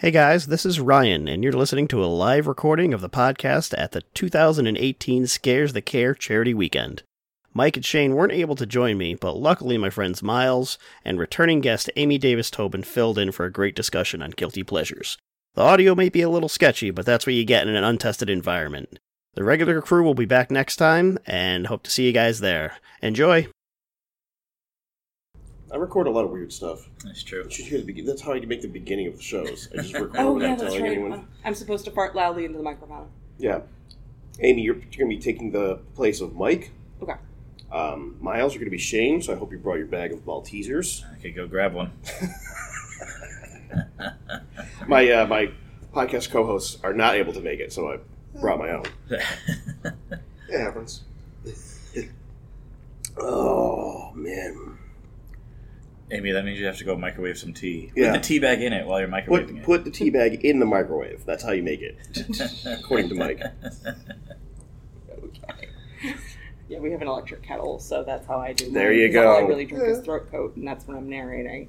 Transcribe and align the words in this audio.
Hey 0.00 0.10
guys, 0.10 0.48
this 0.48 0.66
is 0.66 0.78
Ryan, 0.78 1.26
and 1.26 1.42
you're 1.42 1.54
listening 1.54 1.88
to 1.88 2.04
a 2.04 2.06
live 2.06 2.46
recording 2.46 2.92
of 2.92 3.00
the 3.00 3.08
podcast 3.08 3.72
at 3.78 3.92
the 3.92 4.02
2018 4.12 5.26
Scares 5.26 5.72
the 5.72 5.80
Care 5.80 6.12
Charity 6.12 6.52
Weekend. 6.52 7.02
Mike 7.54 7.78
and 7.78 7.84
Shane 7.84 8.14
weren't 8.14 8.34
able 8.34 8.56
to 8.56 8.66
join 8.66 8.98
me, 8.98 9.14
but 9.14 9.38
luckily 9.38 9.78
my 9.78 9.88
friends 9.88 10.22
Miles 10.22 10.76
and 11.02 11.18
returning 11.18 11.62
guest 11.62 11.88
Amy 11.96 12.18
Davis 12.18 12.50
Tobin 12.50 12.82
filled 12.82 13.16
in 13.16 13.32
for 13.32 13.46
a 13.46 13.50
great 13.50 13.74
discussion 13.74 14.20
on 14.20 14.32
guilty 14.32 14.62
pleasures. 14.62 15.16
The 15.54 15.62
audio 15.62 15.94
may 15.94 16.10
be 16.10 16.20
a 16.20 16.28
little 16.28 16.50
sketchy, 16.50 16.90
but 16.90 17.06
that's 17.06 17.24
what 17.24 17.34
you 17.34 17.46
get 17.46 17.66
in 17.66 17.74
an 17.74 17.82
untested 17.82 18.28
environment. 18.28 18.98
The 19.32 19.44
regular 19.44 19.80
crew 19.80 20.04
will 20.04 20.12
be 20.12 20.26
back 20.26 20.50
next 20.50 20.76
time, 20.76 21.16
and 21.26 21.68
hope 21.68 21.84
to 21.84 21.90
see 21.90 22.04
you 22.04 22.12
guys 22.12 22.40
there. 22.40 22.74
Enjoy! 23.00 23.46
I 25.76 25.78
record 25.78 26.06
a 26.06 26.10
lot 26.10 26.24
of 26.24 26.30
weird 26.30 26.50
stuff. 26.54 26.88
That's 27.04 27.22
true. 27.22 27.44
You 27.44 27.50
should 27.50 27.66
hear 27.66 27.76
the 27.78 27.84
begin- 27.84 28.06
That's 28.06 28.22
how 28.22 28.32
I 28.32 28.40
make 28.40 28.62
the 28.62 28.68
beginning 28.68 29.08
of 29.08 29.16
the 29.18 29.22
shows. 29.22 29.68
I 29.74 29.82
just 29.82 29.92
record 29.98 30.16
Oh 30.16 30.32
without 30.32 30.48
yeah, 30.48 30.54
that's 30.54 30.62
telling 30.72 30.82
right. 30.84 30.92
anyone. 30.92 31.28
I'm 31.44 31.54
supposed 31.54 31.84
to 31.84 31.90
fart 31.90 32.16
loudly 32.16 32.46
into 32.46 32.56
the 32.56 32.64
microphone. 32.64 33.10
Yeah. 33.38 33.60
Amy, 34.40 34.62
you're, 34.62 34.76
you're 34.76 34.84
going 35.06 35.10
to 35.10 35.16
be 35.16 35.18
taking 35.18 35.50
the 35.50 35.80
place 35.94 36.22
of 36.22 36.34
Mike. 36.34 36.70
Okay. 37.02 37.12
Um, 37.70 38.16
Miles, 38.22 38.54
you're 38.54 38.60
going 38.60 38.70
to 38.70 38.70
be 38.70 38.78
Shane, 38.78 39.20
so 39.20 39.34
I 39.34 39.36
hope 39.36 39.52
you 39.52 39.58
brought 39.58 39.76
your 39.76 39.86
bag 39.86 40.12
of 40.14 40.20
Maltesers. 40.24 41.04
I 41.14 41.18
could 41.20 41.34
go 41.34 41.46
grab 41.46 41.74
one. 41.74 41.92
My 44.88 45.10
uh, 45.10 45.26
my 45.26 45.50
podcast 45.92 46.30
co-hosts 46.30 46.78
are 46.84 46.94
not 46.94 47.16
able 47.16 47.32
to 47.34 47.40
make 47.40 47.58
it, 47.60 47.72
so 47.72 47.90
I 47.92 47.98
brought 48.40 48.58
my 48.58 48.70
own. 48.70 48.84
It 50.48 50.60
happens. 50.60 51.02
Oh 53.18 54.12
man! 54.14 54.78
Amy, 56.12 56.30
that 56.30 56.44
means 56.44 56.58
you 56.60 56.66
have 56.66 56.76
to 56.78 56.84
go 56.84 56.96
microwave 56.96 57.36
some 57.36 57.52
tea. 57.52 57.90
Yeah. 57.96 58.12
Put 58.12 58.22
the 58.22 58.28
tea 58.28 58.38
bag 58.38 58.62
in 58.62 58.72
it 58.72 58.86
while 58.86 59.00
you're 59.00 59.08
microwaving 59.08 59.26
Put 59.28 59.50
it. 59.50 59.62
put 59.64 59.84
the 59.84 59.90
tea 59.90 60.10
bag 60.10 60.44
in 60.44 60.60
the 60.60 60.66
microwave. 60.66 61.24
That's 61.26 61.42
how 61.42 61.50
you 61.52 61.62
make 61.64 61.80
it, 61.82 61.96
according 62.66 63.08
to 63.10 63.14
Mike. 63.16 63.42
Okay. 65.10 65.68
Yeah, 66.68 66.80
we 66.80 66.90
have 66.90 67.00
an 67.00 67.06
electric 67.06 67.44
kettle, 67.44 67.78
so 67.78 68.02
that's 68.02 68.26
how 68.26 68.38
I 68.40 68.52
do. 68.52 68.68
There 68.72 68.90
mine, 68.92 69.12
go. 69.12 69.30
all 69.30 69.36
I 69.36 69.40
really 69.42 69.66
drink 69.66 69.84
is 69.84 70.00
throat 70.00 70.28
coat, 70.32 70.56
and 70.56 70.66
that's 70.66 70.84
when 70.88 70.96
I'm 70.96 71.08
narrating. 71.08 71.68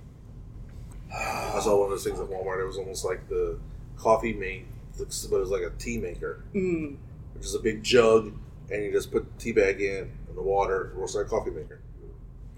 I 1.16 1.60
saw 1.62 1.76
one 1.78 1.86
of 1.86 1.90
those 1.92 2.04
things 2.04 2.20
at 2.20 2.26
Walmart. 2.26 2.60
It 2.64 2.66
was 2.66 2.80
almost 2.80 3.06
like 3.06 3.30
the 3.30 3.60
coffee 3.96 4.34
mate, 4.34 4.66
but 4.98 5.04
it 5.04 5.30
was 5.32 5.52
like 5.52 5.62
a 5.62 5.70
tea 5.78 6.00
maker, 6.00 6.44
Mm. 6.56 6.98
which 7.36 7.46
is 7.46 7.54
a 7.54 7.60
big 7.60 7.84
jug, 7.84 8.34
and 8.72 8.84
you 8.84 8.92
just 8.92 9.12
put 9.12 9.32
the 9.32 9.40
tea 9.40 9.52
bag 9.52 9.82
in 9.82 10.12
and 10.30 10.36
the 10.36 10.42
water. 10.42 10.92
It 10.96 11.00
was 11.00 11.14
like 11.14 11.28
a 11.28 11.30
coffee 11.30 11.52
maker. 11.52 11.80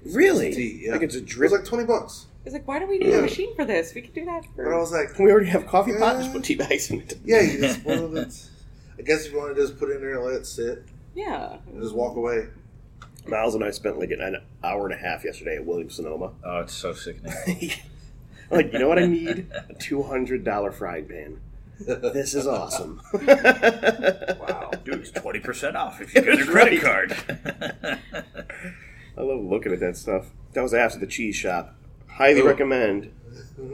Really? 0.06 0.54
Tea, 0.54 0.82
yeah. 0.86 0.94
Like 0.94 1.02
it's 1.04 1.16
a 1.16 1.20
It 1.24 1.38
was 1.38 1.52
like 1.52 1.66
twenty 1.66 1.86
bucks. 1.86 2.26
It's 2.46 2.54
like, 2.54 2.68
why 2.68 2.80
do 2.80 2.88
we 2.88 2.98
need 3.00 3.10
Yeah. 3.10 3.18
a 3.20 3.22
machine 3.22 3.56
for 3.56 3.66
this? 3.66 3.94
We 3.94 4.02
could 4.02 4.14
do 4.14 4.26
that 4.26 4.46
But 4.56 4.64
I 4.64 4.66
for. 4.66 4.80
was 4.80 4.92
like, 4.92 5.20
we 5.20 5.30
already 5.32 5.50
have 5.50 5.68
coffee 5.68 5.92
pot. 5.94 6.16
Yeah. 6.16 6.22
Just 6.22 6.34
put 6.34 6.44
tea 6.44 6.56
bags 6.56 6.90
in 6.90 7.02
it. 7.02 7.18
yeah, 7.24 7.42
you 7.42 7.60
just 7.60 7.84
one 7.84 7.98
of 8.00 8.16
it. 8.16 8.48
I 8.98 9.02
guess 9.02 9.26
if 9.26 9.34
you 9.34 9.38
want 9.38 9.56
to 9.56 9.62
just 9.62 9.78
put 9.78 9.90
it 9.90 9.96
in 9.96 10.02
there 10.02 10.16
and 10.16 10.24
let 10.26 10.36
it 10.36 10.46
sit 10.46 10.84
Yeah. 11.16 11.58
and 11.68 11.82
just 11.82 11.94
walk 11.94 12.16
away. 12.16 12.48
Miles 13.28 13.54
and 13.56 13.64
I 13.64 13.72
spent 13.72 14.00
like 14.00 14.12
an 14.12 14.38
hour 14.64 14.86
and 14.86 14.94
a 14.94 14.98
half 14.98 15.24
yesterday 15.26 15.58
at 15.58 15.66
Williams 15.66 15.96
Sonoma. 15.96 16.32
Oh, 16.44 16.60
it's 16.62 16.74
so 16.74 16.94
sickening. 16.94 17.72
like, 18.50 18.74
you 18.74 18.80
know 18.80 18.88
what 18.88 18.98
I 19.00 19.06
need? 19.06 19.48
A 19.70 19.74
two 19.74 20.02
hundred 20.04 20.44
dollar 20.44 20.72
frying 20.72 21.06
pan. 21.06 21.40
This 21.80 22.34
is 22.34 22.48
awesome. 22.48 23.02
Wow. 23.14 24.72
Dude, 24.84 24.96
it's 25.02 25.12
20% 25.12 25.76
off 25.76 26.02
if 26.02 26.14
you 26.16 26.22
get 26.22 26.26
That's 26.26 26.40
your 26.40 26.48
credit 26.52 26.84
right. 26.84 27.10
card. 27.10 28.00
I 29.20 29.24
love 29.24 29.42
looking 29.44 29.74
at 29.74 29.80
that 29.82 29.98
stuff. 29.98 30.28
That 30.54 30.62
was 30.62 30.74
after 30.74 30.98
the 30.98 31.06
cheese 31.08 31.36
shop. 31.36 31.76
Highly 32.08 32.42
Oh. 32.42 32.46
recommend 32.48 33.12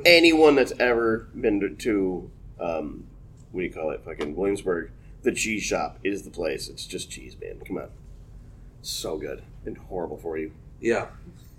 anyone 0.04 0.56
that's 0.56 0.74
ever 0.80 1.28
been 1.40 1.60
to, 1.60 1.70
to 1.70 2.32
um, 2.60 3.04
what 3.52 3.62
do 3.62 3.68
you 3.68 3.72
call 3.74 3.92
it? 3.92 4.02
Fucking 4.04 4.36
Williamsburg. 4.36 4.92
The 5.22 5.32
cheese 5.32 5.64
shop 5.64 6.00
is 6.04 6.24
the 6.24 6.30
place. 6.32 6.68
It's 6.68 6.86
just 6.86 7.10
cheese, 7.10 7.36
man. 7.40 7.60
Come 7.66 7.78
on, 7.78 7.90
so 8.82 9.18
good 9.18 9.44
and 9.66 9.78
horrible 9.78 10.18
for 10.18 10.38
you. 10.38 10.52
Yeah. 10.82 11.08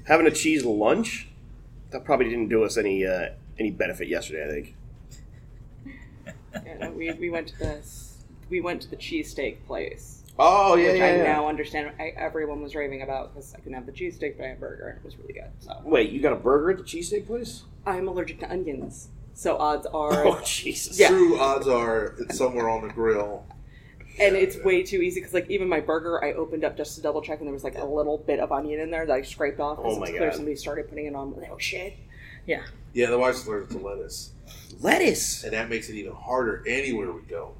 Having 0.04 0.26
a 0.26 0.30
cheese 0.30 0.64
lunch 0.64 1.28
that 1.90 2.04
probably 2.04 2.28
didn't 2.28 2.48
do 2.48 2.62
us 2.64 2.76
any 2.76 3.04
uh, 3.06 3.30
any 3.58 3.70
benefit 3.70 4.08
yesterday. 4.08 4.44
I 4.44 4.48
think. 4.52 4.74
Yeah, 6.64 6.78
no, 6.78 6.90
we, 6.90 7.12
we 7.12 7.28
went 7.28 7.48
to 7.48 7.58
this. 7.58 8.24
We 8.48 8.62
went 8.62 8.80
to 8.82 8.88
the 8.88 8.96
cheesesteak 8.96 9.66
place, 9.66 10.15
Oh 10.38 10.74
yeah, 10.76 10.92
which 10.92 11.00
I 11.02 11.16
now 11.18 11.48
understand. 11.48 11.92
I, 11.98 12.12
everyone 12.16 12.60
was 12.62 12.74
raving 12.74 13.02
about 13.02 13.32
because 13.34 13.54
I 13.54 13.58
couldn't 13.58 13.74
have 13.74 13.86
the 13.86 13.92
cheesesteak, 13.92 14.36
but 14.36 14.44
I 14.44 14.48
had 14.48 14.56
a 14.58 14.60
burger, 14.60 14.88
and 14.88 14.98
it 14.98 15.04
was 15.04 15.16
really 15.18 15.32
good. 15.32 15.50
So 15.60 15.80
Wait, 15.84 16.10
you 16.10 16.20
got 16.20 16.32
a 16.32 16.36
burger 16.36 16.70
at 16.72 16.76
the 16.78 16.82
cheesesteak 16.84 17.26
place? 17.26 17.62
I'm 17.86 18.06
allergic 18.08 18.40
to 18.40 18.50
onions, 18.50 19.08
so 19.32 19.56
odds 19.56 19.86
are 19.86 20.26
Oh 20.26 20.40
Jesus! 20.44 20.98
Yeah. 20.98 21.08
True 21.08 21.38
odds 21.40 21.66
are 21.66 22.14
it's 22.18 22.36
somewhere 22.36 22.68
on 22.68 22.86
the 22.86 22.92
grill. 22.92 23.46
and 24.20 24.34
it's 24.36 24.56
way 24.64 24.82
too 24.82 25.00
easy 25.02 25.20
because 25.20 25.34
like 25.34 25.48
even 25.50 25.68
my 25.68 25.78
burger 25.78 26.24
i 26.24 26.32
opened 26.32 26.64
up 26.64 26.74
just 26.74 26.96
to 26.96 27.02
double 27.02 27.20
check 27.20 27.38
and 27.38 27.46
there 27.46 27.52
was 27.52 27.64
like 27.64 27.76
a 27.76 27.84
little 27.84 28.16
bit 28.16 28.40
of 28.40 28.50
onion 28.50 28.80
in 28.80 28.90
there 28.90 29.04
that 29.04 29.12
i 29.12 29.20
scraped 29.20 29.60
off 29.60 29.78
Oh 29.78 29.82
because 29.82 29.98
my 29.98 30.06
clear 30.06 30.30
God. 30.30 30.34
somebody 30.36 30.56
started 30.56 30.88
putting 30.88 31.04
it 31.04 31.14
on 31.14 31.36
like, 31.36 31.50
oh 31.52 31.58
shit 31.58 31.98
yeah 32.46 32.62
Yeah, 32.94 33.10
the 33.10 33.18
wife's 33.18 33.46
allergic 33.46 33.70
to 33.70 33.78
lettuce, 33.78 34.30
Lettuce. 34.80 35.44
and 35.44 35.52
that 35.52 35.68
makes 35.68 35.90
it 35.90 35.96
even 35.96 36.14
harder 36.14 36.64
anywhere 36.66 37.12
we 37.12 37.20
go. 37.22 37.54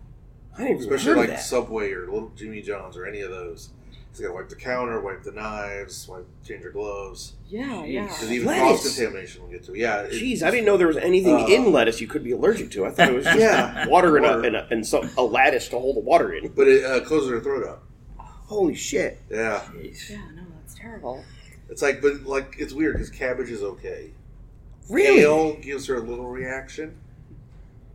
I 0.56 0.62
didn't 0.64 0.82
even 0.82 0.94
especially 0.94 1.14
like 1.20 1.28
that. 1.30 1.42
Subway 1.42 1.92
or 1.92 2.06
Little 2.06 2.30
Jimmy 2.36 2.62
John's 2.62 2.96
or 2.96 3.06
any 3.06 3.20
of 3.20 3.30
those. 3.30 3.70
You 4.18 4.22
gotta 4.22 4.34
wipe 4.34 4.48
the 4.48 4.56
counter, 4.56 4.98
wipe 5.00 5.22
the 5.24 5.32
knives, 5.32 6.08
wipe 6.08 6.26
change 6.42 6.62
your 6.62 6.72
gloves. 6.72 7.34
yeah 7.50 7.84
yeah 7.84 8.04
Because 8.04 8.32
even 8.32 8.46
Lettuce? 8.46 8.62
cross 8.82 8.96
contamination 8.96 9.42
will 9.42 9.50
get 9.50 9.62
to. 9.64 9.74
it. 9.74 9.78
Yeah, 9.78 10.00
it- 10.04 10.12
Jeez, 10.12 10.42
I 10.42 10.50
didn't 10.50 10.64
know 10.64 10.78
there 10.78 10.86
was 10.86 10.96
anything 10.96 11.34
Uh, 11.36 11.46
in 11.48 11.70
lettuce 11.70 12.00
you 12.00 12.06
could 12.06 12.24
be 12.24 12.32
allergic 12.32 12.70
to. 12.70 12.86
I 12.86 12.90
thought 12.92 13.10
it 13.10 13.14
was 13.14 13.24
just 13.26 13.38
Yeah. 13.38 13.86
water 13.88 14.16
and, 14.16 14.24
a, 14.24 14.28
Water. 14.30 14.46
and, 14.46 14.56
a, 14.56 14.66
and 14.70 14.86
some, 14.86 15.10
a 15.18 15.22
lattice 15.22 15.68
to 15.68 15.78
hold 15.78 15.96
the 15.96 16.00
water 16.00 16.32
in. 16.32 16.48
but 16.48 16.66
it 16.66 16.82
uh, 16.82 17.00
closes 17.04 17.28
her 17.28 17.40
throat 17.40 17.66
up. 17.68 17.82
Holy 18.18 18.74
shit! 18.74 19.18
Yeah, 19.28 19.62
yeah 20.08 20.16
no 20.34 20.42
that's 20.60 20.74
terrible 20.74 21.22
it's 21.68 21.82
like, 21.82 22.00
but 22.00 22.22
like 22.24 22.54
it's 22.58 22.72
weird 22.72 22.94
because 22.94 23.10
cabbage 23.10 23.50
is 23.50 23.62
okay. 23.62 24.12
Really? 24.88 25.16
Kale 25.18 25.56
gives 25.56 25.86
her 25.88 25.96
a 25.96 26.00
little 26.00 26.28
reaction, 26.30 26.96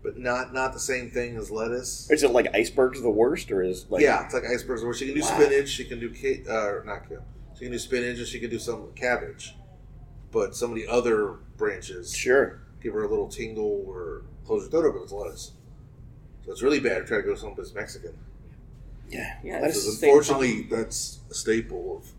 but 0.03 0.17
not 0.17 0.53
not 0.53 0.73
the 0.73 0.79
same 0.79 1.09
thing 1.09 1.37
as 1.37 1.51
lettuce. 1.51 2.09
Is 2.09 2.23
it 2.23 2.31
like 2.31 2.47
icebergs 2.53 3.01
the 3.01 3.09
worst, 3.09 3.51
or 3.51 3.61
is 3.61 3.85
like 3.89 4.01
yeah, 4.01 4.25
it's 4.25 4.33
like 4.33 4.43
icebergs. 4.45 4.83
Where 4.83 4.93
she 4.93 5.05
can 5.05 5.15
do 5.15 5.21
Wow. 5.21 5.27
spinach, 5.39 5.69
she 5.69 5.85
can 5.85 5.99
do 5.99 6.09
ca- 6.13 6.43
uh, 6.49 6.83
not 6.85 7.07
kale. 7.07 7.23
She 7.55 7.65
can 7.65 7.71
do 7.71 7.79
spinach, 7.79 8.17
and 8.17 8.27
she 8.27 8.39
can 8.39 8.49
do 8.49 8.59
some 8.59 8.91
cabbage. 8.95 9.55
But 10.31 10.55
some 10.55 10.69
of 10.71 10.75
the 10.75 10.87
other 10.87 11.35
branches 11.57 12.15
Sure. 12.15 12.61
give 12.81 12.93
her 12.93 13.03
a 13.03 13.07
little 13.09 13.27
tingle 13.27 13.83
or 13.87 14.23
close 14.45 14.63
her 14.63 14.69
throat 14.69 14.89
up 14.89 14.95
if 14.95 15.03
it's 15.03 15.11
lettuce. 15.11 15.51
So 16.45 16.51
it's 16.51 16.61
really 16.63 16.79
bad 16.79 16.99
to 16.99 17.05
try 17.05 17.17
to 17.17 17.23
go 17.23 17.35
someplace 17.35 17.73
Mexican. 17.73 18.13
Yeah. 19.09 19.37
Yeah, 19.43 19.59
Lettuce 19.59 19.77
it's 19.77 19.85
is- 19.85 19.93
the 19.95 19.99
same 19.99 20.09
Unfortunately, 20.09 20.67
that's 20.71 21.19
a 21.29 21.33
staple 21.33 21.97
of 21.97 22.11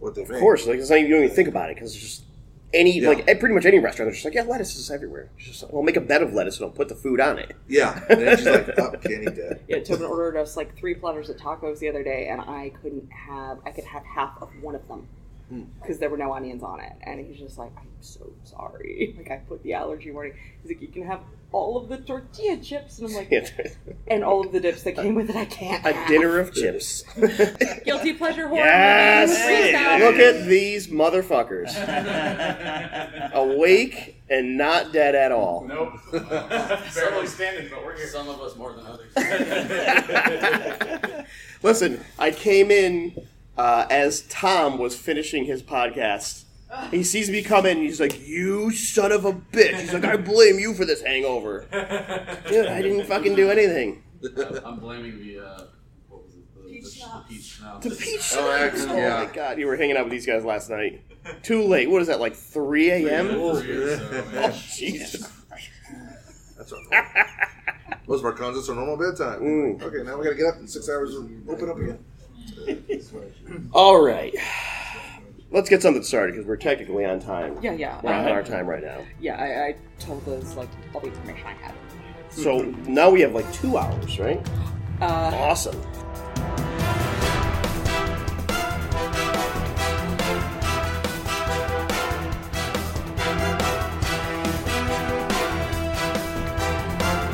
what 0.00 0.14
they 0.14 0.22
of 0.22 0.30
make. 0.30 0.40
course, 0.40 0.66
like 0.66 0.78
it's 0.78 0.88
not 0.90 0.96
even, 0.98 1.10
you 1.10 1.16
don't 1.16 1.24
even 1.24 1.36
think 1.36 1.48
about 1.48 1.68
it 1.70 1.76
because 1.76 1.94
it's 1.94 2.02
just 2.02 2.22
any 2.72 2.98
Yeah. 3.00 3.08
like 3.08 3.28
at 3.28 3.40
pretty 3.40 3.54
much 3.54 3.66
any 3.66 3.78
restaurant. 3.78 4.06
They're 4.08 4.12
just 4.14 4.24
like, 4.24 4.34
yeah, 4.34 4.42
lettuce 4.42 4.76
is 4.76 4.90
everywhere. 4.90 5.30
It's 5.36 5.46
just 5.46 5.62
like, 5.62 5.72
well, 5.72 5.82
make 5.82 5.96
a 5.96 6.00
bed 6.00 6.22
of 6.22 6.32
lettuce 6.32 6.58
and 6.58 6.66
I'll 6.66 6.72
put 6.72 6.88
the 6.88 6.94
food 6.94 7.20
on 7.20 7.38
it. 7.38 7.56
Yeah, 7.68 8.04
and 8.08 8.20
then 8.20 8.36
she's 8.36 8.46
like, 8.46 8.68
oh, 8.78 8.90
can't 8.92 9.22
eat 9.22 9.36
that. 9.36 9.60
yeah 9.68 9.80
tobin 9.80 10.06
ordered 10.06 10.36
us 10.38 10.56
like 10.56 10.76
three 10.76 10.94
platters 10.94 11.28
of 11.30 11.36
tacos 11.36 11.78
the 11.78 11.88
other 11.88 12.02
day 12.04 12.28
and 12.28 12.40
i 12.40 12.70
couldn't 12.82 13.08
have 13.12 13.58
i 13.66 13.70
could 13.70 13.84
have 13.84 14.04
half 14.04 14.36
of 14.40 14.48
one 14.62 14.74
of 14.74 14.86
them. 14.88 15.06
Because 15.80 15.98
there 15.98 16.08
were 16.08 16.16
no 16.16 16.32
onions 16.32 16.62
on 16.62 16.80
it 16.80 16.92
and 17.02 17.24
he's 17.24 17.38
just 17.38 17.58
like 17.58 17.72
i'm 17.76 17.88
so 18.00 18.32
sorry 18.44 19.14
like 19.18 19.30
i 19.30 19.36
put 19.36 19.62
the 19.62 19.74
allergy 19.74 20.10
warning 20.10 20.34
he's 20.62 20.70
like 20.70 20.80
you 20.80 20.88
can 20.88 21.04
have 21.06 21.20
all 21.52 21.76
of 21.76 21.88
the 21.88 21.98
tortilla 21.98 22.56
chips 22.58 22.98
and 22.98 23.08
i'm 23.08 23.14
like 23.14 23.66
and 24.06 24.22
all 24.22 24.44
of 24.46 24.52
the 24.52 24.60
dips 24.60 24.84
that 24.84 24.94
came 24.94 25.14
with 25.16 25.28
it 25.28 25.36
i 25.36 25.44
can't 25.44 25.84
a 25.84 25.92
have. 25.92 26.08
dinner 26.08 26.38
of 26.38 26.52
chips. 26.54 27.02
guilty 27.84 28.12
pleasure 28.14 28.48
horror 28.48 28.64
yes. 28.64 29.30
movie. 29.98 30.04
Look 30.04 30.16
at 30.16 30.46
these 30.46 30.88
motherfuckers, 30.88 31.70
awake 33.32 34.20
and 34.28 34.56
not 34.56 34.92
dead 34.92 35.14
at 35.14 35.32
all. 35.32 35.64
Nope. 35.66 35.94
Barely 36.94 37.26
standing, 37.26 37.68
but 37.68 37.84
we're 37.84 37.96
here. 37.96 38.06
Some 38.06 38.28
of 38.28 38.40
us 38.40 38.56
more 38.56 38.72
than 38.72 38.86
others. 38.86 39.12
Listen, 41.62 42.00
I 42.18 42.30
came 42.30 42.70
in 42.70 43.26
uh, 43.60 43.86
as 43.90 44.22
Tom 44.22 44.78
was 44.78 44.96
finishing 44.96 45.44
his 45.44 45.62
podcast. 45.62 46.44
He 46.90 47.02
sees 47.12 47.28
me 47.30 47.42
come 47.42 47.66
in 47.66 47.78
and 47.78 47.86
he's 47.86 48.00
like, 48.00 48.26
You 48.26 48.70
son 48.70 49.12
of 49.12 49.24
a 49.24 49.32
bitch. 49.32 49.78
He's 49.80 49.92
like, 49.92 50.04
I 50.04 50.16
blame 50.16 50.58
you 50.58 50.72
for 50.74 50.84
this 50.84 51.02
hangover. 51.02 51.66
Dude, 52.48 52.66
I 52.66 52.80
didn't 52.82 53.06
fucking 53.06 53.34
do 53.34 53.50
anything. 53.50 54.02
I'm 54.64 54.78
blaming 54.80 55.18
the 55.18 55.40
uh, 55.44 55.64
what 56.08 56.24
was 56.24 56.34
it? 56.36 56.54
The 56.54 56.62
Peach 56.70 56.84
the, 56.84 56.90
schnapps. 56.90 57.28
the 57.28 57.34
peach 57.34 57.44
schnapps. 57.44 57.84
The 57.84 57.90
peach 57.96 58.32
Oh, 58.36 58.56
schnapps. 58.56 58.86
Oh 58.88 58.96
yeah. 58.96 59.24
my 59.24 59.34
god, 59.34 59.58
you 59.58 59.66
were 59.66 59.76
hanging 59.76 59.96
out 59.96 60.04
with 60.04 60.12
these 60.12 60.26
guys 60.26 60.44
last 60.44 60.70
night. 60.70 61.02
Too 61.42 61.62
late. 61.64 61.90
What 61.90 62.00
is 62.02 62.08
that, 62.08 62.20
like 62.20 62.34
3 62.34 62.90
a.m.? 62.90 63.28
Three 63.28 63.36
or 63.38 63.96
so, 63.98 64.08
Oh, 64.12 64.32
man. 64.32 64.54
Jesus. 64.74 65.20
That's 66.56 66.72
our 66.72 66.78
normal. 66.90 67.24
Most 68.06 68.18
of 68.20 68.24
our 68.26 68.32
concerts 68.32 68.68
are 68.68 68.74
normal 68.74 68.96
bedtime. 68.96 69.40
Mm. 69.40 69.82
Okay, 69.82 70.02
now 70.02 70.16
we 70.18 70.24
gotta 70.24 70.36
get 70.36 70.46
up 70.46 70.56
in 70.58 70.66
six 70.68 70.88
hours 70.88 71.14
and 71.16 71.48
open 71.48 71.68
up 71.68 71.76
again. 71.78 71.98
All 73.72 74.00
right. 74.04 74.34
Let's 75.50 75.68
get 75.68 75.82
something 75.82 76.02
started 76.02 76.32
because 76.32 76.46
we're 76.46 76.56
technically 76.56 77.04
on 77.04 77.18
time. 77.20 77.58
Yeah, 77.60 77.72
yeah. 77.72 78.00
We're 78.02 78.12
on 78.12 78.26
I- 78.26 78.30
our 78.30 78.42
time 78.42 78.66
right 78.66 78.82
now. 78.82 78.98
Yeah, 79.20 79.36
I, 79.36 79.66
I 79.68 79.76
told 79.98 80.26
Liz 80.26 80.54
like 80.54 80.68
all 80.94 81.00
the 81.00 81.08
information 81.08 81.46
I 81.46 81.52
had. 81.54 81.74
So 82.30 82.62
now 82.86 83.10
we 83.10 83.20
have 83.22 83.32
like 83.34 83.50
two 83.52 83.76
hours, 83.76 84.18
right? 84.20 84.40
Uh, 85.00 85.04
Awesome. 85.34 85.80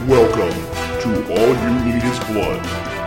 Welcome 0.06 0.54
to 1.02 1.32
All 1.32 1.48
You 1.48 1.84
Need 1.84 2.04
Is 2.04 2.18
Blood, 2.26 2.62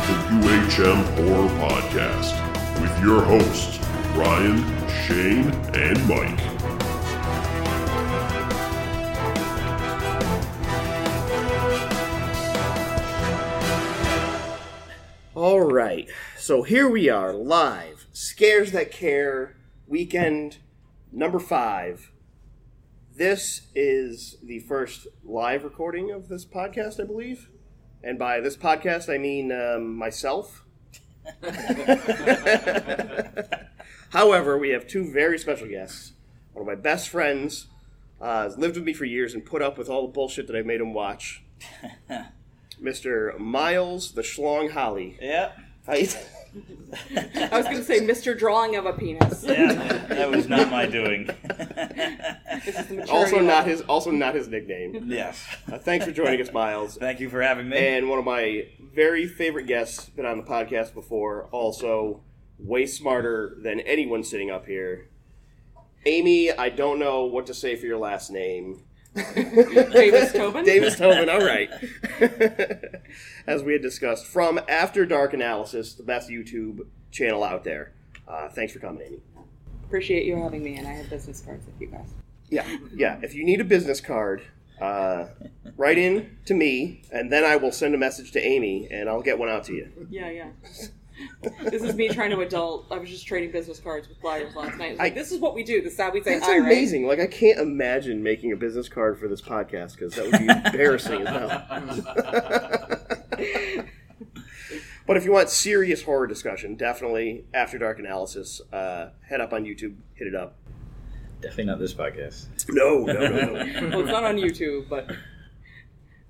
the 0.09 0.15
UHM 0.15 1.03
Horror 1.17 1.49
Podcast, 1.69 2.33
with 2.81 3.03
your 3.03 3.21
hosts, 3.21 3.77
Ryan, 4.15 4.57
Shane, 5.05 5.51
and 5.75 6.07
Mike. 6.07 6.39
All 15.35 15.61
right. 15.61 16.09
So 16.37 16.63
here 16.63 16.89
we 16.89 17.07
are, 17.07 17.31
live. 17.31 18.07
Scares 18.11 18.71
That 18.71 18.91
Care, 18.91 19.57
weekend 19.87 20.57
number 21.11 21.37
five. 21.37 22.11
This 23.15 23.67
is 23.75 24.37
the 24.41 24.59
first 24.61 25.05
live 25.23 25.63
recording 25.63 26.09
of 26.09 26.29
this 26.29 26.45
podcast, 26.45 26.99
I 26.99 27.03
believe. 27.03 27.49
And 28.03 28.17
by 28.17 28.39
this 28.39 28.55
podcast, 28.55 29.13
I 29.13 29.17
mean 29.17 29.51
um, 29.51 29.95
myself. 29.95 30.63
However, 34.09 34.57
we 34.57 34.69
have 34.69 34.87
two 34.87 35.11
very 35.11 35.37
special 35.37 35.67
guests. 35.67 36.13
One 36.53 36.61
of 36.63 36.67
my 36.67 36.75
best 36.81 37.09
friends 37.09 37.67
uh, 38.19 38.43
has 38.43 38.57
lived 38.57 38.75
with 38.75 38.85
me 38.85 38.93
for 38.93 39.05
years 39.05 39.33
and 39.33 39.45
put 39.45 39.61
up 39.61 39.77
with 39.77 39.89
all 39.89 40.07
the 40.07 40.13
bullshit 40.13 40.47
that 40.47 40.55
I've 40.55 40.65
made 40.65 40.81
him 40.81 40.93
watch. 40.93 41.43
Mr. 42.81 43.37
Miles 43.37 44.13
the 44.13 44.21
Schlong 44.21 44.71
Holly. 44.71 45.17
Yeah. 45.21 45.51
How 45.85 45.95
you- 45.95 46.07
I 47.51 47.57
was 47.57 47.65
going 47.65 47.77
to 47.77 47.83
say 47.83 47.99
Mr. 48.01 48.37
Drawing 48.37 48.75
of 48.75 48.85
a 48.85 48.93
Penis. 48.93 49.43
Yeah. 49.43 49.73
that 50.09 50.29
was 50.29 50.47
not 50.47 50.69
my 50.71 50.85
doing. 50.85 51.27
This 52.65 52.79
is 52.79 52.87
the 52.87 52.95
maturity 52.95 53.11
also 53.11 53.35
not 53.37 53.45
level. 53.45 53.71
his 53.71 53.81
also 53.81 54.11
not 54.11 54.35
his 54.35 54.47
nickname. 54.47 55.03
yes. 55.07 55.43
Uh, 55.71 55.77
thanks 55.77 56.05
for 56.05 56.11
joining 56.11 56.41
us, 56.41 56.51
Miles. 56.51 56.97
Thank 56.97 57.19
you 57.19 57.29
for 57.29 57.41
having 57.41 57.69
me. 57.69 57.77
And 57.77 58.09
one 58.09 58.19
of 58.19 58.25
my 58.25 58.67
very 58.93 59.27
favorite 59.27 59.67
guests, 59.67 60.09
been 60.09 60.25
on 60.25 60.37
the 60.37 60.43
podcast 60.43 60.93
before, 60.93 61.45
also 61.51 62.21
way 62.57 62.85
smarter 62.85 63.55
than 63.61 63.79
anyone 63.81 64.23
sitting 64.23 64.49
up 64.51 64.65
here. 64.65 65.09
Amy, 66.05 66.51
I 66.51 66.69
don't 66.69 66.99
know 66.99 67.25
what 67.25 67.45
to 67.47 67.53
say 67.53 67.75
for 67.75 67.85
your 67.85 67.97
last 67.97 68.31
name. 68.31 68.83
Davis 69.91 70.33
Tobin? 70.33 70.65
Davis 70.65 70.97
Tobin, 70.97 71.29
all 71.29 71.39
right. 71.45 71.69
As 73.47 73.63
we 73.63 73.73
had 73.73 73.81
discussed, 73.81 74.25
from 74.25 74.59
After 74.67 75.05
Dark 75.05 75.33
Analysis, 75.33 75.93
the 75.93 76.03
best 76.03 76.29
YouTube 76.29 76.87
channel 77.11 77.43
out 77.43 77.63
there. 77.63 77.91
Uh, 78.27 78.49
thanks 78.49 78.73
for 78.73 78.79
coming, 78.79 79.01
Amy. 79.05 79.19
Appreciate 79.85 80.25
you 80.25 80.35
having 80.35 80.63
me, 80.63 80.75
and 80.75 80.87
I 80.87 80.91
have 80.91 81.09
business 81.09 81.41
cards 81.41 81.65
if 81.67 81.81
you 81.81 81.87
guys. 81.87 82.13
Yeah, 82.49 82.65
yeah. 82.95 83.19
If 83.23 83.33
you 83.33 83.43
need 83.43 83.59
a 83.59 83.63
business 83.63 84.01
card, 84.01 84.43
uh, 84.79 85.25
write 85.77 85.97
in 85.97 86.37
to 86.45 86.53
me, 86.53 87.01
and 87.11 87.31
then 87.31 87.43
I 87.43 87.55
will 87.55 87.71
send 87.71 87.95
a 87.95 87.97
message 87.97 88.31
to 88.33 88.39
Amy, 88.39 88.87
and 88.91 89.09
I'll 89.09 89.21
get 89.21 89.39
one 89.39 89.49
out 89.49 89.63
to 89.65 89.73
you. 89.73 90.07
Yeah, 90.09 90.29
yeah. 90.29 90.49
this 91.63 91.83
is 91.83 91.95
me 91.95 92.09
trying 92.09 92.29
to 92.31 92.39
adult. 92.41 92.87
I 92.91 92.97
was 92.97 93.09
just 93.09 93.25
trading 93.27 93.51
business 93.51 93.79
cards 93.79 94.07
with 94.07 94.19
flyers 94.19 94.55
last 94.55 94.77
night. 94.77 94.97
Like, 94.97 95.11
I- 95.13 95.15
this 95.15 95.31
is 95.31 95.39
what 95.39 95.55
we 95.55 95.63
do. 95.63 95.81
This 95.81 95.93
is 95.93 95.99
how 95.99 96.11
we 96.11 96.21
say 96.23 96.35
That's 96.35 96.47
right? 96.47 96.59
amazing. 96.61 97.07
Like 97.07 97.19
I 97.19 97.27
can't 97.27 97.59
imagine 97.59 98.21
making 98.23 98.51
a 98.51 98.55
business 98.55 98.89
card 98.89 99.19
for 99.19 99.27
this 99.27 99.41
podcast 99.41 99.93
because 99.97 100.13
that 100.15 100.25
would 100.25 100.39
be 100.39 100.47
embarrassing 100.47 101.25
as 101.27 101.29
hell. 101.29 101.65
but 105.07 105.17
if 105.17 105.25
you 105.25 105.31
want 105.31 105.49
serious 105.49 106.03
horror 106.03 106.27
discussion, 106.27 106.75
definitely 106.75 107.45
After 107.53 107.77
Dark 107.77 107.99
Analysis. 107.99 108.61
Uh, 108.71 109.09
head 109.27 109.41
up 109.41 109.53
on 109.53 109.63
YouTube, 109.65 109.95
hit 110.15 110.27
it 110.27 110.35
up. 110.35 110.55
Definitely 111.41 111.65
not 111.65 111.79
this 111.79 111.93
podcast. 111.93 112.47
No, 112.69 113.05
no, 113.05 113.13
no, 113.13 113.29
no. 113.29 113.89
Well, 113.89 113.99
it's 114.01 114.09
not 114.11 114.23
on 114.25 114.35
YouTube, 114.35 114.89
but 114.89 115.09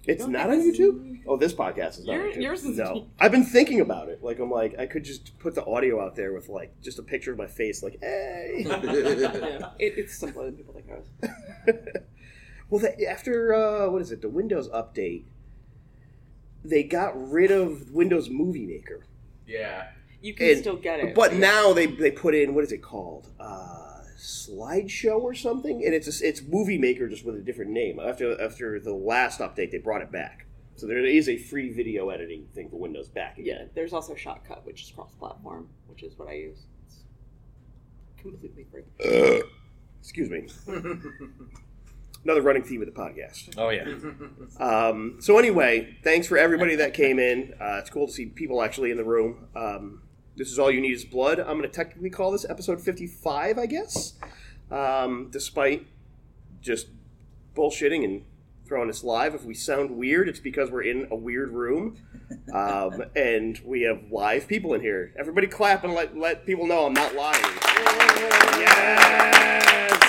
It's 0.10 0.26
not 0.28 0.50
on 0.50 0.58
YouTube. 0.62 1.20
Oh, 1.28 1.38
this 1.38 1.54
podcast 1.54 2.00
is 2.00 2.06
not 2.06 2.16
on 2.16 2.20
Your- 2.22 2.32
YouTube. 2.32 2.42
yours 2.42 2.64
is- 2.66 2.78
no. 2.78 3.08
I've 3.20 3.32
been 3.32 3.44
thinking 3.46 3.80
about 3.82 4.10
it. 4.10 4.24
Like 4.24 4.40
I'm 4.40 4.50
like 4.52 4.78
I 4.80 4.86
could 4.88 5.04
just 5.04 5.38
put 5.40 5.54
the 5.56 5.64
audio 5.66 6.02
out 6.04 6.16
there 6.16 6.34
with 6.34 6.50
like 6.50 6.74
just 6.82 6.98
a 7.00 7.04
picture 7.04 7.32
of 7.32 7.38
my 7.38 7.48
face, 7.48 7.84
like 7.84 7.98
hey. 8.02 8.64
yeah, 8.68 9.70
it, 9.80 9.94
it's 9.98 10.18
simpler 10.18 10.46
than 10.46 10.56
people 10.56 10.74
think 10.74 10.88
it 10.90 11.06
is. 11.68 12.02
well, 12.70 12.82
the, 12.82 13.08
after 13.08 13.54
uh, 13.54 13.90
what 13.90 14.02
is 14.02 14.12
it? 14.12 14.22
The 14.22 14.30
Windows 14.30 14.68
update, 14.70 15.26
they 16.64 16.84
got 16.84 17.12
rid 17.32 17.52
of 17.52 17.92
Windows 17.92 18.30
Movie 18.30 18.66
Maker, 18.66 19.06
Yeah. 19.48 19.88
You 20.22 20.34
can 20.34 20.50
And- 20.50 20.60
still 20.60 20.76
get 20.76 21.00
it. 21.00 21.16
but 21.16 21.34
now 21.36 21.72
they 21.74 21.86
they 21.86 22.12
put 22.12 22.36
in 22.36 22.54
what 22.54 22.64
is 22.66 22.72
it 22.74 22.80
called? 22.82 23.28
Uh, 23.40 23.89
slideshow 24.20 25.22
or 25.22 25.34
something, 25.34 25.84
and 25.84 25.94
it's 25.94 26.22
a, 26.22 26.28
it's 26.28 26.42
Movie 26.42 26.78
Maker 26.78 27.08
just 27.08 27.26
with 27.26 27.36
a 27.36 27.42
different 27.42 27.72
name. 27.72 28.00
After 28.00 28.40
after 28.42 28.80
the 28.80 28.94
last 28.94 29.40
update, 29.40 29.72
they 29.72 29.78
brought 29.78 30.02
it 30.02 30.12
back. 30.12 30.46
So 30.76 30.88
there 30.88 31.04
is 31.06 31.28
a 31.28 31.38
free 31.38 31.74
video 31.74 32.10
editing 32.10 32.48
thing 32.54 32.70
for 32.70 32.78
Windows 32.78 33.10
back 33.10 33.36
yeah, 33.38 33.56
again. 33.56 33.70
there's 33.76 33.92
also 33.92 34.14
Shotcut, 34.14 34.64
which 34.64 34.84
is 34.84 34.92
cross-platform, 34.92 35.68
which 35.88 36.04
is 36.04 36.18
what 36.18 36.30
I 36.30 36.36
use. 36.36 36.68
It's 36.88 37.04
completely 38.22 38.66
free. 38.72 39.42
Excuse 40.00 40.30
me. 40.30 40.48
Another 42.24 42.42
running 42.42 42.64
theme 42.64 42.82
of 42.82 42.88
the 42.88 42.94
podcast. 42.94 43.56
Oh 43.58 43.70
yeah. 43.70 43.86
Um, 44.60 45.18
so 45.20 45.38
anyway, 45.38 45.98
thanks 46.04 46.28
for 46.28 46.38
everybody 46.38 46.76
that 46.76 46.94
came 46.94 47.18
in. 47.18 47.54
Uh, 47.62 47.78
it's 47.80 47.90
cool 47.90 48.08
to 48.08 48.14
see 48.14 48.26
people 48.26 48.62
actually 48.62 48.92
in 48.92 48.98
the 48.98 49.06
room. 49.06 49.48
Um, 49.56 50.02
this 50.40 50.52
is 50.54 50.58
all 50.58 50.72
you 50.72 50.80
need 50.80 50.94
is 50.94 51.04
blood. 51.04 51.38
I'm 51.38 51.58
going 51.58 51.64
to 51.64 51.68
technically 51.68 52.10
call 52.10 52.32
this 52.32 52.46
episode 52.50 52.82
55, 52.82 53.60
I 53.60 53.66
guess, 53.66 54.14
um, 54.72 55.28
despite 55.30 55.86
just 56.62 56.88
bullshitting 57.54 58.06
and 58.06 58.24
throwing 58.66 58.90
us 58.90 59.04
live. 59.04 59.36
If 59.36 59.44
we 59.44 59.54
sound 59.54 59.92
weird, 59.92 60.30
it's 60.30 60.40
because 60.40 60.72
we're 60.72 60.84
in 60.84 61.10
a 61.12 61.16
weird 61.16 61.52
room, 61.52 61.98
um, 62.54 63.04
and 63.18 63.60
we 63.66 63.82
have 63.82 64.12
live 64.12 64.48
people 64.48 64.74
in 64.74 64.80
here. 64.80 65.14
Everybody 65.20 65.48
clap 65.48 65.84
and 65.84 65.94
let 65.94 66.18
let 66.18 66.46
people 66.46 66.66
know 66.66 66.86
I'm 66.86 66.94
not 66.94 67.14
lying. 67.16 67.44
Yes, 68.62 70.00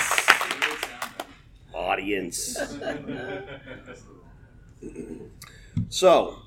audience. 1.73 2.57
So, 5.89 6.39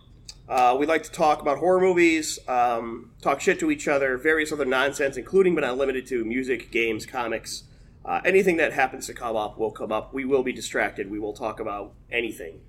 uh, 0.48 0.76
we 0.78 0.86
like 0.86 1.02
to 1.04 1.10
talk 1.10 1.40
about 1.40 1.58
horror 1.58 1.80
movies, 1.80 2.38
um, 2.48 3.10
talk 3.22 3.40
shit 3.40 3.58
to 3.60 3.70
each 3.70 3.88
other, 3.88 4.18
various 4.18 4.52
other 4.52 4.64
nonsense, 4.64 5.16
including 5.16 5.54
but 5.54 5.62
not 5.62 5.78
limited 5.78 6.06
to 6.08 6.24
music, 6.24 6.70
games, 6.70 7.06
comics. 7.06 7.64
Uh, 8.04 8.20
anything 8.24 8.58
that 8.58 8.72
happens 8.74 9.06
to 9.06 9.14
come 9.14 9.36
up 9.36 9.58
will 9.58 9.70
come 9.70 9.90
up. 9.90 10.12
We 10.12 10.26
will 10.26 10.42
be 10.42 10.52
distracted. 10.52 11.10
We 11.10 11.18
will 11.18 11.32
talk 11.32 11.60
about 11.60 11.94
anything. 12.10 12.60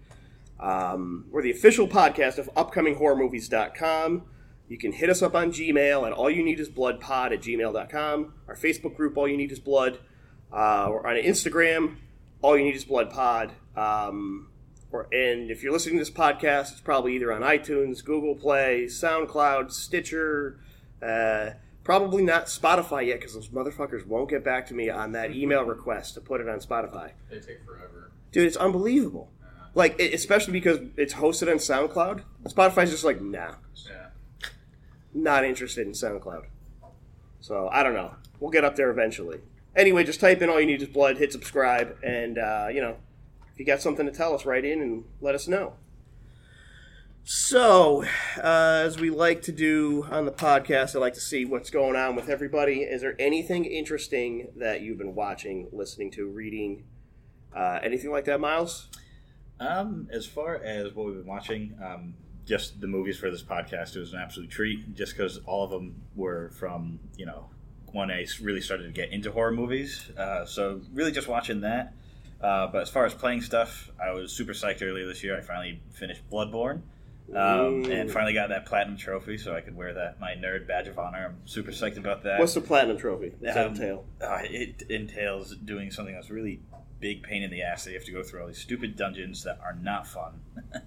Um, 0.60 1.26
we're 1.30 1.42
the 1.42 1.52
official 1.52 1.88
podcast 1.88 2.38
of 2.38 2.50
upcominghorrormovies.com. 2.56 4.24
You 4.68 4.78
can 4.78 4.94
hit 4.94 5.10
us 5.10 5.22
up 5.22 5.36
on 5.36 5.52
Gmail 5.52 6.08
at 6.08 6.14
all 6.14 6.30
you 6.30 6.44
need 6.44 6.60
is 6.60 6.70
blood 6.70 7.00
pod 7.00 7.34
at 7.34 7.42
gmail.com. 7.42 8.34
Our 8.48 8.56
Facebook 8.56 8.96
group, 8.96 9.18
All 9.18 9.28
You 9.28 9.38
Need 9.38 9.52
Is 9.52 9.60
Blood. 9.60 10.00
Uh, 10.52 10.88
we're 10.90 11.06
on 11.06 11.18
Instagram, 11.18 11.98
All 12.42 12.58
You 12.58 12.64
Need 12.64 12.76
Is 12.76 12.86
Blood 12.86 13.12
pod. 13.12 13.52
Um, 13.76 14.48
or, 14.96 15.08
and 15.14 15.52
if 15.52 15.62
you're 15.64 15.72
listening 15.74 15.96
to 15.96 16.02
this 16.02 16.12
podcast, 16.12 16.72
it's 16.72 16.82
probably 16.82 17.16
either 17.16 17.32
on 17.34 17.42
iTunes, 17.42 18.04
Google 18.04 18.36
Play, 18.36 18.86
SoundCloud, 18.86 19.72
Stitcher, 19.72 20.60
uh, 21.02 21.52
probably 21.84 22.24
not 22.24 22.46
Spotify 22.46 23.08
yet 23.08 23.20
because 23.20 23.34
those 23.34 23.50
motherfuckers 23.50 24.06
won't 24.08 24.30
get 24.30 24.44
back 24.44 24.66
to 24.68 24.74
me 24.74 24.90
on 24.90 25.12
that 25.12 25.36
email 25.36 25.64
request 25.64 26.14
to 26.16 26.22
put 26.22 26.42
it 26.42 26.48
on 26.50 26.60
Spotify. 26.60 27.12
They 27.30 27.40
take 27.40 27.64
forever. 27.66 28.12
Dude, 28.32 28.46
it's 28.48 28.58
unbelievable. 28.58 29.30
Like, 29.74 30.00
e- 30.00 30.14
especially 30.14 30.54
because 30.54 30.80
it's 30.98 31.14
hosted 31.14 31.50
on 31.52 31.58
SoundCloud. 31.58 32.24
Spotify's 32.46 32.92
just 32.92 33.04
like, 33.04 33.22
nah, 33.22 33.56
Yeah. 33.88 34.08
not 35.14 35.44
interested 35.46 35.86
in 35.86 35.94
SoundCloud. 35.94 36.46
So 37.42 37.70
I 37.72 37.84
don't 37.84 37.94
know. 37.94 38.16
We'll 38.40 38.52
get 38.52 38.64
up 38.64 38.76
there 38.76 38.90
eventually. 38.90 39.40
Anyway, 39.76 40.04
just 40.06 40.20
type 40.22 40.42
in 40.42 40.50
all 40.50 40.60
you 40.60 40.66
need 40.66 40.82
is 40.82 40.88
blood, 40.88 41.18
hit 41.18 41.32
subscribe, 41.34 41.98
and 42.02 42.38
uh, 42.38 42.68
you 42.74 42.82
know, 42.82 42.96
if 43.56 43.60
you 43.60 43.66
got 43.66 43.82
something 43.82 44.06
to 44.06 44.12
tell 44.12 44.36
us, 44.36 44.46
write 44.46 44.66
in 44.66 44.82
and 44.82 45.06
let 45.22 45.34
us 45.34 45.48
know. 45.48 45.76
So, 47.24 48.04
uh, 48.38 48.84
as 48.86 49.00
we 49.00 49.10
like 49.10 49.42
to 49.44 49.54
do 49.54 50.06
on 50.12 50.26
the 50.26 50.32
podcast, 50.32 50.94
I 50.94 51.00
like 51.00 51.14
to 51.14 51.22
see 51.22 51.46
what's 51.46 51.70
going 51.70 51.96
on 51.96 52.18
with 52.18 52.28
everybody. 52.28 52.82
Is 52.82 53.00
there 53.00 53.16
anything 53.18 53.64
interesting 53.64 54.50
that 54.58 54.82
you've 54.82 54.98
been 54.98 55.16
watching, 55.16 55.70
listening 55.72 56.12
to, 56.12 56.28
reading, 56.28 56.84
uh, 57.56 57.80
anything 57.82 58.12
like 58.12 58.26
that, 58.26 58.42
Miles? 58.42 58.90
Um, 59.62 60.10
as 60.12 60.26
far 60.26 60.58
as 60.58 60.94
what 60.94 61.06
we've 61.06 61.16
been 61.16 61.26
watching, 61.26 61.80
um, 61.82 62.16
just 62.46 62.82
the 62.82 62.88
movies 62.88 63.18
for 63.18 63.32
this 63.32 63.42
podcast, 63.42 63.96
it 63.96 64.00
was 64.00 64.12
an 64.12 64.20
absolute 64.20 64.50
treat. 64.50 64.94
Just 64.96 65.16
because 65.16 65.40
all 65.46 65.64
of 65.64 65.72
them 65.72 66.02
were 66.14 66.50
from 66.50 67.00
you 67.16 67.26
know 67.26 67.50
when 67.94 68.12
I 68.12 68.28
really 68.42 68.60
started 68.60 68.84
to 68.84 68.92
get 68.92 69.14
into 69.14 69.32
horror 69.32 69.54
movies. 69.54 70.12
Uh, 70.18 70.46
so 70.46 70.82
really, 70.94 71.14
just 71.14 71.30
watching 71.30 71.62
that. 71.62 71.94
Uh, 72.46 72.68
but 72.72 72.82
as 72.84 72.90
far 72.90 73.06
as 73.06 73.14
playing 73.14 73.42
stuff, 73.42 73.90
I 74.00 74.12
was 74.12 74.32
super 74.32 74.54
psyched 74.54 74.84
earlier 74.84 75.08
this 75.08 75.24
year. 75.24 75.36
I 75.38 75.42
finally 75.42 75.82
finished 75.94 76.22
Bloodborne. 76.30 76.82
Um, 77.34 77.86
and 77.86 78.12
finally 78.12 78.34
got 78.36 78.50
that 78.50 78.68
platinum 78.68 78.98
trophy, 78.98 79.40
so 79.40 79.56
I 79.56 79.62
could 79.62 79.76
wear 79.76 79.96
that 79.96 80.20
my 80.20 80.34
nerd 80.36 80.68
badge 80.68 80.88
of 80.88 81.00
honor. 81.00 81.26
I'm 81.30 81.48
super 81.48 81.72
psyched 81.72 81.98
about 81.98 82.22
that. 82.22 82.40
What's 82.40 82.54
the 82.54 82.62
platinum 82.62 82.98
trophy? 83.00 83.32
What's 83.40 83.56
that 83.56 83.66
Um, 83.66 83.72
entail? 83.74 84.06
Uh, 84.22 84.42
it 84.44 84.84
entails 84.92 85.56
doing 85.56 85.90
something 85.90 86.14
that's 86.14 86.30
really 86.30 86.60
big 87.00 87.24
pain 87.24 87.42
in 87.42 87.50
the 87.50 87.64
ass. 87.64 87.84
That 87.86 87.92
you 87.92 87.98
have 87.98 88.06
to 88.06 88.12
go 88.12 88.22
through 88.22 88.42
all 88.42 88.48
these 88.48 88.60
stupid 88.62 88.96
dungeons 88.96 89.44
that 89.44 89.60
are 89.64 89.74
not 89.82 90.06
fun. 90.06 90.40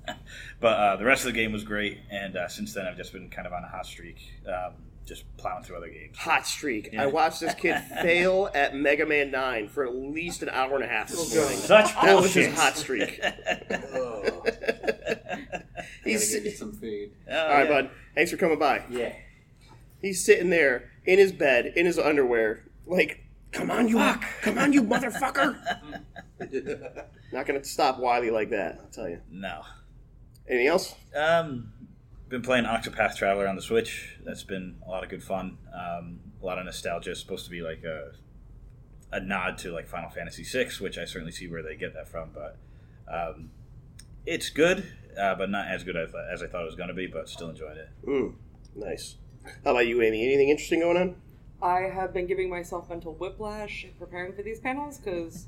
but 0.60 0.78
uh, 0.78 0.96
the 0.96 1.04
rest 1.04 1.26
of 1.26 1.32
the 1.34 1.38
game 1.40 1.50
was 1.50 1.64
great, 1.64 1.98
and 2.08 2.36
uh, 2.36 2.46
since 2.46 2.72
then 2.72 2.86
I've 2.86 2.96
just 2.96 3.12
been 3.12 3.30
kind 3.30 3.48
of 3.48 3.52
on 3.52 3.64
a 3.64 3.68
hot 3.68 3.86
streak, 3.86 4.18
um, 4.46 4.74
just 5.08 5.24
plowing 5.38 5.64
through 5.64 5.76
other 5.78 5.88
games. 5.88 6.16
Hot 6.18 6.46
streak. 6.46 6.90
Yeah. 6.92 7.04
I 7.04 7.06
watched 7.06 7.40
this 7.40 7.54
kid 7.54 7.78
fail 8.02 8.50
at 8.54 8.76
Mega 8.76 9.06
Man 9.06 9.30
9 9.30 9.68
for 9.68 9.84
at 9.86 9.94
least 9.94 10.42
an 10.42 10.50
hour 10.50 10.74
and 10.74 10.84
a 10.84 10.88
half 10.88 11.08
this 11.08 11.34
Oh, 11.34 11.40
morning. 11.40 11.58
Such 11.58 11.94
That 11.94 12.14
was 12.16 12.32
his 12.34 12.46
bullshit. 12.46 12.54
hot 12.60 12.76
streak. 12.76 13.20
Oh. 13.94 14.44
He's 16.04 16.32
you 16.34 16.50
some 16.50 16.72
fade. 16.72 17.12
Oh, 17.30 17.36
all 17.36 17.48
right, 17.48 17.68
yeah. 17.68 17.82
bud. 17.82 17.90
Thanks 18.14 18.30
for 18.30 18.36
coming 18.36 18.58
by. 18.58 18.84
Yeah. 18.90 19.12
He's 20.00 20.24
sitting 20.24 20.50
there 20.50 20.90
in 21.06 21.18
his 21.18 21.32
bed 21.32 21.72
in 21.76 21.86
his 21.86 21.98
underwear, 21.98 22.64
like, 22.86 23.20
"Come 23.52 23.70
on, 23.70 23.88
you, 23.88 23.98
come 24.42 24.58
on, 24.58 24.72
you 24.72 24.82
motherfucker!" 24.82 25.56
Not 27.32 27.46
gonna 27.46 27.64
stop 27.64 27.98
Wily 27.98 28.30
like 28.30 28.50
that. 28.50 28.78
I'll 28.80 28.90
tell 28.90 29.08
you. 29.08 29.20
No. 29.30 29.62
Anything 30.48 30.68
else? 30.68 30.94
Um, 31.14 31.72
been 32.28 32.42
playing 32.42 32.64
Octopath 32.64 33.16
Traveler 33.16 33.47
on 33.47 33.56
the 33.56 33.62
Switch. 33.62 34.16
That's 34.25 34.42
been 34.42 34.76
a 34.87 34.90
lot 34.90 35.02
of 35.02 35.11
good 35.11 35.23
fun. 35.23 35.58
Um, 35.73 36.20
a 36.42 36.47
lot 36.47 36.58
of 36.58 36.64
nostalgia. 36.64 37.11
It's 37.11 37.20
supposed 37.20 37.44
to 37.44 37.50
be 37.50 37.62
like 37.62 37.85
a 37.85 38.12
a 39.11 39.20
nod 39.20 39.56
to 39.58 39.73
like 39.73 39.88
Final 39.88 40.11
Fantasy 40.11 40.44
VI, 40.44 40.70
which 40.80 40.99
I 40.99 41.06
certainly 41.06 41.32
see 41.32 41.49
where 41.49 41.62
they 41.62 41.76
get 41.76 41.94
that 41.94 42.08
from. 42.08 42.30
But 42.35 42.56
um, 43.11 43.50
it's 44.26 44.50
good, 44.50 44.85
uh, 45.18 45.35
but 45.35 45.50
not 45.50 45.68
as 45.68 45.85
good 45.85 45.97
as, 45.97 46.11
as 46.30 46.42
I 46.42 46.47
thought 46.47 46.62
it 46.62 46.66
was 46.66 46.75
going 46.75 46.88
to 46.88 46.94
be. 46.94 47.06
But 47.06 47.28
still 47.28 47.49
enjoyed 47.49 47.76
it. 47.76 47.88
Mm, 48.06 48.35
nice. 48.75 49.16
How 49.64 49.70
about 49.70 49.87
you, 49.87 50.02
Amy? 50.02 50.25
Anything 50.25 50.50
interesting 50.50 50.80
going 50.80 50.97
on? 50.97 51.16
I 51.61 51.80
have 51.80 52.12
been 52.12 52.26
giving 52.26 52.50
myself 52.50 52.88
mental 52.88 53.14
whiplash 53.14 53.87
preparing 53.99 54.32
for 54.32 54.42
these 54.42 54.61
panels 54.61 54.99
because 54.99 55.47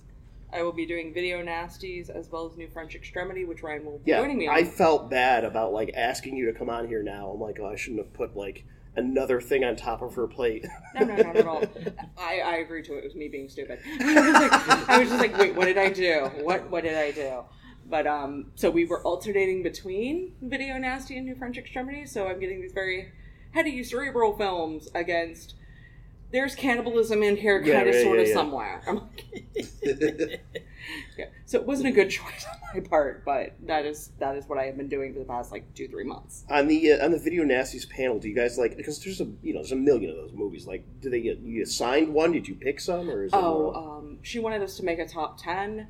I 0.52 0.62
will 0.62 0.72
be 0.72 0.86
doing 0.86 1.12
video 1.14 1.42
nasties 1.42 2.10
as 2.10 2.28
well 2.30 2.46
as 2.50 2.56
New 2.56 2.68
French 2.68 2.94
Extremity, 2.94 3.44
which 3.44 3.62
Ryan 3.62 3.84
will 3.84 3.98
be 3.98 4.10
Yeah, 4.10 4.20
joining 4.20 4.38
me 4.38 4.48
on. 4.48 4.56
I 4.56 4.64
felt 4.64 5.10
bad 5.10 5.44
about 5.44 5.72
like 5.72 5.92
asking 5.94 6.36
you 6.36 6.46
to 6.52 6.58
come 6.58 6.70
on 6.70 6.88
here 6.88 7.02
now. 7.02 7.30
I'm 7.30 7.40
like, 7.40 7.58
oh, 7.60 7.66
I 7.66 7.76
shouldn't 7.76 8.00
have 8.00 8.12
put 8.12 8.36
like 8.36 8.64
another 8.96 9.40
thing 9.40 9.64
on 9.64 9.76
top 9.76 10.02
of 10.02 10.14
her 10.14 10.26
plate. 10.26 10.66
No, 10.94 11.06
no, 11.06 11.16
not 11.16 11.36
at 11.36 11.46
all. 11.46 11.62
I, 12.18 12.40
I 12.40 12.56
agree 12.56 12.82
to 12.82 12.94
it. 12.94 12.98
It 12.98 13.04
was 13.04 13.14
me 13.14 13.28
being 13.28 13.48
stupid. 13.48 13.78
I 14.00 14.20
was, 14.20 14.34
like, 14.34 14.88
I 14.88 14.98
was 14.98 15.08
just 15.08 15.20
like, 15.20 15.38
wait, 15.38 15.54
what 15.54 15.66
did 15.66 15.78
I 15.78 15.90
do? 15.90 16.30
What 16.42 16.70
what 16.70 16.84
did 16.84 16.96
I 16.96 17.12
do? 17.12 17.44
But 17.88 18.06
um, 18.06 18.52
so 18.54 18.70
we 18.70 18.84
were 18.84 19.02
alternating 19.02 19.62
between 19.62 20.32
Video 20.42 20.78
Nasty 20.78 21.16
and 21.16 21.26
New 21.26 21.34
French 21.34 21.58
Extremity. 21.58 22.06
So 22.06 22.26
I'm 22.28 22.38
getting 22.40 22.60
these 22.60 22.72
very 22.72 23.12
heady 23.52 23.82
cerebral 23.82 24.36
films 24.36 24.88
against. 24.94 25.54
There's 26.32 26.54
cannibalism 26.54 27.22
in 27.22 27.36
here, 27.36 27.60
Yeah, 27.60 27.74
kind 27.74 27.88
of, 27.88 27.94
yeah, 27.94 28.02
sort 28.02 28.18
of, 28.20 28.28
yeah, 28.28 28.34
somewhere. 28.34 28.82
I'm 28.86 28.96
like, 28.96 29.24
yeah. 31.18 31.26
So 31.46 31.58
it 31.58 31.66
wasn't 31.66 31.88
a 31.88 31.92
good 31.92 32.10
choice 32.18 32.46
on 32.50 32.58
my 32.74 32.80
part, 32.88 33.24
but 33.24 33.54
that 33.66 33.84
is 33.84 34.10
that 34.18 34.36
is 34.36 34.46
what 34.46 34.58
I 34.58 34.64
have 34.64 34.76
been 34.76 34.88
doing 34.88 35.12
for 35.12 35.18
the 35.18 35.24
past 35.24 35.50
like 35.52 35.72
two 35.74 35.88
three 35.88 36.04
months. 36.04 36.44
on 36.48 36.68
the 36.68 36.92
uh, 36.92 37.04
on 37.04 37.10
the 37.10 37.18
video 37.18 37.44
nasties 37.44 37.88
panel, 37.88 38.18
do 38.18 38.28
you 38.28 38.34
guys 38.34 38.58
like 38.58 38.76
because 38.76 39.02
there's 39.02 39.20
a 39.20 39.24
you 39.42 39.52
know 39.52 39.60
there's 39.60 39.72
a 39.72 39.76
million 39.76 40.10
of 40.10 40.16
those 40.16 40.32
movies. 40.32 40.66
Like, 40.66 40.84
do 41.00 41.10
they 41.10 41.20
get 41.20 41.38
you 41.40 41.62
assigned 41.62 42.12
one? 42.14 42.32
Did 42.32 42.46
you 42.48 42.54
pick 42.54 42.80
some 42.80 43.10
or 43.10 43.24
is 43.24 43.30
Oh, 43.34 43.72
um, 43.74 44.18
she 44.22 44.38
wanted 44.38 44.62
us 44.62 44.76
to 44.76 44.84
make 44.84 44.98
a 44.98 45.06
top 45.08 45.42
10. 45.42 45.88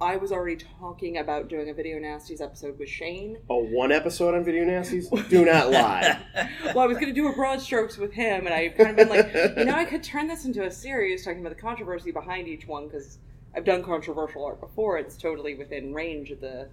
I 0.00 0.16
was 0.16 0.32
already 0.32 0.56
talking 0.80 1.18
about 1.18 1.48
doing 1.48 1.68
a 1.68 1.74
Video 1.74 1.98
Nasties 1.98 2.40
episode 2.40 2.78
with 2.78 2.88
Shane. 2.88 3.36
a 3.50 3.54
one 3.54 3.92
episode 3.92 4.34
on 4.34 4.42
video 4.44 4.64
nasties? 4.64 5.10
Do 5.28 5.44
not 5.44 5.70
lie. 5.72 6.18
Well, 6.64 6.78
I 6.80 6.86
was 6.86 6.96
going 6.96 7.08
to 7.08 7.12
do 7.12 7.28
a 7.28 7.32
broad 7.34 7.60
strokes 7.60 7.98
with 7.98 8.12
him, 8.12 8.46
and 8.46 8.54
I've 8.54 8.76
kind 8.76 8.90
of 8.90 8.96
been 8.96 9.10
like, 9.10 9.30
you 9.58 9.66
know, 9.66 9.74
I 9.74 9.84
could 9.84 10.02
turn 10.02 10.26
this 10.26 10.46
into 10.46 10.64
a 10.64 10.70
series 10.70 11.22
talking 11.22 11.40
about 11.40 11.54
the 11.54 11.60
controversy 11.60 12.12
behind 12.12 12.48
each 12.48 12.66
one 12.66 12.88
because 12.88 13.18
I've 13.54 13.66
done 13.66 13.82
controversial 13.82 14.42
art 14.42 14.58
before. 14.60 14.96
It's 14.96 15.18
totally 15.18 15.54
within 15.54 15.92
range 15.92 16.30
of 16.30 16.40
the 16.40 16.68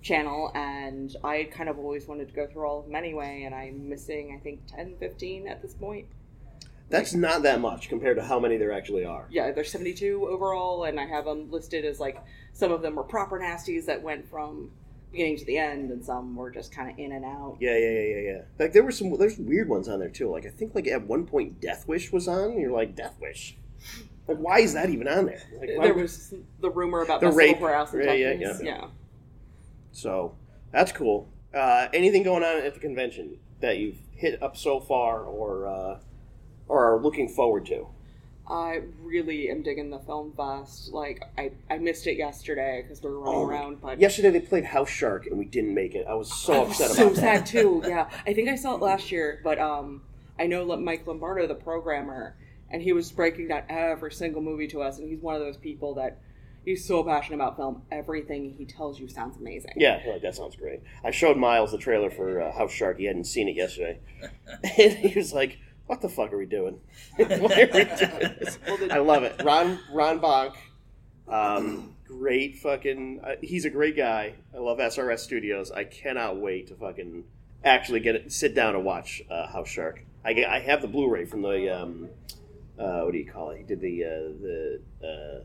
channel, 0.00 0.50
and 0.54 1.14
I 1.22 1.50
kind 1.52 1.68
of 1.68 1.78
always 1.78 2.08
wanted 2.08 2.28
to 2.28 2.34
go 2.34 2.46
through 2.46 2.66
all 2.66 2.78
of 2.80 2.86
them 2.86 2.94
anyway, 2.94 3.42
and 3.44 3.54
I'm 3.54 3.86
missing, 3.86 4.34
I 4.34 4.42
think, 4.42 4.60
10, 4.74 4.94
15 4.98 5.46
at 5.46 5.60
this 5.60 5.74
point. 5.74 6.06
That's 6.88 7.14
not 7.14 7.42
that 7.42 7.60
much 7.60 7.88
compared 7.88 8.16
to 8.16 8.22
how 8.22 8.38
many 8.40 8.56
there 8.56 8.72
actually 8.72 9.04
are. 9.04 9.26
yeah, 9.30 9.50
there's 9.50 9.70
72 9.70 10.26
overall, 10.30 10.84
and 10.84 10.98
I 10.98 11.04
have 11.06 11.26
them 11.26 11.50
listed 11.50 11.84
as 11.84 12.00
like 12.00 12.18
some 12.52 12.72
of 12.72 12.82
them 12.82 12.94
were 12.96 13.02
proper 13.04 13.38
nasties 13.38 13.86
that 13.86 14.02
went 14.02 14.28
from 14.28 14.70
beginning 15.10 15.36
to 15.38 15.44
the 15.44 15.58
end, 15.58 15.90
and 15.90 16.04
some 16.04 16.34
were 16.36 16.50
just 16.50 16.72
kind 16.72 16.90
of 16.90 16.98
in 16.98 17.12
and 17.12 17.24
out. 17.24 17.56
Yeah, 17.60 17.76
yeah, 17.76 17.90
yeah, 17.90 18.00
yeah, 18.00 18.20
yeah. 18.32 18.40
Like 18.58 18.72
there 18.72 18.82
were 18.82 18.92
some 18.92 19.16
there's 19.18 19.38
weird 19.38 19.68
ones 19.68 19.88
on 19.88 19.98
there 19.98 20.08
too. 20.08 20.30
Like 20.30 20.46
I 20.46 20.50
think 20.50 20.74
like 20.74 20.86
at 20.88 21.06
one 21.06 21.26
point 21.26 21.60
Death 21.60 21.86
Wish 21.86 22.12
was 22.12 22.28
on. 22.28 22.58
You're 22.58 22.72
like 22.72 22.94
Death 22.94 23.16
Wish. 23.20 23.56
Like 24.28 24.38
why 24.38 24.60
is 24.60 24.74
that 24.74 24.88
even 24.90 25.08
on 25.08 25.26
there? 25.26 25.42
Like, 25.60 25.70
why- 25.76 25.84
There 25.86 25.94
was 25.94 26.34
the 26.60 26.70
rumor 26.70 27.02
about 27.02 27.20
The 27.20 27.30
rape. 27.30 27.56
In 27.58 27.62
Yeah, 27.62 28.12
yeah, 28.12 28.32
yeah. 28.32 28.58
yeah. 28.62 28.86
So 29.92 30.34
that's 30.70 30.92
cool. 30.92 31.28
Uh, 31.52 31.88
anything 31.92 32.22
going 32.22 32.42
on 32.42 32.58
at 32.64 32.74
the 32.74 32.80
convention 32.80 33.36
that 33.60 33.78
you've 33.78 33.98
hit 34.14 34.42
up 34.42 34.56
so 34.56 34.80
far, 34.80 35.20
or 35.22 35.66
uh, 35.66 35.98
or 36.68 36.94
are 36.94 36.98
looking 37.02 37.28
forward 37.28 37.66
to? 37.66 37.86
I 38.48 38.82
really 39.02 39.48
am 39.50 39.62
digging 39.62 39.90
the 39.90 40.00
film 40.00 40.32
fest. 40.36 40.92
Like 40.92 41.22
I, 41.38 41.52
I 41.70 41.78
missed 41.78 42.06
it 42.06 42.16
yesterday 42.16 42.82
because 42.82 43.02
we 43.02 43.10
were 43.10 43.20
running 43.20 43.40
Oh, 43.40 43.46
around, 43.46 43.80
but 43.80 44.00
Yesterday 44.00 44.30
they 44.30 44.40
played 44.40 44.64
House 44.64 44.90
Shark 44.90 45.26
and 45.26 45.38
we 45.38 45.44
didn't 45.44 45.74
make 45.74 45.94
it. 45.94 46.06
I 46.08 46.14
was 46.14 46.32
so 46.32 46.52
I 46.54 46.58
was 46.60 46.80
upset 46.80 46.90
so 46.96 47.06
about 47.06 47.16
sad 47.16 47.46
too. 47.46 47.82
Yeah, 47.86 48.08
I 48.26 48.32
think 48.34 48.48
I 48.48 48.56
saw 48.56 48.74
it 48.74 48.80
last 48.82 49.12
year, 49.12 49.40
but 49.44 49.58
um, 49.58 50.02
I 50.38 50.46
know 50.46 50.64
Mike 50.76 51.06
Lombardo, 51.06 51.46
the 51.46 51.54
programmer, 51.54 52.36
and 52.70 52.82
he 52.82 52.92
was 52.92 53.10
breaking 53.12 53.48
down 53.48 53.62
every 53.68 54.12
single 54.12 54.42
movie 54.42 54.66
to 54.68 54.82
us, 54.82 54.98
and 54.98 55.08
he's 55.08 55.20
one 55.20 55.34
of 55.36 55.40
those 55.40 55.56
people 55.56 55.94
that 55.94 56.18
he's 56.64 56.84
so 56.84 57.04
passionate 57.04 57.36
about 57.36 57.56
film. 57.56 57.82
Everything 57.92 58.54
he 58.58 58.64
tells 58.64 58.98
you 58.98 59.08
sounds 59.08 59.36
amazing. 59.36 59.72
Yeah, 59.76 60.00
like, 60.06 60.22
that 60.22 60.34
sounds 60.34 60.56
great. 60.56 60.80
I 61.04 61.10
showed 61.10 61.36
Miles 61.36 61.70
the 61.72 61.78
trailer 61.78 62.10
for 62.10 62.40
uh, 62.40 62.52
House 62.52 62.72
Shark. 62.72 62.98
He 62.98 63.04
hadn't 63.04 63.24
seen 63.24 63.48
it 63.48 63.56
yesterday, 63.56 64.00
and 64.78 64.92
he 64.94 65.16
was 65.18 65.32
like, 65.32 65.58
"What 65.86 66.00
the 66.00 66.08
fuck 66.08 66.32
are 66.32 66.38
we 66.38 66.46
doing? 66.46 66.80
Why 67.16 67.26
are 67.26 67.38
we 67.38 67.84
doing 67.84 68.36
this?" 68.40 68.58
I 68.90 68.98
love 68.98 69.22
it. 69.22 69.40
Ron 69.44 69.78
Ron 69.92 70.20
Bonk, 70.20 70.54
um, 71.28 71.94
great 72.06 72.58
fucking. 72.58 73.20
Uh, 73.24 73.32
he's 73.42 73.64
a 73.64 73.70
great 73.70 73.96
guy. 73.96 74.34
I 74.54 74.58
love 74.58 74.78
SRS 74.78 75.20
Studios. 75.20 75.70
I 75.70 75.84
cannot 75.84 76.40
wait 76.40 76.68
to 76.68 76.74
fucking 76.74 77.24
actually 77.64 78.00
get 78.00 78.16
it, 78.16 78.32
sit 78.32 78.54
down 78.54 78.74
and 78.74 78.84
watch 78.84 79.22
uh, 79.30 79.46
House 79.46 79.68
Shark. 79.68 80.04
I, 80.24 80.44
I 80.44 80.60
have 80.60 80.82
the 80.82 80.88
Blu-ray 80.88 81.24
from 81.24 81.42
the 81.42 81.68
um, 81.68 82.08
uh, 82.78 83.02
what 83.02 83.12
do 83.12 83.18
you 83.18 83.30
call 83.30 83.50
it? 83.50 83.58
He 83.58 83.64
did 83.64 83.80
the 83.80 84.04
uh, 84.04 84.08
the 84.40 84.80
uh, 85.02 85.44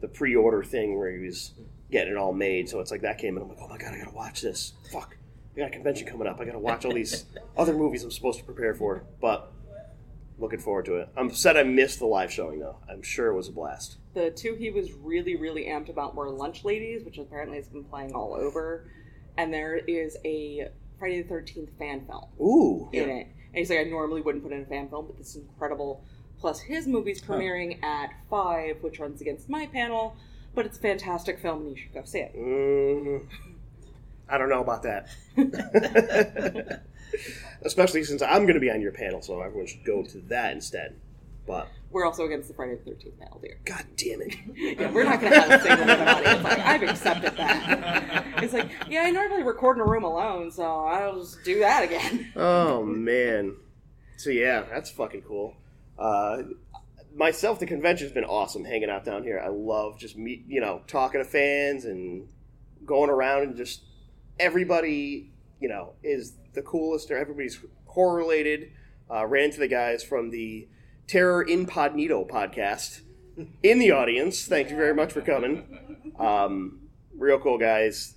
the 0.00 0.08
pre-order 0.08 0.62
thing 0.62 0.98
where 0.98 1.10
he 1.10 1.24
was 1.24 1.52
getting 1.90 2.12
it 2.12 2.16
all 2.16 2.32
made. 2.32 2.68
So 2.68 2.80
it's 2.80 2.90
like 2.90 3.02
that 3.02 3.18
came, 3.18 3.36
and 3.36 3.42
I'm 3.44 3.48
like, 3.48 3.58
oh 3.60 3.68
my 3.68 3.78
god, 3.78 3.94
I 3.94 3.98
gotta 3.98 4.14
watch 4.14 4.42
this. 4.42 4.74
Fuck, 4.92 5.16
I 5.54 5.60
got 5.60 5.68
a 5.68 5.70
convention 5.70 6.06
coming 6.06 6.26
up. 6.26 6.40
I 6.40 6.44
gotta 6.44 6.58
watch 6.58 6.84
all 6.84 6.92
these 6.92 7.24
other 7.56 7.74
movies 7.74 8.04
I'm 8.04 8.10
supposed 8.10 8.38
to 8.38 8.44
prepare 8.44 8.74
for. 8.74 9.04
But 9.20 9.52
looking 10.38 10.58
forward 10.58 10.84
to 10.86 10.96
it. 10.96 11.08
I'm 11.16 11.28
upset 11.28 11.56
I 11.56 11.62
missed 11.62 11.98
the 11.98 12.06
live 12.06 12.32
showing 12.32 12.60
though. 12.60 12.78
I'm 12.88 13.02
sure 13.02 13.28
it 13.28 13.34
was 13.34 13.48
a 13.48 13.52
blast. 13.52 13.98
The 14.14 14.30
two 14.30 14.54
he 14.54 14.70
was 14.70 14.92
really, 14.92 15.36
really 15.36 15.64
amped 15.64 15.88
about 15.88 16.14
were 16.14 16.30
Lunch 16.30 16.64
Ladies, 16.64 17.04
which 17.04 17.18
apparently 17.18 17.56
has 17.56 17.68
been 17.68 17.84
playing 17.84 18.14
all 18.14 18.34
over, 18.34 18.88
and 19.36 19.52
there 19.52 19.76
is 19.76 20.16
a 20.24 20.68
Friday 20.98 21.22
the 21.22 21.28
Thirteenth 21.28 21.70
fan 21.78 22.06
film. 22.06 22.26
Ooh, 22.40 22.88
in 22.92 23.08
it. 23.08 23.26
And 23.54 23.60
he's 23.60 23.70
like, 23.70 23.80
I 23.80 23.84
normally 23.84 24.20
wouldn't 24.20 24.42
put 24.42 24.52
in 24.52 24.62
a 24.62 24.66
fan 24.66 24.88
film, 24.88 25.06
but 25.06 25.16
this 25.16 25.30
is 25.30 25.36
incredible. 25.36 26.04
Plus, 26.40 26.60
his 26.60 26.88
movie's 26.88 27.22
premiering 27.22 27.82
at 27.84 28.10
5, 28.28 28.82
which 28.82 28.98
runs 28.98 29.20
against 29.20 29.48
my 29.48 29.66
panel, 29.66 30.16
but 30.54 30.66
it's 30.66 30.76
a 30.76 30.80
fantastic 30.80 31.38
film 31.38 31.60
and 31.60 31.70
you 31.70 31.76
should 31.76 31.94
go 31.94 32.02
see 32.04 32.18
it. 32.18 32.36
Mm, 32.36 33.24
I 34.28 34.38
don't 34.38 34.48
know 34.48 34.60
about 34.60 34.82
that. 34.82 35.08
Especially 37.62 38.04
since 38.04 38.22
I'm 38.22 38.42
going 38.42 38.54
to 38.54 38.60
be 38.60 38.70
on 38.70 38.80
your 38.80 38.92
panel, 38.92 39.22
so 39.22 39.40
everyone 39.40 39.66
should 39.66 39.84
go 39.84 40.02
to 40.02 40.18
that 40.28 40.52
instead. 40.52 40.96
But 41.46 41.68
We're 41.90 42.06
also 42.06 42.24
against 42.24 42.48
the 42.48 42.54
Friday 42.54 42.76
the 42.82 42.90
13th 42.90 43.18
panel, 43.18 43.38
dear. 43.42 43.58
god 43.64 43.84
damn 43.96 44.22
it. 44.22 44.34
Yeah, 44.78 44.90
we're 44.90 45.04
not 45.04 45.20
going 45.20 45.32
to 45.32 45.40
have 45.40 45.60
a 45.60 45.62
single 45.62 45.86
money. 45.86 46.42
Like, 46.42 46.58
I've 46.58 46.82
accepted 46.82 47.36
that. 47.36 48.42
It's 48.42 48.52
like, 48.54 48.70
yeah, 48.88 49.02
I 49.02 49.10
normally 49.10 49.42
record 49.42 49.76
in 49.76 49.82
a 49.82 49.86
room 49.86 50.04
alone, 50.04 50.50
so 50.50 50.62
I'll 50.64 51.20
just 51.20 51.44
do 51.44 51.58
that 51.60 51.84
again. 51.84 52.32
Oh 52.34 52.82
man. 52.82 53.56
So 54.16 54.30
yeah, 54.30 54.62
that's 54.62 54.90
fucking 54.90 55.22
cool. 55.22 55.54
Uh, 55.98 56.44
myself, 57.14 57.58
the 57.60 57.66
convention's 57.66 58.12
been 58.12 58.24
awesome 58.24 58.64
hanging 58.64 58.88
out 58.90 59.04
down 59.04 59.22
here. 59.22 59.38
I 59.44 59.48
love 59.48 59.98
just 59.98 60.16
meet, 60.16 60.44
you 60.48 60.60
know, 60.60 60.82
talking 60.86 61.22
to 61.22 61.28
fans 61.28 61.84
and 61.84 62.26
going 62.86 63.10
around 63.10 63.42
and 63.42 63.56
just 63.56 63.82
everybody, 64.40 65.30
you 65.60 65.68
know, 65.68 65.92
is 66.02 66.32
the 66.54 66.62
coolest. 66.62 67.10
Or 67.10 67.16
everybody's 67.16 67.58
correlated. 67.86 68.70
Uh, 69.10 69.26
ran 69.26 69.50
to 69.50 69.58
the 69.60 69.68
guys 69.68 70.02
from 70.02 70.30
the 70.30 70.68
Terror 71.06 71.42
Incognito 71.42 72.24
podcast. 72.24 73.00
in 73.62 73.78
the 73.78 73.90
audience. 73.90 74.46
Thank 74.46 74.70
you 74.70 74.76
very 74.76 74.94
much 74.94 75.12
for 75.12 75.20
coming. 75.20 76.12
Um, 76.18 76.80
real 77.16 77.38
cool 77.38 77.58
guys 77.58 78.14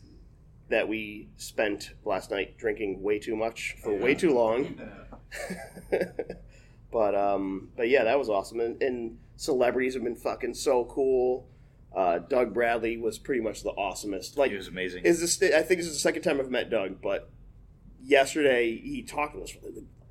that 0.70 0.88
we 0.88 1.30
spent 1.38 1.92
last 2.06 2.30
night 2.32 2.58
drinking 2.58 3.02
way 3.02 3.20
too 3.20 3.36
much 3.36 3.76
for 3.82 3.94
way 3.96 4.14
too 4.16 4.34
long. 4.34 4.80
but 6.92 7.16
um, 7.16 7.70
but 7.76 7.90
yeah, 7.90 8.04
that 8.04 8.18
was 8.18 8.30
awesome. 8.30 8.60
And, 8.60 8.82
and 8.82 9.18
celebrities 9.36 9.94
have 9.94 10.04
been 10.04 10.16
fucking 10.16 10.54
so 10.54 10.86
cool. 10.86 11.48
Uh, 11.96 12.20
Doug 12.20 12.54
Bradley 12.54 12.98
was 12.98 13.18
pretty 13.18 13.42
much 13.42 13.64
the 13.64 13.72
awesomest. 13.74 14.38
Like 14.38 14.52
He 14.52 14.58
was 14.58 14.68
amazing. 14.68 15.04
is 15.06 15.20
this? 15.20 15.52
I 15.52 15.62
think 15.64 15.80
this 15.80 15.88
is 15.88 15.94
the 15.94 16.00
second 16.00 16.22
time 16.22 16.40
I've 16.40 16.52
met 16.52 16.70
Doug, 16.70 17.02
but 17.02 17.30
yesterday 18.08 18.78
he 18.78 19.04
talked 19.04 19.36
to 19.36 19.42
us 19.44 19.52
for 19.52 19.60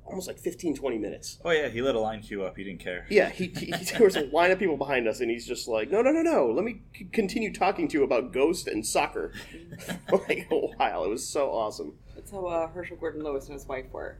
almost 0.05 0.27
like 0.27 0.39
15, 0.39 0.75
20 0.77 0.97
minutes. 0.97 1.37
oh 1.43 1.51
yeah, 1.51 1.67
he 1.67 1.81
let 1.81 1.95
a 1.95 1.99
line 1.99 2.21
queue 2.21 2.43
up. 2.43 2.55
He 2.55 2.63
didn't 2.63 2.79
care. 2.79 3.05
Yeah, 3.09 3.27
he, 3.29 3.47
he 3.47 3.71
there 3.97 4.05
was 4.05 4.15
a 4.15 4.25
line 4.27 4.51
of 4.51 4.59
people 4.59 4.77
behind 4.77 5.07
us, 5.07 5.19
and 5.19 5.29
he's 5.29 5.45
just 5.45 5.67
like, 5.67 5.91
"No, 5.91 6.01
no, 6.01 6.11
no, 6.11 6.21
no. 6.21 6.47
Let 6.51 6.63
me 6.63 6.81
c- 6.95 7.05
continue 7.11 7.53
talking 7.53 7.87
to 7.89 7.97
you 7.97 8.03
about 8.03 8.31
Ghost 8.31 8.67
and 8.67 8.85
soccer." 8.85 9.33
for 10.09 10.17
like 10.29 10.47
a 10.49 10.55
while, 10.55 11.03
it 11.03 11.09
was 11.09 11.27
so 11.27 11.49
awesome. 11.51 11.93
That's 12.15 12.31
how 12.31 12.45
uh, 12.45 12.67
Herschell 12.69 12.97
Gordon 12.97 13.23
Lewis 13.23 13.45
and 13.47 13.53
his 13.53 13.65
wife 13.67 13.85
were. 13.91 14.19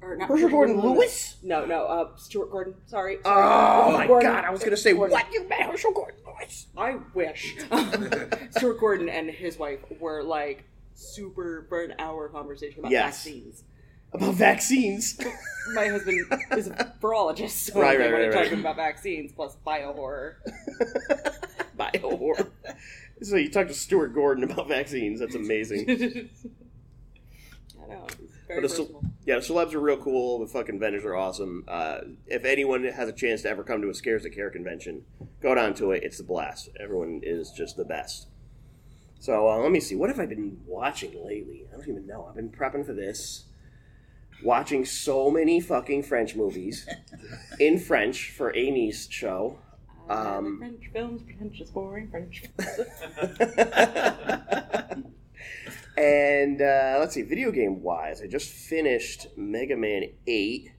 Or 0.00 0.14
not 0.14 0.28
Herschell 0.28 0.50
Gordon 0.50 0.80
Lewis? 0.80 1.38
No, 1.42 1.64
no, 1.66 1.84
uh, 1.86 2.16
Stuart 2.16 2.52
Gordon. 2.52 2.74
Sorry. 2.86 3.16
Oh 3.18 3.22
sorry. 3.24 3.92
my 3.94 4.06
Gordon- 4.06 4.30
god! 4.30 4.44
I 4.44 4.50
was 4.50 4.62
gonna 4.62 4.76
say 4.76 4.92
Gordon. 4.92 5.10
what 5.14 5.32
you 5.32 5.48
met 5.48 5.62
Herschell 5.62 5.92
Gordon 5.92 6.20
Lewis. 6.24 6.68
I 6.76 6.98
wish. 7.14 7.56
Stuart 8.50 8.78
Gordon 8.78 9.08
and 9.08 9.28
his 9.28 9.58
wife 9.58 9.80
were 9.98 10.22
like 10.22 10.64
super 10.98 11.64
for 11.68 11.82
an 11.82 11.94
hour 11.98 12.28
conversation 12.28 12.80
about 12.80 12.90
Yes. 12.92 13.24
vaccines. 13.24 13.64
about 14.12 14.34
vaccines. 14.34 15.18
My 15.74 15.86
husband 15.88 16.20
is 16.56 16.66
a 16.68 16.94
virologist, 17.02 17.50
so 17.72 17.80
Right, 17.80 17.98
they 17.98 18.04
right, 18.04 18.12
were 18.12 18.18
right, 18.28 18.34
right. 18.34 18.44
talking 18.44 18.60
about 18.60 18.76
vaccines 18.76 19.32
plus 19.32 19.54
bio 19.64 19.92
horror. 19.92 20.38
Bio 21.76 22.16
horror. 22.16 22.48
So 23.22 23.36
you 23.36 23.48
talked 23.50 23.68
to 23.68 23.74
Stuart 23.74 24.08
Gordon 24.14 24.42
about 24.50 24.66
vaccines. 24.66 25.20
That's 25.20 25.36
amazing. 25.36 25.88
I 27.80 27.86
know. 27.88 28.04
It's 28.08 28.16
very 28.48 28.60
But 28.60 28.68
the, 28.68 28.74
personal. 28.74 29.00
ce- 29.00 29.06
yeah, 29.26 29.34
the 29.36 29.40
celebs 29.42 29.74
are 29.74 29.80
real 29.80 29.96
cool. 29.98 30.40
The 30.40 30.48
fucking 30.48 30.80
vendors 30.80 31.04
are 31.04 31.14
awesome. 31.14 31.64
Uh, 31.68 31.98
if 32.26 32.44
anyone 32.44 32.82
has 32.84 33.08
a 33.08 33.12
chance 33.12 33.42
to 33.42 33.50
ever 33.50 33.62
come 33.62 33.80
to 33.82 33.90
a 33.90 33.94
Scares 33.94 34.24
the 34.24 34.30
Care 34.30 34.50
convention, 34.50 35.04
go 35.40 35.54
down 35.54 35.74
to 35.74 35.92
it. 35.92 36.02
It's 36.02 36.18
the 36.18 36.24
blast. 36.24 36.68
Everyone 36.80 37.20
is 37.22 37.52
just 37.52 37.76
the 37.76 37.84
best. 37.84 38.26
So 39.18 39.48
uh, 39.48 39.56
let 39.58 39.72
me 39.72 39.80
see. 39.80 39.96
What 39.96 40.10
have 40.10 40.20
I 40.20 40.26
been 40.26 40.60
watching 40.66 41.12
lately? 41.24 41.66
I 41.72 41.76
don't 41.76 41.88
even 41.88 42.06
know. 42.06 42.26
I've 42.28 42.36
been 42.36 42.50
prepping 42.50 42.86
for 42.86 42.92
this. 42.92 43.44
Watching 44.44 44.84
so 44.84 45.30
many 45.30 45.60
fucking 45.60 46.04
French 46.04 46.36
movies 46.36 46.88
in 47.58 47.80
French 47.80 48.30
for 48.30 48.54
Amy's 48.54 49.08
show. 49.10 49.58
Uh, 50.08 50.36
um, 50.38 50.58
French 50.58 50.84
films, 50.92 51.22
pretentious, 51.22 51.70
boring 51.70 52.08
French. 52.08 52.44
and 55.96 56.62
uh, 56.62 56.96
let's 57.00 57.14
see, 57.14 57.22
video 57.22 57.50
game 57.50 57.82
wise, 57.82 58.22
I 58.22 58.28
just 58.28 58.50
finished 58.50 59.26
Mega 59.36 59.76
Man 59.76 60.04
8. 60.26 60.70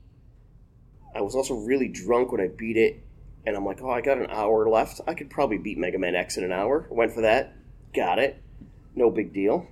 I 1.14 1.22
was 1.22 1.36
also 1.36 1.56
really 1.56 1.90
drunk 1.90 2.32
when 2.32 2.40
I 2.40 2.48
beat 2.48 2.78
it, 2.78 3.04
and 3.46 3.56
I'm 3.56 3.66
like, 3.66 3.82
oh, 3.82 3.90
I 3.90 4.02
got 4.02 4.18
an 4.18 4.28
hour 4.30 4.70
left. 4.70 5.02
I 5.08 5.14
could 5.14 5.30
probably 5.30 5.58
beat 5.58 5.78
Mega 5.78 6.00
Man 6.00 6.16
X 6.16 6.38
in 6.38 6.44
an 6.44 6.52
hour. 6.52 6.88
Went 6.90 7.14
for 7.14 7.22
that, 7.22 7.56
got 7.94 8.20
it. 8.20 8.42
No 8.96 9.10
big 9.10 9.34
deal. 9.34 9.68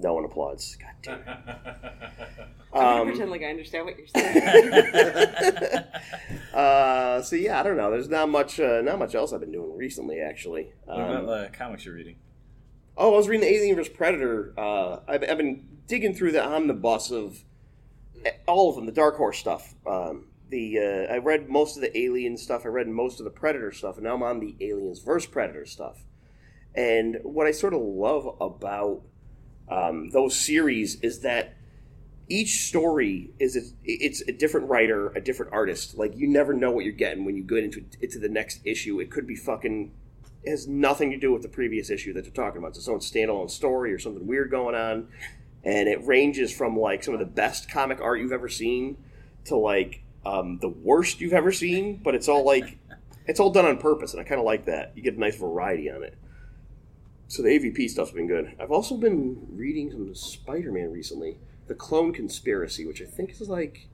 No 0.00 0.14
one 0.14 0.24
applauds. 0.24 0.76
God 0.76 0.90
damn 1.02 1.20
it. 1.20 1.26
I'm 2.72 2.80
gonna 2.82 3.00
Um, 3.00 3.08
pretend 3.08 3.30
like 3.30 3.42
I 3.42 3.46
understand 3.46 3.86
what 3.86 3.96
you're 3.96 4.06
saying. 4.08 5.84
uh, 6.54 7.22
so 7.22 7.36
yeah, 7.36 7.58
I 7.58 7.62
don't 7.62 7.76
know. 7.76 7.90
There's 7.90 8.08
not 8.10 8.28
much, 8.28 8.60
uh, 8.60 8.82
not 8.82 8.98
much 8.98 9.14
else 9.14 9.32
I've 9.32 9.40
been 9.40 9.52
doing 9.52 9.74
recently, 9.76 10.20
actually. 10.20 10.72
What 10.84 11.00
Um, 11.00 11.10
about 11.10 11.26
the 11.52 11.56
comics 11.56 11.84
you're 11.86 11.94
reading? 11.94 12.16
Oh, 12.96 13.14
I 13.14 13.16
was 13.16 13.28
reading 13.28 13.48
the 13.48 13.54
Alien 13.54 13.76
vs 13.76 13.92
Predator. 13.94 14.52
Uh, 14.58 14.98
I've, 15.08 15.22
I've 15.28 15.38
been 15.38 15.66
digging 15.86 16.14
through 16.14 16.32
the 16.32 16.44
omnibus 16.44 17.10
of 17.10 17.42
all 18.46 18.68
of 18.68 18.76
them, 18.76 18.86
the 18.86 18.92
Dark 18.92 19.16
Horse 19.16 19.38
stuff. 19.38 19.74
Um, 19.86 20.26
the 20.50 20.78
uh, 20.78 21.12
I 21.14 21.18
read 21.18 21.48
most 21.48 21.76
of 21.76 21.82
the 21.82 21.96
Alien 21.98 22.36
stuff. 22.36 22.64
I 22.64 22.68
read 22.68 22.88
most 22.88 23.20
of 23.20 23.24
the 23.24 23.30
Predator 23.30 23.72
stuff, 23.72 23.96
and 23.96 24.04
now 24.04 24.14
I'm 24.14 24.22
on 24.22 24.40
the 24.40 24.56
Aliens 24.60 24.98
vs 25.00 25.26
Predator 25.30 25.64
stuff. 25.64 26.04
And 26.74 27.18
what 27.22 27.46
I 27.46 27.52
sort 27.52 27.74
of 27.74 27.80
love 27.80 28.36
about 28.40 29.02
um, 29.68 30.10
those 30.10 30.38
series 30.38 31.00
is 31.00 31.20
that 31.20 31.54
each 32.28 32.68
story 32.68 33.30
is 33.38 33.56
a, 33.56 33.60
it's 33.84 34.20
a 34.22 34.32
different 34.32 34.68
writer, 34.68 35.08
a 35.10 35.20
different 35.20 35.52
artist. 35.52 35.96
Like 35.96 36.16
you 36.16 36.28
never 36.28 36.52
know 36.52 36.70
what 36.70 36.84
you're 36.84 36.92
getting 36.92 37.24
when 37.24 37.36
you 37.36 37.42
get 37.42 37.64
into 37.64 37.84
into 38.00 38.18
the 38.18 38.28
next 38.28 38.60
issue. 38.64 39.00
It 39.00 39.10
could 39.10 39.26
be 39.26 39.36
fucking 39.36 39.92
it 40.44 40.50
has 40.50 40.68
nothing 40.68 41.10
to 41.10 41.16
do 41.16 41.32
with 41.32 41.42
the 41.42 41.48
previous 41.48 41.90
issue 41.90 42.12
that 42.12 42.22
they're 42.22 42.30
talking 42.30 42.58
about. 42.58 42.68
It's 42.68 42.78
its 42.78 42.88
own 42.88 43.00
standalone 43.00 43.50
story 43.50 43.92
or 43.92 43.98
something 43.98 44.26
weird 44.26 44.50
going 44.50 44.74
on, 44.74 45.08
and 45.64 45.88
it 45.88 46.06
ranges 46.06 46.52
from 46.52 46.76
like 46.76 47.02
some 47.02 47.14
of 47.14 47.20
the 47.20 47.26
best 47.26 47.70
comic 47.70 48.00
art 48.00 48.20
you've 48.20 48.32
ever 48.32 48.48
seen 48.48 48.98
to 49.46 49.56
like 49.56 50.02
um, 50.24 50.58
the 50.58 50.68
worst 50.68 51.20
you've 51.20 51.32
ever 51.32 51.52
seen. 51.52 52.00
But 52.02 52.14
it's 52.14 52.28
all 52.28 52.44
like 52.44 52.78
it's 53.26 53.40
all 53.40 53.50
done 53.50 53.64
on 53.64 53.78
purpose, 53.78 54.12
and 54.12 54.20
I 54.20 54.24
kind 54.24 54.38
of 54.38 54.44
like 54.44 54.66
that. 54.66 54.92
You 54.94 55.02
get 55.02 55.14
a 55.14 55.20
nice 55.20 55.36
variety 55.36 55.90
on 55.90 56.02
it. 56.02 56.16
So 57.28 57.42
the 57.42 57.50
AVP 57.50 57.90
stuff's 57.90 58.10
been 58.10 58.26
good. 58.26 58.54
I've 58.58 58.70
also 58.72 58.96
been 58.96 59.46
reading 59.50 59.90
some 59.90 60.14
Spider-Man 60.14 60.90
recently, 60.90 61.36
the 61.66 61.74
Clone 61.74 62.12
Conspiracy, 62.12 62.86
which 62.86 63.02
I 63.02 63.04
think 63.04 63.30
is 63.30 63.48
like 63.48 63.86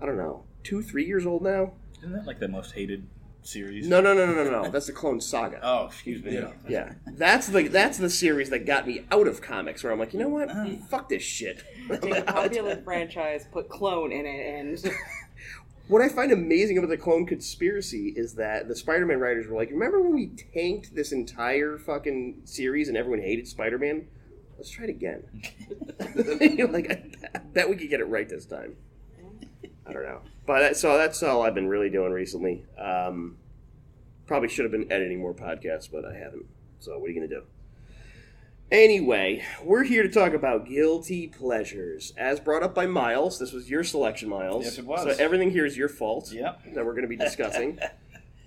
I 0.00 0.06
don't 0.06 0.18
know 0.18 0.44
two, 0.62 0.82
three 0.82 1.04
years 1.06 1.26
old 1.26 1.42
now. 1.42 1.72
Isn't 1.98 2.12
that 2.12 2.26
like 2.26 2.38
the 2.38 2.48
most 2.48 2.72
hated 2.72 3.06
series? 3.42 3.88
No, 3.88 4.00
no, 4.00 4.12
no, 4.14 4.26
no, 4.26 4.44
no, 4.44 4.62
no. 4.62 4.70
That's 4.70 4.86
the 4.86 4.92
Clone 4.92 5.20
Saga. 5.20 5.60
Oh, 5.62 5.86
excuse 5.86 6.22
me. 6.22 6.34
Yeah. 6.34 6.52
Yeah, 6.68 6.92
that's 7.06 7.48
the 7.48 7.68
that's 7.68 7.96
the 7.98 8.10
series 8.10 8.50
that 8.50 8.66
got 8.66 8.86
me 8.86 9.06
out 9.10 9.26
of 9.26 9.40
comics. 9.40 9.82
Where 9.82 9.92
I'm 9.92 9.98
like, 9.98 10.12
you 10.12 10.20
know 10.20 10.28
what? 10.28 10.50
Ah. 10.50 10.66
Fuck 10.90 11.08
this 11.08 11.22
shit. 11.22 11.64
I'm 11.90 12.00
Take 12.00 12.14
a 12.14 12.18
out. 12.18 12.26
popular 12.26 12.76
franchise, 12.82 13.46
put 13.50 13.68
clone 13.70 14.12
in 14.12 14.26
it, 14.26 14.54
and 14.54 14.92
What 15.88 16.02
I 16.02 16.10
find 16.10 16.30
amazing 16.32 16.76
about 16.76 16.90
the 16.90 16.98
Clone 16.98 17.24
Conspiracy 17.24 18.12
is 18.14 18.34
that 18.34 18.68
the 18.68 18.76
Spider-Man 18.76 19.20
writers 19.20 19.46
were 19.46 19.56
like, 19.56 19.70
remember 19.70 20.02
when 20.02 20.14
we 20.14 20.26
tanked 20.52 20.94
this 20.94 21.12
entire 21.12 21.78
fucking 21.78 22.42
series 22.44 22.88
and 22.88 22.96
everyone 22.96 23.22
hated 23.22 23.48
Spider-Man? 23.48 24.06
Let's 24.58 24.68
try 24.68 24.84
it 24.84 24.90
again. 24.90 25.24
Like, 26.70 26.90
I 27.34 27.38
bet 27.38 27.70
we 27.70 27.76
could 27.76 27.88
get 27.88 28.00
it 28.00 28.04
right 28.04 28.28
this 28.28 28.44
time. 28.44 28.76
I 29.86 29.92
don't 29.92 30.02
know, 30.02 30.20
but 30.46 30.60
that, 30.60 30.76
so 30.76 30.98
that's 30.98 31.22
all 31.22 31.42
I've 31.42 31.54
been 31.54 31.68
really 31.68 31.88
doing 31.88 32.12
recently. 32.12 32.66
Um, 32.78 33.38
probably 34.26 34.50
should 34.50 34.64
have 34.64 34.72
been 34.72 34.92
editing 34.92 35.20
more 35.20 35.32
podcasts, 35.32 35.90
but 35.90 36.04
I 36.04 36.12
haven't. 36.12 36.44
So 36.80 36.98
what 36.98 37.06
are 37.06 37.12
you 37.12 37.14
gonna 37.14 37.28
do? 37.28 37.44
Anyway, 38.70 39.42
we're 39.64 39.84
here 39.84 40.02
to 40.02 40.10
talk 40.10 40.34
about 40.34 40.66
guilty 40.66 41.26
pleasures, 41.26 42.12
as 42.18 42.38
brought 42.38 42.62
up 42.62 42.74
by 42.74 42.86
Miles. 42.86 43.38
This 43.38 43.50
was 43.52 43.70
your 43.70 43.82
selection, 43.82 44.28
Miles. 44.28 44.64
Yes, 44.64 44.78
it 44.78 44.84
was. 44.84 45.02
So 45.04 45.24
everything 45.24 45.50
here 45.50 45.64
is 45.64 45.74
your 45.76 45.88
fault 45.88 46.30
Yep. 46.30 46.74
that 46.74 46.84
we're 46.84 46.92
going 46.92 47.02
to 47.02 47.08
be 47.08 47.16
discussing. 47.24 47.78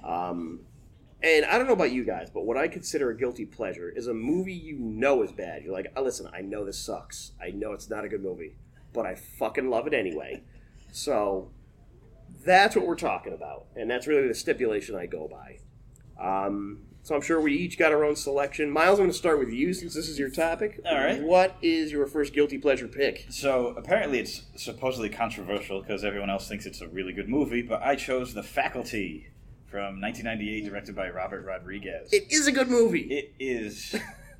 um, 0.03 0.59
and 1.23 1.43
I 1.45 1.57
don't 1.57 1.65
know 1.65 1.73
about 1.73 1.91
you 1.91 2.03
guys, 2.03 2.29
but 2.31 2.45
what 2.45 2.55
I 2.55 2.67
consider 2.67 3.09
a 3.09 3.17
guilty 3.17 3.45
pleasure 3.45 3.89
is 3.89 4.05
a 4.07 4.13
movie 4.13 4.53
you 4.53 4.77
know 4.77 5.23
is 5.23 5.31
bad. 5.31 5.63
You're 5.63 5.73
like, 5.73 5.91
oh, 5.95 6.03
listen, 6.03 6.27
I 6.31 6.41
know 6.41 6.65
this 6.65 6.77
sucks. 6.77 7.31
I 7.41 7.49
know 7.49 7.73
it's 7.73 7.89
not 7.89 8.05
a 8.05 8.07
good 8.09 8.21
movie, 8.21 8.55
but 8.93 9.07
I 9.07 9.15
fucking 9.15 9.71
love 9.71 9.87
it 9.87 9.93
anyway. 9.93 10.43
So 10.91 11.49
that's 12.45 12.75
what 12.75 12.85
we're 12.85 12.95
talking 12.95 13.33
about, 13.33 13.65
and 13.75 13.89
that's 13.89 14.05
really 14.05 14.27
the 14.27 14.35
stipulation 14.35 14.95
I 14.95 15.07
go 15.07 15.27
by. 15.27 15.57
Um, 16.23 16.83
so 17.03 17.15
I'm 17.15 17.21
sure 17.21 17.41
we 17.41 17.53
each 17.53 17.77
got 17.77 17.91
our 17.91 18.03
own 18.03 18.15
selection. 18.15 18.69
Miles, 18.69 18.99
I'm 18.99 19.05
going 19.05 19.11
to 19.11 19.17
start 19.17 19.39
with 19.39 19.49
you 19.49 19.73
since 19.73 19.93
this 19.93 20.07
is 20.07 20.19
your 20.19 20.29
topic. 20.29 20.79
All 20.85 20.97
right. 20.97 21.21
What 21.21 21.55
is 21.61 21.91
your 21.91 22.05
first 22.05 22.33
guilty 22.33 22.57
pleasure 22.57 22.87
pick? 22.87 23.25
So 23.29 23.73
apparently 23.77 24.19
it's 24.19 24.43
supposedly 24.55 25.09
controversial 25.09 25.81
because 25.81 26.03
everyone 26.03 26.29
else 26.29 26.47
thinks 26.47 26.65
it's 26.65 26.81
a 26.81 26.87
really 26.87 27.13
good 27.13 27.27
movie, 27.29 27.61
but 27.63 27.81
I 27.81 27.95
chose 27.95 28.33
The 28.33 28.43
Faculty 28.43 29.27
from 29.67 30.01
1998, 30.01 30.65
directed 30.69 30.95
by 30.95 31.09
Robert 31.09 31.45
Rodriguez. 31.45 32.11
It 32.11 32.31
is 32.31 32.45
a 32.47 32.51
good 32.51 32.67
movie. 32.69 33.01
it 33.01 33.33
is 33.39 33.95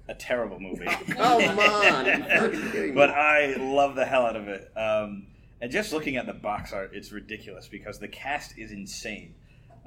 a 0.08 0.14
terrible 0.14 0.60
movie. 0.60 0.86
Come 1.10 1.58
on. 1.60 2.06
You're 2.06 2.18
fucking 2.20 2.72
kidding 2.72 2.90
me. 2.90 2.92
but 2.92 3.10
I 3.12 3.56
love 3.56 3.96
the 3.96 4.06
hell 4.06 4.26
out 4.26 4.36
of 4.36 4.48
it. 4.48 4.70
Um, 4.78 5.28
and 5.62 5.72
just 5.72 5.94
looking 5.94 6.18
at 6.18 6.26
the 6.26 6.34
box 6.34 6.74
art, 6.74 6.92
it's 6.94 7.12
ridiculous 7.12 7.68
because 7.68 8.00
the 8.00 8.08
cast 8.08 8.58
is 8.58 8.72
insane. 8.72 9.36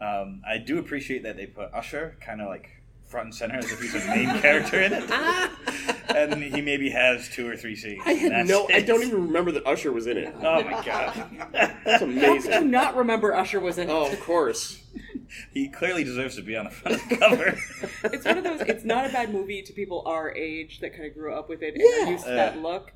Um, 0.01 0.43
I 0.47 0.59
do 0.59 0.79
appreciate 0.79 1.23
that 1.23 1.37
they 1.37 1.47
put 1.47 1.73
Usher 1.73 2.17
kind 2.21 2.41
of 2.41 2.49
like 2.49 2.71
front 3.07 3.27
and 3.27 3.35
center 3.35 3.57
as 3.57 3.71
if 3.71 3.81
he's 3.81 3.95
a 3.95 4.09
main 4.09 4.27
character 4.41 4.81
in 4.81 4.93
it, 4.93 5.09
and 6.15 6.43
he 6.43 6.61
maybe 6.61 6.91
has 6.91 7.29
two 7.29 7.49
or 7.49 7.57
three 7.57 7.77
scenes. 7.77 8.03
I 8.05 8.13
had 8.15 8.33
That's 8.33 8.49
no. 8.49 8.67
I 8.73 8.81
don't 8.81 9.03
even 9.03 9.27
remember 9.27 9.53
that 9.53 9.67
Usher 9.67 9.93
was 9.93 10.07
in 10.07 10.17
it. 10.17 10.35
Oh 10.43 10.63
my 10.65 10.83
god, 10.85 11.49
That's 11.53 12.03
how 12.03 12.39
could 12.41 12.45
you 12.55 12.65
not 12.65 12.97
remember 12.97 13.35
Usher 13.35 13.61
was 13.61 13.79
in? 13.79 13.89
It? 13.89 13.93
Oh, 13.93 14.11
of 14.11 14.21
course. 14.21 14.83
he 15.53 15.69
clearly 15.69 16.03
deserves 16.05 16.37
to 16.37 16.43
be 16.43 16.57
on 16.57 16.65
the 16.65 16.71
front 16.71 17.01
of 17.03 17.09
the 17.09 17.17
cover. 17.17 17.59
It's 18.05 18.25
one 18.25 18.39
of 18.39 18.45
those. 18.45 18.61
It's 18.63 18.85
not 18.85 19.07
a 19.09 19.13
bad 19.13 19.33
movie 19.33 19.63
to 19.63 19.73
people 19.73 20.03
our 20.07 20.35
age 20.35 20.81
that 20.81 20.93
kind 20.93 21.07
of 21.07 21.15
grew 21.15 21.33
up 21.35 21.49
with 21.49 21.63
it 21.63 21.75
and 21.75 21.83
Yeah. 21.85 22.11
used 22.11 22.25
to 22.25 22.31
Yeah. 22.31 22.37
that 22.37 22.59
look. 22.59 22.93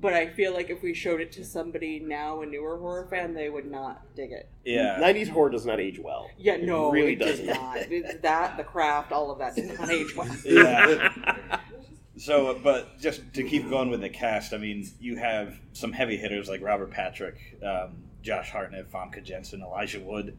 But 0.00 0.12
I 0.12 0.28
feel 0.28 0.52
like 0.52 0.70
if 0.70 0.82
we 0.82 0.92
showed 0.92 1.20
it 1.20 1.32
to 1.32 1.44
somebody 1.44 1.98
now, 2.00 2.42
a 2.42 2.46
newer 2.46 2.78
horror 2.78 3.06
fan, 3.08 3.32
they 3.32 3.48
would 3.48 3.70
not 3.70 4.02
dig 4.14 4.32
it. 4.32 4.50
Yeah. 4.64 4.98
90s 5.00 5.28
horror 5.28 5.50
does 5.50 5.64
not 5.64 5.80
age 5.80 5.98
well. 5.98 6.28
Yeah, 6.36 6.56
no, 6.56 6.90
really 6.90 7.14
it 7.14 7.20
did 7.20 7.24
doesn't. 7.26 7.46
not. 7.46 7.78
It's 7.78 8.20
that, 8.22 8.56
the 8.56 8.64
craft, 8.64 9.12
all 9.12 9.30
of 9.30 9.38
that 9.38 9.54
did 9.54 9.78
not 9.78 9.90
age 9.90 10.14
well. 10.14 10.28
yeah. 10.44 11.60
So, 12.16 12.48
uh, 12.48 12.54
but 12.62 12.98
just 13.00 13.22
to 13.34 13.42
keep 13.42 13.68
going 13.68 13.90
with 13.90 14.00
the 14.00 14.08
cast, 14.08 14.52
I 14.52 14.58
mean, 14.58 14.86
you 15.00 15.16
have 15.16 15.58
some 15.72 15.92
heavy 15.92 16.16
hitters 16.16 16.48
like 16.48 16.62
Robert 16.62 16.90
Patrick, 16.90 17.36
um, 17.64 18.04
Josh 18.22 18.50
Hartnett, 18.50 18.90
Famke 18.90 19.22
Janssen, 19.22 19.62
Elijah 19.62 20.00
Wood, 20.00 20.36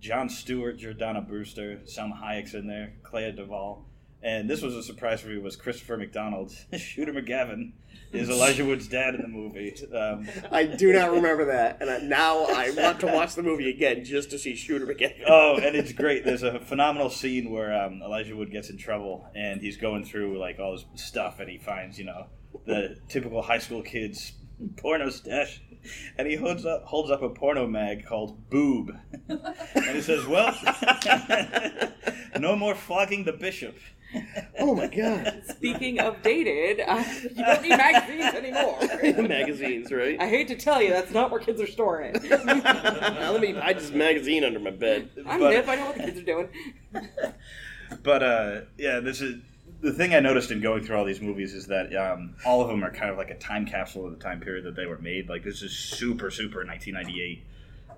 Jon 0.00 0.28
Stewart, 0.28 0.78
Jordana 0.78 1.26
Brewster, 1.26 1.80
Salma 1.84 2.20
Hayek's 2.20 2.54
in 2.54 2.66
there, 2.66 2.94
Clea 3.02 3.32
Duvall, 3.32 3.84
and 4.22 4.48
this 4.50 4.62
was 4.62 4.74
a 4.74 4.82
surprise 4.82 5.20
for 5.20 5.28
me 5.28 5.38
was 5.38 5.56
Christopher 5.56 5.96
McDonald, 5.96 6.52
Shooter 6.76 7.12
McGavin, 7.12 7.72
is 8.12 8.30
Elijah 8.30 8.64
Wood's 8.64 8.88
dad 8.88 9.14
in 9.14 9.22
the 9.22 9.28
movie. 9.28 9.74
Um, 9.94 10.28
I 10.50 10.64
do 10.64 10.92
not 10.92 11.12
remember 11.12 11.46
that, 11.46 11.78
and 11.80 11.90
I, 11.90 11.98
now 11.98 12.44
I 12.44 12.70
want 12.70 13.00
to 13.00 13.06
watch 13.06 13.34
the 13.34 13.42
movie 13.42 13.70
again 13.70 14.04
just 14.04 14.30
to 14.30 14.38
see 14.38 14.56
Shooter 14.56 14.90
again. 14.90 15.12
oh, 15.26 15.56
and 15.56 15.76
it's 15.76 15.92
great. 15.92 16.24
There's 16.24 16.42
a 16.42 16.58
phenomenal 16.60 17.10
scene 17.10 17.50
where 17.50 17.74
um, 17.74 18.00
Elijah 18.02 18.34
Wood 18.34 18.50
gets 18.50 18.70
in 18.70 18.78
trouble, 18.78 19.26
and 19.34 19.60
he's 19.60 19.76
going 19.76 20.04
through 20.04 20.38
like 20.38 20.58
all 20.58 20.72
his 20.72 20.84
stuff, 20.94 21.38
and 21.40 21.48
he 21.48 21.58
finds 21.58 21.98
you 21.98 22.06
know 22.06 22.26
the 22.66 22.96
typical 23.08 23.42
high 23.42 23.58
school 23.58 23.82
kids 23.82 24.32
porno 24.76 25.10
stash, 25.10 25.60
and 26.16 26.26
he 26.26 26.34
holds 26.36 26.64
up 26.66 26.84
holds 26.84 27.10
up 27.10 27.22
a 27.22 27.28
porno 27.28 27.66
mag 27.66 28.06
called 28.06 28.48
Boob, 28.50 28.90
and 29.28 29.84
he 29.92 30.00
says, 30.00 30.26
"Well, 30.26 30.56
no 32.38 32.56
more 32.56 32.74
flogging 32.74 33.24
the 33.24 33.32
bishop." 33.32 33.76
Oh 34.60 34.74
my 34.74 34.88
god. 34.88 35.42
Speaking 35.48 36.00
of 36.00 36.20
dated, 36.22 36.80
uh, 36.86 37.04
you 37.22 37.44
don't 37.44 37.62
need 37.62 37.68
magazines 37.76 38.34
anymore. 38.34 38.78
Magazines, 39.28 39.92
right? 39.92 40.20
I 40.20 40.28
hate 40.28 40.48
to 40.48 40.56
tell 40.56 40.82
you, 40.82 40.90
that's 40.90 41.12
not 41.12 41.30
where 41.30 41.38
kids 41.40 41.60
are 41.60 41.66
storing 41.66 42.16
it. 42.16 42.22
Now 42.64 43.30
let 43.32 43.40
me 43.40 43.52
hide 43.52 43.78
this 43.78 43.92
magazine 43.92 44.42
under 44.44 44.58
my 44.58 44.70
bed. 44.70 45.10
I'm 45.26 45.38
But- 45.38 45.52
hip. 45.52 45.68
I 45.68 45.76
know 45.76 45.86
what 45.86 45.96
the 45.96 46.02
kids 46.04 46.18
are 46.18 46.24
doing. 46.24 46.48
But 48.02 48.22
uh, 48.22 48.60
yeah, 48.76 48.98
this 49.00 49.20
is 49.20 49.36
the 49.80 49.92
thing 49.92 50.12
I 50.14 50.20
noticed 50.20 50.50
in 50.50 50.60
going 50.60 50.82
through 50.84 50.96
all 50.96 51.04
these 51.04 51.20
movies 51.20 51.54
is 51.54 51.66
that 51.68 51.94
um, 51.94 52.34
all 52.44 52.60
of 52.60 52.68
them 52.68 52.82
are 52.82 52.90
kind 52.90 53.10
of 53.10 53.16
like 53.16 53.30
a 53.30 53.38
time 53.38 53.64
capsule 53.64 54.06
of 54.06 54.10
the 54.12 54.18
time 54.22 54.40
period 54.40 54.64
that 54.64 54.74
they 54.74 54.86
were 54.86 54.98
made. 54.98 55.28
Like 55.28 55.44
this 55.44 55.62
is 55.62 55.70
super, 55.76 56.30
super 56.30 56.64
1998. 56.64 57.44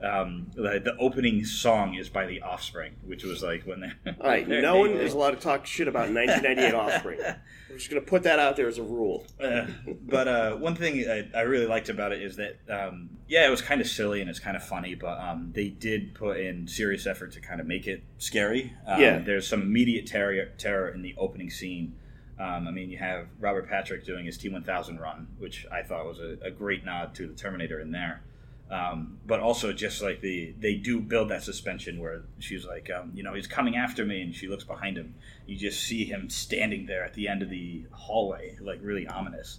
Um, 0.03 0.47
the, 0.55 0.81
the 0.83 0.97
opening 0.99 1.45
song 1.45 1.95
is 1.95 2.09
by 2.09 2.27
The 2.27 2.41
Offspring, 2.43 2.93
which 3.05 3.23
was 3.25 3.43
like 3.43 3.65
when 3.65 3.81
they. 3.81 4.13
All 4.21 4.29
right, 4.29 4.49
no 4.49 4.79
one 4.79 4.91
is 4.93 5.13
allowed 5.13 5.33
to 5.33 5.37
talk 5.37 5.67
shit 5.67 5.89
about 5.89 6.11
1998 6.13 6.75
Offspring. 6.75 7.21
I'm 7.23 7.77
just 7.77 7.91
gonna 7.91 8.01
put 8.01 8.23
that 8.23 8.39
out 8.39 8.57
there 8.57 8.67
as 8.67 8.79
a 8.79 8.83
rule. 8.83 9.27
Uh, 9.43 9.67
but 10.03 10.27
uh, 10.27 10.57
one 10.57 10.75
thing 10.75 11.09
I, 11.09 11.29
I 11.37 11.43
really 11.43 11.67
liked 11.67 11.89
about 11.89 12.13
it 12.13 12.23
is 12.23 12.37
that, 12.37 12.57
um, 12.69 13.11
yeah, 13.29 13.47
it 13.47 13.51
was 13.51 13.63
kind 13.63 13.81
of 13.81 13.87
silly 13.87 14.21
and 14.21 14.29
it's 14.31 14.41
kind 14.41 14.57
of 14.57 14.65
funny, 14.65 14.95
but 14.95 15.19
um, 15.21 15.51
they 15.55 15.69
did 15.69 16.15
put 16.15 16.39
in 16.41 16.67
serious 16.67 17.07
effort 17.07 17.33
to 17.33 17.41
kind 17.41 17.61
of 17.61 17.67
make 17.67 17.87
it 17.87 18.03
scary. 18.19 18.73
Um, 18.87 19.01
Yeah. 19.01 19.19
There's 19.19 19.47
some 19.47 19.63
immediate 19.63 20.07
terror, 20.07 20.47
terror 20.59 20.89
in 20.89 21.03
the 21.03 21.15
opening 21.19 21.51
scene. 21.51 21.95
Um, 22.39 22.67
I 22.67 22.71
mean, 22.71 22.89
you 22.89 22.97
have 22.97 23.27
Robert 23.39 23.69
Patrick 23.69 24.07
doing 24.07 24.25
his 24.25 24.39
T1000 24.39 24.99
run, 24.99 25.29
which 25.39 25.67
I 25.71 25.83
thought 25.83 26.07
was 26.07 26.19
a, 26.21 26.39
a 26.43 26.51
great 26.51 26.87
nod 26.87 27.15
to 27.17 27.27
the 27.29 27.35
Terminator 27.35 27.79
in 27.81 27.91
there. 27.93 28.23
Um, 28.71 29.19
but 29.27 29.41
also 29.41 29.73
just 29.73 30.01
like 30.01 30.21
the 30.21 30.55
they 30.61 30.77
do 30.77 31.01
build 31.01 31.31
that 31.31 31.43
suspension 31.43 31.99
where 31.99 32.23
she's 32.39 32.65
like 32.65 32.89
um, 32.89 33.11
you 33.15 33.25
know 33.25 33.35
he's 33.35 33.49
coming 33.49 33.75
after 33.77 34.05
me 34.05 34.23
and 34.23 34.35
she 34.35 34.47
looks 34.47 34.63
behind 34.63 34.97
him. 34.97 35.15
You 35.47 35.57
just 35.57 35.83
see 35.83 36.05
him 36.05 36.31
standing 36.31 36.87
there 36.87 37.05
at 37.05 37.15
the 37.15 37.27
end 37.27 37.43
of 37.43 37.51
the 37.51 37.85
hallway 37.91 38.57
like 38.61 38.79
really 38.81 39.09
ominous. 39.09 39.59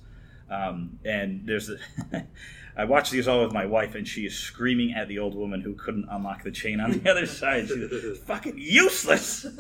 Um, 0.49 0.99
and 1.05 1.43
there's 1.45 1.69
a, 1.69 1.77
I 2.77 2.85
watched 2.85 3.11
these 3.11 3.27
all 3.27 3.43
with 3.43 3.53
my 3.53 3.65
wife 3.65 3.95
and 3.95 4.07
she 4.07 4.25
is 4.25 4.37
screaming 4.37 4.93
at 4.93 5.07
the 5.07 5.19
old 5.19 5.35
woman 5.35 5.61
who 5.61 5.73
couldn't 5.73 6.07
unlock 6.09 6.43
the 6.43 6.51
chain 6.51 6.79
on 6.79 6.91
the 6.91 7.09
other 7.11 7.25
side. 7.25 7.67
She's 7.67 8.17
fucking 8.19 8.57
useless! 8.57 9.45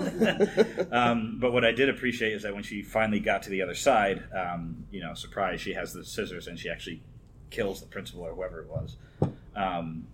Um, 0.91 1.37
but 1.39 1.53
what 1.53 1.63
I 1.63 1.71
did 1.71 1.87
appreciate 1.89 2.33
is 2.33 2.43
that 2.43 2.53
when 2.53 2.63
she 2.63 2.81
finally 2.81 3.19
got 3.19 3.43
to 3.43 3.49
the 3.49 3.61
other 3.61 3.75
side 3.75 4.23
um, 4.35 4.85
you 4.91 4.99
know 5.01 5.13
surprise 5.13 5.61
she 5.61 5.73
has 5.73 5.93
the 5.93 6.03
scissors 6.03 6.47
and 6.47 6.59
she 6.59 6.69
actually 6.69 7.01
kills 7.49 7.79
the 7.79 7.87
principal 7.87 8.23
or 8.23 8.33
whoever 8.35 8.61
it 8.61 8.67
was 8.67 8.97
um, 9.55 10.07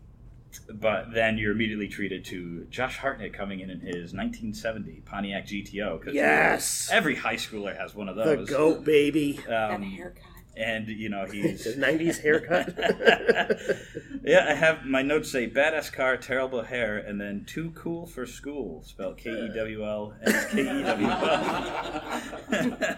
but 0.74 1.12
then 1.14 1.38
you're 1.38 1.52
immediately 1.52 1.88
treated 1.88 2.26
to 2.26 2.66
Josh 2.70 2.98
Hartnett 2.98 3.34
coming 3.34 3.60
in 3.60 3.70
in 3.70 3.80
his 3.80 4.14
1970 4.14 5.02
Pontiac 5.06 5.46
GTO. 5.46 6.00
'cause 6.04 6.14
Yes, 6.14 6.90
Every 6.92 7.16
high 7.16 7.36
schooler 7.36 7.78
has 7.78 7.94
one 7.94 8.10
of 8.10 8.16
those. 8.16 8.26
the 8.26 8.36
those. 8.38 8.50
goat 8.50 8.84
baby. 8.86 9.40
That 9.48 9.72
Um, 9.72 9.84
haircut. 9.84 10.24
And 10.58 10.88
you 10.88 11.10
know 11.10 11.26
he's 11.26 11.64
His 11.64 11.76
90s 11.78 12.22
haircut. 12.22 12.74
yeah. 14.24 14.46
I 14.50 14.54
have 14.54 14.86
my 14.86 15.02
notes 15.02 15.32
say 15.32 15.50
badass 15.50 15.92
car, 15.94 16.18
terrible 16.18 16.64
hair, 16.64 16.98
and 16.98 17.20
then 17.22 17.46
too 17.48 17.72
cool 17.72 18.06
for 18.06 18.26
school. 18.26 18.84
Spelled 18.84 19.18
K 19.18 19.30
E 19.30 19.50
W 19.56 19.86
L 19.86 20.14
S 20.24 20.52
K 20.52 20.62
E 20.62 20.84
W 20.84 21.08
L. 21.08 22.22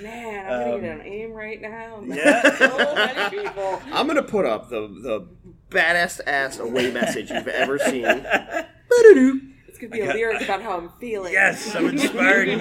Man, 0.00 0.46
I'm 0.46 0.60
gonna 0.60 0.74
Um, 0.74 0.80
get 0.80 0.90
an 1.00 1.02
aim 1.02 1.32
right 1.32 1.60
now. 1.60 2.02
yeah. 2.06 2.56
so 2.58 2.94
many 2.94 3.36
people. 3.42 3.82
I'm 3.92 4.06
gonna 4.06 4.22
put 4.22 4.46
up 4.46 4.68
the 4.70 4.80
the 4.88 5.26
badass 5.70 6.20
ass 6.26 6.58
away 6.58 6.90
message 6.90 7.30
you've 7.30 7.48
ever 7.48 7.78
seen. 7.78 8.02
Ba-da-doo. 8.04 9.40
It's 9.68 9.78
gonna 9.78 9.90
be 9.92 10.00
a 10.00 10.12
lyric 10.12 10.42
about 10.42 10.62
how 10.62 10.76
I'm 10.78 10.90
feeling. 11.00 11.32
Yes, 11.32 11.74
I'm 11.74 11.86
inspiring 11.88 12.58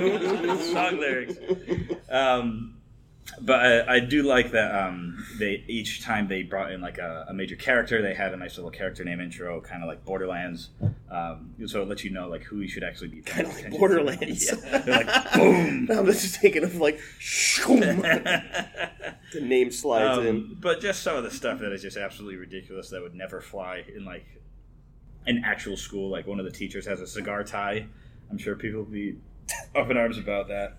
song 0.74 0.98
lyrics. 1.00 1.36
Um, 2.10 2.78
but 3.42 3.60
I, 3.60 3.96
I 3.96 4.00
do 4.00 4.24
like 4.24 4.52
that 4.52 4.74
um, 4.74 5.26
they 5.40 5.64
each 5.68 6.02
time 6.02 6.28
they 6.28 6.44
brought 6.44 6.72
in 6.72 6.82
like 6.82 6.98
a, 6.98 7.26
a 7.30 7.34
major 7.34 7.56
character, 7.56 8.02
they 8.02 8.14
had 8.14 8.34
a 8.34 8.38
nice 8.38 8.58
little 8.58 8.72
character 8.72 9.04
name 9.04 9.20
intro, 9.20 9.60
kind 9.62 9.84
of 9.84 9.90
like 9.90 10.06
Borderlands. 10.06 10.70
Um, 11.10 11.56
so 11.66 11.82
it 11.82 11.88
lets 11.88 12.04
you 12.04 12.12
know 12.12 12.28
like 12.28 12.44
who 12.44 12.60
you 12.62 12.68
should 12.68 12.84
actually 12.84 13.10
be 13.10 13.22
paying 13.22 13.50
Kinda 13.50 13.70
like. 13.70 13.80
Borderlands. 13.80 14.52
Yeah. 14.52 14.78
They're 14.80 15.04
like 15.04 15.34
boom. 15.34 15.86
Now 15.86 16.04
this 16.04 16.24
is 16.24 16.38
taken 16.38 16.64
of 16.64 16.76
like 16.76 17.00
the 19.34 19.42
name 19.42 19.72
slides 19.72 20.20
in. 20.20 20.28
Um, 20.28 20.58
but 20.60 20.80
just 20.80 21.04
some 21.04 21.16
of 21.16 21.24
the 21.24 21.32
stuff 21.32 21.60
that 21.60 21.72
is 21.72 21.82
just 21.82 21.98
absolutely 21.98 22.38
ridiculous 22.38 22.90
that 22.90 23.02
would 23.02 23.16
never 23.16 23.42
fly 23.42 23.84
in 23.94 24.06
like 24.06 24.26
an 25.26 25.42
actual 25.46 25.78
school. 25.78 26.10
Like 26.10 26.28
one 26.28 26.40
of 26.40 26.46
the 26.46 26.52
teachers 26.52 26.86
has 26.86 27.02
a 27.02 27.08
cigar 27.08 27.44
tie. 27.44 27.88
I'm 28.30 28.38
sure 28.38 28.56
people 28.56 28.82
would 28.82 28.92
be 28.92 29.18
up 29.76 29.90
in 29.90 29.98
arms 29.98 30.18
about 30.18 30.48
that. 30.50 30.78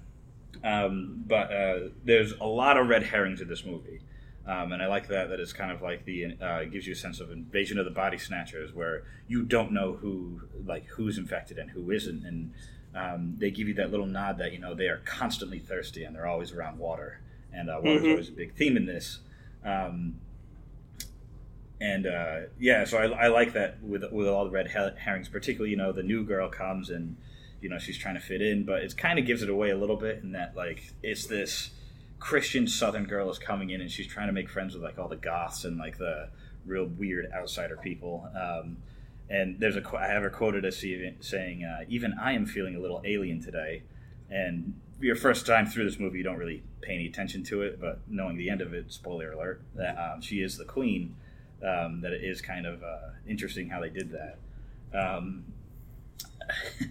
Um, 0.63 1.25
but 1.27 1.53
uh, 1.53 1.79
there's 2.05 2.33
a 2.41 2.47
lot 2.47 2.77
of 2.77 2.89
red 2.89 3.03
herrings 3.05 3.41
in 3.41 3.49
this 3.49 3.65
movie. 3.65 4.01
Um, 4.47 4.73
and 4.73 4.83
I 4.83 4.87
like 4.87 5.07
that. 5.09 5.29
That 5.29 5.39
it's 5.39 5.53
kind 5.53 5.71
of 5.71 5.83
like 5.83 6.05
the 6.05 6.37
uh, 6.43 6.61
it 6.63 6.73
gives 6.73 6.87
you 6.87 6.95
a 6.95 6.97
sense 6.97 7.21
of 7.21 7.31
invasion 7.31 7.79
of 7.79 7.85
the 7.85 7.93
body 7.93 8.19
snatchers, 8.19 8.73
where 8.75 9.05
you 9.29 9.45
don't 9.45 9.71
know 9.71 9.93
who 9.95 10.41
like 10.67 10.85
who's 10.87 11.17
infected 11.17 11.59
and 11.59 11.71
who 11.71 11.93
isn't, 11.93 12.25
and 12.27 12.53
um, 12.95 13.37
they 13.39 13.53
give 13.53 13.69
you 13.69 13.75
that 13.75 13.93
little 13.93 14.07
nod 14.07 14.39
that 14.39 14.53
you 14.53 14.59
know 14.59 14.75
they 14.75 14.89
are 14.89 15.01
constantly 15.05 15.61
thirsty 15.61 16.03
and 16.03 16.17
they're 16.17 16.27
always 16.27 16.51
around 16.53 16.79
water, 16.81 17.21
and 17.53 17.71
uh, 17.71 17.79
water's 17.81 18.03
Mhm. 18.03 18.11
always 18.11 18.29
a 18.31 18.33
big 18.33 18.53
theme 18.55 18.77
in 18.77 18.85
this. 18.85 19.21
Um, 19.65 20.19
and 21.81 22.07
uh, 22.07 22.41
yeah, 22.59 22.85
so 22.85 22.99
I, 22.99 23.27
I 23.27 23.29
like 23.29 23.53
that 23.53 23.83
with 23.83 24.05
with 24.13 24.27
all 24.27 24.45
the 24.45 24.51
red 24.51 24.69
herrings, 24.69 25.29
particularly 25.29 25.71
you 25.71 25.77
know 25.77 25.93
the 25.93 26.03
new 26.03 26.25
girl 26.25 26.49
comes 26.49 26.91
and 26.91 27.17
you 27.63 27.69
know 27.69 27.79
she's 27.79 27.97
trying 27.97 28.15
to 28.15 28.21
fit 28.21 28.43
in, 28.43 28.65
but 28.65 28.83
it 28.83 28.97
kind 28.97 29.19
of 29.19 29.25
gives 29.25 29.43
it 29.43 29.49
away 29.49 29.71
a 29.71 29.77
little 29.77 29.97
bit 29.97 30.23
in 30.23 30.33
that 30.33 30.55
like 30.57 30.93
it's 31.03 31.27
this 31.27 31.71
Christian 32.19 32.67
Southern 32.67 33.05
girl 33.05 33.31
is 33.31 33.39
coming 33.39 33.71
in 33.71 33.81
and 33.81 33.91
she's 33.91 34.07
trying 34.07 34.27
to 34.27 34.33
make 34.33 34.49
friends 34.49 34.75
with 34.75 34.83
like 34.83 34.99
all 34.99 35.09
the 35.09 35.17
goths 35.17 35.65
and 35.65 35.79
like 35.79 35.99
the 35.99 36.29
real 36.67 36.85
weird 36.85 37.31
outsider 37.33 37.77
people. 37.77 38.29
Um, 38.41 38.79
and 39.31 39.59
there's 39.59 39.77
a 39.77 39.97
I 39.97 40.09
have 40.09 40.23
her 40.23 40.31
quoted 40.31 40.65
as 40.65 40.77
saying, 40.77 41.65
uh, 41.65 41.85
"Even 41.89 42.15
I 42.21 42.33
am 42.33 42.45
feeling 42.45 42.77
a 42.77 42.81
little 42.81 43.01
alien 43.05 43.41
today." 43.41 43.83
And 44.29 44.75
your 45.01 45.17
first 45.17 45.47
time 45.47 45.67
through 45.67 45.85
this 45.85 45.99
movie, 45.99 46.19
you 46.19 46.25
don't 46.25 46.39
really 46.39 46.63
pay 46.81 46.95
any 46.95 47.07
attention 47.07 47.45
to 47.45 47.63
it, 47.63 47.81
but 47.81 48.01
knowing 48.09 48.37
the 48.37 48.51
end 48.51 48.61
of 48.61 48.75
it, 48.75 48.93
spoiler 48.93 49.33
alert, 49.33 49.63
that 49.75 49.97
um, 49.97 50.21
she 50.21 50.43
is 50.43 50.59
the 50.59 50.65
queen. 50.65 51.17
Um, 51.65 52.01
that 52.01 52.13
it 52.13 52.25
is 52.25 52.41
kind 52.41 52.67
of 52.67 52.83
uh, 52.83 53.11
interesting 53.27 53.69
how 53.69 53.81
they 53.81 53.89
did 53.89 54.11
that. 54.11 54.39
Um, 54.93 55.45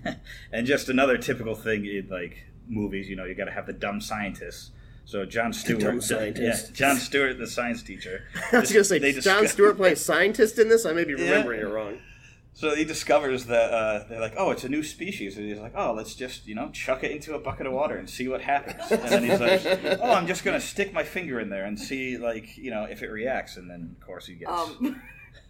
and 0.52 0.66
just 0.68 0.90
another 0.90 1.18
typical 1.18 1.56
thing 1.56 1.86
in 1.86 2.08
like 2.10 2.46
movies, 2.68 3.10
you 3.10 3.16
know, 3.16 3.26
you 3.26 3.36
got 3.36 3.46
to 3.46 3.52
have 3.52 3.66
the 3.68 3.74
dumb 3.74 4.02
scientists. 4.02 4.72
So 5.06 5.26
Jon 5.26 5.52
Stewart, 5.52 5.82
dumb 5.82 6.02
scientist. 6.02 6.70
yeah, 6.70 6.76
Jon 6.76 6.96
Stewart, 7.00 7.38
the 7.38 7.48
science 7.48 7.84
teacher. 7.84 8.24
I 8.54 8.60
was 8.60 8.72
gonna 8.72 8.84
say 8.84 9.00
They 9.00 9.12
Jon 9.14 9.22
discuss- 9.44 9.52
Stewart 9.54 9.78
playing 9.78 9.96
scientist 9.96 10.60
in 10.60 10.70
this. 10.70 10.86
I 10.86 10.94
may 10.94 11.04
be 11.04 11.14
Yeah. 11.14 11.30
remembering 11.32 11.62
it 11.62 11.70
wrong. 11.70 11.98
So 12.54 12.76
he 12.76 12.84
discovers 12.84 13.46
that 13.46 13.72
uh, 13.72 14.04
they're 14.10 14.20
like, 14.20 14.34
oh, 14.38 14.52
it's 14.52 14.66
a 14.66 14.70
new 14.70 14.84
species, 14.84 15.38
and 15.38 15.48
he's 15.48 15.58
like, 15.58 15.72
oh, 15.74 15.94
let's 15.94 16.14
just 16.16 16.46
you 16.46 16.54
know 16.54 16.70
chuck 16.72 17.02
it 17.04 17.12
into 17.12 17.34
a 17.34 17.40
bucket 17.40 17.66
of 17.66 17.72
water 17.74 17.96
and 17.96 18.10
see 18.10 18.28
what 18.28 18.42
happens. 18.42 18.92
And 18.92 19.02
then 19.10 19.24
he's 19.24 19.40
like, 19.40 20.00
oh, 20.02 20.12
I'm 20.12 20.28
just 20.28 20.44
gonna 20.44 20.60
stick 20.60 20.94
my 20.94 21.04
finger 21.04 21.40
in 21.40 21.50
there 21.50 21.64
and 21.66 21.80
see 21.80 22.18
like 22.18 22.58
you 22.58 22.70
know 22.70 22.84
if 22.84 23.02
it 23.04 23.08
reacts, 23.10 23.56
and 23.58 23.70
then 23.70 23.96
of 24.00 24.06
course 24.06 24.28
he 24.28 24.36
gets. 24.36 24.52
Um, 24.52 25.02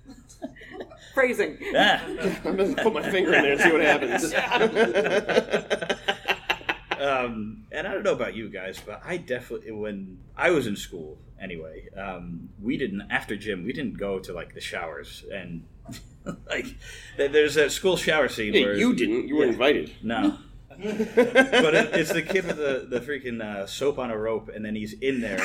phrasing. 1.14 1.58
yeah. 1.62 2.02
I'm 2.46 2.56
gonna 2.58 2.76
put 2.82 2.94
my 2.94 3.10
finger 3.10 3.34
in 3.34 3.44
there 3.44 3.52
and 3.54 3.62
see 3.62 3.72
what 3.72 3.82
happens. 3.82 4.34
um, 7.00 7.64
and 7.72 7.88
I 7.88 7.94
don't 7.94 8.04
know 8.04 8.14
about 8.14 8.36
you 8.36 8.50
guys, 8.50 8.80
but 8.86 9.02
I 9.06 9.18
definitely 9.18 9.72
when 9.72 10.20
I 10.38 10.52
was 10.52 10.68
in 10.68 10.76
school 10.76 11.18
anyway, 11.40 11.88
um, 11.98 12.50
we 12.62 12.78
didn't 12.78 13.04
after 13.10 13.36
gym 13.36 13.64
we 13.66 13.74
didn't 13.74 13.98
go 13.98 14.20
to 14.20 14.34
like 14.34 14.54
the 14.54 14.62
showers 14.62 15.24
and 15.34 15.64
like 16.48 16.68
there's 17.18 17.58
a 17.58 17.70
school 17.70 17.98
shower 17.98 18.30
scene 18.30 18.54
Hey, 18.54 18.64
where 18.64 18.76
you 18.76 18.94
didn't. 18.94 19.28
You 19.28 19.38
were 19.38 19.46
Yeah. 19.46 19.52
invited. 19.52 19.92
no. 20.04 20.38
but 20.70 21.76
it, 21.76 21.94
it's 21.94 22.12
the 22.12 22.24
kid 22.24 22.46
with 22.48 22.58
the, 22.58 22.88
the 22.90 23.00
freaking 23.02 23.40
uh, 23.42 23.68
soap 23.68 24.00
on 24.00 24.10
a 24.10 24.18
rope, 24.18 24.50
and 24.50 24.66
then 24.66 24.74
he's 24.74 24.94
in 24.94 25.22
there, 25.22 25.40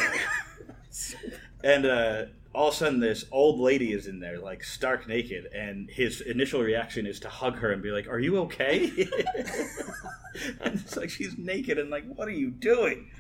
and 1.63 1.85
uh, 1.85 2.25
all 2.57 2.69
of 2.69 2.75
a 2.75 2.77
sudden 2.79 3.01
this 3.01 3.27
old 3.31 3.61
lady 3.61 3.93
is 3.93 4.07
in 4.07 4.19
there, 4.19 4.39
like 4.39 4.65
stark 4.65 5.07
naked, 5.07 5.47
and 5.55 5.91
his 5.91 6.23
initial 6.23 6.63
reaction 6.63 7.07
is 7.07 7.21
to 7.21 7.29
hug 7.29 7.57
her 7.59 7.71
and 7.71 7.83
be 7.83 7.91
like, 7.91 8.09
"Are 8.09 8.19
you 8.19 8.39
okay?" 8.39 8.87
and 10.61 10.75
it's 10.75 10.97
like 10.97 11.11
she's 11.11 11.37
naked, 11.37 11.79
and 11.79 11.91
like, 11.91 12.07
"What 12.07 12.27
are 12.27 12.33
you 12.33 12.51
doing?" 12.51 13.11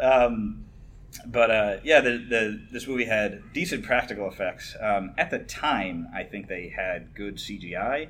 Um, 0.00 0.64
but 1.26 1.50
uh, 1.52 1.76
yeah, 1.84 2.00
the, 2.00 2.10
the 2.28 2.60
this 2.72 2.88
movie 2.88 3.04
had 3.04 3.52
decent 3.52 3.84
practical 3.84 4.28
effects. 4.28 4.76
Um, 4.80 5.14
at 5.16 5.30
the 5.30 5.38
time, 5.38 6.08
I 6.12 6.24
think 6.24 6.48
they 6.48 6.68
had 6.68 7.14
good 7.14 7.36
CGI, 7.36 8.08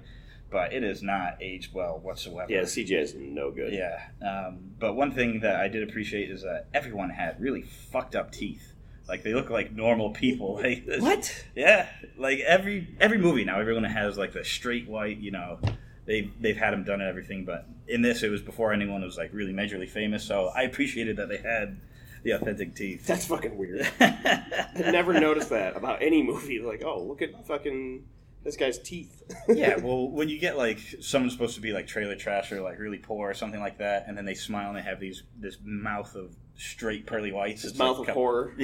but 0.51 0.73
it 0.73 0.83
is 0.83 1.03
not 1.03 1.37
aged 1.43 1.75
well 1.75 2.01
whatsoever. 2.03 2.51
Yeah, 2.51 2.63
CJ 2.63 2.93
is 2.93 3.15
no 3.15 3.51
good. 3.51 3.75
Yeah, 3.75 4.01
um, 4.27 4.73
but 4.79 4.95
one 4.95 5.13
thing 5.13 5.41
that 5.41 5.57
I 5.57 5.69
did 5.69 5.87
appreciate 5.87 6.31
is 6.31 6.43
that 6.43 6.69
everyone 6.73 7.11
had 7.11 7.39
really 7.41 7.63
fucked 7.63 8.17
up 8.17 8.33
teeth. 8.33 8.72
Like 9.12 9.25
they 9.25 9.35
look 9.35 9.51
like 9.51 9.72
normal 9.72 10.09
people. 10.09 10.55
Like, 10.62 10.85
What? 11.01 11.44
Yeah, 11.55 11.87
like 12.16 12.38
every 12.40 12.96
every 12.98 13.18
movie 13.18 13.44
now, 13.44 13.61
everyone 13.61 13.85
has 13.85 14.16
like 14.16 14.33
the 14.33 14.42
straight 14.42 14.88
white. 14.88 15.18
You 15.18 15.33
know, 15.33 15.59
they 16.07 16.31
they've 16.40 16.57
had 16.57 16.72
them 16.72 16.83
done 16.83 17.03
and 17.03 17.11
everything. 17.11 17.44
But 17.44 17.66
in 17.87 18.01
this, 18.01 18.22
it 18.22 18.31
was 18.31 18.40
before 18.40 18.72
anyone 18.72 19.03
was 19.03 19.18
like 19.18 19.35
really 19.35 19.53
majorly 19.53 19.87
famous. 19.87 20.25
So 20.25 20.51
I 20.57 20.62
appreciated 20.62 21.18
that 21.18 21.29
they 21.29 21.37
had 21.37 21.79
the 22.22 22.31
authentic 22.31 22.75
teeth. 22.75 23.07
That's 23.07 23.27
fucking 23.27 23.59
weird. 23.59 23.87
I 24.01 24.70
never 24.77 25.12
noticed 25.12 25.51
that 25.51 25.77
about 25.77 26.01
any 26.03 26.22
movie. 26.22 26.61
Like, 26.61 26.83
oh, 26.83 27.03
look 27.03 27.20
at 27.20 27.46
fucking 27.46 28.05
this 28.44 28.57
guy's 28.57 28.79
teeth. 28.79 29.22
yeah, 29.48 29.77
well, 29.77 30.09
when 30.09 30.31
you 30.31 30.38
get 30.38 30.57
like 30.57 30.79
someone's 31.03 31.35
supposed 31.35 31.57
to 31.57 31.61
be 31.61 31.72
like 31.72 31.87
trailer 31.87 32.16
trash 32.16 32.51
or 32.51 32.62
like 32.62 32.79
really 32.79 32.98
poor 32.98 33.29
or 33.29 33.35
something 33.35 33.61
like 33.61 33.77
that, 33.77 34.07
and 34.09 34.16
then 34.16 34.25
they 34.25 34.35
smile 34.35 34.68
and 34.68 34.79
they 34.79 34.83
have 34.83 35.01
these 35.01 35.22
this 35.38 35.59
mouth 35.62 36.14
of 36.14 36.35
straight 36.57 37.07
pearly 37.07 37.33
whites, 37.33 37.62
His 37.62 37.73
it's 37.73 37.79
mouth 37.79 37.99
like, 37.99 38.09
of 38.09 38.15
horror. 38.15 38.55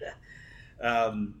um, 0.80 1.34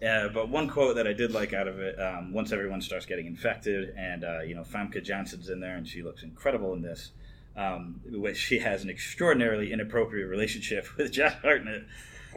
yeah, 0.00 0.28
but 0.32 0.48
one 0.48 0.68
quote 0.68 0.96
that 0.96 1.06
I 1.06 1.12
did 1.12 1.32
like 1.32 1.52
out 1.52 1.68
of 1.68 1.78
it, 1.78 1.98
um, 2.00 2.32
once 2.32 2.52
everyone 2.52 2.80
starts 2.80 3.06
getting 3.06 3.26
infected, 3.26 3.94
and 3.96 4.24
uh, 4.24 4.40
you 4.40 4.54
know 4.54 4.62
Famke 4.62 5.02
Janssen's 5.02 5.48
in 5.48 5.60
there, 5.60 5.76
and 5.76 5.86
she 5.86 6.02
looks 6.02 6.22
incredible 6.22 6.74
in 6.74 6.82
this. 6.82 7.12
Um, 7.56 8.02
which 8.04 8.36
she 8.36 8.58
has 8.58 8.84
an 8.84 8.90
extraordinarily 8.90 9.72
inappropriate 9.72 10.28
relationship 10.28 10.86
with 10.98 11.10
Jack 11.10 11.40
Hartnett. 11.40 11.84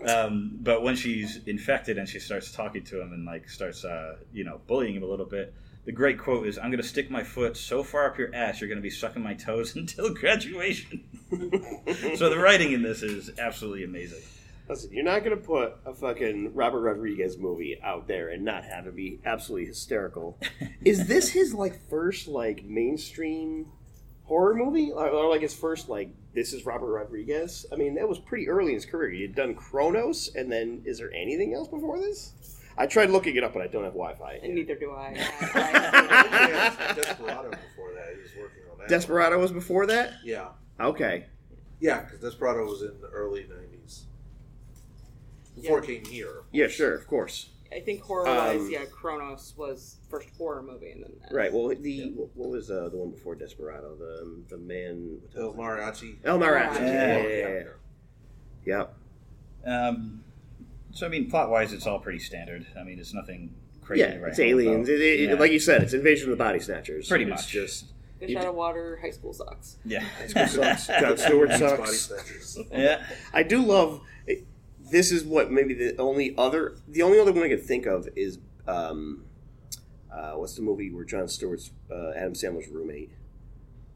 Um, 0.08 0.58
but 0.62 0.82
when 0.82 0.96
she's 0.96 1.42
infected 1.46 1.98
and 1.98 2.08
she 2.08 2.20
starts 2.20 2.54
talking 2.54 2.86
to 2.86 3.02
him 3.02 3.12
and 3.12 3.26
like 3.26 3.50
starts, 3.50 3.84
uh, 3.84 4.16
you 4.32 4.46
know, 4.46 4.62
bullying 4.66 4.96
him 4.96 5.04
a 5.04 5.06
little 5.06 5.26
bit, 5.26 5.54
the 5.90 5.96
great 5.96 6.20
quote 6.20 6.46
is, 6.46 6.60
"I'm 6.60 6.70
going 6.70 6.84
to 6.84 6.88
stick 6.88 7.10
my 7.10 7.24
foot 7.24 7.58
so 7.58 7.82
far 7.82 8.06
up 8.06 8.20
your 8.20 8.30
ass, 8.32 8.62
you're 8.62 8.68
going 8.68 8.78
to 8.78 8.84
be 8.84 8.92
sucking 8.92 9.24
my 9.24 9.34
toes 9.34 9.76
until 9.76 10.14
graduation." 10.14 11.04
so 12.16 12.30
the 12.30 12.38
writing 12.38 12.74
in 12.74 12.84
this 12.84 13.02
is 13.02 13.32
absolutely 13.40 13.86
amazing. 13.86 14.22
Listen, 14.70 14.92
you're 14.94 15.04
not 15.04 15.24
gonna 15.24 15.36
put 15.36 15.78
a 15.88 15.96
fucking 15.96 16.54
Robert 16.54 16.82
Rodriguez 16.82 17.40
movie 17.40 17.80
out 17.82 18.08
there 18.08 18.30
and 18.30 18.46
not 18.46 18.66
have 18.66 18.86
it 18.86 18.96
be 18.96 19.20
absolutely 19.26 19.66
hysterical. 19.66 20.38
Is 20.86 21.08
this 21.08 21.30
his 21.30 21.56
like 21.56 21.90
first 21.90 22.28
like 22.28 22.64
mainstream 22.66 23.72
horror 24.26 24.54
movie, 24.54 24.92
or, 24.92 25.10
or 25.10 25.28
like 25.28 25.42
his 25.42 25.56
first 25.56 25.90
like 25.90 26.12
this 26.36 26.54
is 26.54 26.68
Robert 26.68 26.92
Rodriguez? 26.92 27.66
I 27.74 27.78
mean, 27.78 27.96
that 27.96 28.08
was 28.08 28.20
pretty 28.20 28.48
early 28.48 28.74
in 28.74 28.76
his 28.76 28.86
career. 28.86 29.10
He 29.10 29.24
had 29.24 29.34
done 29.34 29.56
Kronos, 29.56 30.36
and 30.36 30.52
then 30.52 30.84
is 30.86 31.00
there 31.00 31.12
anything 31.14 31.56
else 31.56 31.68
before 31.68 31.98
this? 31.98 32.34
I 32.80 32.88
tried 32.88 33.10
looking 33.10 33.36
it 33.36 33.44
up, 33.44 33.54
but 33.54 33.62
I 33.62 33.68
don't 33.68 33.84
have 33.84 33.94
Wi-Fi. 33.94 34.40
And 34.42 34.56
neither 34.56 34.76
do 34.76 34.92
I. 34.92 35.14
Yeah, 35.42 36.94
Desperado 36.96 37.50
before 37.50 37.94
that. 37.94 38.16
He 38.16 38.22
was 38.22 38.32
working 38.40 38.64
on 38.72 38.78
that. 38.80 38.88
Desperado 38.88 39.38
was 39.38 39.52
before 39.52 39.86
that. 39.88 40.14
Yeah. 40.24 40.48
Okay. 40.80 41.26
Yeah, 41.82 42.02
because 42.04 42.20
Desperado 42.22 42.64
was 42.66 42.82
in 42.82 43.00
the 43.02 43.10
early 43.10 43.42
90s. 43.42 44.04
Before 45.56 45.80
it 45.80 45.86
came 45.86 46.06
here. 46.06 46.44
Yeah, 46.54 46.68
sure, 46.68 46.96
of 46.96 47.06
course. 47.06 47.50
I 47.72 47.82
think 47.82 48.02
horror 48.02 48.26
wise, 48.26 48.62
Um, 48.62 48.72
yeah, 48.72 48.86
Kronos 48.86 49.54
was 49.58 49.98
first 50.10 50.30
horror 50.38 50.64
movie, 50.64 50.92
and 50.92 51.04
then 51.04 51.12
that. 51.22 51.36
Right. 51.36 51.54
Well, 51.54 51.68
the 51.68 52.14
what 52.34 52.50
was 52.50 52.72
uh, 52.72 52.90
the 52.90 52.98
one 52.98 53.12
before 53.12 53.36
Desperado? 53.36 53.96
The 53.96 54.22
um, 54.24 54.46
the 54.50 54.58
man 54.58 55.20
El 55.38 55.54
Mariachi. 55.54 56.16
El 56.24 56.40
Mariachi. 56.40 56.80
Yeah. 56.80 57.18
Yeah, 57.18 57.28
yeah, 57.28 57.48
yeah. 57.48 57.64
yeah. 58.66 58.86
yeah. 59.66 59.88
Um, 59.88 60.24
so 60.92 61.06
I 61.06 61.10
mean, 61.10 61.30
plot 61.30 61.50
wise, 61.50 61.74
it's 61.74 61.88
all 61.88 62.00
pretty 62.00 62.20
standard. 62.20 62.66
I 62.80 62.84
mean, 62.84 63.00
it's 63.00 63.14
nothing 63.14 63.54
crazy. 63.82 64.02
Yeah, 64.02 64.14
to 64.16 64.20
write 64.20 64.30
it's 64.30 64.40
home 64.40 64.48
aliens. 64.48 64.90
It, 64.90 65.02
it, 65.02 65.30
Yeah. 65.30 65.36
Like 65.36 65.52
you 65.52 65.60
said, 65.60 65.84
it's 65.84 65.94
Invasion 65.94 66.32
of 66.32 66.38
the 66.38 66.44
Body 66.44 66.60
Snatchers. 66.60 67.08
Pretty 67.08 67.26
It's 67.26 67.30
much. 67.44 67.48
just 67.48 67.86
Fish 68.20 68.36
out 68.36 68.48
of 68.48 68.56
water, 68.56 69.00
high 69.02 69.12
school 69.12 69.32
sucks. 69.34 69.78
yeah, 69.86 70.02
high 70.02 70.28
school 70.28 70.48
sucks. 70.48 70.88
Jon 70.88 71.18
Stewart 71.26 71.50
Body 71.50 71.94
sucks. 71.94 72.58
yeah. 72.72 73.06
I 73.34 73.44
do 73.44 73.62
love. 73.66 74.02
This 74.92 75.12
is 75.12 75.24
what 75.24 75.52
maybe 75.52 75.74
the 75.76 75.96
only 76.02 76.34
other 76.38 76.76
the 76.88 77.02
only 77.04 77.20
other 77.20 77.32
one 77.32 77.44
I 77.44 77.50
could 77.50 77.64
think 77.64 77.86
of 77.86 78.10
is 78.16 78.40
um, 78.68 79.24
uh, 80.12 80.32
what's 80.34 80.56
the 80.56 80.64
movie 80.64 80.92
where 80.92 81.04
Jon 81.06 81.28
Stewart's 81.28 81.72
uh, 81.92 82.12
Adam 82.16 82.34
Sandler's 82.34 82.68
roommate, 82.70 83.12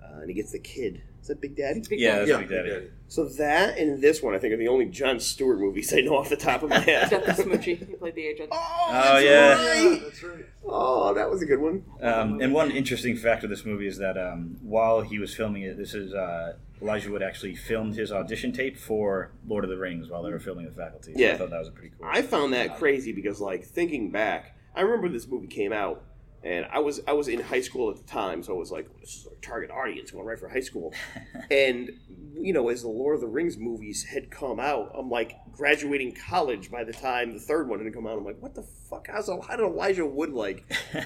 uh, 0.01 0.19
and 0.19 0.29
he 0.29 0.33
gets 0.35 0.51
the 0.51 0.59
kid. 0.59 1.01
Is 1.23 1.29
that 1.29 1.39
Big 1.39 1.55
Daddy? 1.55 1.81
Big 1.89 2.01
Yeah, 2.01 2.15
Daddy. 2.15 2.19
that's 2.19 2.29
Yeah, 2.29 2.37
Big 2.39 2.49
Daddy. 2.49 2.69
Daddy. 2.69 2.89
So 3.07 3.25
that 3.25 3.77
and 3.77 4.01
this 4.01 4.21
one 4.21 4.35
I 4.35 4.39
think 4.39 4.53
are 4.53 4.57
the 4.57 4.67
only 4.67 4.85
Jon 4.87 5.21
Stewart 5.21 5.57
movies 5.57 5.93
I 5.93 6.01
know 6.01 6.17
off 6.17 6.27
the 6.29 6.35
top 6.35 6.63
of 6.63 6.69
my 6.69 6.79
head. 6.79 7.09
Death 7.09 7.39
of 7.39 7.45
Smoochy. 7.45 7.77
He 7.79 7.95
played 7.95 8.15
the 8.15 8.27
agent. 8.27 8.49
Oh, 8.51 8.85
Oh, 8.89 8.93
that's 9.21 9.23
yeah. 9.23 9.89
right. 9.91 10.01
That's 10.03 10.23
right. 10.23 10.45
Oh, 10.65 11.13
that 11.13 11.29
was 11.29 11.41
a 11.41 11.45
good 11.45 11.59
one. 11.59 11.83
Um, 12.01 12.41
and 12.41 12.53
one 12.53 12.71
interesting 12.71 13.15
fact 13.15 13.45
of 13.45 13.49
this 13.49 13.63
movie 13.65 13.87
is 13.87 13.97
that 13.99 14.17
um, 14.17 14.57
while 14.61 14.99
he 15.01 15.17
was 15.17 15.33
filming 15.33 15.61
it, 15.63 15.77
this 15.77 15.93
is 15.93 16.13
uh, 16.13 16.57
Elijah 16.81 17.09
Wood 17.09 17.23
actually 17.23 17.55
filmed 17.55 17.95
his 17.95 18.11
audition 18.11 18.51
tape 18.51 18.77
for 18.77 19.31
Lord 19.47 19.63
of 19.63 19.69
the 19.69 19.77
Rings 19.77 20.09
while 20.09 20.23
they 20.23 20.31
were 20.31 20.39
filming 20.39 20.65
the 20.65 20.71
faculty. 20.73 21.13
So 21.13 21.19
Yeah. 21.19 21.33
I 21.33 21.37
thought 21.37 21.51
that 21.51 21.59
was 21.59 21.69
a 21.69 21.71
pretty 21.71 21.91
cool. 21.97 22.05
I 22.11 22.21
found 22.21 22.51
that 22.53 22.77
crazy 22.77 23.13
because, 23.13 23.39
like, 23.39 23.63
thinking 23.63 24.11
back, 24.11 24.57
I 24.75 24.81
remember 24.81 25.07
this 25.07 25.27
movie 25.27 25.47
came 25.47 25.71
out, 25.71 26.03
and 26.43 26.65
I 26.71 26.79
was 26.79 27.01
I 27.07 27.13
was 27.13 27.27
in 27.27 27.39
high 27.39 27.61
school 27.61 27.89
at 27.89 27.97
the 27.97 28.03
time, 28.03 28.43
so 28.43 28.53
I 28.53 28.57
was 28.57 28.71
like, 28.71 28.87
this 28.99 29.15
is 29.17 29.27
our 29.27 29.33
target 29.41 29.71
audience 29.71 30.11
going 30.11 30.25
right 30.25 30.39
for 30.39 30.49
high 30.49 30.59
school. 30.61 30.93
and 31.51 31.91
you 32.35 32.51
know, 32.51 32.69
as 32.69 32.81
the 32.81 32.87
Lord 32.89 33.15
of 33.15 33.21
the 33.21 33.27
Rings 33.27 33.57
movies 33.57 34.03
had 34.03 34.29
come 34.29 34.59
out, 34.59 34.91
I'm 34.97 35.09
like 35.09 35.35
graduating 35.53 36.15
college 36.27 36.69
by 36.71 36.83
the 36.83 36.93
time 36.93 37.33
the 37.33 37.39
third 37.39 37.69
one 37.69 37.83
had 37.83 37.93
come 37.93 38.07
out. 38.07 38.17
I'm 38.17 38.25
like, 38.25 38.41
what 38.41 38.55
the 38.55 38.63
fuck? 38.89 39.07
How's 39.07 39.27
how 39.29 39.55
did 39.55 39.63
Elijah 39.65 40.05
Wood 40.05 40.31
like? 40.33 40.63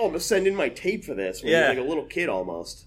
Oh, 0.00 0.04
I'm 0.04 0.10
gonna 0.10 0.20
send 0.20 0.46
in 0.46 0.54
my 0.54 0.68
tape 0.68 1.04
for 1.04 1.14
this. 1.14 1.42
When 1.42 1.50
Yeah. 1.52 1.70
like 1.70 1.78
a 1.78 1.82
little 1.82 2.04
kid 2.04 2.28
almost. 2.28 2.86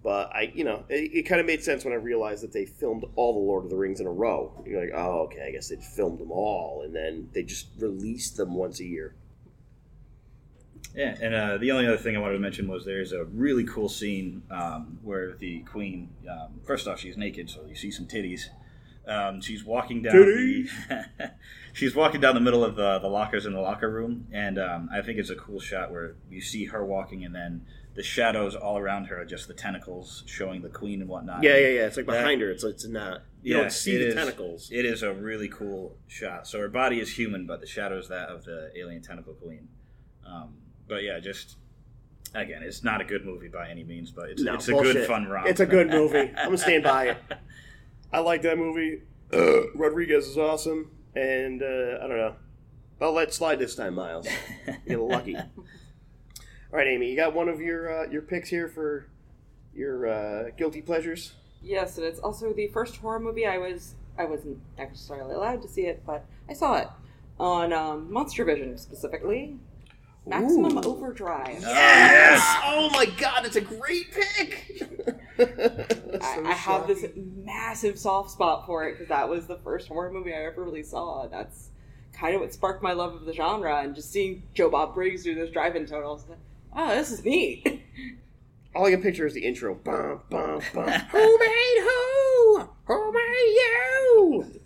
But 0.00 0.30
I, 0.32 0.52
you 0.54 0.62
know, 0.62 0.84
it, 0.88 1.10
it 1.12 1.22
kind 1.24 1.40
of 1.40 1.46
made 1.46 1.62
sense 1.64 1.84
when 1.84 1.92
I 1.92 1.96
realized 1.96 2.44
that 2.44 2.52
they 2.52 2.66
filmed 2.66 3.04
all 3.16 3.32
the 3.32 3.40
Lord 3.40 3.64
of 3.64 3.70
the 3.70 3.76
Rings 3.76 3.98
in 4.00 4.06
a 4.06 4.12
row. 4.12 4.52
You're 4.64 4.80
like, 4.80 4.92
oh, 4.94 5.22
okay, 5.24 5.44
I 5.46 5.50
guess 5.50 5.68
they 5.70 5.76
filmed 5.76 6.20
them 6.20 6.30
all, 6.30 6.82
and 6.84 6.94
then 6.94 7.28
they 7.32 7.42
just 7.42 7.66
released 7.78 8.36
them 8.36 8.54
once 8.54 8.78
a 8.78 8.84
year. 8.84 9.14
Yeah, 10.94 11.16
and 11.20 11.34
uh, 11.34 11.58
the 11.58 11.70
only 11.70 11.86
other 11.86 11.96
thing 11.96 12.16
I 12.16 12.20
wanted 12.20 12.34
to 12.34 12.40
mention 12.40 12.68
was 12.68 12.84
there's 12.84 13.12
a 13.12 13.24
really 13.24 13.64
cool 13.64 13.88
scene 13.88 14.42
um, 14.50 14.98
where 15.02 15.34
the 15.34 15.60
queen, 15.60 16.10
um, 16.30 16.60
first 16.66 16.86
off, 16.86 17.00
she's 17.00 17.16
naked, 17.16 17.48
so 17.48 17.64
you 17.66 17.74
see 17.74 17.90
some 17.90 18.06
titties. 18.06 18.42
Um, 19.06 19.40
she's 19.40 19.64
walking 19.64 20.02
down 20.02 20.14
the, 20.14 20.68
she's 21.72 21.94
walking 21.96 22.20
down 22.20 22.34
the 22.34 22.40
middle 22.40 22.62
of 22.62 22.76
the, 22.76 22.98
the 23.00 23.08
lockers 23.08 23.46
in 23.46 23.52
the 23.52 23.60
locker 23.60 23.90
room, 23.90 24.26
and 24.32 24.58
um, 24.58 24.88
I 24.92 25.00
think 25.02 25.18
it's 25.18 25.30
a 25.30 25.34
cool 25.34 25.58
shot 25.60 25.90
where 25.90 26.14
you 26.30 26.40
see 26.40 26.66
her 26.66 26.84
walking, 26.84 27.24
and 27.24 27.34
then 27.34 27.64
the 27.94 28.02
shadows 28.02 28.54
all 28.54 28.78
around 28.78 29.06
her 29.06 29.20
are 29.20 29.24
just 29.24 29.48
the 29.48 29.54
tentacles 29.54 30.22
showing 30.26 30.62
the 30.62 30.68
queen 30.68 31.00
and 31.00 31.08
whatnot. 31.10 31.42
Yeah, 31.42 31.56
yeah, 31.56 31.68
yeah. 31.68 31.86
It's 31.86 31.96
like 31.96 32.06
That- 32.06 32.18
behind 32.20 32.40
her. 32.42 32.50
It's 32.50 32.64
it's 32.64 32.86
not. 32.86 33.22
You 33.42 33.56
Yeah, 33.56 33.62
don't 33.62 33.72
see 33.72 33.96
the 33.96 34.08
is. 34.08 34.14
tentacles. 34.14 34.68
It 34.70 34.84
is 34.86 35.02
a 35.02 35.12
really 35.12 35.48
cool 35.48 35.96
shot. 36.06 36.46
So 36.46 36.60
her 36.60 36.68
body 36.68 37.00
is 37.00 37.16
human, 37.16 37.44
but 37.46 37.60
the 37.60 37.66
shadow 37.66 37.98
is 37.98 38.08
that 38.08 38.28
of 38.28 38.44
the 38.44 38.70
alien 38.76 39.02
tentacle 39.02 39.34
queen. 39.34 39.68
Um, 40.24 40.54
but 40.92 41.02
yeah, 41.02 41.18
just 41.20 41.56
again, 42.34 42.62
it's 42.62 42.84
not 42.84 43.00
a 43.00 43.04
good 43.04 43.24
movie 43.24 43.48
by 43.48 43.68
any 43.70 43.82
means, 43.82 44.10
but 44.10 44.28
it's, 44.30 44.42
No, 44.42 44.54
it's 44.54 44.68
a 44.68 44.72
bullshit. 44.72 44.94
good 44.94 45.06
fun 45.06 45.26
romp. 45.26 45.48
It's 45.48 45.60
a 45.60 45.66
good 45.66 45.88
movie. 45.98 46.18
I'm 46.36 46.44
gonna 46.46 46.58
stand 46.58 46.84
by 46.84 47.08
it. 47.08 47.16
I 48.12 48.18
like 48.20 48.42
that 48.42 48.58
movie. 48.58 49.02
Uh, 49.32 49.68
Rodriguez 49.74 50.26
is 50.28 50.36
awesome, 50.36 50.90
and 51.14 51.62
uh, 51.62 51.98
I 52.02 52.06
don't 52.06 52.18
know. 52.18 52.34
I'll 53.00 53.12
let 53.12 53.32
slide 53.32 53.58
this 53.58 53.74
time, 53.74 53.94
Miles. 53.94 54.28
You're 54.86 55.00
lucky. 55.00 55.34
All 55.36 55.44
right, 56.70 56.86
Amy, 56.86 57.10
you 57.10 57.16
got 57.16 57.34
one 57.34 57.48
of 57.48 57.60
your 57.60 58.02
uh, 58.04 58.10
your 58.10 58.22
picks 58.22 58.48
here 58.50 58.68
for 58.68 59.08
your 59.74 60.06
uh, 60.06 60.50
guilty 60.58 60.82
pleasures. 60.82 61.32
Yes, 61.62 61.96
and 61.96 62.06
it's 62.06 62.20
also 62.20 62.52
the 62.52 62.68
first 62.68 62.96
horror 62.98 63.18
movie 63.18 63.46
I 63.46 63.56
was 63.56 63.94
I 64.18 64.24
wasn't 64.26 64.58
necessarily 64.76 65.34
allowed 65.34 65.62
to 65.62 65.68
see 65.68 65.86
it, 65.86 66.02
but 66.06 66.26
I 66.48 66.52
saw 66.52 66.76
it 66.76 66.88
on 67.40 67.72
um, 67.72 68.12
Monster 68.12 68.44
Vision 68.44 68.76
specifically. 68.76 69.56
Maximum 70.24 70.78
Ooh. 70.78 70.82
Overdrive. 70.82 71.60
Yes! 71.60 72.40
Oh 72.64 72.90
my 72.92 73.06
god, 73.06 73.44
it's 73.44 73.56
a 73.56 73.60
great 73.60 74.12
pick. 74.12 74.82
I, 75.38 76.42
I 76.44 76.52
have 76.52 76.86
this 76.86 77.04
massive 77.16 77.98
soft 77.98 78.30
spot 78.30 78.64
for 78.66 78.86
it 78.86 78.92
because 78.92 79.08
that 79.08 79.28
was 79.28 79.46
the 79.46 79.58
first 79.58 79.88
horror 79.88 80.12
movie 80.12 80.32
I 80.32 80.44
ever 80.44 80.62
really 80.62 80.84
saw. 80.84 81.24
And 81.24 81.32
that's 81.32 81.70
kind 82.12 82.34
of 82.36 82.40
what 82.40 82.52
sparked 82.52 82.82
my 82.82 82.92
love 82.92 83.14
of 83.14 83.24
the 83.24 83.32
genre. 83.32 83.82
And 83.82 83.96
just 83.96 84.12
seeing 84.12 84.44
Joe 84.54 84.70
Bob 84.70 84.94
Briggs 84.94 85.24
do 85.24 85.34
those 85.34 85.50
drive-in 85.50 85.86
total, 85.86 86.10
I 86.10 86.12
was 86.12 86.28
like, 86.28 86.38
oh, 86.76 86.88
this 86.90 87.10
is 87.10 87.24
neat. 87.24 87.82
All 88.74 88.86
I 88.86 88.90
can 88.90 89.02
picture 89.02 89.26
is 89.26 89.34
the 89.34 89.44
intro. 89.44 89.74
Bum, 89.74 90.20
bum, 90.30 90.60
bum. 90.72 90.88
who 91.10 91.38
made 91.38 91.78
who? 91.80 92.68
Who 92.86 93.12
made 93.12 93.56
you? 93.56 94.60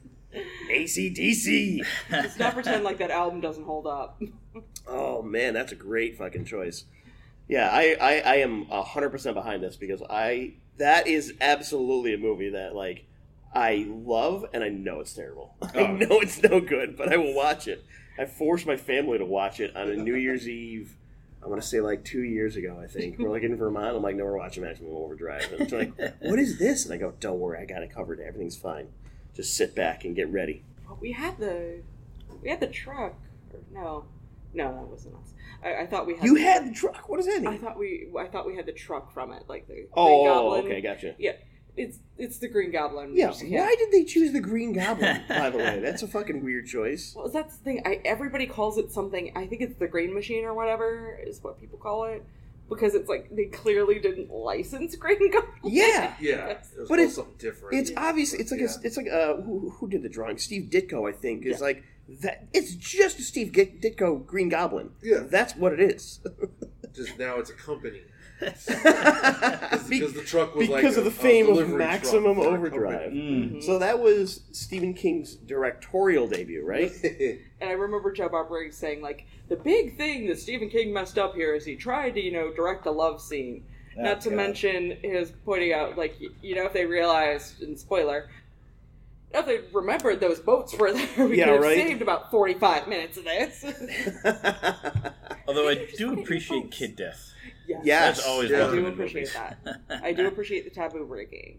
ACDC. 0.70 1.85
Let's 2.11 2.38
not 2.38 2.55
pretend 2.55 2.85
like 2.85 2.99
that 2.99 3.11
album 3.11 3.40
doesn't 3.40 3.64
hold 3.64 3.87
up. 3.87 4.20
Oh 4.87 5.22
man, 5.22 5.55
that's 5.55 5.72
a 5.72 5.77
great 5.77 6.16
fucking 6.18 6.44
choice. 6.44 6.85
Yeah, 7.49 7.68
I, 7.72 7.96
I, 8.01 8.18
I 8.18 8.35
am 8.37 8.66
hundred 8.70 9.11
percent 9.11 9.35
behind 9.35 9.62
this 9.62 9.77
because 9.77 10.03
I 10.09 10.55
that 10.79 11.07
is 11.07 11.35
absolutely 11.40 12.14
a 12.14 12.18
movie 12.18 12.51
that 12.51 12.75
like 12.75 13.05
I 13.55 13.87
love 13.88 14.44
and 14.53 14.62
I 14.62 14.68
know 14.68 15.01
it's 15.01 15.14
terrible. 15.14 15.55
I 15.62 15.79
Oh. 15.81 15.87
know 15.96 16.20
it's 16.20 16.42
no 16.42 16.61
good, 16.61 16.96
but 16.96 17.12
I 17.12 17.16
will 17.16 17.35
watch 17.35 17.68
it. 17.68 17.85
I 18.18 18.25
forced 18.25 18.66
my 18.66 18.77
family 18.77 19.18
to 19.18 19.25
watch 19.25 19.61
it 19.61 19.75
on 19.77 19.88
a 19.90 19.96
New 19.96 20.14
Year's 20.16 20.49
Eve. 20.49 20.96
I 21.44 21.49
want 21.49 21.62
to 21.62 21.68
say 21.68 21.81
like 21.81 22.05
two 22.05 22.22
years 22.22 22.57
ago, 22.57 22.81
I 22.83 22.88
think. 22.88 23.18
We're 23.18 23.29
like 23.31 23.42
in 23.44 23.57
Vermont. 23.57 23.94
I'm 23.96 24.03
like, 24.03 24.16
no, 24.16 24.25
we're 24.25 24.37
watching 24.38 24.64
Maximum 24.64 24.92
Overdrive. 24.94 25.46
And 25.53 25.61
it's 25.61 25.72
like, 25.72 25.92
what 26.20 26.38
is 26.40 26.59
this? 26.59 26.85
And 26.87 26.92
I 26.94 26.96
go, 26.96 27.12
don't 27.20 27.38
worry, 27.38 27.59
I 27.61 27.66
got 27.66 27.83
it 27.83 27.94
covered. 27.94 28.18
Everything's 28.18 28.57
fine. 28.57 28.88
Just 29.37 29.55
sit 29.55 29.75
back 29.75 30.05
and 30.05 30.16
get 30.16 30.33
ready. 30.33 30.64
But 30.88 30.99
we 31.01 31.12
had 31.12 31.38
the 31.38 31.83
we 32.42 32.49
had 32.49 32.61
the 32.61 32.66
truck. 32.66 33.14
Or 33.53 33.61
no, 33.70 34.07
no, 34.55 34.72
that 34.72 34.87
wasn't 34.88 35.14
us. 35.16 35.35
I, 35.62 35.83
I 35.83 35.87
thought 35.87 36.07
we 36.07 36.16
had. 36.16 36.25
You 36.25 36.35
the- 36.37 36.42
had 36.42 36.66
the 36.66 36.75
truck. 36.75 37.09
What 37.09 37.18
does 37.18 37.27
that 37.27 37.42
mean? 37.42 37.53
I 37.53 37.59
thought 37.59 37.79
we 37.79 38.09
I 38.18 38.27
thought 38.29 38.46
we 38.46 38.57
had 38.57 38.64
the 38.64 38.72
truck 38.72 39.12
from 39.12 39.33
it, 39.33 39.44
like 39.46 39.68
the 39.68 39.75
Green 39.75 39.88
oh, 39.94 40.25
Goblin. 40.25 40.64
okay, 40.64 40.81
gotcha. 40.81 41.14
Yeah, 41.18 41.33
it's 41.77 41.99
it's 42.16 42.38
the 42.38 42.49
Green 42.49 42.72
Goblin. 42.72 43.14
Yeah, 43.14 43.29
which- 43.29 43.42
why 43.42 43.75
did 43.79 43.92
they 43.92 44.05
choose 44.05 44.33
the 44.33 44.40
Green 44.40 44.72
Goblin? 44.72 45.22
By 45.29 45.51
the 45.51 45.59
way, 45.59 45.81
that's 45.81 46.03
a 46.03 46.09
fucking 46.09 46.42
weird 46.42 46.66
choice. 46.66 47.12
Well, 47.14 47.29
that's 47.29 47.59
the 47.59 47.64
thing. 47.64 47.83
I 47.85 48.01
everybody 48.07 48.46
calls 48.46 48.79
it 48.79 48.90
something. 48.90 49.33
I 49.37 49.46
think 49.46 49.61
it's 49.61 49.77
the 49.79 49.87
Green 49.87 50.14
Machine 50.14 50.46
or 50.46 50.55
whatever 50.55 51.20
is 51.22 51.44
what 51.44 51.61
people 51.61 51.79
call 51.79 52.05
it 52.05 52.25
because 52.68 52.94
it's 52.94 53.09
like 53.09 53.29
they 53.35 53.46
clearly 53.46 53.98
didn't 53.98 54.31
license 54.31 54.96
Green 55.05 55.31
Goblin. 55.31 55.52
Yeah, 55.64 56.14
Yeah, 56.20 56.46
it 56.48 56.66
But 56.76 56.88
but 56.88 56.98
it's- 56.98 57.14
something 57.16 57.35
different. 57.38 57.79
it's 57.79 57.92
obvious. 57.96 58.33
It's 58.35 58.50
like 58.50 58.61
Yeah. 58.61 58.66
a, 58.83 58.87
it's 58.87 58.96
like 58.96 59.09
uh, 59.09 59.37
who, 59.37 59.70
who 59.70 59.88
did 59.88 60.02
the 60.02 60.09
drawing? 60.09 60.38
Steve 60.38 60.70
Ditko, 60.70 61.09
I 61.09 61.12
think, 61.12 61.44
is 61.46 61.59
Yeah. 61.61 61.64
like 61.66 61.85
that. 62.22 62.46
It's 62.52 62.74
just 62.74 63.18
a 63.18 63.22
Steve 63.22 63.52
Ditko 63.52 64.24
Green 64.26 64.48
Goblin. 64.48 64.90
Yeah. 65.02 65.24
that's 65.29 65.55
what 65.57 65.72
it 65.72 65.81
is. 65.81 66.20
just 66.94 67.18
now 67.18 67.38
it's 67.38 67.50
a 67.50 67.55
company 67.55 68.00
Be- 68.00 68.05
because 68.38 68.66
the 70.14 70.22
truck 70.25 70.55
was 70.55 70.68
like 70.68 70.83
because 70.83 70.96
a- 70.96 71.01
of 71.01 71.05
the 71.05 71.11
a 71.11 71.12
fame 71.12 71.46
of 71.49 71.55
delivery 71.55 71.77
truck 71.79 71.88
Maximum 71.90 72.38
Overdrive. 72.38 73.01
company. 73.05 73.51
Mm. 73.55 73.62
So 73.62 73.79
that 73.79 73.99
was 73.99 74.40
Stephen 74.53 74.94
King's 74.94 75.35
directorial 75.35 76.29
debut, 76.29 76.64
right? 76.64 76.90
And 77.59 77.70
I 77.70 77.72
remember 77.72 78.12
Joe 78.12 78.29
Bob 78.29 78.49
Briggs 78.49 78.77
saying 78.77 79.01
like 79.01 79.25
the 79.49 79.57
big 79.57 79.96
thing 79.96 80.27
that 80.27 80.38
Stephen 80.38 80.68
King 80.68 80.92
messed 80.92 81.16
up 81.18 81.35
here 81.35 81.55
is 81.55 81.64
he 81.64 81.75
tried 81.77 82.11
to 82.11 82.20
you 82.20 82.31
know 82.33 82.53
direct 82.53 82.85
a 82.87 82.90
love 82.90 83.20
scene. 83.22 83.64
Oh, 83.99 84.03
Not 84.03 84.20
to 84.22 84.29
God. 84.29 84.37
mention 84.37 84.99
his 85.03 85.33
pointing 85.46 85.72
out 85.72 85.96
like 85.96 86.16
you 86.42 86.55
know 86.55 86.64
if 86.66 86.72
they 86.75 86.85
realized 86.85 87.62
and 87.62 87.79
spoiler. 87.79 88.29
If 89.33 89.44
they 89.46 89.61
remembered 89.72 90.20
those 90.20 90.38
boats 90.38 90.75
were 90.79 90.92
there, 90.92 91.09
we 91.29 91.38
Yeah, 91.38 91.46
could 91.46 91.53
have 91.55 91.62
right. 91.62 91.77
saved 91.77 92.03
about 92.03 92.31
forty-five 92.31 92.87
minutes 92.88 93.16
of 93.16 93.25
this. 93.25 93.64
Although 95.49 95.68
I 95.68 95.88
do 95.96 96.20
appreciate 96.20 96.70
kid 96.70 96.96
death. 96.96 97.33
Yes. 97.66 97.81
Yes. 97.85 98.16
That's 98.16 98.29
always 98.29 98.50
Yeah. 98.50 98.66
I 98.68 98.70
do 98.70 98.87
appreciate 98.87 99.33
that. 99.35 99.81
I 100.02 100.12
do 100.12 100.26
appreciate 100.26 100.64
the 100.64 100.70
taboo 100.70 101.05
breaking. 101.07 101.59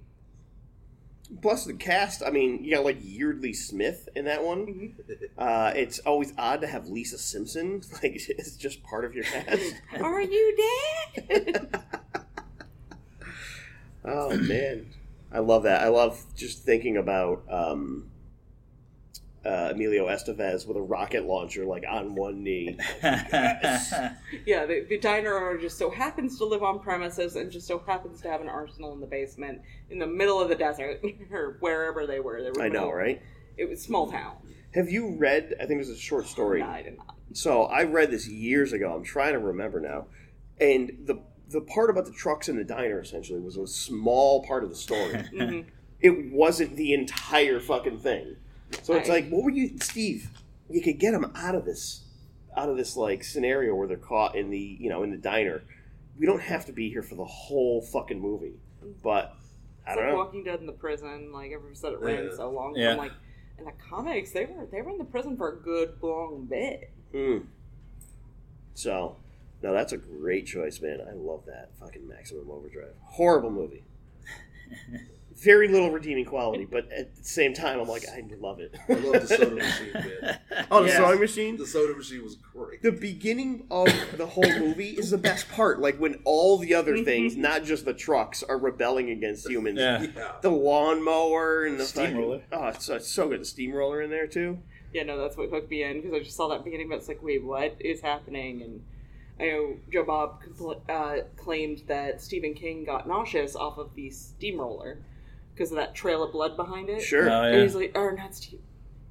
Plus 1.41 1.65
the 1.65 1.73
cast. 1.73 2.23
I 2.25 2.29
mean, 2.29 2.63
you 2.63 2.75
got 2.75 2.85
like 2.85 2.99
Yeardley 3.01 3.53
Smith 3.53 4.07
in 4.15 4.25
that 4.25 4.43
one. 4.43 4.65
Mm-hmm. 4.65 5.25
Uh, 5.37 5.73
it's 5.75 5.99
always 5.99 6.33
odd 6.37 6.61
to 6.61 6.67
have 6.67 6.87
Lisa 6.87 7.17
Simpson. 7.17 7.81
Like 7.93 8.15
it's 8.29 8.55
just 8.55 8.81
part 8.83 9.03
of 9.03 9.13
your 9.13 9.25
cast. 9.25 9.75
Are 9.99 10.21
you 10.21 10.57
dead? 11.27 11.83
Oh 14.05 14.37
man, 14.37 14.93
I 15.33 15.39
love 15.39 15.63
that. 15.63 15.81
I 15.81 15.89
love 15.89 16.23
just 16.35 16.63
thinking 16.63 16.95
about 16.95 17.43
um, 17.49 18.09
uh, 19.47 19.69
Emilio 19.71 20.07
Estevez 20.07 20.67
with 20.67 20.75
a 20.75 20.81
rocket 20.81 21.25
launcher, 21.25 21.65
like 21.65 21.86
on 21.89 22.15
one 22.15 22.43
knee. 22.43 22.77
yeah, 23.01 24.65
the, 24.65 24.86
the 24.89 24.97
diner 24.99 25.38
owner 25.38 25.57
just 25.57 25.77
so 25.77 25.89
happens 25.89 26.38
to 26.38 26.45
live 26.45 26.63
on 26.63 26.79
premises 26.79 27.36
and 27.38 27.49
just 27.49 27.65
so 27.65 27.79
happens 27.79 28.19
to 28.21 28.29
have 28.29 28.41
an 28.41 28.49
arsenal 28.49 28.93
in 28.93 28.99
the 28.99 29.07
basement 29.07 29.62
in 29.89 29.99
the 29.99 30.07
middle 30.07 30.39
of 30.39 30.49
the 30.49 30.55
desert 30.55 31.01
or 31.31 31.57
wherever 31.62 32.05
they 32.05 32.19
were. 32.19 32.43
They 32.43 32.51
were 32.51 32.62
I 32.62 32.67
know, 32.67 32.91
right? 32.91 33.21
It 33.55 33.69
was 33.69 33.81
small 33.81 34.12
town. 34.12 34.36
Have 34.73 34.89
you 34.89 35.15
read? 35.17 35.55
I 35.62 35.65
think 35.65 35.77
it 35.77 35.88
was 35.88 35.89
a 35.89 35.97
short 35.97 36.27
story. 36.27 36.60
No, 36.60 36.67
I 36.67 36.81
did 36.81 36.97
not. 36.97 37.15
So 37.33 37.63
I 37.63 37.83
read 37.83 38.12
this 38.12 38.27
years 38.27 38.73
ago. 38.73 38.93
I'm 38.93 39.03
trying 39.03 39.33
to 39.33 39.39
remember 39.39 39.79
now, 39.79 40.07
and 40.60 40.91
the 41.05 41.21
the 41.49 41.62
part 41.62 41.89
about 41.89 42.05
the 42.05 42.12
trucks 42.12 42.49
in 42.49 42.57
the 42.57 42.65
diner 42.65 42.99
essentially 42.99 43.39
was 43.39 43.55
a 43.55 43.65
small 43.65 44.45
part 44.45 44.63
of 44.63 44.69
the 44.69 44.75
story. 44.75 45.13
Mhm. 45.33 45.65
it 46.01 46.31
wasn't 46.31 46.75
the 46.75 46.93
entire 46.93 47.60
fucking 47.62 47.99
thing. 47.99 48.36
So 48.84 48.95
it's 48.95 49.10
I- 49.10 49.13
like, 49.13 49.30
what 49.30 49.43
were 49.43 49.51
you, 49.51 49.77
Steve? 49.80 50.30
You 50.69 50.82
could 50.82 50.99
get 50.99 51.12
them 51.12 51.32
out 51.36 51.56
of 51.56 51.65
this, 51.65 52.03
out 52.56 52.67
of 52.69 52.75
this 52.77 52.97
like 52.97 53.23
scenario 53.23 53.73
where 53.75 53.88
they're 53.88 53.97
caught 53.97 54.36
in 54.36 54.49
the, 54.49 54.60
you 54.80 54.89
know, 54.89 55.03
in 55.03 55.12
the 55.12 55.17
diner. 55.17 55.63
We 56.19 56.25
don't 56.25 56.41
have 56.41 56.65
to 56.65 56.73
be 56.73 56.89
here 56.89 57.03
for 57.03 57.15
the 57.15 57.25
whole 57.25 57.82
fucking 57.82 58.19
movie, 58.19 58.56
but 59.03 59.34
I 59.86 59.95
don't 59.95 60.03
like 60.06 60.13
know. 60.13 60.17
Walking 60.17 60.43
Dead 60.43 60.60
in 60.60 60.65
the 60.65 60.71
prison. 60.73 61.32
Like 61.32 61.51
everyone 61.51 61.75
said, 61.75 61.93
it 61.93 61.99
ran 62.01 62.25
Yeah. 62.25 62.36
so 62.36 62.49
long. 62.49 62.75
Yeah. 62.75 62.91
I'm 62.91 62.97
like, 62.97 63.12
in 63.60 63.65
the 63.65 63.71
comics, 63.89 64.32
they 64.32 64.45
were 64.45 64.65
they 64.71 64.82
were 64.82 64.89
in 64.91 64.97
the 64.97 65.03
prison 65.06 65.38
for 65.38 65.49
a 65.53 65.56
good 65.56 65.93
long 66.01 66.45
bit. 66.49 66.91
Hmm. 67.13 67.38
So, 68.73 69.15
no, 69.63 69.73
that's 69.73 69.93
a 69.93 69.97
great 69.97 70.45
choice, 70.45 70.82
man. 70.82 70.99
I 71.08 71.13
love 71.13 71.45
that 71.47 71.71
fucking 71.80 72.08
Maximum 72.08 72.49
Overdrive. 72.51 72.93
Horrible 73.03 73.51
movie. 73.51 73.84
Very 75.43 75.67
little 75.67 75.91
redeeming 75.91 76.26
quality, 76.26 76.65
but 76.65 76.91
at 76.91 77.15
the 77.15 77.23
same 77.23 77.54
time, 77.54 77.80
I'm 77.80 77.88
like, 77.88 78.04
I 78.10 78.23
love 78.39 78.60
it. 78.60 78.76
I 78.89 78.93
love 78.93 79.21
the 79.21 79.28
soda 79.28 79.56
machine 79.56 79.91
bit. 79.93 80.38
oh, 80.71 80.82
the 80.82 80.88
Yes. 80.89 80.97
sewing 80.97 81.19
machine. 81.19 81.58
The 81.58 81.67
soda 81.67 81.95
machine 81.95 82.23
was 82.23 82.36
great. 82.38 82.82
the 82.82 82.91
beginning 82.91 83.65
of 83.69 83.88
the 84.17 84.26
whole 84.26 84.50
movie 84.60 84.89
is 84.97 85.12
the 85.12 85.17
best 85.19 85.47
part. 85.50 85.80
Like 85.80 85.97
when 85.97 86.19
all 86.26 86.58
the 86.58 86.73
other 86.73 87.04
things, 87.04 87.36
not 87.38 87.63
just 87.63 87.86
the 87.86 87.93
trucks, 87.93 88.41
are 88.41 88.58
rebelling 88.58 89.12
against 89.12 89.47
humans. 89.47 89.78
Yeah. 89.80 90.08
Yeah. 90.15 90.32
The 90.41 90.50
lawnmower 90.50 91.65
and 91.65 91.80
the 91.80 91.86
Steamroller. 91.86 92.39
fucking- 92.50 92.65
Oh, 92.65 92.67
it's 92.69 92.86
so, 92.86 92.95
it's 92.95 93.08
so 93.08 93.30
good. 93.30 93.41
The 93.41 93.45
steamroller 93.45 94.02
in 94.02 94.10
there 94.10 94.28
too. 94.28 94.58
Yeah, 94.93 95.04
no, 95.04 95.19
that's 95.21 95.38
what 95.38 95.50
hooked 95.50 95.69
me 95.69 95.84
in 95.84 96.02
because 96.02 96.13
I 96.15 96.19
just 96.23 96.36
saw 96.36 96.47
that 96.47 96.63
beginning, 96.63 96.89
but 96.89 96.95
it's 96.95 97.08
like, 97.08 97.21
wait, 97.21 97.43
what 97.43 97.76
is 97.80 98.02
happening? 98.02 98.62
And 98.63 98.84
I 99.39 99.52
know 99.52 99.76
Joe 99.93 100.04
Bob 100.04 100.41
compl- 100.43 100.82
uh, 100.89 101.26
claimed 101.36 101.84
that 101.88 102.21
Stephen 102.21 102.56
King 102.56 102.86
got 102.86 103.08
nauseous 103.08 103.56
off 103.56 103.78
of 103.78 103.93
the 103.95 104.10
steamroller 104.10 104.97
because 105.57 105.71
of 105.71 105.77
that 105.77 105.95
trail 105.95 106.21
of 106.23 106.31
blood 106.31 106.55
behind 106.55 106.87
it. 106.89 107.01
Sure. 107.01 107.29
Oh, 107.29 107.43
And 107.43 107.55
yeah. 107.55 107.61
he's 107.63 107.73
like, 107.75 107.91
or 107.95 108.11
not 108.15 108.35
Steve. 108.35 108.59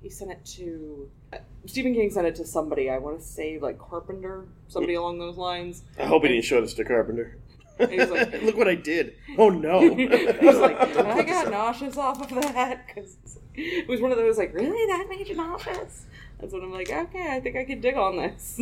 He 0.00 0.10
sent 0.10 0.30
it 0.30 0.44
to 0.56 1.10
uh, 1.32 1.38
Stephen 1.66 1.92
King 1.92 2.10
sent 2.10 2.26
it 2.28 2.36
to 2.36 2.46
somebody. 2.46 2.88
I 2.88 2.98
want 2.98 3.18
to 3.18 3.24
say 3.24 3.58
like 3.58 3.78
Carpenter, 3.78 4.46
somebody 4.68 4.94
along 4.94 5.18
those 5.18 5.36
lines. 5.36 5.82
I 5.98 6.04
hope 6.04 6.22
he 6.22 6.28
didn't 6.28 6.44
show 6.44 6.60
this 6.60 6.74
to 6.74 6.84
Carpenter. 6.84 7.36
And 7.80 7.90
he's 7.90 8.08
like- 8.08 8.42
Look 8.42 8.56
what 8.56 8.68
I 8.68 8.76
did. 8.76 9.14
Oh 9.36 9.50
no. 9.50 9.80
He's 9.96 10.56
like, 10.56 10.78
I 10.96 11.22
got 11.22 11.50
nauseous 11.50 11.96
off 11.96 12.22
of 12.22 12.30
that 12.42 12.86
because 12.86 13.16
it 13.54 13.88
was 13.88 14.00
one 14.00 14.12
of 14.12 14.16
those 14.18 14.38
like, 14.38 14.54
really, 14.54 14.86
that 14.92 15.08
made 15.08 15.26
you 15.28 15.34
nauseous? 15.34 16.04
That's 16.38 16.52
when 16.52 16.62
I'm 16.62 16.72
like, 16.72 16.90
okay, 16.90 17.26
I 17.32 17.40
think 17.40 17.56
I 17.56 17.64
can 17.64 17.80
dig 17.80 17.96
on 17.96 18.16
this. 18.18 18.60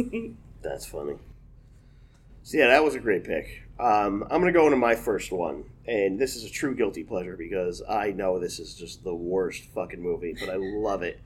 That's 0.63 0.87
funny. 0.87 1.17
So 2.43 2.57
yeah, 2.59 2.69
that 2.69 2.83
was 2.83 2.95
a 2.95 3.01
great 3.01 3.25
pick. 3.25 3.63
Um, 3.79 4.23
I'm 4.31 4.41
gonna 4.41 4.53
go 4.53 4.65
into 4.67 4.77
my 4.79 4.95
first 4.95 5.31
one, 5.33 5.65
and 5.87 6.19
this 6.19 6.37
is 6.37 6.45
a 6.45 6.51
true 6.51 6.75
guilty 6.75 7.05
pleasure 7.05 7.37
because 7.37 7.83
I 7.89 8.11
know 8.13 8.39
this 8.39 8.59
is 8.59 8.75
just 8.75 9.05
the 9.05 9.15
worst 9.15 9.65
fucking 9.75 10.01
movie, 10.01 10.35
but 10.39 10.49
I 10.49 10.57
love 10.57 11.03
it. 11.03 11.21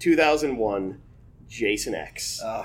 2001, 0.00 1.00
Jason 1.48 1.94
X. 1.94 2.40
Oh, 2.44 2.64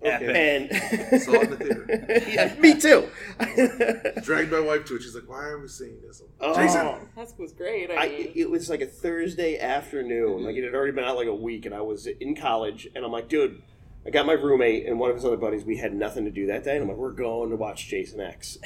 Okay. 0.00 0.68
and 0.70 1.20
Saw 1.22 1.32
it 1.32 1.42
in 1.42 1.50
the 1.50 1.56
theater. 1.56 2.24
yeah, 2.30 2.54
me 2.60 2.78
too. 2.78 3.08
Dragged 4.22 4.52
my 4.52 4.60
wife 4.60 4.84
to 4.84 4.94
it. 4.94 5.02
She's 5.02 5.14
like, 5.16 5.28
"Why 5.28 5.46
are 5.46 5.58
we 5.58 5.66
seeing 5.66 6.00
this?" 6.06 6.22
Oh. 6.40 6.54
Jason. 6.54 7.08
that 7.16 7.32
was 7.36 7.52
great. 7.52 7.90
I 7.90 7.94
I, 7.96 8.08
mean, 8.08 8.32
it 8.36 8.48
was 8.48 8.70
like 8.70 8.80
a 8.80 8.86
Thursday 8.86 9.58
afternoon. 9.58 10.44
Like 10.44 10.54
it 10.54 10.62
had 10.62 10.72
already 10.72 10.92
been 10.92 11.02
out 11.02 11.16
like 11.16 11.26
a 11.26 11.34
week, 11.34 11.66
and 11.66 11.74
I 11.74 11.80
was 11.80 12.06
in 12.06 12.36
college, 12.36 12.86
and 12.94 13.04
I'm 13.04 13.10
like, 13.10 13.28
dude, 13.28 13.60
I 14.06 14.10
got 14.10 14.24
my 14.24 14.34
roommate 14.34 14.86
and 14.86 15.00
one 15.00 15.10
of 15.10 15.16
his 15.16 15.24
other 15.24 15.36
buddies. 15.36 15.64
We 15.64 15.78
had 15.78 15.92
nothing 15.92 16.24
to 16.26 16.30
do 16.30 16.46
that 16.46 16.62
day, 16.62 16.74
and 16.74 16.82
I'm 16.82 16.88
like, 16.88 16.96
we're 16.96 17.10
going 17.10 17.50
to 17.50 17.56
watch 17.56 17.88
Jason 17.88 18.20
X. 18.20 18.58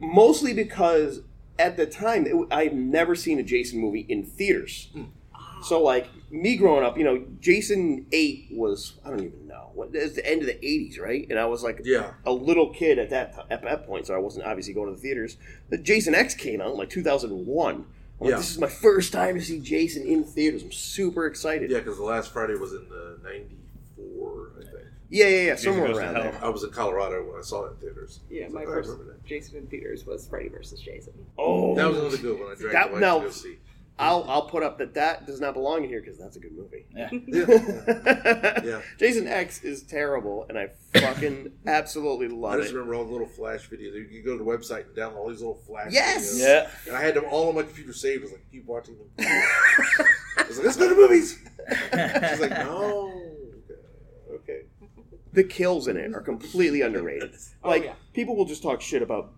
Mostly 0.00 0.52
because 0.54 1.20
at 1.58 1.76
the 1.76 1.86
time 1.86 2.26
it, 2.26 2.34
I've 2.50 2.72
never 2.74 3.14
seen 3.14 3.38
a 3.38 3.42
Jason 3.42 3.80
movie 3.80 4.06
in 4.08 4.24
theaters. 4.24 4.88
Hmm. 4.92 5.04
So 5.62 5.82
like 5.82 6.08
me 6.30 6.56
growing 6.56 6.84
up, 6.84 6.98
you 6.98 7.04
know, 7.04 7.24
Jason 7.40 8.06
Eight 8.12 8.48
was 8.50 8.94
I 9.04 9.10
don't 9.10 9.24
even 9.24 9.46
know 9.48 9.70
what 9.74 9.94
it 9.94 10.02
was 10.02 10.14
the 10.14 10.26
end 10.28 10.40
of 10.42 10.46
the 10.46 10.56
eighties, 10.64 10.98
right? 10.98 11.26
And 11.30 11.38
I 11.38 11.46
was 11.46 11.62
like 11.62 11.80
Yeah. 11.84 12.12
a 12.24 12.32
little 12.32 12.72
kid 12.72 12.98
at 12.98 13.10
that 13.10 13.46
at 13.50 13.62
that 13.62 13.86
point, 13.86 14.06
so 14.06 14.14
I 14.14 14.18
wasn't 14.18 14.46
obviously 14.46 14.74
going 14.74 14.90
to 14.90 14.96
the 14.96 15.00
theaters. 15.02 15.36
But 15.70 15.82
Jason 15.82 16.14
X 16.14 16.34
came 16.34 16.60
out 16.60 16.72
in 16.72 16.76
like 16.76 16.90
two 16.90 17.02
thousand 17.02 17.30
and 17.32 17.46
one. 17.46 17.86
Like, 18.20 18.30
Yeah. 18.30 18.36
This 18.36 18.50
is 18.50 18.58
my 18.58 18.68
first 18.68 19.12
time 19.12 19.34
to 19.34 19.40
see 19.44 19.58
Jason 19.60 20.06
in 20.06 20.24
theaters. 20.24 20.62
I'm 20.62 20.72
super 20.72 21.26
excited. 21.26 21.70
Yeah, 21.70 21.78
because 21.78 21.96
the 21.98 22.04
last 22.04 22.32
Friday 22.32 22.54
was 22.54 22.72
in 22.72 22.88
the 22.88 23.18
'94, 23.24 24.52
I 24.58 24.62
think. 24.62 24.85
Yeah, 25.10 25.26
yeah, 25.28 25.42
yeah 25.42 25.56
somewhere 25.56 25.90
around 25.92 26.14
there. 26.14 26.38
I 26.42 26.48
was 26.48 26.62
in 26.64 26.70
Colorado 26.70 27.22
when 27.30 27.38
I 27.38 27.42
saw 27.42 27.64
it 27.66 27.72
in 27.72 27.76
theaters. 27.78 28.20
Yeah, 28.30 28.46
I 28.46 28.48
my 28.48 28.62
I 28.62 28.64
first 28.64 28.88
remember 28.90 29.12
that. 29.12 29.24
Jason 29.24 29.56
in 29.58 29.66
theaters 29.66 30.04
was 30.06 30.26
Freddy 30.26 30.48
versus 30.48 30.80
Jason. 30.80 31.12
Oh, 31.38 31.74
That 31.74 31.88
was 31.88 31.98
another 31.98 32.16
good 32.18 32.38
one. 32.40 32.52
I 32.52 32.54
dragged 32.54 32.74
That- 32.74 32.86
my 32.88 32.92
wife 32.92 33.00
no. 33.00 33.18
to 33.20 33.24
go 33.26 33.30
see. 33.30 33.56
I'll 33.98 34.26
I'll 34.28 34.42
put 34.46 34.62
up 34.62 34.76
that 34.76 34.92
that 34.92 35.26
does 35.26 35.40
not 35.40 35.54
belong 35.54 35.82
in 35.84 35.88
here 35.88 36.02
because 36.02 36.18
that's 36.18 36.36
a 36.36 36.38
good 36.38 36.52
movie. 36.52 36.84
Yeah. 36.94 37.08
Yeah. 38.62 38.82
Jason 38.98 39.26
X 39.26 39.62
is 39.62 39.82
terrible, 39.84 40.44
and 40.50 40.58
I 40.58 40.68
fucking 40.92 41.52
absolutely 41.66 42.28
love 42.28 42.34
it. 42.34 42.46
I 42.46 42.50
love 42.56 42.60
just 42.60 42.72
it. 42.72 42.76
remember 42.76 42.94
all 42.96 43.04
the 43.06 43.12
little 43.12 43.26
flash 43.26 43.70
videos. 43.70 43.94
You 43.94 44.04
could 44.22 44.24
go 44.26 44.36
to 44.36 44.44
the 44.44 44.50
website 44.50 44.84
and 44.86 44.94
download 44.94 45.16
all 45.16 45.28
these 45.30 45.38
little 45.40 45.62
flash 45.66 45.92
Yes! 45.92 46.34
videos. 46.34 46.40
Yeah. 46.40 46.70
And 46.88 46.96
I 46.96 47.00
had 47.00 47.14
them 47.14 47.24
all 47.30 47.48
on 47.48 47.54
my 47.54 47.62
computer 47.62 47.94
saved. 47.94 48.20
I 48.20 48.24
was 48.24 48.32
like, 48.32 48.50
keep 48.50 48.66
watching 48.66 48.96
them. 48.98 49.08
I 49.18 50.44
was 50.46 50.58
like, 50.58 50.66
let's 50.66 50.76
go 50.76 50.88
to 50.90 50.94
movies. 50.94 51.38
She's 51.68 52.40
like, 52.40 52.50
no. 52.50 53.25
Okay. 55.36 55.42
The 55.42 55.48
kills 55.48 55.88
in 55.88 55.96
it 55.96 56.14
are 56.14 56.20
completely 56.20 56.80
underrated. 56.82 57.34
Oh, 57.64 57.68
Like 57.70 57.84
yeah. 57.84 57.92
people 58.14 58.36
will 58.36 58.44
just 58.44 58.62
talk 58.62 58.80
shit 58.80 59.02
about 59.02 59.32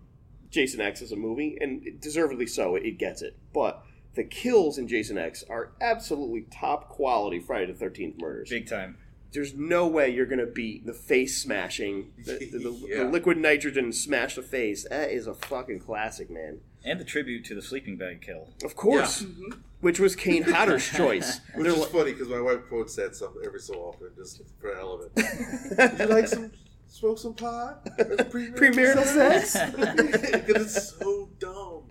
Jason 0.51 0.81
X 0.81 1.01
as 1.01 1.11
a 1.11 1.15
movie, 1.15 1.57
and 1.59 1.99
deservedly 1.99 2.45
so. 2.47 2.75
It 2.75 2.97
gets 2.97 3.21
it, 3.21 3.37
but 3.53 3.83
the 4.15 4.23
kills 4.23 4.77
in 4.77 4.87
Jason 4.87 5.17
X 5.17 5.43
are 5.49 5.71
absolutely 5.81 6.41
top 6.51 6.89
quality 6.89 7.39
Friday 7.39 7.71
the 7.71 7.77
Thirteenth 7.77 8.15
murders. 8.19 8.49
Big 8.49 8.67
time. 8.67 8.97
There's 9.31 9.53
no 9.53 9.87
way 9.87 10.09
you're 10.09 10.25
gonna 10.25 10.45
beat 10.47 10.85
the 10.87 10.93
face 10.93 11.39
smashing, 11.41 12.11
the, 12.25 12.33
the, 12.51 12.57
the, 12.59 12.71
Yeah. 12.87 13.03
the 13.03 13.09
liquid 13.09 13.37
nitrogen 13.37 13.91
smash 13.93 14.35
the 14.35 14.41
face. 14.41 14.87
That 14.89 15.11
is 15.11 15.27
a 15.27 15.33
fucking 15.35 15.79
classic, 15.81 16.29
man. 16.31 16.61
And 16.83 16.99
the 16.99 17.05
tribute 17.05 17.45
to 17.45 17.55
the 17.55 17.61
sleeping 17.61 17.95
bag 17.97 18.21
kill. 18.21 18.49
Of 18.63 18.75
course, 18.75 19.21
mm-hmm. 19.23 19.59
Which 19.81 19.99
was 19.99 20.15
Kane 20.15 20.43
Hodder's 20.43 20.87
choice. 20.95 21.39
Which 21.55 21.63
They're 21.65 21.73
is 21.73 21.79
like- 21.79 21.89
funny 21.89 22.11
because 22.13 22.27
my 22.29 22.41
wife 22.41 22.67
quotes 22.67 22.95
that 22.95 23.15
stuff 23.15 23.31
every 23.45 23.59
so 23.59 23.75
often, 23.75 24.09
just 24.17 24.41
for 24.59 24.71
the 24.71 24.75
hell 24.75 24.93
of 24.93 25.01
it. 25.15 25.89
Would 25.99 25.99
you 26.09 26.15
like 26.15 26.27
some 26.27 26.51
smoke 26.87 27.17
some 27.19 27.33
pot? 27.33 27.85
Premarital 27.97 29.03
sex? 29.05 29.57
Because 29.75 30.75
it's 30.75 30.97
so 30.97 31.29
dumb. 31.39 31.83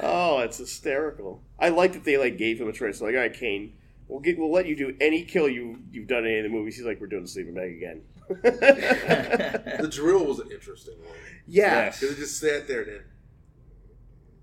Oh, 0.00 0.40
it's 0.40 0.58
hysterical. 0.58 1.42
I 1.58 1.70
like 1.70 1.92
that 1.94 2.04
they 2.04 2.18
like 2.18 2.36
gave 2.36 2.60
him 2.60 2.68
a 2.68 2.72
choice. 2.72 3.00
Like, 3.00 3.14
all 3.14 3.20
right, 3.20 3.32
Kane, 3.32 3.72
we'll 4.08 4.20
get 4.20 4.38
we'll 4.38 4.52
let 4.52 4.66
you 4.66 4.76
do 4.76 4.94
any 5.00 5.22
kill 5.24 5.48
you 5.48 5.78
you've 5.90 6.08
done 6.08 6.24
in 6.26 6.30
any 6.30 6.38
of 6.38 6.44
the 6.44 6.50
movies. 6.50 6.76
He's 6.76 6.84
like, 6.86 7.00
we're 7.00 7.06
doing 7.06 7.22
the 7.22 7.28
sleeping 7.28 7.54
bag 7.54 7.72
again. 7.72 8.02
The 8.28 9.88
drill 9.90 10.24
was 10.26 10.38
an 10.40 10.50
interesting 10.50 10.94
one 10.98 11.14
yeah, 11.46 11.84
Yes. 11.86 12.00
because 12.00 12.16
it 12.16 12.20
just 12.20 12.40
sat 12.40 12.66
there 12.66 12.82
and 12.82 12.90
then 12.90 13.00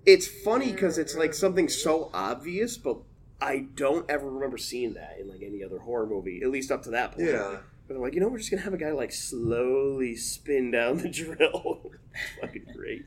it's 0.05 0.27
funny 0.27 0.71
because 0.71 0.97
it's 0.97 1.15
like 1.15 1.33
something 1.33 1.69
so 1.69 2.09
obvious, 2.13 2.77
but 2.77 2.97
I 3.41 3.67
don't 3.75 4.09
ever 4.09 4.29
remember 4.29 4.57
seeing 4.57 4.93
that 4.93 5.17
in 5.19 5.27
like 5.27 5.41
any 5.41 5.63
other 5.63 5.79
horror 5.79 6.05
movie, 6.07 6.41
at 6.43 6.49
least 6.49 6.71
up 6.71 6.83
to 6.83 6.91
that 6.91 7.13
point. 7.13 7.27
yeah. 7.29 7.57
But 7.87 7.95
they're 7.95 8.03
like, 8.03 8.13
you 8.13 8.21
know, 8.21 8.29
we're 8.29 8.37
just 8.37 8.49
gonna 8.49 8.63
have 8.63 8.73
a 8.73 8.77
guy 8.77 8.91
like 8.91 9.11
slowly 9.11 10.15
spin 10.15 10.71
down 10.71 10.97
the 10.97 11.09
drill. 11.09 11.91
fucking 12.39 12.65
great. 12.73 13.05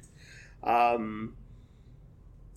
Um, 0.63 1.37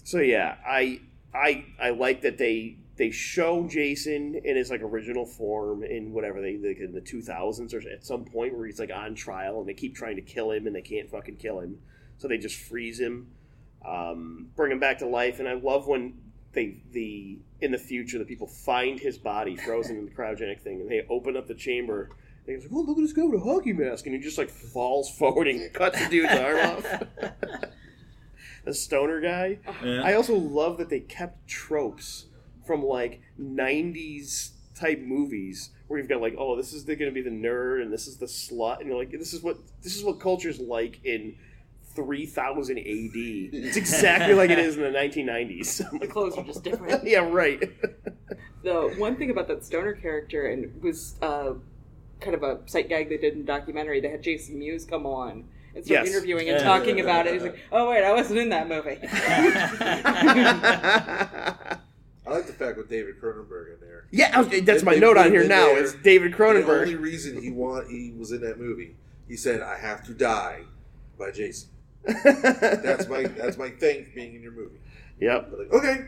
so 0.03 0.19
yeah, 0.19 0.55
I 0.67 1.01
I 1.33 1.65
I 1.81 1.91
like 1.91 2.21
that 2.23 2.37
they 2.37 2.77
they 2.97 3.11
show 3.11 3.65
Jason 3.67 4.35
in 4.43 4.57
his 4.57 4.69
like 4.69 4.81
original 4.81 5.25
form 5.25 5.83
in 5.83 6.11
whatever 6.11 6.41
they 6.41 6.57
like 6.57 6.79
in 6.79 6.91
the 6.91 6.99
two 6.99 7.21
thousands 7.21 7.73
or 7.73 7.79
at 7.89 8.05
some 8.05 8.25
point 8.25 8.53
where 8.57 8.65
he's 8.65 8.79
like 8.79 8.91
on 8.93 9.15
trial 9.15 9.59
and 9.59 9.69
they 9.69 9.73
keep 9.73 9.95
trying 9.95 10.17
to 10.17 10.21
kill 10.21 10.51
him 10.51 10.67
and 10.67 10.75
they 10.75 10.81
can't 10.81 11.09
fucking 11.09 11.37
kill 11.37 11.59
him, 11.61 11.77
so 12.17 12.27
they 12.27 12.37
just 12.37 12.57
freeze 12.57 12.99
him, 12.99 13.27
um, 13.85 14.49
bring 14.55 14.71
him 14.71 14.79
back 14.79 14.99
to 14.99 15.07
life, 15.07 15.39
and 15.39 15.47
I 15.47 15.53
love 15.53 15.87
when 15.87 16.15
they 16.53 16.77
the 16.91 17.39
in 17.61 17.71
the 17.71 17.77
future 17.77 18.17
the 18.17 18.25
people 18.25 18.47
find 18.47 18.99
his 18.99 19.17
body 19.17 19.55
frozen 19.55 19.97
in 19.97 20.05
the 20.05 20.11
cryogenic 20.11 20.61
thing 20.61 20.81
and 20.81 20.89
they 20.89 21.05
open 21.09 21.37
up 21.37 21.47
the 21.47 21.53
chamber. 21.53 22.09
And 22.47 22.55
he's 22.55 22.63
like, 22.63 22.73
"Oh, 22.73 22.81
look 22.81 22.97
at 22.97 23.01
this 23.01 23.13
guy 23.13 23.23
with 23.23 23.41
a 23.41 23.43
hockey 23.43 23.73
mask," 23.73 24.05
and 24.05 24.15
he 24.15 24.21
just 24.21 24.37
like 24.37 24.49
falls 24.49 25.15
forward 25.15 25.47
and 25.47 25.71
cuts 25.73 26.01
the 26.03 26.09
dude's 26.09 26.33
arm 26.33 26.57
off. 26.57 27.03
the 28.65 28.73
stoner 28.73 29.21
guy. 29.21 29.59
Yeah. 29.83 30.01
I 30.01 30.13
also 30.13 30.35
love 30.35 30.77
that 30.77 30.89
they 30.89 31.01
kept 31.01 31.47
tropes 31.47 32.25
from 32.65 32.83
like 32.83 33.21
'90s 33.39 34.51
type 34.75 34.99
movies 34.99 35.71
where 35.87 35.99
you've 35.99 36.09
got 36.09 36.21
like, 36.21 36.35
oh, 36.37 36.55
this 36.55 36.73
is 36.73 36.83
going 36.83 36.99
to 36.99 37.11
be 37.11 37.21
the 37.21 37.29
nerd 37.29 37.81
and 37.81 37.91
this 37.91 38.07
is 38.07 38.17
the 38.17 38.25
slut, 38.25 38.79
and 38.79 38.87
you're 38.87 38.97
like, 38.97 39.11
this 39.11 39.33
is 39.33 39.43
what 39.43 39.57
this 39.83 39.95
is 39.95 40.03
what 40.03 40.19
culture's 40.19 40.59
like 40.59 40.99
in 41.03 41.35
3000 42.05 42.77
AD. 42.77 42.85
It's 42.85 43.77
exactly 43.83 44.33
like 44.33 44.49
it 44.49 44.59
is 44.59 44.75
in 44.77 44.83
the 44.83 44.89
1990s. 44.97 45.81
I'm 45.91 45.99
The 45.99 46.07
clothes 46.07 46.37
are 46.37 46.43
just 46.43 46.63
different. 46.63 47.03
yeah, 47.07 47.19
right. 47.19 47.61
The 48.63 48.93
one 48.97 49.15
thing 49.17 49.29
about 49.31 49.47
that 49.49 49.63
stoner 49.65 49.93
character, 49.93 50.47
and 50.47 50.81
was 50.81 51.15
uh, 51.21 51.53
kind 52.21 52.35
of 52.35 52.43
a 52.43 52.59
sight 52.67 52.89
gag 52.89 53.09
they 53.09 53.17
did 53.17 53.33
in 53.33 53.39
the 53.39 53.45
documentary, 53.45 53.99
they 54.01 54.09
had 54.09 54.21
Jason 54.23 54.59
Mewes 54.59 54.85
come 54.85 55.05
on 55.05 55.45
and 55.75 55.85
start 55.85 56.05
Yes. 56.05 56.09
interviewing 56.15 56.49
and 56.49 56.57
Yeah. 56.59 56.63
talking 56.63 56.99
about 56.99 57.27
it. 57.27 57.33
He's 57.33 57.43
like, 57.43 57.57
oh, 57.71 57.89
wait, 57.91 58.03
I 58.03 58.11
wasn't 58.13 58.39
in 58.39 58.49
that 58.49 58.67
movie. 58.67 58.97
I 62.25 62.33
like 62.33 62.47
the 62.47 62.53
fact 62.53 62.77
with 62.77 62.89
David 62.89 63.19
Cronenberg 63.21 63.73
in 63.73 63.79
there. 63.81 64.05
yeah, 64.11 64.39
was- 64.39 64.61
that's 64.63 64.83
my 64.83 64.93
They- 64.95 64.99
note 64.99 65.17
on 65.17 65.31
here 65.31 65.47
now. 65.47 65.67
there. 65.67 65.83
Is 65.83 65.93
David 66.03 66.33
Cronenberg. 66.33 66.65
The 66.65 66.81
only 66.81 66.95
reason 66.95 67.41
he 67.41 67.49
want 67.51 67.89
he 67.89 68.13
was 68.17 68.31
in 68.31 68.41
that 68.41 68.59
movie, 68.59 68.95
he 69.27 69.35
said, 69.35 69.61
"I 69.61 69.77
have 69.79 70.03
to 70.05 70.13
die 70.13 70.63
by 71.17 71.31
Jason." 71.31 71.69
That's 72.03 73.07
my 73.07 73.23
that's 73.23 73.57
my 73.57 73.69
thing 73.69 74.05
for 74.05 74.11
being 74.11 74.35
in 74.35 74.41
your 74.41 74.51
movie. 74.51 74.77
yep. 75.19 75.51
Like, 75.57 75.71
okay, 75.73 76.05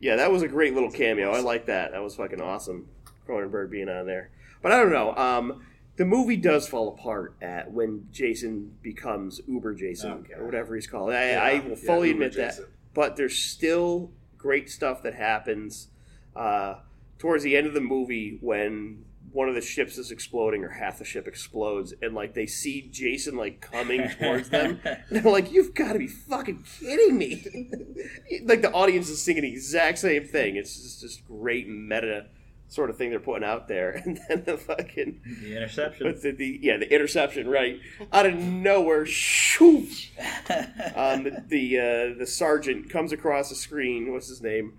Yeah, 0.00 0.16
that 0.16 0.30
was 0.30 0.42
a 0.42 0.48
great 0.48 0.74
little 0.74 0.90
cameo. 0.90 1.32
I 1.32 1.40
like 1.40 1.66
that. 1.66 1.92
That 1.92 2.02
was 2.02 2.14
fucking 2.16 2.40
awesome. 2.40 2.88
Cronenberg 3.26 3.70
being 3.70 3.88
on 3.88 4.06
there. 4.06 4.30
But 4.62 4.72
I 4.72 4.78
don't 4.78 4.92
know. 4.92 5.14
Um, 5.16 5.62
the 5.96 6.04
movie 6.04 6.36
does 6.36 6.68
fall 6.68 6.88
apart 6.88 7.34
at 7.42 7.72
when 7.72 8.06
Jason 8.12 8.76
becomes 8.82 9.40
Uber 9.48 9.74
Jason 9.74 10.12
Okay. 10.12 10.34
or 10.34 10.44
whatever 10.46 10.74
he's 10.76 10.86
called. 10.86 11.10
I, 11.10 11.30
Yeah, 11.32 11.42
I 11.42 11.68
will 11.68 11.76
fully 11.76 12.08
Uber 12.08 12.24
admit 12.24 12.36
that. 12.38 12.58
But 12.94 13.16
there's 13.16 13.36
still 13.36 14.10
great 14.36 14.70
stuff 14.70 15.02
that 15.02 15.14
happens 15.14 15.88
uh, 16.36 16.76
towards 17.18 17.42
the 17.42 17.56
end 17.56 17.66
of 17.66 17.74
the 17.74 17.80
movie 17.80 18.38
when 18.40 19.04
one 19.32 19.48
of 19.48 19.54
the 19.54 19.60
ships 19.60 19.98
is 19.98 20.10
exploding 20.10 20.64
or 20.64 20.68
half 20.70 20.98
the 20.98 21.04
ship 21.04 21.26
explodes 21.28 21.92
and 22.02 22.14
like 22.14 22.34
they 22.34 22.46
see 22.46 22.88
Jason 22.90 23.36
like 23.36 23.60
coming 23.60 24.08
towards 24.20 24.48
them 24.50 24.80
and 24.84 24.98
they're 25.10 25.32
like 25.32 25.50
you've 25.52 25.74
got 25.74 25.92
to 25.92 25.98
be 25.98 26.06
fucking 26.06 26.64
kidding 26.80 27.18
me 27.18 27.44
like 28.44 28.62
the 28.62 28.72
audience 28.72 29.08
is 29.08 29.22
singing 29.22 29.42
the 29.42 29.52
exact 29.52 29.98
same 29.98 30.24
thing 30.24 30.56
it's 30.56 30.80
just 30.82 31.02
this 31.02 31.16
great 31.26 31.68
meta 31.68 32.26
sort 32.70 32.90
of 32.90 32.98
thing 32.98 33.08
they're 33.10 33.18
putting 33.18 33.48
out 33.48 33.66
there 33.66 33.90
and 34.04 34.20
then 34.28 34.44
the 34.44 34.56
fucking 34.56 35.20
the 35.42 35.56
interception. 35.56 36.06
but 36.06 36.22
the, 36.22 36.32
the 36.32 36.58
yeah 36.62 36.76
the 36.76 36.92
interception 36.94 37.48
right 37.48 37.80
out 38.12 38.26
of 38.26 38.34
nowhere 38.34 39.06
shoo 39.06 39.86
um, 40.96 41.24
the 41.24 41.44
the, 41.48 41.78
uh, 41.78 42.18
the 42.18 42.26
sergeant 42.26 42.90
comes 42.90 43.12
across 43.12 43.48
the 43.48 43.54
screen. 43.54 44.12
What's 44.12 44.28
his 44.28 44.42
name? 44.42 44.74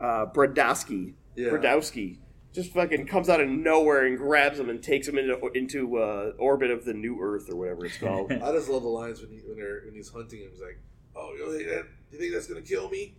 Uh, 0.00 0.26
bradowski 0.26 1.14
Yeah. 1.34 1.50
Brodowski 1.50 2.18
just 2.52 2.72
fucking 2.72 3.06
comes 3.06 3.28
out 3.28 3.40
of 3.40 3.48
nowhere 3.48 4.04
and 4.06 4.18
grabs 4.18 4.58
him 4.58 4.68
and 4.68 4.82
takes 4.82 5.08
him 5.08 5.16
into 5.18 5.38
into 5.54 5.96
uh, 5.98 6.32
orbit 6.38 6.70
of 6.70 6.84
the 6.84 6.92
new 6.92 7.18
Earth 7.20 7.48
or 7.50 7.56
whatever 7.56 7.86
it's 7.86 7.96
called. 7.96 8.30
I 8.32 8.52
just 8.52 8.68
love 8.68 8.82
the 8.82 8.88
lines 8.88 9.20
when 9.20 9.30
he 9.30 9.38
when 9.38 9.56
when 9.84 9.94
he's 9.94 10.10
hunting 10.10 10.40
him. 10.40 10.50
He's 10.52 10.60
like, 10.60 10.78
"Oh, 11.16 11.32
you 11.36 11.50
think 11.56 11.68
that? 11.68 11.86
You 12.10 12.18
think 12.18 12.32
that's 12.32 12.46
gonna 12.46 12.60
kill 12.60 12.88
me? 12.90 13.14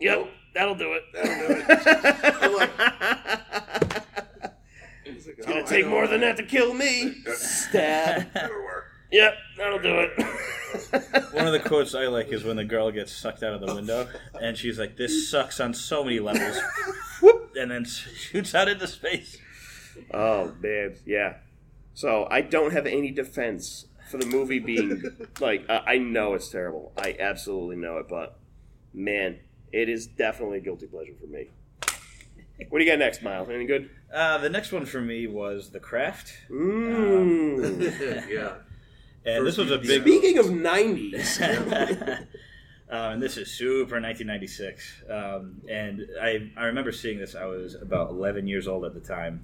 yep, 0.00 0.26
that'll 0.54 0.74
do 0.74 0.94
it. 0.94 1.02
That'll 1.12 1.48
do 1.48 1.62
it." 1.68 2.34
I'm 2.42 2.54
like, 2.54 2.70
he's 5.04 5.26
like, 5.26 5.36
It's 5.38 5.46
gonna 5.46 5.60
"Oh, 5.60 5.66
take 5.66 5.86
more 5.86 6.06
than 6.06 6.20
that 6.22 6.36
to 6.38 6.42
kill 6.42 6.72
me. 6.74 7.14
Stab. 7.34 8.26
That'll 9.12 9.28
work. 9.28 9.34
Yep, 9.34 9.34
that'll 9.56 9.78
do 9.78 9.98
it. 10.00 11.32
One 11.34 11.46
of 11.46 11.52
the 11.52 11.60
quotes 11.60 11.94
I 11.94 12.06
like 12.06 12.28
is 12.32 12.44
when 12.44 12.56
the 12.56 12.64
girl 12.64 12.90
gets 12.90 13.12
sucked 13.12 13.42
out 13.42 13.54
of 13.54 13.60
the 13.60 13.74
window, 13.74 14.08
and 14.40 14.56
she's 14.56 14.78
like, 14.78 14.96
"This 14.96 15.30
sucks 15.30 15.60
on 15.60 15.72
so 15.74 16.02
many 16.04 16.18
levels," 16.20 16.58
Whoop, 17.20 17.52
and 17.58 17.70
then 17.70 17.84
shoots 17.84 18.54
out 18.54 18.68
into 18.68 18.86
space. 18.86 19.38
Oh 20.12 20.52
man, 20.60 20.96
yeah. 21.06 21.34
So 21.94 22.26
I 22.30 22.40
don't 22.40 22.72
have 22.72 22.86
any 22.86 23.12
defense 23.12 23.86
for 24.10 24.18
the 24.18 24.26
movie 24.26 24.58
being 24.58 25.02
like 25.40 25.64
uh, 25.68 25.82
I 25.86 25.98
know 25.98 26.34
it's 26.34 26.48
terrible. 26.48 26.92
I 26.98 27.16
absolutely 27.20 27.76
know 27.76 27.98
it, 27.98 28.08
but 28.08 28.36
man, 28.92 29.38
it 29.72 29.88
is 29.88 30.06
definitely 30.08 30.58
a 30.58 30.60
guilty 30.62 30.86
pleasure 30.86 31.14
for 31.20 31.26
me. 31.28 31.50
What 32.68 32.78
do 32.78 32.84
you 32.84 32.90
got 32.90 32.98
next, 33.00 33.22
Miles? 33.22 33.48
Anything 33.48 33.66
good? 33.66 33.90
Uh, 34.12 34.38
the 34.38 34.48
next 34.50 34.70
one 34.70 34.86
for 34.86 35.00
me 35.00 35.26
was 35.26 35.70
The 35.70 35.80
Craft, 35.80 36.32
Mm. 36.50 38.28
yeah. 38.30 38.54
And 39.24 39.46
this 39.46 39.56
was 39.56 39.70
a 39.70 39.78
big. 39.78 40.02
Speaking 40.02 40.38
of 40.38 40.46
'90s, 40.46 42.26
Uh, 42.90 43.10
and 43.12 43.22
this 43.22 43.38
is 43.38 43.50
super 43.50 43.98
1996. 44.00 45.02
Um, 45.10 45.62
and 45.68 46.06
I, 46.22 46.50
I 46.56 46.66
remember 46.66 46.92
seeing 46.92 47.18
this. 47.18 47.34
I 47.34 47.46
was 47.46 47.74
about 47.74 48.10
11 48.10 48.46
years 48.46 48.68
old 48.68 48.84
at 48.84 48.92
the 48.94 49.00
time, 49.00 49.42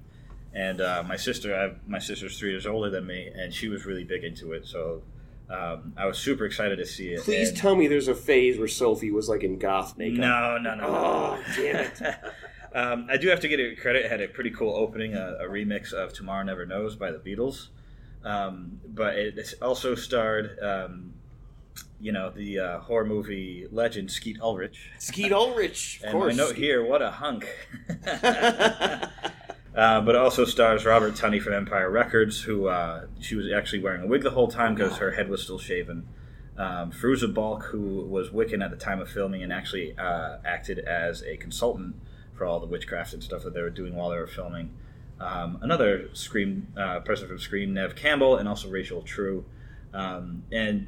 and 0.53 0.79
uh, 0.79 1.03
my 1.05 1.17
sister, 1.17 1.53
I, 1.55 1.73
my 1.89 1.97
sister's 1.99 2.37
three 2.39 2.51
years 2.51 2.65
older 2.67 2.89
than 2.89 3.05
me, 3.07 3.27
and 3.35 3.53
she 3.53 3.67
was 3.67 3.85
really 3.85 4.03
big 4.03 4.23
into 4.23 4.53
it. 4.53 4.67
So 4.67 5.01
um, 5.49 5.91
I 5.97 6.05
was 6.05 6.17
super 6.19 6.45
excited 6.45 6.77
to 6.77 6.85
see 6.85 7.09
it. 7.09 7.23
Please 7.23 7.49
And- 7.49 7.57
tell 7.57 7.75
me 7.75 7.87
there's 7.87 8.07
a 8.07 8.15
phase 8.15 8.57
where 8.59 8.67
Sophie 8.69 9.11
was 9.11 9.27
like 9.27 9.43
in 9.43 9.57
goth 9.57 9.97
makeup. 9.97 10.19
No, 10.19 10.57
no, 10.59 10.75
no. 10.75 10.83
Oh, 10.85 11.43
damn 11.57 11.75
it. 11.87 12.01
um, 12.75 13.07
I 13.09 13.17
do 13.17 13.27
have 13.29 13.39
to 13.41 13.47
give 13.49 13.59
it 13.59 13.81
credit. 13.81 14.05
It 14.05 14.11
had 14.11 14.21
a 14.21 14.27
pretty 14.27 14.51
cool 14.51 14.75
opening, 14.75 15.15
a, 15.15 15.37
a 15.41 15.45
remix 15.49 15.91
of 15.91 16.13
"Tomorrow 16.13 16.43
Never 16.43 16.65
Knows" 16.65 16.95
by 16.95 17.11
the 17.11 17.17
Beatles. 17.19 17.67
Um, 18.23 18.79
but 18.87 19.15
it, 19.15 19.53
also 19.61 19.95
starred, 19.95 20.57
um, 20.61 21.13
you 21.99 22.11
know, 22.11 22.29
the 22.29 22.59
uh, 22.59 22.79
horror 22.79 23.05
movie 23.05 23.67
legend 23.71 24.11
Skeet 24.11 24.39
Ulrich. 24.41 24.91
Skeet 24.99 25.31
Ulrich, 25.33 25.99
of 25.99 26.09
And 26.09 26.13
course. 26.13 26.35
note 26.35 26.55
here, 26.55 26.83
what 26.83 27.01
a 27.01 27.11
hunk. 27.11 27.47
Uh, 29.73 30.01
but 30.01 30.15
it 30.15 30.21
also 30.21 30.43
stars 30.43 30.85
Robin 30.85 31.13
Tunney 31.13 31.41
from 31.41 31.53
Empire 31.53 31.89
Records, 31.89 32.41
who 32.41 32.67
uh, 32.67 33.05
she 33.21 33.35
was 33.35 33.49
actually 33.53 33.81
wearing 33.81 34.01
a 34.01 34.05
wig 34.07 34.21
the 34.21 34.31
whole 34.31 34.49
time 34.49 34.75
because 34.75 34.97
her 34.97 35.11
head 35.11 35.29
was 35.29 35.41
still 35.41 35.59
shaven. 35.59 36.07
Um, 36.57 36.91
Fairuza 36.91 37.33
Balk, 37.33 37.63
who 37.63 38.01
was 38.05 38.29
Wiccan 38.29 38.63
at 38.63 38.69
the 38.71 38.75
time 38.75 38.99
of 38.99 39.09
filming 39.09 39.41
and 39.43 39.53
actually 39.53 39.97
uh, 39.97 40.39
acted 40.43 40.79
as 40.79 41.23
a 41.23 41.37
consultant 41.37 41.95
for 42.33 42.45
all 42.45 42.59
the 42.59 42.65
witchcraft 42.65 43.13
and 43.13 43.23
stuff 43.23 43.43
that 43.43 43.53
they 43.53 43.61
were 43.61 43.69
doing 43.69 43.95
while 43.95 44.09
they 44.09 44.17
were 44.17 44.27
filming. 44.27 44.73
Um, 45.21 45.59
another 45.61 46.09
Scream 46.13 46.67
uh, 46.75 46.99
person 47.01 47.27
from 47.27 47.37
Scream, 47.39 47.73
Neve 47.73 47.95
Campbell, 47.95 48.37
and 48.37 48.49
also 48.49 48.69
Rachel 48.69 49.01
True. 49.03 49.45
Um, 49.93 50.43
and 50.51 50.87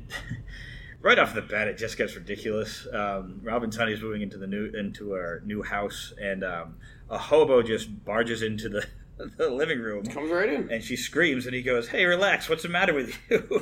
right 1.02 1.20
off 1.20 1.36
the 1.36 1.42
bat, 1.42 1.68
it 1.68 1.78
just 1.78 1.98
gets 1.98 2.16
ridiculous. 2.16 2.88
Um, 2.92 3.40
Robin 3.44 3.70
Tunney's 3.70 4.02
moving 4.02 4.22
into 4.22 4.38
the 4.38 4.48
new 4.48 4.72
into 4.74 5.14
our 5.14 5.42
new 5.46 5.62
house, 5.62 6.14
and 6.20 6.44
um, 6.44 6.76
a 7.10 7.18
hobo 7.18 7.62
just 7.62 8.04
barges 8.06 8.42
into 8.42 8.70
the, 8.70 8.86
the 9.38 9.50
living 9.50 9.80
room, 9.80 10.04
Comes 10.06 10.32
right 10.32 10.50
in. 10.50 10.72
and 10.72 10.84
she 10.84 10.96
screams, 10.96 11.46
and 11.46 11.54
he 11.54 11.62
goes, 11.62 11.88
"Hey, 11.88 12.06
relax! 12.06 12.50
What's 12.50 12.64
the 12.64 12.70
matter 12.70 12.94
with 12.94 13.16
you?" 13.30 13.62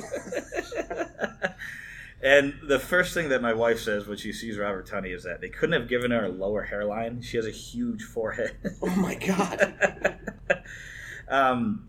and 2.22 2.54
the 2.62 2.78
first 2.78 3.14
thing 3.14 3.28
that 3.30 3.42
my 3.42 3.52
wife 3.52 3.80
says 3.80 4.06
when 4.06 4.16
she 4.16 4.32
sees 4.32 4.56
Robin 4.56 4.82
Tunney 4.82 5.14
is 5.14 5.24
that 5.24 5.40
they 5.40 5.48
couldn't 5.48 5.78
have 5.78 5.88
given 5.88 6.10
her 6.10 6.26
a 6.26 6.28
lower 6.28 6.62
hairline. 6.62 7.20
She 7.22 7.36
has 7.36 7.46
a 7.46 7.50
huge 7.50 8.02
forehead. 8.02 8.56
Oh 8.80 8.94
my 8.96 9.14
god. 9.14 10.18
um, 11.28 11.88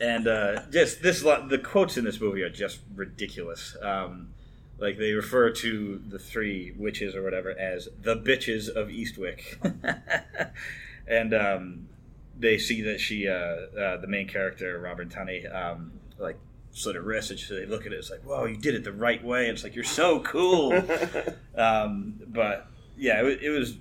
and 0.00 0.28
uh, 0.28 0.62
just 0.70 1.02
this, 1.02 1.22
the 1.22 1.60
quotes 1.62 1.96
in 1.96 2.04
this 2.04 2.20
movie 2.20 2.42
are 2.42 2.50
just 2.50 2.80
ridiculous. 2.94 3.76
Um, 3.82 4.28
like 4.78 4.98
they 4.98 5.12
refer 5.12 5.50
to 5.50 6.02
the 6.08 6.18
three 6.18 6.72
witches 6.76 7.14
or 7.14 7.22
whatever 7.22 7.50
as 7.50 7.88
the 8.00 8.16
bitches 8.16 8.68
of 8.68 8.88
Eastwick, 8.88 9.58
and 11.06 11.34
um, 11.34 11.88
they 12.38 12.58
see 12.58 12.82
that 12.82 13.00
she, 13.00 13.28
uh, 13.28 13.32
uh, 13.32 13.96
the 13.98 14.06
main 14.08 14.26
character, 14.26 14.78
Robin 14.80 15.08
Tunney, 15.08 15.52
um, 15.54 15.92
like 16.18 16.38
slit 16.74 16.96
her 16.96 17.02
wrist, 17.02 17.30
and 17.30 17.40
so 17.40 17.54
they 17.54 17.66
look 17.66 17.86
at 17.86 17.92
it. 17.92 17.96
It's 17.96 18.10
like, 18.10 18.22
whoa, 18.22 18.44
you 18.44 18.56
did 18.56 18.74
it 18.74 18.84
the 18.84 18.92
right 18.92 19.24
way. 19.24 19.48
It's 19.48 19.64
like 19.64 19.74
you're 19.74 19.84
so 19.84 20.20
cool. 20.20 20.74
um, 21.56 22.20
but 22.26 22.68
yeah, 22.96 23.22
it, 23.22 23.42
it 23.42 23.50
was 23.50 23.78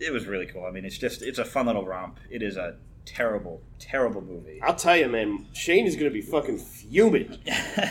it 0.00 0.12
was 0.12 0.26
really 0.26 0.46
cool. 0.46 0.64
I 0.64 0.70
mean, 0.70 0.84
it's 0.84 0.98
just 0.98 1.22
it's 1.22 1.38
a 1.38 1.44
fun 1.44 1.66
little 1.66 1.86
romp. 1.86 2.18
It 2.28 2.42
is 2.42 2.56
a 2.56 2.76
terrible, 3.04 3.62
terrible 3.78 4.20
movie. 4.22 4.60
I'll 4.62 4.74
tell 4.74 4.96
you, 4.96 5.08
man, 5.08 5.46
Shane 5.52 5.86
is 5.86 5.96
gonna 5.96 6.10
be 6.10 6.20
fucking 6.22 6.58
fuming, 6.58 7.38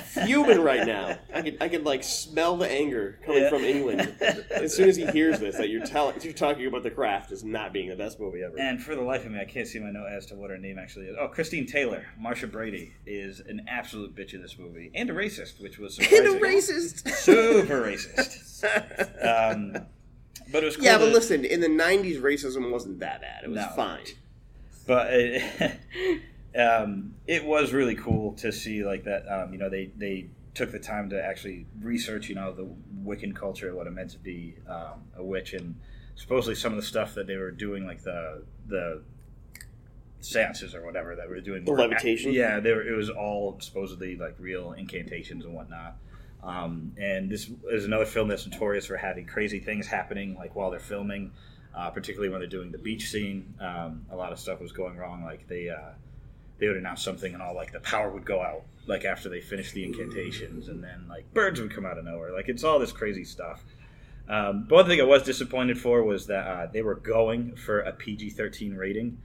fuming 0.06 0.60
right 0.62 0.86
now. 0.88 1.18
I 1.34 1.42
can, 1.42 1.58
I 1.62 1.68
can 1.70 1.84
like 1.84 2.04
smell 2.04 2.58
the 2.58 2.70
anger 2.70 3.20
coming 3.26 3.44
Yeah. 3.44 3.50
from 3.50 3.64
England 3.64 4.16
as 4.52 4.76
soon 4.76 4.90
as 4.90 4.96
he 4.96 5.06
hears 5.08 5.40
this. 5.40 5.56
That 5.58 5.70
you're 5.70 5.86
telling, 5.86 6.20
you're 6.22 6.34
talking 6.34 6.66
about 6.66 6.84
The 6.84 6.92
Craft 6.92 7.32
as 7.32 7.44
not 7.44 7.74
being 7.74 7.90
the 7.90 7.96
best 7.96 8.20
movie 8.20 8.42
ever. 8.44 8.58
And 8.60 8.82
for 8.82 8.96
the 8.96 9.02
life 9.02 9.26
of 9.26 9.32
me, 9.32 9.40
I 9.40 9.46
can't 9.46 9.68
see 9.68 9.80
my 9.80 9.92
note 9.92 10.08
as 10.08 10.26
to 10.28 10.36
what 10.36 10.50
her 10.50 10.58
name 10.58 10.78
actually 10.80 11.06
is. 11.08 11.16
Oh, 11.20 11.28
Christine 11.28 11.66
Taylor, 11.68 12.06
Marcia 12.18 12.48
Brady, 12.48 12.94
is 13.06 13.40
an 13.42 13.66
absolute 13.68 14.16
bitch 14.16 14.34
in 14.34 14.42
this 14.42 14.58
movie, 14.58 14.92
and 14.96 15.10
a 15.10 15.14
racist, 15.14 15.62
which 15.62 15.78
was 15.80 15.96
surprising. 15.96 16.26
And 16.34 16.36
a 16.36 16.40
racist. 16.40 17.08
super 17.10 17.82
racist. 17.82 18.50
Um, 19.24 19.74
but 20.52 20.64
it 20.64 20.66
was 20.66 20.76
cool 20.78 20.86
yeah, 20.86 20.98
but 20.98 21.06
to- 21.08 21.12
listen, 21.12 21.44
in 21.46 21.60
the 21.60 21.68
'90s, 21.68 22.22
racism 22.22 22.72
wasn't 22.72 23.00
that 23.00 23.22
bad. 23.22 23.44
It 23.44 23.50
was 23.50 23.58
No. 23.58 23.68
fine. 23.76 24.00
But 24.86 25.08
it, 25.12 25.80
um, 26.58 27.16
it 27.28 27.46
was 27.46 27.74
really 27.74 27.96
cool 27.96 28.34
to 28.36 28.52
see 28.52 28.84
like 28.84 29.04
that. 29.06 29.26
Um, 29.28 29.54
you 29.54 29.60
know, 29.60 29.70
they 29.70 29.92
they 29.98 30.28
took 30.54 30.72
the 30.72 30.80
time 30.80 31.10
to 31.10 31.24
actually 31.24 31.66
research, 31.82 32.30
you 32.30 32.36
know, 32.36 32.54
the 32.54 32.70
Wiccan 33.04 33.36
culture, 33.36 33.74
what 33.76 33.88
it 33.88 33.92
meant 33.92 34.12
to 34.12 34.20
be 34.20 34.56
um, 34.68 35.04
a 35.18 35.24
witch, 35.24 35.54
and 35.54 35.76
supposedly 36.16 36.56
some 36.56 36.74
of 36.74 36.78
the 36.78 36.86
stuff 36.86 37.16
that 37.16 37.28
they 37.28 37.38
were 37.38 37.52
doing, 37.52 37.86
like 37.86 38.04
the 38.04 38.44
the 38.68 39.02
seances 40.22 40.74
or 40.74 40.86
whatever 40.86 41.16
that 41.16 41.28
we 41.28 41.36
were 41.36 41.42
doing. 41.42 41.66
The 41.66 41.72
were- 41.72 41.80
levitation? 41.80 42.34
Yeah, 42.34 42.60
they 42.60 42.72
were, 42.72 42.88
it 42.88 42.96
was 42.96 43.10
all 43.10 43.58
supposedly 43.60 44.16
like 44.16 44.36
real 44.40 44.74
incantations 44.74 45.46
and 45.46 45.54
whatnot. 45.54 45.98
Um, 46.44 46.92
and 46.98 47.30
this 47.30 47.50
is 47.72 47.86
another 47.86 48.06
film 48.06 48.28
that's 48.28 48.46
notorious 48.46 48.86
for 48.86 48.98
having 48.98 49.26
crazy 49.26 49.60
things 49.60 49.88
happening, 49.88 50.36
like 50.36 50.56
while 50.56 50.72
they're 50.72 50.80
filming, 50.80 51.32
uh, 51.76 51.90
particularly 51.90 52.30
when 52.30 52.40
they're 52.40 52.50
doing 52.50 52.72
the 52.72 52.78
beach 52.78 53.10
scene. 53.10 53.54
Um, 53.60 54.06
a 54.12 54.16
lot 54.16 54.32
of 54.32 54.40
stuff 54.40 54.60
was 54.60 54.72
going 54.72 54.98
wrong. 54.98 55.24
Like 55.24 55.48
they 55.48 55.70
uh, 55.70 55.94
they 56.60 56.68
would 56.68 56.78
announce 56.78 57.02
something, 57.02 57.34
and 57.34 57.42
all 57.42 57.56
like 57.56 57.72
the 57.72 57.80
power 57.80 58.10
would 58.12 58.26
go 58.26 58.42
out, 58.42 58.64
like 58.88 59.06
after 59.06 59.30
they 59.30 59.42
finished 59.42 59.74
the 59.74 59.84
incantations, 59.84 60.68
and 60.68 60.84
then 60.84 61.06
like 61.10 61.32
birds 61.34 61.60
would 61.60 61.74
come 61.74 61.86
out 61.86 61.98
of 61.98 62.06
nowhere. 62.06 62.32
Like 62.32 62.50
it's 62.50 62.64
all 62.64 62.80
this 62.80 62.92
crazy 62.92 63.24
stuff. 63.24 63.64
Um, 64.30 64.66
but 64.70 64.76
one 64.76 64.86
thing 64.88 65.02
I 65.02 65.04
was 65.04 65.24
disappointed 65.24 65.78
for 65.78 66.04
was 66.04 66.28
that 66.28 66.48
uh, 66.48 66.68
they 66.72 66.82
were 66.82 66.96
going 66.96 67.56
for 67.56 67.82
a 67.82 67.92
PG 67.92 68.32
13 68.32 68.74
rating, 68.76 69.18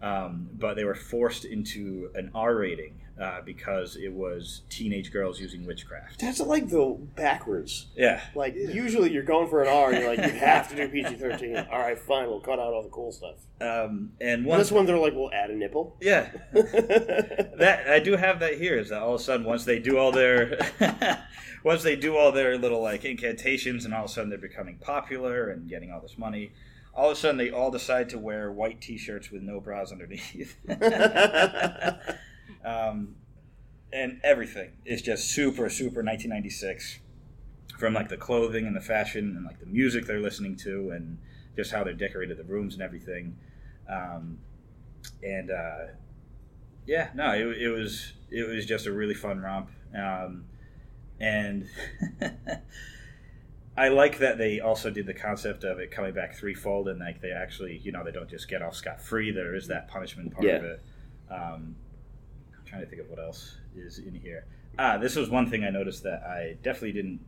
um, 0.00 0.48
but 0.54 0.76
they 0.76 0.84
were 0.84 0.94
forced 0.94 1.44
into 1.44 2.10
an 2.14 2.30
R 2.34 2.54
rating 2.54 2.94
uh, 3.20 3.40
because 3.42 3.96
it 3.96 4.12
was 4.12 4.62
teenage 4.68 5.12
girls 5.12 5.40
using 5.40 5.64
witchcraft. 5.66 6.20
That's 6.20 6.40
like 6.40 6.68
the 6.68 6.98
backwards. 7.16 7.86
Yeah. 7.96 8.20
Like 8.34 8.54
usually 8.54 9.12
you're 9.12 9.22
going 9.22 9.48
for 9.48 9.62
an 9.62 9.68
R, 9.68 9.90
and 9.90 9.98
you're 10.02 10.14
like, 10.14 10.32
you 10.32 10.38
have 10.38 10.68
to 10.70 10.76
do 10.76 10.88
PG-13. 10.88 11.72
All 11.72 11.78
right, 11.78 11.98
fine, 11.98 12.28
we'll 12.28 12.40
cut 12.40 12.58
out 12.58 12.72
all 12.72 12.82
the 12.82 12.90
cool 12.90 13.12
stuff. 13.12 13.36
Um, 13.60 14.12
and 14.20 14.44
one, 14.44 14.58
This 14.58 14.70
one, 14.70 14.84
they're 14.84 14.98
like, 14.98 15.14
we'll 15.14 15.32
add 15.32 15.50
a 15.50 15.54
nipple. 15.56 15.96
yeah, 16.00 16.30
that 16.52 17.84
I 17.88 18.00
do 18.00 18.16
have 18.16 18.40
that 18.40 18.58
here. 18.58 18.78
Is 18.78 18.90
that 18.90 19.00
all 19.00 19.14
of 19.14 19.20
a 19.20 19.24
sudden 19.24 19.46
once 19.46 19.64
they 19.64 19.78
do 19.78 19.96
all 19.98 20.12
their 20.12 20.58
once 21.64 21.82
they 21.82 21.96
do 21.96 22.16
all 22.16 22.32
their 22.32 22.58
little 22.58 22.82
like 22.82 23.04
incantations, 23.04 23.84
and 23.86 23.94
all 23.94 24.04
of 24.04 24.10
a 24.10 24.12
sudden 24.12 24.28
they're 24.30 24.38
becoming 24.38 24.76
popular 24.78 25.48
and 25.48 25.68
getting 25.68 25.90
all 25.90 26.00
this 26.00 26.18
money. 26.18 26.52
All 26.94 27.10
of 27.10 27.16
a 27.18 27.20
sudden, 27.20 27.36
they 27.36 27.50
all 27.50 27.70
decide 27.70 28.08
to 28.08 28.18
wear 28.18 28.50
white 28.50 28.80
T-shirts 28.80 29.30
with 29.30 29.42
no 29.42 29.60
bras 29.60 29.92
underneath. 29.92 30.56
Um, 32.64 33.16
and 33.92 34.20
everything 34.22 34.72
is 34.84 35.02
just 35.02 35.30
super, 35.30 35.68
super 35.68 36.02
1996. 36.02 37.00
From 37.78 37.92
like 37.92 38.08
the 38.08 38.16
clothing 38.16 38.66
and 38.66 38.74
the 38.74 38.80
fashion 38.80 39.36
and 39.36 39.44
like 39.44 39.60
the 39.60 39.66
music 39.66 40.06
they're 40.06 40.20
listening 40.20 40.56
to 40.56 40.92
and 40.92 41.18
just 41.56 41.72
how 41.72 41.84
they're 41.84 41.92
decorated 41.92 42.38
the 42.38 42.44
rooms 42.44 42.72
and 42.74 42.82
everything. 42.82 43.36
Um, 43.88 44.38
and 45.22 45.50
uh, 45.50 45.86
yeah, 46.86 47.10
no, 47.14 47.32
it, 47.32 47.62
it 47.62 47.68
was 47.68 48.12
it 48.30 48.48
was 48.48 48.64
just 48.66 48.86
a 48.86 48.92
really 48.92 49.14
fun 49.14 49.40
romp. 49.40 49.70
Um, 49.94 50.44
and 51.20 51.68
I 53.76 53.88
like 53.88 54.18
that 54.18 54.38
they 54.38 54.60
also 54.60 54.90
did 54.90 55.06
the 55.06 55.14
concept 55.14 55.64
of 55.64 55.78
it 55.78 55.90
coming 55.90 56.14
back 56.14 56.34
threefold, 56.34 56.88
and 56.88 56.98
like 56.98 57.20
they 57.20 57.32
actually, 57.32 57.78
you 57.78 57.92
know, 57.92 58.04
they 58.04 58.12
don't 58.12 58.28
just 58.28 58.48
get 58.48 58.62
off 58.62 58.74
scot 58.74 59.00
free. 59.00 59.30
There 59.30 59.54
is 59.54 59.68
that 59.68 59.88
punishment 59.88 60.32
part 60.32 60.46
of 60.46 60.64
it. 60.64 60.82
Um, 61.30 61.76
trying 62.76 62.88
to 62.88 62.90
think 62.90 63.02
of 63.02 63.10
what 63.10 63.18
else 63.18 63.56
is 63.74 63.98
in 63.98 64.14
here. 64.14 64.44
Ah, 64.78 64.98
this 64.98 65.16
was 65.16 65.30
one 65.30 65.48
thing 65.48 65.64
I 65.64 65.70
noticed 65.70 66.02
that 66.02 66.22
I 66.22 66.56
definitely 66.62 66.92
didn't 66.92 67.20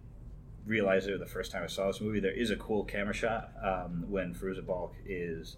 realize 0.66 1.06
it 1.06 1.18
the 1.18 1.26
first 1.26 1.50
time 1.50 1.62
I 1.62 1.66
saw 1.66 1.86
this 1.86 2.00
movie. 2.00 2.20
There 2.20 2.30
is 2.30 2.50
a 2.50 2.56
cool 2.56 2.84
camera 2.84 3.14
shot 3.14 3.50
um, 3.62 4.04
when 4.08 4.34
Fairuza 4.34 4.66
Balk 4.66 4.94
is 5.06 5.56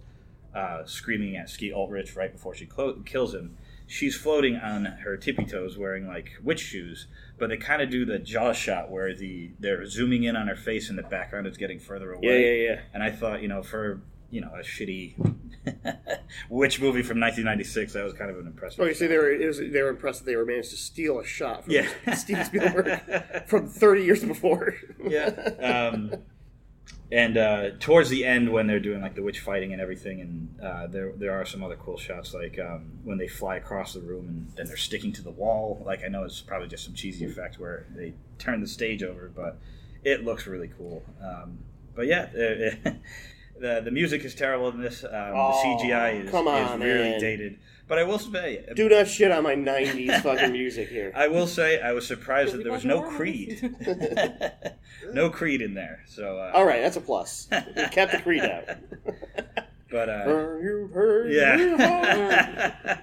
uh, 0.55 0.85
screaming 0.85 1.37
at 1.37 1.51
Skeet 1.51 1.73
Ulrich 1.73 2.15
right 2.15 2.33
before 2.33 2.55
she 2.55 2.67
clo- 2.67 3.03
kills 3.05 3.35
him. 3.35 3.57
She's 3.89 4.17
floating 4.17 4.55
on 4.55 4.85
her 4.85 5.17
tippy 5.17 5.45
toes, 5.45 5.77
wearing 5.77 6.07
like 6.07 6.31
witch 6.45 6.61
shoes, 6.61 7.09
but 7.39 7.49
they 7.49 7.57
kind 7.57 7.83
of 7.83 7.91
do 7.91 8.05
the 8.05 8.21
jaw 8.21 8.53
shot 8.53 8.89
where 8.89 9.13
the 9.13 9.51
they're 9.59 9.85
zooming 9.85 10.23
in 10.23 10.37
on 10.37 10.47
her 10.47 10.55
face 10.55 10.89
and 10.91 10.97
the 10.97 11.03
background 11.03 11.49
is 11.49 11.57
getting 11.57 11.81
further 11.81 12.13
away. 12.13 12.23
Yeah, 12.23 12.53
yeah, 12.53 12.71
yeah. 12.71 12.81
And 12.95 13.03
I 13.03 13.11
thought, 13.11 13.43
you 13.43 13.49
know, 13.49 13.65
for 13.65 14.01
you 14.31 14.41
know 14.41 14.53
a 14.55 14.61
shitty 14.61 15.17
witch 16.51 16.81
movie 16.81 17.03
from 17.03 17.21
1996, 17.21 17.93
that 17.93 18.05
was 18.05 18.13
kind 18.13 18.31
of 18.31 18.39
an 18.39 18.47
impressive. 18.47 18.81
Oh, 18.81 18.85
you 18.87 18.95
see, 18.95 19.07
they 19.07 19.19
were 19.19 19.31
it 19.31 19.47
was, 19.47 19.59
they 19.59 19.83
were 19.83 19.91
impressed 19.91 20.21
that 20.21 20.27
they 20.27 20.37
were 20.37 20.47
managed 20.47 20.71
to 20.71 20.77
steal 20.77 21.19
a 21.19 21.25
shot 21.25 21.65
from 21.65 21.73
Yeah. 21.73 21.89
Steven 22.15 22.45
Spielberg 22.45 23.01
from 23.47 23.69
30 23.69 24.05
years 24.05 24.25
before. 24.25 24.75
yeah. 25.05 25.29
Um, 25.93 26.15
and 27.13 27.37
uh, 27.37 27.71
towards 27.81 28.09
the 28.09 28.25
end, 28.25 28.53
when 28.53 28.69
they're 28.69 28.79
doing 28.79 29.01
like 29.01 29.17
the 29.17 29.23
witch 29.23 29.41
fighting 29.41 29.73
and 29.73 29.83
everything, 29.83 30.21
and 30.21 30.61
uh, 30.65 30.87
there 30.87 31.13
there 31.17 31.33
are 31.33 31.45
some 31.45 31.65
other 31.65 31.75
cool 31.75 31.97
shots, 31.99 32.35
like 32.35 32.57
um, 32.61 32.93
when 33.03 33.19
they 33.19 33.27
fly 33.27 33.57
across 33.57 33.95
the 33.95 34.01
room 34.01 34.29
and 34.29 34.53
then 34.57 34.67
they're 34.67 34.77
sticking 34.77 35.13
to 35.15 35.23
the 35.23 35.31
wall. 35.31 35.83
Like 35.85 36.05
I 36.05 36.09
know 36.09 36.23
it's 36.23 36.41
probably 36.41 36.69
just 36.69 36.85
some 36.85 36.95
cheesy 36.95 37.25
effect 37.25 37.59
where 37.59 37.87
they 37.97 38.15
turn 38.39 38.61
the 38.61 38.69
stage 38.69 39.03
over, 39.03 39.31
but 39.35 39.59
it 40.05 40.25
looks 40.25 40.47
really 40.47 40.71
cool. 40.79 41.03
Um, 41.23 41.59
but 41.97 42.07
yeah, 42.07 42.29
uh, 42.87 42.91
the 43.61 43.81
the 43.85 43.91
music 43.91 44.25
is 44.25 44.35
terrible 44.35 44.69
in 44.71 44.81
this. 44.81 45.05
Um, 45.05 45.11
Oh, 45.13 45.79
the 45.79 45.85
CGI 45.89 46.25
is, 46.25 46.31
come 46.31 46.49
is 46.49 46.71
really 46.81 47.11
man. 47.11 47.21
dated. 47.21 47.59
But 47.87 47.99
I 47.99 48.05
will 48.05 48.19
say, 48.21 48.65
Do 48.77 48.89
not 48.89 49.09
shit 49.09 49.31
on 49.33 49.43
my 49.43 49.55
'90s 49.57 50.23
fucking 50.23 50.53
music 50.53 50.89
here. 50.89 51.13
I 51.17 51.27
will 51.29 51.47
say, 51.49 51.81
I 51.81 51.93
was 51.93 52.07
surprised 52.07 52.55
that 52.55 52.63
there 52.63 52.73
was 52.73 52.85
no 52.85 53.03
Creed. 53.03 53.75
no 55.13 55.29
Creed 55.29 55.61
in 55.61 55.75
there. 55.75 56.05
So, 56.07 56.39
uh, 56.39 56.53
All 56.55 56.65
right, 56.65 56.81
that's 56.83 56.97
a 56.97 57.01
plus. 57.01 57.47
They 57.47 57.89
kept 57.91 58.13
the 58.13 58.19
Creed 58.21 58.43
out. 58.45 58.65
but 59.91 60.09
uh, 60.09 60.25
you 60.63 60.89
heard 60.95 61.33
yeah, 61.33 62.99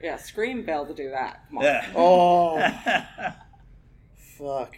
yeah, 0.00 0.16
Scream 0.18 0.64
failed 0.64 0.86
to 0.88 0.94
do 0.94 1.10
that. 1.10 1.44
Come 1.48 1.58
on. 1.58 1.64
yeah. 1.64 1.86
Oh, 1.96 3.34
fuck. 4.16 4.76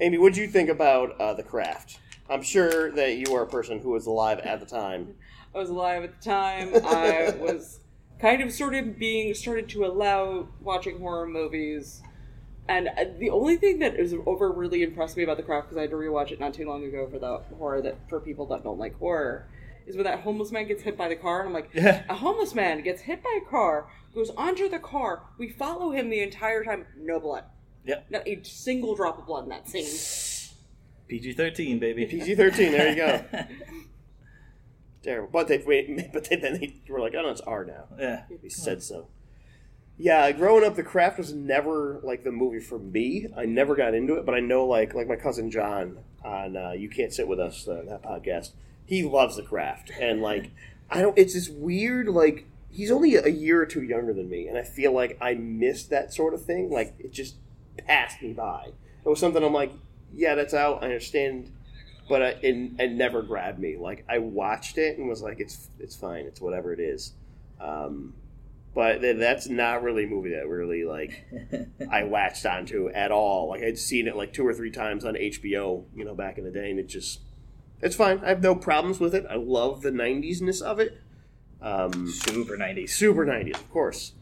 Amy, 0.00 0.18
what 0.18 0.34
do 0.34 0.40
you 0.40 0.48
think 0.48 0.68
about 0.68 1.20
uh, 1.20 1.34
the 1.34 1.42
craft? 1.42 2.00
I'm 2.30 2.42
sure 2.42 2.90
that 2.92 3.16
you 3.16 3.34
are 3.34 3.42
a 3.42 3.46
person 3.46 3.80
who 3.80 3.90
was 3.90 4.06
alive 4.06 4.38
at 4.40 4.60
the 4.60 4.66
time. 4.66 5.14
I 5.54 5.58
was 5.58 5.70
alive 5.70 6.04
at 6.04 6.20
the 6.20 6.24
time. 6.24 6.74
I 6.84 7.34
was 7.40 7.80
kind 8.20 8.42
of 8.42 8.52
sort 8.52 8.74
of 8.74 8.98
being 8.98 9.32
started 9.34 9.68
to 9.70 9.86
allow 9.86 10.48
watching 10.60 10.98
horror 10.98 11.26
movies. 11.26 12.02
And 12.68 12.88
uh, 12.88 13.04
the 13.18 13.30
only 13.30 13.56
thing 13.56 13.78
that 13.78 13.94
is 13.98 14.14
over 14.26 14.52
really 14.52 14.82
impressed 14.82 15.16
me 15.16 15.22
about 15.22 15.38
the 15.38 15.42
craft, 15.42 15.68
because 15.68 15.78
I 15.78 15.82
had 15.82 15.90
to 15.90 15.96
rewatch 15.96 16.32
it 16.32 16.38
not 16.38 16.52
too 16.52 16.66
long 16.66 16.84
ago 16.84 17.08
for 17.10 17.18
the 17.18 17.38
horror 17.56 17.80
that 17.80 17.96
for 18.10 18.20
people 18.20 18.44
that 18.46 18.62
don't 18.62 18.78
like 18.78 18.98
horror, 18.98 19.46
is 19.86 19.96
when 19.96 20.04
that 20.04 20.20
homeless 20.20 20.52
man 20.52 20.68
gets 20.68 20.82
hit 20.82 20.96
by 20.98 21.08
the 21.08 21.16
car, 21.16 21.40
and 21.40 21.48
I'm 21.48 21.54
like, 21.54 21.70
Yeah. 21.72 22.04
a 22.10 22.14
homeless 22.14 22.54
man 22.54 22.82
gets 22.82 23.00
hit 23.00 23.22
by 23.22 23.40
a 23.42 23.50
car, 23.50 23.86
goes 24.14 24.30
under 24.36 24.68
the 24.68 24.78
car, 24.78 25.22
we 25.38 25.48
follow 25.48 25.92
him 25.92 26.10
the 26.10 26.20
entire 26.20 26.62
time, 26.62 26.84
no 26.94 27.18
blood, 27.18 27.44
Yep. 27.86 28.06
not 28.10 28.28
a 28.28 28.42
single 28.42 28.94
drop 28.94 29.18
of 29.18 29.24
blood 29.24 29.44
in 29.44 29.48
that 29.48 29.66
scene. 29.66 29.86
PG 31.08 31.32
thirteen, 31.32 31.78
baby. 31.78 32.06
PG-13, 32.06 32.56
there 32.56 32.88
you 32.90 32.96
go. 32.96 33.24
Terrible. 35.02 35.30
But 35.32 35.48
they, 35.48 35.58
but 36.12 36.24
they, 36.28 36.36
then 36.36 36.60
they 36.60 36.74
were 36.88 37.00
like, 37.00 37.14
oh 37.16 37.22
no, 37.22 37.30
it's 37.30 37.40
R 37.40 37.64
now. 37.64 37.84
yeah. 37.98 38.24
They 38.42 38.48
said 38.48 38.82
so. 38.82 39.08
Yeah, 40.00 40.30
growing 40.30 40.64
up, 40.64 40.76
The 40.76 40.84
Craft 40.84 41.18
was 41.18 41.32
never 41.32 42.00
like 42.04 42.22
the 42.22 42.30
movie 42.30 42.60
for 42.60 42.78
me. 42.78 43.26
I 43.36 43.46
never 43.46 43.74
got 43.74 43.94
into 43.94 44.14
it, 44.14 44.24
but 44.24 44.34
I 44.34 44.40
know 44.40 44.64
like 44.64 44.94
like 44.94 45.08
my 45.08 45.16
cousin 45.16 45.50
John 45.50 45.98
on 46.24 46.56
uh, 46.56 46.70
You 46.72 46.88
Can't 46.88 47.12
Sit 47.12 47.26
with 47.26 47.40
Us 47.40 47.66
uh, 47.66 47.82
that 47.88 48.02
podcast. 48.02 48.52
He 48.86 49.02
loves 49.02 49.36
The 49.36 49.42
Craft, 49.42 49.90
and 50.00 50.22
like 50.22 50.50
I 50.90 51.00
don't. 51.00 51.18
It's 51.18 51.34
this 51.34 51.48
weird 51.48 52.08
like 52.08 52.46
he's 52.70 52.90
only 52.92 53.16
a 53.16 53.28
year 53.28 53.60
or 53.60 53.66
two 53.66 53.82
younger 53.82 54.12
than 54.12 54.28
me, 54.28 54.46
and 54.46 54.56
I 54.56 54.62
feel 54.62 54.92
like 54.92 55.18
I 55.20 55.34
missed 55.34 55.90
that 55.90 56.12
sort 56.12 56.32
of 56.34 56.44
thing. 56.44 56.70
Like 56.70 56.94
it 56.98 57.12
just 57.12 57.36
passed 57.76 58.22
me 58.22 58.32
by. 58.32 58.72
It 59.04 59.08
was 59.08 59.18
something 59.18 59.42
I'm 59.42 59.52
like, 59.52 59.72
yeah, 60.14 60.34
that's 60.34 60.54
out. 60.54 60.82
I 60.82 60.86
understand. 60.86 61.52
But 62.08 62.22
I, 62.22 62.28
it, 62.40 62.70
it 62.78 62.92
never 62.92 63.20
grabbed 63.22 63.58
me. 63.58 63.76
Like 63.76 64.04
I 64.08 64.18
watched 64.18 64.78
it 64.78 64.98
and 64.98 65.08
was 65.08 65.20
like, 65.22 65.40
"It's 65.40 65.68
it's 65.78 65.94
fine. 65.94 66.24
It's 66.24 66.40
whatever 66.40 66.72
it 66.72 66.80
is." 66.80 67.12
Um, 67.60 68.14
but 68.74 69.00
th- 69.00 69.18
that's 69.18 69.48
not 69.48 69.82
really 69.82 70.04
a 70.04 70.06
movie 70.06 70.30
that 70.30 70.48
really 70.48 70.84
like 70.84 71.26
I 71.90 72.04
latched 72.04 72.46
onto 72.46 72.88
at 72.90 73.10
all. 73.10 73.48
Like 73.48 73.62
I'd 73.62 73.78
seen 73.78 74.06
it 74.08 74.16
like 74.16 74.32
two 74.32 74.46
or 74.46 74.54
three 74.54 74.70
times 74.70 75.04
on 75.04 75.14
HBO, 75.14 75.84
you 75.94 76.04
know, 76.04 76.14
back 76.14 76.38
in 76.38 76.44
the 76.44 76.50
day, 76.50 76.70
and 76.70 76.78
it 76.78 76.86
just 76.88 77.20
it's 77.82 77.94
fine. 77.96 78.20
I 78.24 78.28
have 78.30 78.42
no 78.42 78.54
problems 78.54 79.00
with 79.00 79.14
it. 79.14 79.26
I 79.28 79.36
love 79.36 79.82
the 79.82 79.90
'90s 79.90 80.40
ness 80.40 80.60
of 80.62 80.80
it. 80.80 80.98
Um, 81.60 82.08
Super 82.08 82.56
nineties. 82.56 82.94
super 82.94 83.26
'90s, 83.26 83.54
of 83.56 83.70
course. 83.70 84.12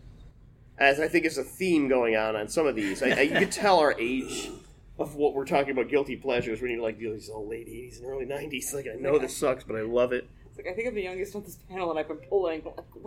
As 0.79 0.99
I 0.99 1.07
think 1.09 1.25
is 1.25 1.39
a 1.39 1.45
theme 1.45 1.87
going 1.89 2.17
on 2.17 2.35
on 2.35 2.49
some 2.49 2.67
of 2.67 2.75
these. 2.75 3.03
I, 3.03 3.11
I, 3.11 3.21
you 3.23 3.39
can 3.39 3.51
tell 3.51 3.79
our 3.79 3.95
age 3.99 4.51
of 4.99 5.15
what 5.15 5.35
we're 5.35 5.45
talking 5.45 5.71
about 5.73 5.89
guilty 5.89 6.17
pleasures 6.17 6.61
when 6.63 6.71
you're 6.71 6.83
like 6.83 6.99
these 6.99 7.29
old 7.31 7.49
late 7.49 7.69
'80s 7.69 7.99
and 8.01 8.07
early 8.07 8.25
'90s. 8.27 8.73
Like 8.75 8.87
I 8.93 8.97
know 8.99 9.19
this 9.19 9.37
sucks, 9.37 9.65
but 9.65 9.77
I 9.77 9.83
love 9.83 10.13
it. 10.13 10.29
It's 10.47 10.57
like 10.57 10.67
I 10.67 10.75
think 10.75 10.89
I'm 10.89 10.95
the 10.95 11.03
youngest 11.03 11.35
on 11.37 11.43
this 11.43 11.57
panel, 11.69 11.91
and 11.91 11.99
I've 11.99 12.09
been 12.09 12.17
pulling. 12.19 12.63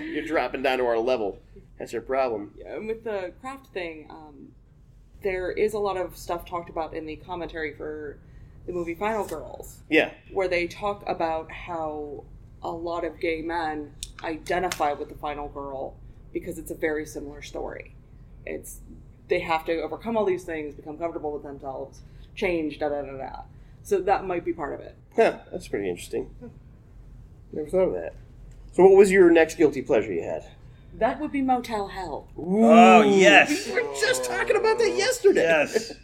You're 0.00 0.26
dropping 0.26 0.62
down 0.62 0.78
to 0.78 0.86
our 0.86 0.98
level. 0.98 1.38
That's 1.78 1.92
your 1.92 2.02
problem. 2.02 2.52
Yeah, 2.58 2.76
and 2.76 2.86
with 2.86 3.04
the 3.04 3.32
craft 3.40 3.68
thing, 3.72 4.06
um, 4.10 4.48
there 5.22 5.50
is 5.52 5.74
a 5.74 5.78
lot 5.78 5.96
of 5.96 6.16
stuff 6.16 6.44
talked 6.44 6.70
about 6.70 6.94
in 6.94 7.06
the 7.06 7.16
commentary 7.16 7.74
for 7.74 8.18
the 8.66 8.72
movie 8.72 8.94
Final 8.94 9.24
Girls, 9.26 9.80
Yeah. 9.90 10.12
where 10.32 10.46
they 10.48 10.66
talk 10.68 11.02
about 11.08 11.50
how 11.50 12.24
a 12.62 12.70
lot 12.70 13.04
of 13.04 13.18
gay 13.18 13.42
men 13.42 13.92
identify 14.22 14.92
with 14.92 15.08
the 15.08 15.16
final 15.16 15.48
girl 15.48 15.96
because 16.32 16.58
it's 16.58 16.70
a 16.70 16.74
very 16.76 17.04
similar 17.04 17.42
story. 17.42 17.94
It's 18.46 18.78
they 19.32 19.38
have 19.40 19.64
to 19.64 19.80
overcome 19.80 20.14
all 20.14 20.26
these 20.26 20.44
things, 20.44 20.74
become 20.74 20.98
comfortable 20.98 21.32
with 21.32 21.42
themselves, 21.42 22.02
change, 22.36 22.78
da 22.78 22.90
da 22.90 23.00
da 23.00 23.16
da. 23.16 23.36
So 23.82 23.98
that 24.02 24.26
might 24.26 24.44
be 24.44 24.52
part 24.52 24.74
of 24.74 24.80
it. 24.80 24.94
Huh, 25.16 25.38
that's 25.50 25.68
pretty 25.68 25.88
interesting. 25.88 26.28
Never 27.50 27.66
thought 27.66 27.88
of 27.88 27.92
that. 27.94 28.14
So, 28.72 28.82
what 28.82 28.94
was 28.96 29.10
your 29.10 29.30
next 29.30 29.54
guilty 29.56 29.80
pleasure 29.80 30.12
you 30.12 30.22
had? 30.22 30.44
That 30.98 31.18
would 31.18 31.32
be 31.32 31.40
Motel 31.40 31.88
Hell. 31.88 32.28
Oh 32.36 33.00
yes, 33.02 33.66
We 33.68 33.72
were 33.72 33.94
just 33.98 34.24
talking 34.24 34.56
about 34.56 34.76
that 34.78 34.90
yesterday. 34.94 35.40
yes. 35.44 35.94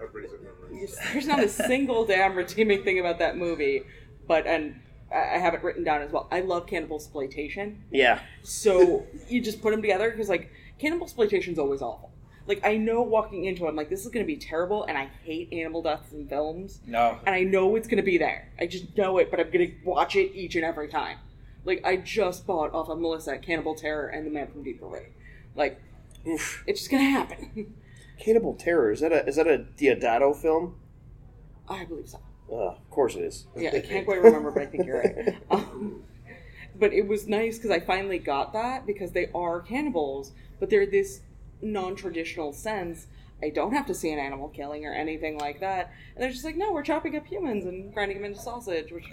That 0.00 0.12
brings 0.12 0.32
up 0.32 0.38
memories. 0.40 0.96
There's 1.12 1.26
not 1.26 1.40
a 1.42 1.48
single 1.48 2.04
damn 2.06 2.36
redeeming 2.36 2.84
thing 2.84 3.00
about 3.00 3.18
that 3.18 3.36
movie, 3.36 3.82
but 4.28 4.46
and 4.46 4.80
I 5.12 5.16
I 5.16 5.38
have 5.38 5.54
it 5.54 5.64
written 5.64 5.82
down 5.82 6.02
as 6.02 6.12
well. 6.12 6.28
I 6.30 6.40
love 6.42 6.68
cannibal 6.68 6.96
exploitation, 6.96 7.82
Yeah. 7.90 8.20
so 8.44 9.04
you 9.28 9.40
just 9.40 9.60
put 9.60 9.72
them 9.72 9.82
together 9.82 10.10
because 10.12 10.28
like 10.28 10.50
cannibal 10.78 11.04
exploitation 11.04 11.52
is 11.52 11.58
always 11.58 11.82
awful. 11.82 12.12
Like 12.46 12.64
I 12.64 12.76
know 12.78 13.02
walking 13.02 13.44
into 13.44 13.66
it, 13.66 13.68
I'm 13.68 13.76
like 13.76 13.90
this 13.90 14.04
is 14.06 14.10
going 14.10 14.24
to 14.24 14.26
be 14.26 14.36
terrible, 14.38 14.84
and 14.84 14.96
I 14.96 15.10
hate 15.24 15.52
animal 15.52 15.82
deaths 15.82 16.12
in 16.12 16.26
films, 16.28 16.80
No. 16.86 17.18
and 17.26 17.34
I 17.34 17.42
know 17.42 17.76
it's 17.76 17.86
going 17.86 17.98
to 17.98 18.02
be 18.02 18.16
there. 18.18 18.50
I 18.58 18.66
just 18.66 18.96
know 18.96 19.18
it, 19.18 19.30
but 19.30 19.38
I'm 19.38 19.50
going 19.50 19.68
to 19.68 19.74
watch 19.84 20.16
it 20.16 20.34
each 20.34 20.56
and 20.56 20.64
every 20.64 20.88
time. 20.88 21.18
Like 21.64 21.84
I 21.84 21.96
just 21.96 22.46
bought 22.46 22.72
off 22.72 22.88
of 22.88 22.98
Melissa 22.98 23.36
Cannibal 23.38 23.74
Terror 23.74 24.06
and 24.08 24.26
The 24.26 24.30
Man 24.30 24.46
from 24.46 24.62
Deep 24.62 24.78
River. 24.80 25.10
Like 25.54 25.80
Oof. 26.26 26.64
it's 26.66 26.80
just 26.80 26.90
going 26.90 27.02
to 27.04 27.10
happen. 27.10 27.74
Cannibal 28.18 28.54
Terror 28.54 28.90
is 28.92 29.00
that 29.00 29.12
a 29.12 29.26
is 29.26 29.36
that 29.36 29.46
a 29.46 29.66
Deodato 29.76 30.34
film? 30.34 30.76
I 31.68 31.84
believe 31.84 32.08
so. 32.08 32.18
Uh, 32.50 32.70
of 32.70 32.90
course 32.90 33.14
it 33.14 33.20
is. 33.24 33.46
Yeah, 33.54 33.70
I 33.74 33.80
can't 33.80 34.06
quite 34.06 34.22
remember, 34.22 34.50
but 34.50 34.62
I 34.62 34.66
think 34.66 34.86
you're 34.86 35.00
right. 35.00 35.36
Um, 35.50 36.02
but 36.74 36.92
it 36.94 37.06
was 37.06 37.26
nice 37.28 37.58
because 37.58 37.70
I 37.70 37.80
finally 37.80 38.18
got 38.18 38.54
that 38.54 38.86
because 38.86 39.12
they 39.12 39.28
are 39.34 39.60
cannibals, 39.60 40.32
but 40.60 40.70
they're 40.70 40.86
this 40.86 41.20
non-traditional 41.62 42.52
sense. 42.52 43.06
I 43.40 43.50
don't 43.50 43.72
have 43.72 43.86
to 43.86 43.94
see 43.94 44.10
an 44.10 44.18
animal 44.18 44.48
killing 44.48 44.84
or 44.84 44.92
anything 44.92 45.38
like 45.38 45.60
that, 45.60 45.92
and 46.16 46.22
they're 46.24 46.32
just 46.32 46.44
like, 46.44 46.56
no, 46.56 46.72
we're 46.72 46.82
chopping 46.82 47.14
up 47.16 47.24
humans 47.24 47.66
and 47.66 47.94
grinding 47.94 48.16
them 48.16 48.24
into 48.32 48.40
sausage. 48.40 48.90
Which, 48.90 49.04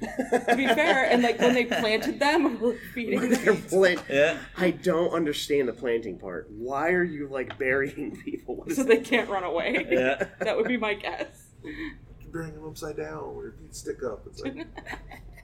to 0.00 0.54
be 0.56 0.66
fair, 0.66 1.04
and 1.08 1.22
like 1.22 1.38
when 1.40 1.54
they 1.54 1.64
planted 1.80 2.18
them, 2.18 2.58
we're 2.60 2.76
feeding 2.92 3.20
They're 3.30 3.52
them. 3.54 3.62
plant- 3.62 4.02
Yeah. 4.10 4.38
I 4.56 4.72
don't 4.72 5.12
understand 5.12 5.68
the 5.68 5.72
planting 5.72 6.18
part. 6.18 6.50
Why 6.50 6.88
are 6.90 7.04
you 7.04 7.28
like 7.28 7.56
burying 7.56 8.16
people? 8.24 8.56
What 8.56 8.68
is 8.68 8.78
so 8.78 8.82
they 8.82 8.96
can't 8.96 9.30
run 9.30 9.44
away. 9.44 9.86
Yeah. 9.88 10.26
That 10.40 10.56
would 10.56 10.66
be 10.66 10.76
my 10.76 10.94
guess. 10.94 11.26
You 11.62 11.92
bring 12.32 12.54
them 12.54 12.66
upside 12.66 12.96
down 12.96 13.36
with 13.36 13.44
your 13.44 13.52
feet 13.52 13.76
stick 13.76 14.02
up. 14.02 14.26
It's 14.26 14.40
like 14.40 14.66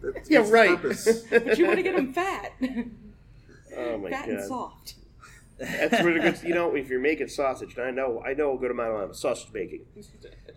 that's 0.03 0.29
yeah, 0.29 0.41
it's 0.41 0.51
right. 0.51 0.77
Purpose. 0.77 1.23
But 1.31 1.57
you 1.57 1.67
want 1.67 1.77
to 1.77 1.83
get 1.85 1.95
them 1.95 2.13
fat, 2.13 2.51
oh 3.77 3.99
my 3.99 4.11
god. 4.11 4.19
fat 4.19 4.29
and 4.29 4.45
soft. 4.45 4.95
That's 5.59 6.03
really 6.03 6.21
good. 6.21 6.43
You 6.43 6.55
know, 6.55 6.75
if 6.75 6.89
you're 6.89 7.01
making 7.01 7.29
sausage, 7.29 7.77
and 7.77 7.87
I 7.87 7.91
know 7.91 8.23
I 8.27 8.35
know 8.35 8.57
a 8.57 8.59
good 8.59 8.71
amount 8.71 9.03
of 9.11 9.17
sausage 9.17 9.53
making, 9.53 9.87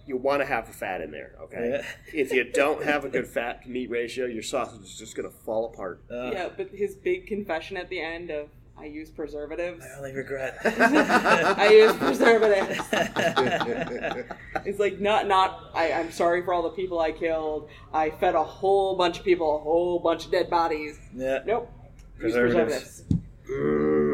you 0.06 0.18
want 0.18 0.42
to 0.42 0.46
have 0.46 0.66
the 0.68 0.74
fat 0.74 1.02
in 1.02 1.12
there. 1.12 1.36
Okay. 1.44 1.70
Yeah. 1.70 2.20
If 2.22 2.32
you 2.34 2.44
don't 2.52 2.84
have 2.84 3.06
a 3.06 3.10
good 3.10 3.28
fat 3.28 3.64
to 3.64 3.70
meat 3.70 3.90
ratio, 3.90 4.26
your 4.26 4.44
sausage 4.44 4.82
is 4.84 4.98
just 4.98 5.16
gonna 5.16 5.30
fall 5.30 5.66
apart. 5.74 6.02
Uh, 6.10 6.32
Yeah, 6.32 6.50
but 6.56 6.70
his 6.70 6.96
big 6.96 7.28
confession 7.28 7.78
at 7.78 7.90
the 7.90 8.02
end 8.02 8.32
of 8.32 8.50
I 8.80 8.86
use 8.86 9.10
preservatives. 9.10 9.84
I 9.84 9.98
only 9.98 10.14
regret. 10.14 10.60
I 10.64 11.70
use 11.72 11.94
preservatives. 11.96 12.80
It's 14.66 14.80
like 14.80 15.00
not 15.00 15.28
not 15.28 15.72
I, 15.74 15.92
I'm 15.94 16.12
sorry 16.12 16.44
for 16.44 16.54
all 16.54 16.64
the 16.64 16.70
people 16.72 17.00
I 17.00 17.12
killed. 17.12 17.70
I 17.94 18.10
fed 18.12 18.36
a 18.36 18.44
whole 18.44 18.96
bunch 18.96 19.20
of 19.20 19.26
people 19.26 19.56
a 19.56 19.60
whole 19.60 20.00
bunch 20.00 20.26
of 20.26 20.32
dead 20.32 20.50
bodies. 20.50 21.00
yeah. 21.16 21.40
Nope. 21.46 21.72
Use 22.20 22.34
Preservatives. 22.34 23.04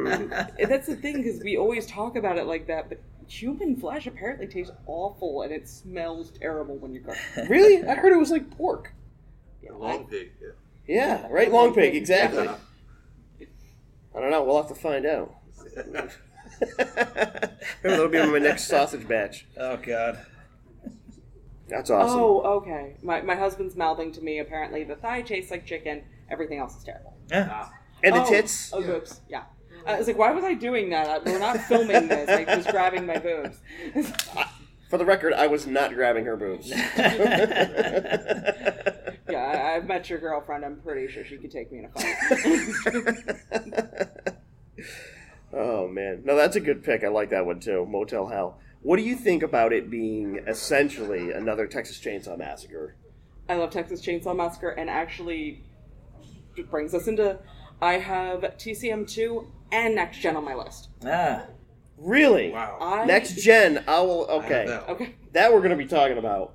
And 0.08 0.32
that's 0.70 0.88
the 0.88 0.96
thing 0.96 1.18
because 1.24 1.42
we 1.44 1.58
always 1.58 1.86
talk 1.86 2.16
about 2.16 2.38
it 2.38 2.46
like 2.46 2.68
that, 2.68 2.90
but 2.90 3.02
human 3.28 3.76
flesh 3.76 4.06
apparently 4.08 4.48
tastes 4.48 4.74
awful 4.86 5.42
and 5.44 5.52
it 5.52 5.68
smells 5.68 6.32
terrible 6.32 6.76
when 6.78 6.94
you 6.94 7.02
cook. 7.02 7.18
it. 7.36 7.50
really? 7.50 7.88
I 7.88 7.96
heard 7.96 8.14
it 8.14 8.18
was 8.20 8.32
like 8.32 8.50
pork. 8.52 8.94
Long 9.72 10.06
pig. 10.06 10.32
Yeah. 10.42 10.50
Yeah, 10.86 11.28
right. 11.30 11.52
Long 11.52 11.74
pig, 11.74 11.96
exactly. 11.96 12.48
I 12.48 14.20
don't 14.20 14.30
know. 14.30 14.44
We'll 14.44 14.58
have 14.58 14.68
to 14.68 14.76
find 14.76 15.06
out. 15.06 15.34
That'll 17.82 18.08
be 18.10 18.26
my 18.26 18.40
next 18.40 18.68
sausage 18.68 19.08
batch. 19.08 19.48
Oh 19.58 19.78
God. 19.78 20.20
That's 21.70 21.90
awesome. 21.90 22.20
Oh, 22.20 22.42
okay. 22.58 22.98
My 23.02 23.22
my 23.22 23.36
husband's 23.36 23.76
mouthing 23.76 24.12
to 24.14 24.22
me. 24.22 24.40
Apparently, 24.40 24.84
the 24.84 24.96
thigh 24.96 25.22
tastes 25.22 25.50
like 25.50 25.66
chicken. 25.66 26.04
Everything 26.30 26.60
else 26.60 26.78
is 26.78 26.84
terrible. 26.84 27.16
Yeah. 27.32 27.48
Ah. 27.52 27.74
and 28.04 28.16
the 28.16 28.22
Oh, 28.24 28.30
tits. 28.30 28.72
Oh, 28.74 28.82
oops. 28.84 29.22
Yeah. 29.30 29.44
I 29.86 29.98
was 29.98 30.08
like, 30.08 30.18
why 30.18 30.32
was 30.32 30.44
I 30.44 30.54
doing 30.54 30.90
that? 30.92 31.26
We're 31.26 31.40
not 31.40 31.60
filming 31.62 32.08
this. 32.08 32.28
Like, 32.28 32.48
just 32.48 32.70
grabbing 32.70 33.06
my 33.06 33.20
boobs. 33.20 33.58
For 34.90 34.98
the 34.98 35.06
record, 35.06 35.34
I 35.34 35.48
was 35.48 35.68
not 35.68 35.94
grabbing 35.94 36.26
her 36.26 36.38
boobs. 36.38 36.72
Yeah, 39.34 39.46
I, 39.46 39.76
I've 39.76 39.88
met 39.88 40.10
your 40.10 40.20
girlfriend. 40.20 40.64
I'm 40.64 40.80
pretty 40.82 41.12
sure 41.12 41.26
she 41.26 41.38
could 41.38 41.50
take 41.50 41.72
me 41.72 41.80
in 41.80 41.86
a 41.86 41.90
fight. 41.90 42.06
oh 45.54 45.88
man, 45.88 46.22
no, 46.24 46.36
that's 46.36 46.56
a 46.56 46.60
good 46.60 46.84
pick. 46.84 47.04
I 47.04 47.08
like 47.08 47.32
that 47.32 47.46
one 47.46 47.60
too. 47.60 47.86
Motel 47.88 48.28
Hell. 48.28 48.60
What 48.82 48.98
do 48.98 49.04
you 49.04 49.16
think 49.16 49.42
about 49.42 49.74
it 49.74 49.90
being 49.90 50.44
essentially 50.48 51.32
another 51.32 51.66
Texas 51.68 52.00
Chainsaw 52.00 52.38
Massacre? 52.38 52.96
I 53.50 53.56
love 53.56 53.72
Texas 53.72 54.02
Chainsaw 54.02 54.36
Massacre, 54.36 54.70
and 54.70 54.90
actually, 54.90 55.64
it 56.56 56.70
brings 56.70 56.94
us 56.94 57.08
into. 57.08 57.40
I 57.82 57.94
have 57.94 58.42
TCM 58.42 59.10
two 59.10 59.48
and 59.74 59.96
Next 59.96 60.20
Gen 60.20 60.38
on 60.38 60.46
my 60.46 60.56
list. 60.56 60.90
ah, 61.06 61.44
Really? 61.98 62.52
Wow. 62.52 62.78
I 62.82 63.06
Next 63.06 63.36
gen, 63.42 63.84
I 63.88 64.02
will. 64.02 64.26
Okay, 64.26 64.60
have 64.60 64.68
that. 64.68 64.90
Okay. 64.90 65.16
that 65.34 65.54
we're 65.54 65.60
going 65.60 65.72
to 65.72 65.76
be 65.78 65.86
talking 65.86 66.18
about. 66.18 66.54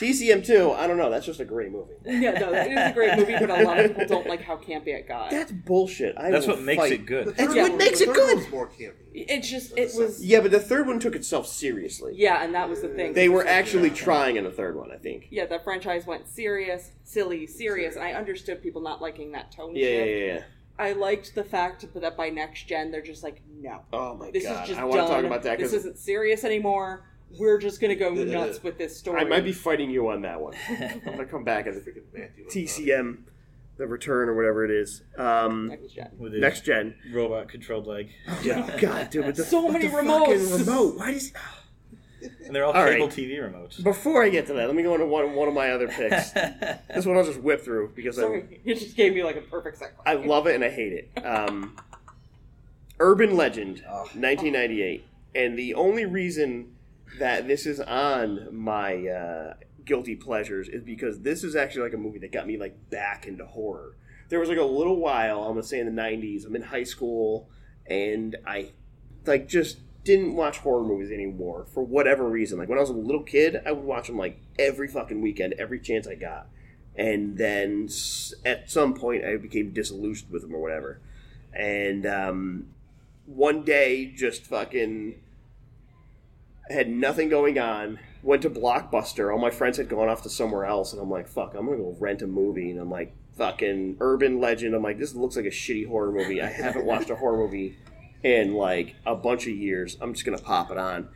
TCM 0.00 0.44
two, 0.46 0.72
I 0.72 0.86
don't 0.86 0.96
know. 0.96 1.10
That's 1.10 1.26
just 1.26 1.40
a 1.40 1.44
great 1.44 1.70
movie. 1.70 1.92
Yeah, 2.06 2.30
no, 2.32 2.50
it 2.54 2.72
is 2.72 2.90
a 2.90 2.92
great 2.94 3.18
movie, 3.18 3.34
but 3.38 3.50
a 3.50 3.62
lot 3.62 3.78
of 3.78 3.88
people 3.88 4.06
don't 4.06 4.26
like 4.26 4.40
how 4.40 4.56
campy 4.56 4.88
it 4.88 5.06
got. 5.06 5.30
That's 5.30 5.52
bullshit. 5.52 6.16
I 6.16 6.30
that's 6.30 6.46
will 6.46 6.54
what 6.54 6.62
makes 6.64 6.80
fight. 6.82 6.92
it 6.92 7.04
good. 7.06 7.36
That's 7.36 7.54
what 7.54 7.74
makes 7.76 7.98
the 7.98 8.04
it 8.10 8.16
third 8.16 8.38
good. 8.38 8.50
more 8.50 8.66
campy. 8.68 8.94
It 9.12 9.42
just 9.42 9.76
it 9.76 9.90
was 9.94 10.24
Yeah, 10.24 10.40
but 10.40 10.50
the 10.52 10.58
third 10.58 10.86
one 10.86 10.98
took 11.00 11.14
itself 11.14 11.46
seriously. 11.46 12.14
yeah, 12.16 12.42
and 12.42 12.54
that 12.54 12.68
was 12.70 12.80
the 12.80 12.88
thing. 12.88 13.12
They 13.12 13.28
were 13.28 13.42
It 13.42 13.44
was 13.44 13.52
actually 13.52 13.90
trying 13.90 14.36
in 14.36 14.44
the 14.44 14.50
third 14.50 14.74
one, 14.76 14.90
I 14.90 14.96
think. 14.96 15.28
yeah, 15.30 15.44
the 15.44 15.60
franchise 15.60 16.06
went 16.06 16.26
serious, 16.26 16.92
silly, 17.04 17.46
serious, 17.46 17.94
and 17.96 18.02
I 18.04 18.14
understood 18.14 18.62
people 18.62 18.80
not 18.80 19.02
liking 19.02 19.32
that 19.32 19.52
tone 19.52 19.76
Yeah, 19.76 19.86
yeah, 19.86 19.96
shift. 20.04 20.08
yeah. 20.08 20.34
yeah. 20.34 20.42
I 20.80 20.92
liked 20.92 21.34
the 21.34 21.44
fact 21.44 21.84
that 21.94 22.16
by 22.16 22.30
next 22.30 22.64
gen 22.66 22.90
they're 22.90 23.02
just 23.02 23.22
like, 23.22 23.42
no, 23.60 23.80
Oh 23.92 24.16
my 24.16 24.30
this 24.30 24.44
god, 24.44 24.62
is 24.62 24.68
just 24.70 24.80
I 24.80 24.84
want 24.84 25.02
to 25.02 25.06
talk 25.14 25.24
about 25.24 25.42
that 25.42 25.58
This 25.58 25.72
isn't 25.74 25.98
serious 25.98 26.42
anymore. 26.44 27.06
We're 27.38 27.58
just 27.58 27.80
gonna 27.80 27.94
go 27.94 28.12
nuts 28.12 28.62
with 28.62 28.78
this 28.78 28.96
story. 28.96 29.20
I 29.20 29.24
might 29.24 29.44
be 29.44 29.52
fighting 29.52 29.90
you 29.90 30.08
on 30.08 30.22
that 30.22 30.40
one. 30.40 30.54
I'm 30.68 31.00
gonna 31.04 31.26
come 31.26 31.44
back 31.44 31.66
as 31.66 31.76
a 31.76 31.80
Freaking 31.80 32.02
Matthew. 32.12 32.46
TCM, 32.48 33.18
the 33.76 33.86
return 33.86 34.28
or 34.28 34.34
whatever 34.34 34.64
it 34.64 34.70
is. 34.70 35.02
Um, 35.16 35.68
next 35.68 35.92
gen. 35.94 36.10
With 36.18 36.32
next 36.34 36.64
gen. 36.64 36.96
robot 37.12 37.48
controlled 37.48 37.86
leg, 37.86 38.10
Yeah, 38.42 38.76
God, 38.80 39.10
dude, 39.10 39.26
with 39.26 39.36
the, 39.36 39.44
So 39.44 39.68
many 39.68 39.86
the 39.86 39.94
remotes. 39.96 40.58
Remote. 40.58 40.98
Why 40.98 41.12
does? 41.12 41.32
And 42.44 42.54
they're 42.54 42.64
all, 42.64 42.72
All 42.72 42.84
cable 42.86 43.06
right. 43.06 43.14
TV 43.16 43.38
remotes. 43.38 43.82
Before 43.82 44.22
I 44.22 44.28
get 44.28 44.46
to 44.48 44.52
that, 44.54 44.66
let 44.66 44.74
me 44.76 44.82
go 44.82 44.94
into 44.94 45.06
one 45.06 45.34
one 45.34 45.48
of 45.48 45.54
my 45.54 45.70
other 45.70 45.88
picks. 45.88 46.30
this 46.32 47.06
one 47.06 47.16
I'll 47.16 47.24
just 47.24 47.40
whip 47.40 47.62
through 47.62 47.92
because 47.94 48.18
I 48.18 48.22
Sorry, 48.22 48.60
you 48.64 48.74
just 48.74 48.96
gave 48.96 49.14
me 49.14 49.22
like 49.24 49.36
a 49.36 49.40
perfect 49.42 49.80
segue. 49.80 49.90
I 50.06 50.14
love 50.14 50.46
it 50.46 50.54
and 50.54 50.64
I 50.64 50.70
hate 50.70 50.92
it. 50.92 51.24
Um, 51.24 51.76
Urban 52.98 53.36
Legend, 53.36 53.82
Oh. 53.88 54.00
1998, 54.14 55.04
and 55.34 55.58
the 55.58 55.74
only 55.74 56.04
reason 56.04 56.74
that 57.18 57.48
this 57.48 57.66
is 57.66 57.80
on 57.80 58.54
my 58.54 59.06
uh, 59.08 59.54
guilty 59.84 60.14
pleasures 60.16 60.68
is 60.68 60.82
because 60.82 61.20
this 61.20 61.42
is 61.42 61.56
actually 61.56 61.82
like 61.82 61.94
a 61.94 61.98
movie 61.98 62.18
that 62.18 62.30
got 62.32 62.46
me 62.46 62.56
like 62.56 62.90
back 62.90 63.26
into 63.26 63.44
horror. 63.46 63.96
There 64.28 64.38
was 64.38 64.48
like 64.48 64.58
a 64.58 64.62
little 64.64 64.96
while, 64.96 65.42
I'm 65.42 65.50
gonna 65.54 65.62
say 65.62 65.80
in 65.80 65.92
the 65.92 66.02
90s. 66.02 66.44
I'm 66.46 66.54
in 66.54 66.62
high 66.62 66.84
school, 66.84 67.48
and 67.86 68.36
I 68.46 68.70
like 69.26 69.48
just 69.48 69.78
didn't 70.04 70.34
watch 70.34 70.58
horror 70.58 70.82
movies 70.82 71.10
anymore 71.10 71.66
for 71.72 71.82
whatever 71.82 72.28
reason. 72.28 72.58
Like 72.58 72.68
when 72.68 72.78
I 72.78 72.80
was 72.80 72.90
a 72.90 72.94
little 72.94 73.22
kid, 73.22 73.60
I 73.66 73.72
would 73.72 73.84
watch 73.84 74.06
them 74.06 74.16
like 74.16 74.40
every 74.58 74.88
fucking 74.88 75.20
weekend, 75.20 75.54
every 75.58 75.80
chance 75.80 76.06
I 76.06 76.14
got. 76.14 76.46
And 76.96 77.36
then 77.38 77.88
at 78.44 78.70
some 78.70 78.94
point, 78.94 79.24
I 79.24 79.36
became 79.36 79.72
disillusioned 79.72 80.30
with 80.30 80.42
them 80.42 80.54
or 80.54 80.60
whatever. 80.60 81.00
And 81.52 82.06
um, 82.06 82.66
one 83.26 83.62
day, 83.64 84.06
just 84.06 84.44
fucking 84.44 85.20
had 86.68 86.88
nothing 86.88 87.28
going 87.28 87.58
on. 87.58 87.98
Went 88.22 88.42
to 88.42 88.50
Blockbuster. 88.50 89.32
All 89.32 89.38
my 89.38 89.50
friends 89.50 89.78
had 89.78 89.88
gone 89.88 90.08
off 90.08 90.22
to 90.22 90.30
somewhere 90.30 90.66
else, 90.66 90.92
and 90.92 91.00
I'm 91.00 91.10
like, 91.10 91.26
"Fuck, 91.26 91.54
I'm 91.54 91.66
gonna 91.66 91.78
go 91.78 91.96
rent 91.98 92.22
a 92.22 92.26
movie." 92.26 92.70
And 92.70 92.78
I'm 92.78 92.90
like, 92.90 93.14
"Fucking 93.38 93.96
Urban 94.00 94.40
Legend." 94.40 94.74
I'm 94.74 94.82
like, 94.82 94.98
"This 94.98 95.14
looks 95.14 95.36
like 95.36 95.46
a 95.46 95.50
shitty 95.50 95.88
horror 95.88 96.12
movie." 96.12 96.42
I 96.42 96.48
haven't 96.48 96.84
watched 96.84 97.08
a 97.08 97.16
horror 97.16 97.38
movie 97.38 97.76
in 98.22 98.54
like 98.54 98.96
a 99.06 99.14
bunch 99.16 99.46
of 99.46 99.52
years. 99.54 99.96
I'm 100.00 100.12
just 100.12 100.24
gonna 100.24 100.38
pop 100.38 100.70
it 100.70 100.78
on. 100.78 101.08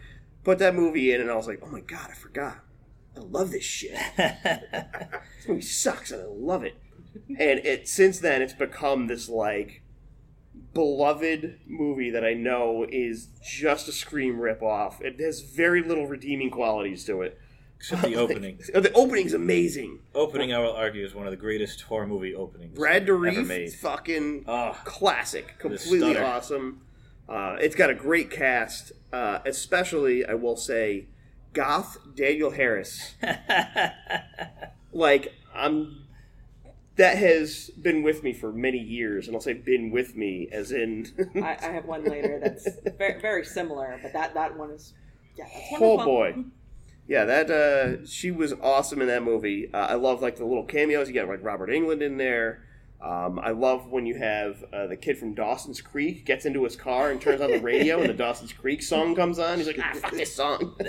Put 0.42 0.59
that 0.59 0.74
movie 0.74 1.12
in, 1.12 1.20
and 1.20 1.30
I 1.30 1.34
was 1.36 1.46
like, 1.46 1.61
"Oh 1.62 1.68
my 1.70 1.80
god, 1.80 2.09
I 2.11 2.14
forgot. 2.14 2.59
I 3.16 3.20
love 3.20 3.50
this 3.50 3.64
shit. 3.64 3.96
This 4.18 5.48
movie 5.48 5.61
sucks, 5.62 6.11
and 6.11 6.22
I 6.22 6.26
love 6.26 6.64
it." 6.64 6.76
And 7.28 7.61
it 7.61 7.88
since 7.88 8.18
then, 8.18 8.42
it's 8.42 8.52
become 8.55 9.07
this 9.07 9.28
like 9.28 9.82
beloved 10.72 11.61
movie 11.66 12.11
that 12.11 12.24
I 12.24 12.34
know 12.34 12.86
is 12.88 13.28
just 13.42 13.88
a 13.88 13.92
Scream 13.92 14.36
ripoff. 14.38 15.00
It 15.00 15.20
has 15.20 15.40
very 15.42 15.82
little 15.82 16.07
redeeming 16.07 16.50
qualities 16.50 17.05
to 17.05 17.22
it. 17.22 17.38
Except 17.76 18.02
the 18.02 18.16
opening. 18.16 18.59
Oh, 18.74 18.80
the 18.80 18.92
opening's 18.92 19.34
amazing. 19.34 20.00
opening, 20.14 20.52
I 20.52 20.59
will 20.59 20.72
argue, 20.72 21.05
is 21.05 21.14
one 21.14 21.26
of 21.26 21.30
the 21.30 21.36
greatest 21.36 21.82
horror 21.82 22.07
movie 22.07 22.34
openings 22.34 22.76
Brad 22.76 23.07
Dourif, 23.07 23.74
fucking 23.76 24.44
Oh, 24.48 24.76
classic, 24.84 25.59
completely 25.59 26.16
awesome. 26.18 26.80
Uh, 27.28 27.56
it's 27.60 27.74
got 27.74 27.90
a 27.90 27.94
great 27.94 28.30
cast, 28.30 28.92
uh, 29.12 29.38
especially 29.46 30.24
I 30.26 30.34
will 30.34 30.56
say, 30.56 31.06
Goth 31.52 31.98
Danielle 32.14 32.50
Harris. 32.50 33.14
Like 34.94 35.34
I'm, 35.54 36.06
that 36.96 37.18
has 37.18 37.70
been 37.70 38.02
with 38.02 38.22
me 38.22 38.32
for 38.32 38.52
many 38.52 38.78
years, 38.78 39.26
and 39.26 39.36
I'll 39.36 39.42
say 39.42 39.52
been 39.52 39.90
with 39.90 40.16
me 40.16 40.48
as 40.52 40.70
in. 40.70 41.08
I, 41.42 41.58
I 41.60 41.66
have 41.72 41.84
one 41.84 42.04
later 42.04 42.40
that's 42.42 42.68
very, 42.96 43.20
very 43.20 43.44
similar, 43.44 43.98
but 44.00 44.12
that 44.12 44.34
that 44.34 44.56
one 44.56 44.70
is 44.70 44.94
yeah. 45.36 45.46
That's 45.52 45.72
one 45.72 45.82
Oh 45.82 45.98
of 45.98 46.04
boy. 46.06 46.34
Yeah, 47.06 47.24
that 47.24 47.50
uh, 47.50 48.06
she 48.06 48.30
was 48.30 48.54
awesome 48.62 49.02
in 49.02 49.08
that 49.08 49.22
movie. 49.22 49.68
Uh, 49.74 49.78
I 49.78 49.94
love 49.94 50.22
like 50.22 50.36
the 50.36 50.46
little 50.46 50.64
cameos. 50.64 51.08
You 51.08 51.14
got 51.14 51.28
like 51.28 51.42
Robert 51.42 51.68
Englund 51.68 52.00
in 52.00 52.16
there. 52.16 52.62
Um, 53.05 53.38
I 53.38 53.50
love 53.50 53.88
when 53.88 54.07
you 54.07 54.14
have 54.16 54.64
uh, 54.72 54.86
the 54.86 54.96
kid 54.96 55.18
from 55.18 55.34
Dawson's 55.34 55.82
Creek 55.82 56.24
gets 56.24 56.46
into 56.46 56.64
his 56.64 56.74
car 56.74 57.11
and 57.11 57.20
turns 57.20 57.42
on 57.42 57.50
the 57.50 57.61
radio, 57.61 58.00
and 58.00 58.09
the 58.09 58.14
Dawson's 58.14 58.52
Creek 58.55 58.82
song 58.82 59.14
comes 59.14 59.38
on. 59.38 59.59
He's 59.59 59.66
like, 59.66 59.78
"Ah, 59.78 59.92
fuck 59.94 60.12
this 60.12 60.34
song." 60.34 60.74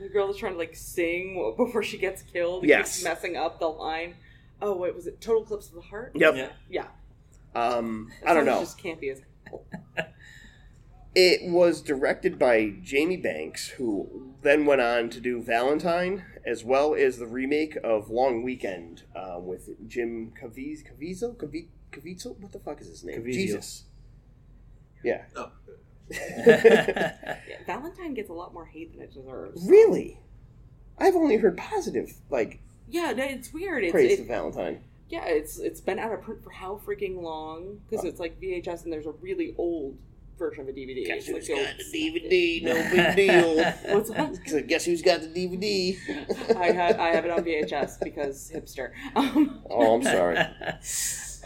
The 0.00 0.08
girl 0.10 0.30
is 0.30 0.36
trying 0.36 0.52
to 0.52 0.58
like 0.58 0.76
sing 0.76 1.54
before 1.56 1.82
she 1.82 1.98
gets 1.98 2.22
killed. 2.22 2.62
and 2.62 2.68
Yes. 2.68 3.02
messing 3.02 3.36
up 3.36 3.58
the 3.58 3.66
line. 3.68 4.14
Oh 4.62 4.76
wait, 4.76 4.94
was 4.94 5.06
it 5.08 5.20
Total 5.20 5.42
Eclipse 5.42 5.68
of 5.70 5.74
the 5.74 5.80
Heart? 5.80 6.12
yep. 6.14 6.34
yeah. 6.36 6.48
Yeah. 6.70 7.60
Um, 7.60 8.08
I 8.24 8.32
don't 8.32 8.44
song 8.46 8.54
know. 8.54 8.62
is 8.62 8.74
Just 8.74 8.78
campy 8.78 9.10
as 9.12 9.22
It 11.14 11.50
was 11.50 11.80
directed 11.82 12.38
by 12.38 12.74
Jamie 12.80 13.16
Blanks, 13.16 13.68
who 13.70 14.34
then 14.42 14.66
went 14.66 14.80
on 14.80 15.10
to 15.10 15.20
do 15.20 15.42
Valentine, 15.42 16.24
as 16.48 16.64
well 16.64 16.94
as 16.94 17.18
the 17.18 17.26
remake 17.26 17.76
of 17.84 18.08
Long 18.10 18.42
Weekend 18.42 19.02
uh, 19.14 19.38
with 19.38 19.68
Jim 19.86 20.32
Caviezel. 20.40 20.82
Caviezel? 20.90 21.36
Cavi- 21.36 21.68
Caviezel? 21.92 22.38
What 22.40 22.52
the 22.52 22.58
fuck 22.58 22.80
is 22.80 22.88
his 22.88 23.04
name? 23.04 23.20
Caviezel. 23.20 23.32
Jesus. 23.34 23.84
Yeah. 25.04 25.24
Oh, 25.36 25.52
Yeah, 26.10 27.36
Valentine 27.66 28.14
gets 28.14 28.30
a 28.30 28.32
lot 28.32 28.54
more 28.54 28.64
hate 28.66 28.92
than 28.92 29.02
it 29.02 29.12
deserves. 29.12 29.68
really? 29.68 30.18
I've 30.98 31.14
only 31.14 31.36
heard 31.36 31.56
positive, 31.56 32.12
like, 32.30 32.60
Yeah, 32.88 33.12
no, 33.12 33.24
it's 33.24 33.52
weird. 33.52 33.84
It's 33.84 33.92
praise 33.92 34.12
it, 34.12 34.22
to 34.22 34.24
Valentine. 34.24 34.80
yeah, 35.10 35.26
it's 35.26 35.58
it's 35.58 35.80
been 35.82 35.98
out 35.98 36.12
of 36.12 36.22
print 36.22 36.42
for 36.42 36.50
how 36.50 36.80
freaking 36.84 37.22
long? 37.22 37.80
Because 37.88 38.04
it's 38.04 38.18
like 38.18 38.40
VHS 38.40 38.84
and 38.84 38.92
there's 38.92 39.06
a 39.06 39.12
really 39.12 39.54
old 39.58 39.96
version 40.38 40.62
of 40.62 40.68
a 40.68 40.72
DVD. 40.72 41.04
Guess 41.06 41.28
It's 41.28 41.28
like 41.28 41.36
who's 41.36 41.46
the 41.48 41.52
old- 41.54 41.64
got 41.66 41.78
the 41.78 41.84
DVD? 41.94 42.62
No 42.68 42.74
big 42.90 43.16
deal. 43.16 43.56
What's 43.94 44.10
that? 44.10 44.38
So 44.46 44.62
guess 44.62 44.84
who's 44.84 45.02
got 45.02 45.20
the 45.20 45.28
DVD? 45.28 45.96
I 46.56 46.66
have 46.72 46.98
I 47.00 47.08
have 47.08 47.24
it 47.24 47.30
on 47.30 47.44
VHS 47.44 48.00
because 48.02 48.50
hipster. 48.54 48.92
Um, 49.16 49.60
oh, 49.70 49.94
I'm 49.96 50.02
sorry. 50.02 50.38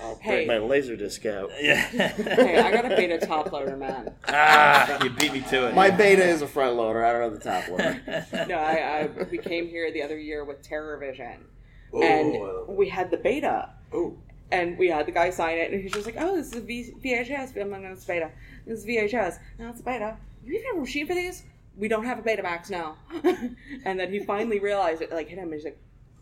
I'll 0.03 0.17
Hey. 0.21 0.47
break 0.47 0.49
my 0.49 0.59
laser 0.59 0.97
disc 0.97 1.25
out. 1.27 1.51
yeah. 1.61 1.77
hey, 1.87 2.59
I 2.59 2.73
got 2.73 2.85
a 2.91 2.97
beta 2.97 3.19
top 3.25 3.53
loader, 3.53 3.77
man. 3.77 4.13
ah, 4.27 5.03
you 5.05 5.11
beat 5.11 5.33
me 5.33 5.41
to 5.43 5.69
it. 5.69 5.75
My 5.77 5.91
beta 5.91 6.25
is 6.25 6.43
a 6.43 6.47
front 6.49 6.75
loader. 6.77 7.05
I 7.05 7.13
don't 7.13 7.21
know 7.21 7.31
the 7.31 7.45
top 7.45 7.69
loader. 7.69 8.01
No, 8.49 8.57
I, 8.57 8.73
I 9.05 9.09
we 9.31 9.39
came 9.39 9.69
here 9.69 9.93
the 9.93 10.03
other 10.03 10.19
year 10.19 10.45
with 10.45 10.63
Terror 10.63 10.97
Vision, 10.99 11.45
Oh, 11.93 12.03
and 12.03 12.35
I 12.37 12.39
love 12.41 12.69
it. 12.71 12.75
we 12.75 12.89
had 12.89 13.11
the 13.13 13.17
beta, 13.19 13.71
Oh, 13.93 14.17
and 14.53 14.79
we 14.79 14.89
had 14.89 15.07
the 15.07 15.13
guy 15.13 15.31
sign 15.31 15.59
it, 15.59 15.73
and 15.73 15.83
he's 15.83 15.93
just 15.93 16.07
like, 16.07 16.17
"Oh, 16.19 16.37
this 16.37 16.49
is 16.49 16.57
a 16.57 16.61
v- 16.61 16.95
VHS." 17.03 17.61
I'm 17.61 17.71
like, 17.71 17.83
"No, 17.83 17.93
it's 17.93 18.05
beta. 18.05 18.31
This 18.67 18.81
is 18.81 18.87
VHS. 18.87 19.39
No, 19.59 19.71
it's 19.71 19.81
a 19.81 19.83
beta. 19.83 20.17
You 20.45 20.55
even 20.55 20.67
have 20.67 20.77
a 20.77 20.81
machine 20.81 21.07
for 21.07 21.15
these? 21.15 21.43
We 21.77 21.89
don't 21.89 22.05
have 22.05 22.19
a 22.19 22.23
Betamax 22.23 22.71
now." 22.71 22.97
and 23.85 23.99
then 23.99 24.13
he 24.13 24.21
finally 24.21 24.61
realized 24.61 25.03
it, 25.03 25.11
like 25.11 25.29
hit 25.29 25.39
him, 25.39 25.45
and 25.45 25.55
he's 25.55 25.65
like. 25.65 25.79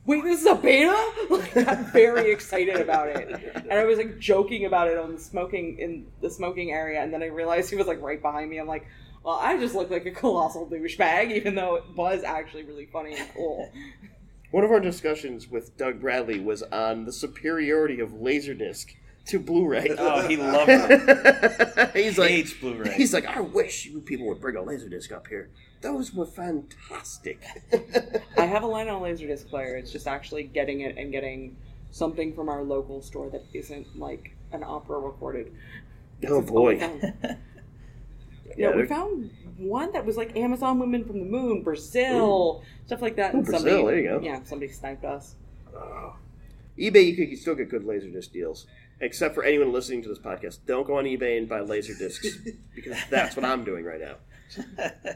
Wait, 0.07 0.25
this 0.25 0.41
is 0.41 0.47
a 0.47 0.55
beta? 0.55 0.97
Like, 1.31 1.55
got 1.55 1.93
very 1.93 2.33
excited 2.33 2.77
about 2.77 3.09
it, 3.09 3.55
and 3.55 3.71
I 3.71 3.85
was 3.85 3.99
like 3.99 4.19
joking 4.19 4.65
about 4.65 4.89
it 4.89 4.97
on 4.97 5.13
the 5.13 5.21
smoking 5.21 5.79
in 5.79 6.07
the 6.23 6.31
smoking 6.31 6.73
area, 6.73 7.03
and 7.03 7.13
then 7.13 7.23
I 7.23 7.27
realized 7.27 7.69
he 7.69 7.77
was 7.77 7.87
like 7.87 8.01
right 8.01 8.21
behind 8.21 8.49
me. 8.51 8.59
I'm 8.59 8.67
like, 8.67 8.87
well, 9.23 9.37
I 9.37 9.59
just 9.59 9.75
look 9.75 9.91
like 9.91 10.07
a 10.07 10.11
colossal 10.11 10.67
douchebag, 10.67 11.31
even 11.37 11.55
though 11.55 11.77
it 11.77 11.85
was 11.95 12.23
actually 12.23 12.65
really 12.65 12.87
funny 12.87 13.15
and 13.15 13.29
cool. 13.35 13.71
One 14.51 14.65
of 14.65 14.71
our 14.73 14.81
discussions 14.81 15.49
with 15.49 15.77
Doug 15.77 16.01
Bradley 16.01 16.41
was 16.41 16.63
on 16.65 17.05
the 17.05 17.13
superiority 17.13 18.01
of 18.01 18.11
Laserdisc 18.11 18.95
to 19.27 19.39
Blu-ray. 19.39 19.95
Oh, 19.99 20.27
he 20.27 20.37
loved 20.37 20.71
it. 20.73 21.91
he's 21.95 22.19
like, 22.19 22.31
Hates 22.31 22.55
Blu-ray. 22.55 22.95
he's 22.95 23.13
like, 23.15 23.27
I 23.27 23.41
wish 23.41 23.87
you 23.87 24.01
people 24.01 24.27
would 24.27 24.41
bring 24.41 24.57
a 24.57 24.61
laserdisc 24.61 25.13
up 25.13 25.27
here. 25.29 25.51
Those 25.83 26.13
were 26.13 26.27
fantastic. 26.27 27.41
I 28.37 28.45
have 28.47 28.63
a 28.65 28.67
line 28.67 28.89
on 28.89 29.01
a 29.01 29.05
Laserdisc 29.05 29.49
player. 29.49 29.77
It's 29.77 29.93
just 29.93 30.07
actually 30.07 30.43
getting 30.45 30.81
it 30.81 30.99
and 30.99 31.11
getting 31.13 31.57
something 31.91 32.35
from 32.35 32.49
our 32.49 32.63
local 32.63 33.01
store 33.03 33.31
that 33.31 33.45
isn't 33.55 33.99
like 33.99 34.33
an 34.53 34.63
opera 34.65 34.99
recorded. 34.99 35.53
oh 36.27 36.41
That's 36.41 36.51
all 36.51 36.57
boy. 36.57 37.13
found. 38.51 38.59
Yeah, 38.61 38.71
Yeah, 38.71 38.77
we 38.77 38.87
found 38.87 39.31
one 39.57 39.93
that 39.93 40.05
was 40.05 40.17
like 40.17 40.37
Amazon 40.37 40.79
Women 40.79 41.05
from 41.05 41.19
the 41.19 41.25
Moon, 41.27 41.63
Brazil, 41.63 42.63
stuff 42.87 43.03
like 43.03 43.17
that. 43.17 43.35
Ooh, 43.35 43.39
and 43.39 43.47
Brazil, 43.47 43.61
somebody, 43.61 43.87
there 43.87 43.99
you 43.99 44.09
go. 44.09 44.21
Yeah, 44.25 44.43
somebody 44.45 44.73
sniped 44.73 45.05
us. 45.05 45.37
Oh. 45.75 46.17
eBay, 46.79 47.07
you 47.07 47.27
could 47.27 47.39
still 47.39 47.55
get 47.55 47.69
good 47.69 47.85
laserdisc 47.85 48.33
deals. 48.33 48.67
Except 49.03 49.35
for 49.35 49.45
anyone 49.45 49.73
listening 49.73 50.03
to 50.03 50.09
this 50.09 50.19
podcast, 50.19 50.59
don't 50.67 50.87
go 50.87 50.99
on 50.99 51.05
eBay 51.05 51.39
and 51.39 51.49
buy 51.49 51.61
laserdiscs 51.61 52.55
because 52.75 52.99
that's 53.09 53.35
what 53.35 53.45
I'm 53.45 53.65
doing 53.65 53.85
right 53.85 54.01
now. 54.01 54.17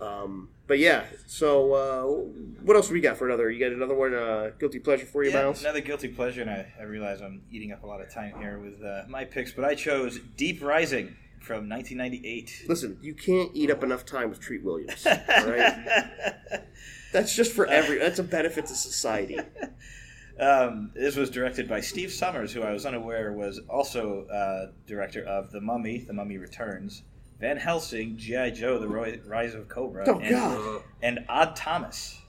Um, 0.00 0.50
but 0.66 0.78
yeah, 0.78 1.04
so 1.26 1.72
uh, 1.72 2.02
what 2.62 2.76
else 2.76 2.90
we 2.90 3.00
got 3.00 3.16
for 3.16 3.26
another? 3.26 3.50
You 3.50 3.60
got 3.60 3.72
another 3.72 3.94
one, 3.94 4.14
uh, 4.14 4.50
guilty 4.58 4.78
pleasure 4.78 5.06
for 5.06 5.22
you, 5.22 5.30
Yeah, 5.30 5.42
Miles? 5.42 5.60
another 5.62 5.80
guilty 5.80 6.08
pleasure, 6.08 6.42
and 6.42 6.50
I, 6.50 6.66
I 6.78 6.82
realize 6.82 7.20
I'm 7.20 7.42
eating 7.50 7.72
up 7.72 7.84
a 7.84 7.86
lot 7.86 8.00
of 8.00 8.12
time 8.12 8.34
here 8.38 8.58
with 8.58 8.82
uh, 8.82 9.02
my 9.08 9.24
picks, 9.24 9.52
but 9.52 9.64
I 9.64 9.74
chose 9.74 10.18
Deep 10.36 10.62
Rising 10.62 11.16
from 11.44 11.68
1998. 11.68 12.64
Listen, 12.68 12.98
you 13.02 13.14
can't 13.14 13.50
eat 13.54 13.70
up 13.70 13.82
enough 13.84 14.04
time 14.04 14.30
with 14.30 14.40
Treat 14.40 14.64
Williams. 14.64 15.06
All 15.06 15.14
right, 15.50 16.62
that's 17.12 17.34
just 17.36 17.52
for 17.52 17.66
every. 17.66 17.98
That's 17.98 18.18
a 18.18 18.24
benefit 18.24 18.66
to 18.66 18.74
society. 18.74 19.38
Um, 20.40 20.90
this 20.94 21.14
was 21.16 21.30
directed 21.30 21.68
by 21.68 21.80
Steve 21.80 22.08
Sommers, 22.10 22.52
who 22.52 22.62
I 22.62 22.72
was 22.72 22.84
unaware 22.86 23.32
was 23.32 23.60
also 23.68 24.26
uh, 24.26 24.72
director 24.86 25.22
of 25.24 25.52
The 25.52 25.60
Mummy, 25.60 25.98
The 25.98 26.12
Mummy 26.12 26.38
Returns, 26.38 27.02
Van 27.40 27.56
Helsing, 27.56 28.16
G.I. 28.16 28.50
Joe, 28.50 28.78
The 28.80 28.88
Roy- 28.88 29.20
Rise 29.26 29.54
of 29.54 29.68
Cobra, 29.68 30.04
Oh 30.08 30.18
and, 30.18 30.82
and 31.18 31.26
Odd 31.28 31.54
Thomas. 31.54 32.20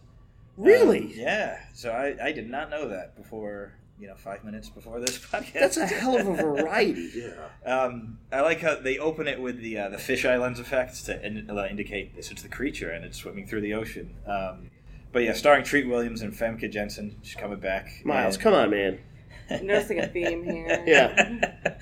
really? 0.55 1.05
Um, 1.05 1.11
yeah. 1.15 1.57
So 1.73 1.89
I, 1.91 2.27
I 2.27 2.31
did 2.31 2.47
not 2.47 2.69
know 2.69 2.87
that 2.89 3.15
before, 3.15 3.73
you 3.99 4.07
know, 4.07 4.15
five 4.15 4.43
minutes 4.43 4.69
before 4.69 4.99
this 4.99 5.17
podcast. 5.31 5.53
That's 5.53 5.77
a 5.77 5.87
hell 5.87 6.17
of 6.17 6.27
a 6.27 6.33
variety. 6.33 7.09
Yeah. 7.65 7.71
Um, 7.71 8.19
I 8.31 8.41
like 8.41 8.59
how 8.61 8.75
they 8.75 8.97
open 8.97 9.27
it 9.27 9.39
with 9.41 9.59
the 9.61 9.77
uh, 9.77 9.89
the 9.89 9.97
fisheye 9.97 10.39
lens 10.39 10.59
effects 10.59 11.01
to 11.03 11.25
in, 11.25 11.49
uh, 11.49 11.67
indicate 11.69 12.15
this 12.15 12.31
is 12.31 12.43
the 12.43 12.49
creature 12.49 12.89
and 12.91 13.05
it's 13.05 13.17
swimming 13.17 13.47
through 13.47 13.61
the 13.61 13.73
ocean. 13.73 14.15
Um, 14.27 14.69
but 15.11 15.23
yeah, 15.23 15.33
starring 15.33 15.63
Treat 15.63 15.87
Williams 15.87 16.21
and 16.21 16.33
Famke 16.33 16.69
Janssen, 16.69 17.15
she's 17.23 17.35
coming 17.35 17.59
back. 17.59 18.01
Miles, 18.03 18.35
And- 18.35 18.43
come 18.43 18.53
on, 18.53 18.69
man. 18.69 18.99
I'm 19.49 19.65
noticing 19.67 19.99
a 19.99 20.07
theme 20.07 20.43
here. 20.43 20.83
Yeah. 20.85 21.75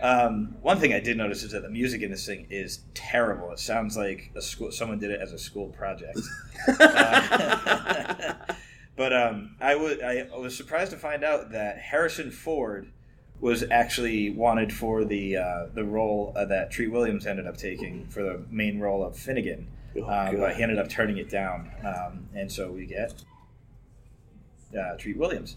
um, 0.00 0.56
one 0.62 0.78
thing 0.78 0.92
I 0.94 1.00
did 1.00 1.16
notice 1.16 1.42
is 1.42 1.50
that 1.52 1.62
the 1.62 1.68
music 1.68 2.00
in 2.02 2.10
this 2.12 2.24
thing 2.24 2.46
is 2.48 2.80
terrible. 2.94 3.50
It 3.52 3.58
sounds 3.58 3.96
like 3.96 4.30
a 4.36 4.40
school 4.40 4.70
someone 4.70 4.98
did 5.00 5.10
it 5.10 5.20
as 5.20 5.32
a 5.32 5.38
school 5.38 5.68
project. 5.68 6.18
Uh, 6.68 8.34
but 8.98 9.12
um, 9.12 9.54
I 9.60 9.76
was 9.76 10.56
surprised 10.56 10.90
to 10.90 10.98
find 10.98 11.24
out 11.24 11.52
that 11.52 11.78
Harrison 11.78 12.30
Ford 12.30 12.90
was 13.40 13.64
actually 13.70 14.30
wanted 14.30 14.72
for 14.72 15.04
the 15.04 15.36
uh, 15.36 15.66
the 15.72 15.84
role 15.84 16.32
uh, 16.36 16.44
that 16.46 16.72
Treat 16.72 16.88
Williams 16.88 17.24
ended 17.24 17.46
up 17.46 17.56
taking 17.56 18.06
for 18.08 18.24
the 18.24 18.42
main 18.50 18.80
role 18.80 19.04
of 19.04 19.16
Finnegan, 19.16 19.68
Oh, 19.96 20.02
uh, 20.02 20.32
but 20.32 20.56
he 20.56 20.62
ended 20.64 20.78
up 20.78 20.88
turning 20.88 21.16
it 21.16 21.30
down, 21.30 21.70
um, 21.84 22.28
and 22.34 22.50
so 22.50 22.72
we 22.72 22.86
get 22.86 23.14
uh, 24.78 24.96
Treat 24.96 25.16
Williams. 25.16 25.56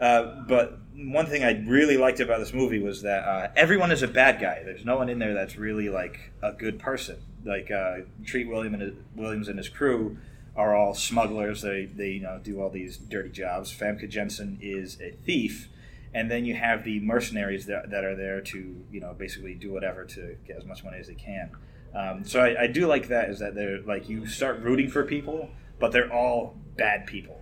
Uh, 0.00 0.42
but 0.48 0.78
one 0.96 1.26
thing 1.26 1.44
I 1.44 1.62
really 1.66 1.96
liked 1.96 2.20
about 2.20 2.40
this 2.40 2.52
movie 2.52 2.80
was 2.80 3.02
that 3.02 3.22
uh, 3.22 3.48
everyone 3.54 3.92
is 3.92 4.02
a 4.02 4.08
bad 4.08 4.40
guy. 4.40 4.62
There's 4.64 4.84
no 4.84 4.96
one 4.96 5.08
in 5.08 5.18
there 5.18 5.34
that's 5.34 5.56
really 5.56 5.88
like 5.90 6.32
a 6.42 6.52
good 6.52 6.78
person. 6.78 7.18
Like 7.44 7.70
uh, 7.70 7.98
Treat 8.24 8.48
William 8.48 8.74
and 8.74 8.82
his, 8.82 8.94
Williams 9.14 9.48
and 9.48 9.58
his 9.58 9.68
crew 9.68 10.16
are 10.56 10.74
all 10.74 10.94
smugglers. 10.94 11.62
They 11.62 11.86
they 11.86 12.10
you 12.10 12.20
know 12.20 12.40
do 12.42 12.60
all 12.60 12.70
these 12.70 12.96
dirty 12.96 13.30
jobs. 13.30 13.72
Famke 13.72 14.08
Janssen 14.08 14.58
is 14.60 15.00
a 15.00 15.12
thief, 15.24 15.68
and 16.12 16.30
then 16.30 16.44
you 16.44 16.54
have 16.54 16.84
the 16.84 17.00
mercenaries 17.00 17.66
that, 17.66 17.90
that 17.90 18.04
are 18.04 18.16
there 18.16 18.40
to 18.40 18.84
you 18.90 19.00
know 19.00 19.14
basically 19.14 19.54
do 19.54 19.72
whatever 19.72 20.04
to 20.04 20.36
get 20.46 20.56
as 20.56 20.64
much 20.64 20.84
money 20.84 20.98
as 20.98 21.08
they 21.08 21.14
can. 21.14 21.50
Um, 21.94 22.24
so 22.24 22.40
I, 22.40 22.62
I 22.62 22.66
do 22.66 22.86
like 22.86 23.08
that 23.08 23.30
is 23.30 23.40
that 23.40 23.54
they're 23.54 23.80
like 23.80 24.08
you 24.08 24.26
start 24.26 24.60
rooting 24.60 24.88
for 24.88 25.04
people, 25.04 25.50
but 25.78 25.92
they're 25.92 26.12
all 26.12 26.56
bad 26.76 27.06
people. 27.06 27.40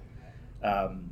Um, 0.62 1.11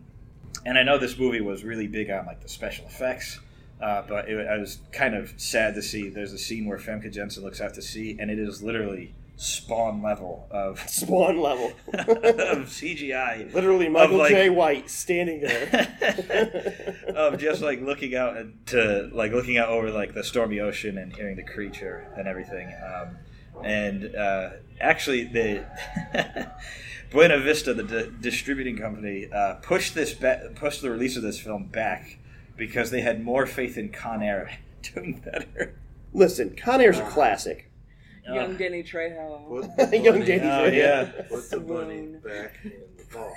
and 0.64 0.76
I 0.78 0.82
know 0.82 0.98
this 0.98 1.18
movie 1.18 1.40
was 1.40 1.64
really 1.64 1.86
big 1.86 2.10
on 2.10 2.26
like 2.26 2.40
the 2.40 2.48
special 2.48 2.86
effects, 2.86 3.38
uh, 3.80 4.02
but 4.08 4.28
it, 4.28 4.46
I 4.48 4.56
was 4.56 4.80
kind 4.90 5.14
of 5.14 5.32
sad 5.36 5.74
to 5.74 5.82
see. 5.82 6.08
There's 6.08 6.32
a 6.32 6.38
scene 6.38 6.66
where 6.66 6.78
Famke 6.78 7.12
Janssen 7.12 7.44
looks 7.44 7.60
out 7.60 7.74
to 7.74 7.82
sea, 7.82 8.16
and 8.18 8.30
it 8.30 8.38
is 8.38 8.62
literally 8.62 9.14
spawn 9.36 10.02
level 10.02 10.48
of 10.50 10.78
Spawn 10.88 11.38
level. 11.40 11.72
of 11.92 12.66
CGI. 12.68 13.52
Literally, 13.52 13.88
Michael 13.88 14.18
like- 14.18 14.32
Jai 14.32 14.48
White 14.48 14.88
standing 14.90 15.40
there. 15.40 16.96
of 17.14 17.38
just 17.38 17.62
like 17.62 17.80
looking 17.82 18.14
out 18.14 18.36
to 18.66 19.10
like 19.12 19.32
looking 19.32 19.58
out 19.58 19.68
over 19.68 19.90
like 19.90 20.14
the 20.14 20.24
stormy 20.24 20.60
ocean 20.60 20.98
and 20.98 21.14
hearing 21.14 21.36
the 21.36 21.42
creature 21.42 22.08
and 22.16 22.26
everything. 22.26 22.72
Um, 22.84 23.16
and 23.64 24.14
uh, 24.14 24.50
actually, 24.80 25.24
the 25.24 25.64
Buena 27.10 27.38
Vista, 27.38 27.72
the 27.74 27.82
di- 27.82 28.10
distributing 28.20 28.76
company, 28.76 29.28
uh, 29.32 29.54
pushed 29.54 29.94
this 29.94 30.12
ba- 30.12 30.50
pushed 30.54 30.82
the 30.82 30.90
release 30.90 31.16
of 31.16 31.22
this 31.22 31.38
film 31.38 31.64
back 31.66 32.18
because 32.56 32.90
they 32.90 33.00
had 33.00 33.22
more 33.22 33.46
faith 33.46 33.78
in 33.78 33.90
Con 33.90 34.22
Air 34.22 34.58
doing 34.94 35.22
better. 35.24 35.74
Listen, 36.12 36.54
Con 36.56 36.80
Air's 36.80 36.98
a 36.98 37.04
classic. 37.06 37.65
Young 38.34 38.56
Danny 38.56 38.82
Trejo. 38.82 39.48
Put 39.48 39.76
the 39.90 39.98
Young 39.98 40.14
bunny- 40.20 40.26
Danny 40.26 40.48
Oh, 40.50 40.64
yeah. 40.66 41.04
Put 41.28 41.50
the 41.50 41.60
bunny 41.60 42.18
Swoon. 42.20 42.20
back 42.20 42.54
in 42.64 42.72
the 42.96 43.04
ball. 43.12 43.36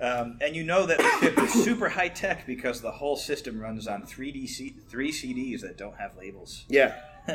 um, 0.22 0.38
and 0.40 0.54
you 0.56 0.62
know 0.64 0.86
that 0.86 0.98
the 0.98 1.10
ship 1.20 1.38
is 1.38 1.52
super 1.64 1.88
high 1.88 2.08
tech 2.08 2.46
because 2.46 2.80
the 2.80 2.90
whole 2.90 3.16
system 3.16 3.60
runs 3.60 3.86
on 3.86 4.02
3D 4.02 4.48
C- 4.48 4.76
three 4.88 5.12
CDs 5.12 5.60
that 5.62 5.76
don't 5.76 5.96
have 5.96 6.16
labels. 6.16 6.64
Yeah. 6.68 6.94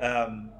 um, 0.00 0.50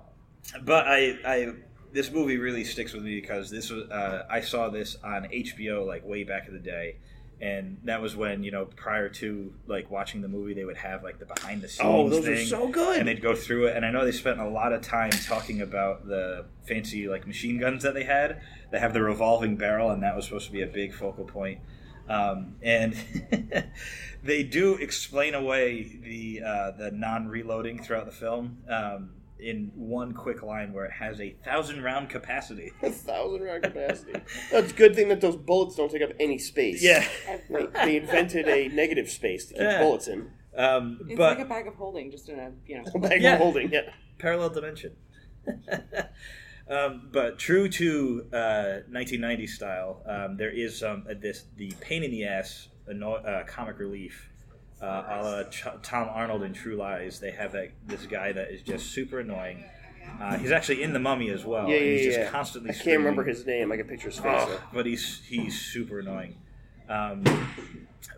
but 0.62 0.87
I, 0.87 1.16
I, 1.24 1.53
this 1.93 2.11
movie 2.11 2.37
really 2.39 2.64
sticks 2.64 2.93
with 2.93 3.03
me 3.05 3.20
because 3.20 3.51
this 3.51 3.70
was 3.70 3.89
uh, 3.91 4.26
I 4.31 4.41
saw 4.41 4.68
this 4.68 4.97
on 5.03 5.24
HBO 5.24 5.87
like 5.87 6.05
way 6.05 6.24
back 6.24 6.49
in 6.49 6.55
the 6.55 6.61
day, 6.61 6.97
and 7.41 7.78
that 7.84 8.03
was 8.03 8.16
when 8.16 8.43
you 8.43 8.51
know 8.51 8.64
prior 8.64 9.09
to 9.09 9.53
like 9.66 9.91
watching 9.91 10.22
the 10.22 10.28
movie 10.28 10.55
they 10.55 10.64
would 10.64 10.76
have 10.76 11.03
like 11.05 11.18
the 11.18 11.24
behind 11.26 11.62
the 11.62 11.68
scenes 11.68 11.80
Oh, 11.89 12.09
those 12.09 12.26
are 12.26 12.34
thing, 12.34 12.47
so 12.47 12.68
good. 12.68 12.99
and 12.99 13.07
they'd 13.07 13.22
go 13.22 13.34
through 13.34 13.66
it. 13.68 13.76
And 13.76 13.86
I 13.86 13.91
know 13.91 14.05
they 14.05 14.12
spent 14.12 14.41
a 14.41 14.49
lot 14.49 14.72
of 14.72 14.82
time 14.82 15.11
talking 15.11 15.61
about 15.61 16.07
the 16.07 16.47
fancy 16.66 17.09
like 17.09 17.26
machine 17.26 17.59
guns 17.59 17.82
that 17.84 17.95
they 17.95 18.05
had. 18.05 18.41
They 18.72 18.78
have 18.78 18.93
the 18.93 19.03
revolving 19.03 19.57
barrel, 19.57 19.91
and 19.91 20.03
that 20.03 20.14
was 20.16 20.24
supposed 20.26 20.47
to 20.47 20.53
be 20.53 20.62
a 20.62 20.66
big 20.66 20.93
focal 20.95 21.24
point. 21.24 21.61
Um, 22.09 22.57
and 22.62 22.95
they 24.22 24.43
do 24.43 24.74
explain 24.76 25.34
away 25.34 25.99
the 26.03 26.43
uh, 26.45 26.70
the 26.72 26.91
non-reloading 26.91 27.82
throughout 27.82 28.07
the 28.07 28.12
film 28.12 28.59
um, 28.68 29.11
in 29.41 29.70
one 29.74 30.12
quick 30.14 30.43
line 30.43 30.72
where 30.72 30.84
it 30.84 30.93
has 30.93 31.20
a 31.20 31.30
thousand 31.45 31.82
round 31.82 32.09
capacity. 32.11 32.72
A 32.82 32.91
thousand 32.91 33.43
round 33.43 33.62
capacity. 33.62 34.12
That's 34.51 34.72
a 34.72 34.74
good 34.74 34.95
thing 34.95 35.09
that 35.09 35.20
those 35.20 35.36
bullets 35.36 35.76
don't 35.76 35.91
take 35.91 36.03
up 36.03 36.11
any 36.18 36.39
space. 36.39 36.82
Yeah, 36.82 37.07
They, 37.51 37.66
they 37.84 37.97
invented 37.97 38.49
a 38.49 38.68
negative 38.68 39.09
space 39.11 39.47
to 39.47 39.55
keep 39.55 39.62
Yeah. 39.62 39.82
bullets 39.82 40.09
in. 40.09 40.30
um, 40.57 40.99
It's 41.09 41.16
but 41.16 41.39
like 41.39 41.47
a 41.47 41.49
bag 41.49 41.66
of 41.68 41.74
holding, 41.74 42.11
just 42.11 42.28
in 42.28 42.39
a 42.39 42.53
you 42.66 42.76
know. 42.78 42.84
A 42.95 42.99
bag 42.99 43.22
Yeah. 43.22 43.34
of 43.34 43.41
holding. 43.41 43.70
Yeah. 43.72 43.93
parallel 44.18 44.51
dimension. 44.51 44.97
um, 46.68 47.09
but 47.12 47.39
true 47.39 47.68
to 47.68 48.26
uh, 48.32 48.82
1990 48.91 49.47
style, 49.47 50.03
um, 50.07 50.36
there 50.36 50.51
is 50.51 50.78
some 50.78 51.07
uh, 51.09 51.14
this 51.18 51.45
the 51.57 51.72
pain 51.80 52.03
in 52.03 52.11
the 52.11 52.24
ass 52.24 52.68
anno- 52.89 53.14
uh, 53.14 53.45
comic 53.45 53.78
relief. 53.78 54.28
Uh, 54.81 55.05
a 55.09 55.22
la 55.22 55.43
Ch- 55.45 55.83
Tom 55.83 56.09
Arnold 56.09 56.45
in 56.45 56.53
True 56.53 56.76
Lies, 56.76 57.18
they 57.18 57.33
have 57.33 57.53
that, 57.53 57.70
this 57.87 58.07
guy 58.07 58.33
that 58.33 58.51
is 58.51 58.62
just 58.62 58.93
super 58.93 59.20
annoying. 59.20 59.64
Uh, 60.20 60.39
he's 60.39 60.53
actually 60.53 60.83
in 60.83 60.93
the 60.93 60.99
Mummy 60.99 61.31
as 61.31 61.45
well. 61.45 61.68
Yeah, 61.68 61.76
and 61.76 61.85
yeah, 61.85 61.93
he's 61.93 62.05
just 62.07 62.18
yeah. 62.18 62.31
constantly. 62.31 62.70
I 62.70 62.72
can't 62.72 62.81
screaming. 62.83 63.05
remember 63.05 63.24
his 63.24 63.45
name. 63.45 63.72
I 63.72 63.76
can 63.76 63.87
picture 63.87 64.09
his 64.09 64.18
face. 64.18 64.45
Oh, 64.49 64.61
but 64.72 64.87
he's 64.87 65.20
he's 65.26 65.61
super 65.61 65.99
annoying. 65.99 66.37
Um, 66.89 67.24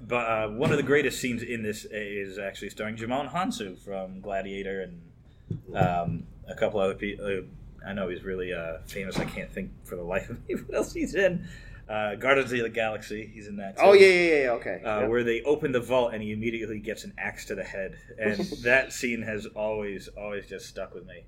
but 0.01 0.27
uh, 0.27 0.49
one 0.49 0.71
of 0.71 0.77
the 0.77 0.83
greatest 0.83 1.21
scenes 1.21 1.43
in 1.43 1.63
this 1.63 1.85
is 1.85 2.39
actually 2.39 2.71
starring 2.71 2.97
Djimon 2.97 3.33
Hounsou 3.33 3.79
from 3.79 4.21
Gladiator 4.21 4.83
and 4.83 5.77
um, 5.77 6.27
a 6.49 6.55
couple 6.55 6.81
other 6.81 6.95
people. 6.95 7.25
Uh, 7.25 7.89
I 7.89 7.93
know 7.93 8.09
he's 8.09 8.23
really 8.23 8.53
uh, 8.53 8.79
famous. 8.87 9.19
I 9.19 9.25
can't 9.25 9.51
think 9.51 9.71
for 9.85 9.97
the 9.97 10.03
life 10.03 10.31
of 10.31 10.47
me 10.49 10.55
what 10.67 10.77
else 10.77 10.93
he's 10.93 11.15
in. 11.15 11.47
Uh, 11.91 12.15
Guardians 12.15 12.53
of 12.53 12.61
the 12.61 12.69
Galaxy, 12.69 13.29
he's 13.35 13.49
in 13.49 13.57
that. 13.57 13.77
Too. 13.77 13.83
Oh 13.85 13.93
yeah, 13.95 14.07
yeah, 14.07 14.43
yeah. 14.43 14.51
Okay. 14.51 14.81
Uh, 14.85 15.01
Yeah. 15.01 15.07
Where 15.09 15.25
they 15.25 15.43
open 15.43 15.73
the 15.73 15.81
vault 15.81 16.15
and 16.15 16.23
he 16.23 16.31
immediately 16.31 16.79
gets 16.79 17.03
an 17.03 17.13
axe 17.19 17.47
to 17.47 17.57
the 17.57 17.65
head, 17.65 17.97
and 18.17 18.39
that 18.63 18.93
scene 18.93 19.23
has 19.23 19.47
always, 19.47 20.09
always 20.17 20.47
just 20.47 20.67
stuck 20.67 20.95
with 20.95 21.05
me. 21.05 21.25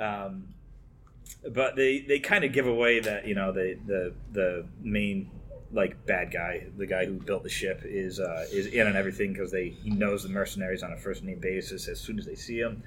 Um, 0.00 0.48
but 1.54 1.76
they, 1.76 2.00
they 2.00 2.18
kind 2.18 2.42
of 2.44 2.52
give 2.52 2.66
away 2.66 2.98
that 2.98 3.28
you 3.28 3.36
know 3.36 3.52
the 3.52 3.78
the 3.86 4.12
the 4.32 4.66
main 4.80 5.30
like 5.70 6.04
bad 6.04 6.32
guy, 6.32 6.66
the 6.76 6.86
guy 6.86 7.06
who 7.06 7.14
built 7.14 7.44
the 7.44 7.48
ship, 7.48 7.82
is 7.84 8.18
uh, 8.18 8.46
is 8.50 8.66
in 8.66 8.88
on 8.88 8.96
everything 8.96 9.32
because 9.32 9.52
they 9.52 9.68
he 9.68 9.90
knows 9.90 10.24
the 10.24 10.28
mercenaries 10.30 10.82
on 10.82 10.92
a 10.92 10.96
first 10.96 11.22
name 11.22 11.38
basis 11.38 11.86
as 11.86 12.00
soon 12.00 12.18
as 12.18 12.26
they 12.26 12.34
see 12.34 12.58
him. 12.58 12.82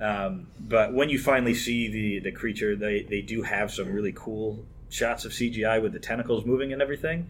Um, 0.00 0.48
but 0.60 0.92
when 0.92 1.08
you 1.08 1.18
finally 1.18 1.54
see 1.54 1.88
the 1.88 2.20
the 2.20 2.32
creature, 2.32 2.76
they 2.76 3.02
they 3.04 3.22
do 3.22 3.40
have 3.40 3.72
some 3.72 3.90
really 3.90 4.12
cool 4.14 4.66
shots 4.92 5.24
of 5.24 5.32
CGI 5.32 5.82
with 5.82 5.92
the 5.92 5.98
tentacles 5.98 6.44
moving 6.44 6.72
and 6.72 6.80
everything. 6.82 7.26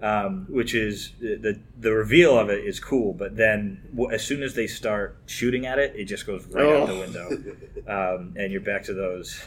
Um, 0.00 0.46
which 0.48 0.76
is 0.76 1.10
the 1.20 1.58
the 1.80 1.90
reveal 1.92 2.38
of 2.38 2.50
it 2.50 2.64
is 2.64 2.78
cool, 2.78 3.12
but 3.12 3.36
then 3.36 3.80
as 4.12 4.24
soon 4.24 4.44
as 4.44 4.54
they 4.54 4.68
start 4.68 5.16
shooting 5.26 5.66
at 5.66 5.80
it, 5.80 5.92
it 5.96 6.04
just 6.04 6.24
goes 6.24 6.46
right 6.46 6.64
out 6.64 6.86
the 6.86 6.92
Oh. 6.94 7.00
window, 7.00 7.28
um, 7.88 8.32
and 8.36 8.52
you're 8.52 8.60
back 8.60 8.84
to 8.84 8.94
those 8.94 9.42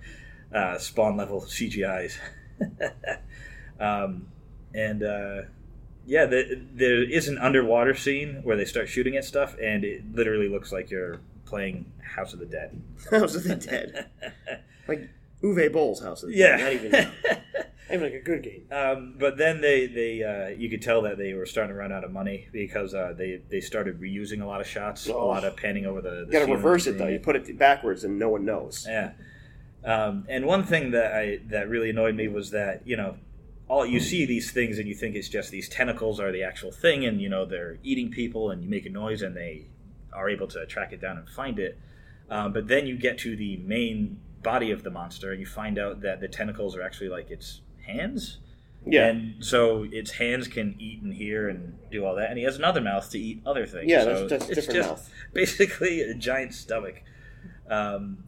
uh, 0.54 0.78
spawn 0.78 1.18
level 1.18 1.42
CGI's. 1.42 2.16
um, 3.80 4.26
and 4.74 5.02
uh, 5.02 5.42
yeah, 6.06 6.24
the, 6.26 6.60
there 6.74 7.02
is 7.02 7.28
an 7.28 7.36
underwater 7.36 7.94
scene 7.94 8.40
where 8.42 8.56
they 8.56 8.64
start 8.64 8.88
shooting 8.88 9.16
at 9.16 9.24
stuff, 9.26 9.54
and 9.62 9.84
it 9.84 10.02
literally 10.14 10.48
looks 10.48 10.72
like 10.72 10.90
you're 10.90 11.20
playing 11.44 11.84
House 12.02 12.32
of 12.32 12.38
the 12.38 12.46
Dead. 12.46 12.80
House 13.10 13.34
of 13.34 13.44
the 13.44 13.56
Dead. 13.56 14.08
Like 14.88 15.10
Uwe 15.42 15.72
Boll's 15.72 16.02
House 16.02 16.24
Yeah. 16.28 16.56
Not 16.56 16.72
even, 16.72 16.90
not 16.92 17.08
even 17.90 18.02
like 18.02 18.14
a 18.14 18.20
good 18.20 18.42
game. 18.42 18.64
Um, 18.70 19.14
but 19.18 19.36
then 19.38 19.60
they, 19.60 19.86
they 19.86 20.22
uh, 20.22 20.48
you 20.58 20.68
could 20.70 20.82
tell 20.82 21.02
that 21.02 21.18
they 21.18 21.32
were 21.34 21.46
starting 21.46 21.74
to 21.74 21.78
run 21.78 21.92
out 21.92 22.04
of 22.04 22.12
money 22.12 22.48
because 22.52 22.94
uh, 22.94 23.14
they 23.16 23.40
they 23.50 23.60
started 23.60 24.00
reusing 24.00 24.42
a 24.42 24.46
lot 24.46 24.60
of 24.60 24.66
shots, 24.66 25.08
a 25.08 25.14
Oh. 25.14 25.26
lot 25.28 25.44
of 25.44 25.56
panning 25.56 25.86
over 25.86 26.00
the. 26.00 26.10
the 26.10 26.26
You 26.26 26.32
gotta 26.32 26.52
reverse 26.52 26.86
it 26.86 26.98
though. 26.98 27.08
You 27.08 27.18
put 27.18 27.36
it 27.36 27.58
backwards 27.58 28.04
and 28.04 28.18
no 28.18 28.28
one 28.28 28.44
knows. 28.44 28.86
Yeah. 28.88 29.12
Um, 29.84 30.26
and 30.28 30.44
one 30.46 30.64
thing 30.64 30.90
that 30.90 31.12
I 31.14 31.38
that 31.48 31.68
really 31.70 31.90
annoyed 31.90 32.14
me 32.14 32.28
was 32.28 32.50
that 32.50 32.86
you 32.86 32.96
know 32.96 33.16
all 33.66 33.86
you 33.86 33.98
see 34.00 34.26
these 34.26 34.50
things 34.50 34.78
and 34.78 34.86
you 34.88 34.94
think 34.94 35.14
it's 35.16 35.28
just 35.28 35.50
these 35.50 35.68
tentacles 35.68 36.18
are 36.20 36.32
the 36.32 36.42
actual 36.42 36.70
thing 36.72 37.04
and 37.06 37.20
you 37.22 37.28
know 37.30 37.46
they're 37.46 37.78
eating 37.82 38.10
people 38.10 38.50
and 38.50 38.62
you 38.62 38.68
make 38.68 38.84
a 38.84 38.90
noise 38.90 39.22
and 39.22 39.34
they 39.36 39.64
are 40.12 40.28
able 40.28 40.48
to 40.48 40.66
track 40.66 40.92
it 40.92 41.00
down 41.00 41.16
and 41.16 41.28
find 41.30 41.58
it. 41.58 41.78
Um, 42.28 42.52
but 42.52 42.68
then 42.68 42.86
you 42.86 42.96
get 42.98 43.16
to 43.18 43.36
the 43.36 43.56
main 43.58 44.18
body 44.42 44.70
of 44.70 44.82
the 44.82 44.90
monster 44.90 45.30
and 45.32 45.40
you 45.40 45.46
find 45.46 45.78
out 45.78 46.00
that 46.02 46.20
the 46.20 46.28
tentacles 46.28 46.76
are 46.76 46.82
actually 46.82 47.08
like 47.08 47.30
its 47.30 47.60
hands. 47.86 48.38
Yeah. 48.86 49.06
And 49.08 49.44
so 49.44 49.82
its 49.90 50.12
hands 50.12 50.48
can 50.48 50.74
eat 50.78 51.02
and 51.02 51.12
hear 51.12 51.48
and 51.50 51.76
do 51.90 52.04
all 52.06 52.14
that, 52.16 52.30
and 52.30 52.38
he 52.38 52.44
has 52.44 52.56
another 52.56 52.80
mouth 52.80 53.10
to 53.10 53.18
eat 53.18 53.42
other 53.44 53.66
things. 53.66 53.90
Yeah, 53.90 54.04
so 54.04 54.26
that's- 54.26 54.30
that's 54.30 54.44
it's 54.50 54.66
different 54.66 54.76
just 54.76 54.88
mouth. 54.88 55.10
basically 55.34 56.00
a 56.00 56.14
giant 56.14 56.54
stomach. 56.54 57.02
Um, 57.68 58.24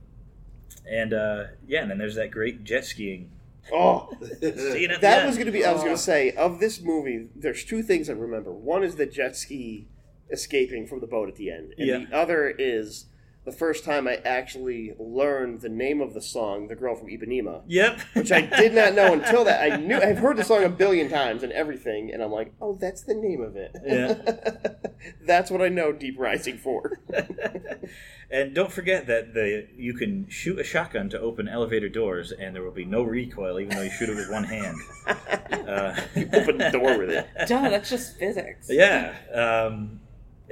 and 0.91 1.15
uh, 1.15 1.45
yeah, 1.67 1.83
and 1.83 1.91
then 1.91 1.99
there's 1.99 2.17
that 2.17 2.31
great 2.31 2.65
jet 2.65 2.85
skiing 2.85 3.31
Oh, 3.73 4.11
scene 4.41 4.91
at 4.91 5.01
that 5.03 5.21
end. 5.21 5.27
was 5.29 5.37
going 5.37 5.47
to 5.47 5.53
be. 5.53 5.65
I 5.65 5.73
was 5.73 5.83
going 5.83 5.95
to 5.95 6.01
say 6.03 6.33
of 6.33 6.59
this 6.59 6.81
movie. 6.83 7.29
There's 7.37 7.65
two 7.65 7.83
things 7.83 8.11
I 8.11 8.15
remember. 8.15 8.53
One 8.53 8.83
is 8.83 8.97
the 8.97 9.07
jet 9.07 9.37
ski 9.37 9.87
escaping 10.31 10.87
from 10.87 11.01
the 11.01 11.07
boat 11.07 11.29
at 11.29 11.37
the 11.37 11.51
end, 11.51 11.73
and 11.79 11.87
Yeah. 11.87 11.99
the 12.11 12.17
other 12.17 12.49
is 12.59 13.07
the 13.45 13.53
first 13.53 13.85
time 13.85 14.07
I 14.07 14.17
actually 14.25 14.95
learned 14.99 15.61
the 15.63 15.69
name 15.69 16.01
of 16.01 16.15
the 16.15 16.23
song, 16.23 16.69
"The 16.69 16.77
Girl 16.77 16.95
from 16.95 17.09
Ipanema," 17.09 17.63
Yep. 17.67 18.01
which 18.15 18.31
I 18.33 18.43
did 18.43 18.73
not 18.75 18.95
know 18.95 19.13
until 19.13 19.45
that. 19.45 19.73
I 19.73 19.77
knew 19.77 19.97
I've 19.97 20.19
heard 20.19 20.37
the 20.37 20.45
song 20.45 20.63
a 20.65 20.69
billion 20.69 21.09
times 21.09 21.43
and 21.43 21.53
everything, 21.53 22.13
and 22.13 22.23
I'm 22.23 22.31
like, 22.31 22.53
oh, 22.61 22.79
that's 22.81 23.03
the 23.03 23.15
name 23.15 23.43
of 23.43 23.57
it. 23.57 23.77
Yeah. 23.85 24.79
that's 25.27 25.51
what 25.51 25.61
I 25.61 25.69
know 25.69 25.93
Deep 25.93 26.19
Rising 26.19 26.59
for. 26.59 27.01
and 28.31 28.55
don't 28.55 28.73
forget 28.73 29.07
that 29.09 29.35
the 29.35 29.67
you 29.77 29.95
can 29.95 30.29
shoot 30.29 30.59
a 30.59 30.65
shotgun 30.65 31.09
to 31.11 31.21
open 31.21 31.49
elevator 31.49 31.89
doors, 31.89 32.33
and 32.33 32.55
there 32.55 32.63
will 32.63 32.71
be 32.71 32.85
no 32.85 33.03
recoil, 33.03 33.59
even 33.59 33.75
though 33.77 33.83
you 33.83 33.91
shoot 33.91 34.09
it 34.09 34.17
with 34.17 34.31
one 34.31 34.45
hand. 34.45 34.77
Uh, 35.53 35.95
Open 36.35 36.59
the 36.59 36.71
door 36.73 36.99
with 36.99 37.11
it. 37.11 37.27
Duh, 37.47 37.69
that's 37.71 37.89
just 37.89 38.19
physics. 38.19 38.67
Yeah, 38.69 39.15
um, 39.33 40.01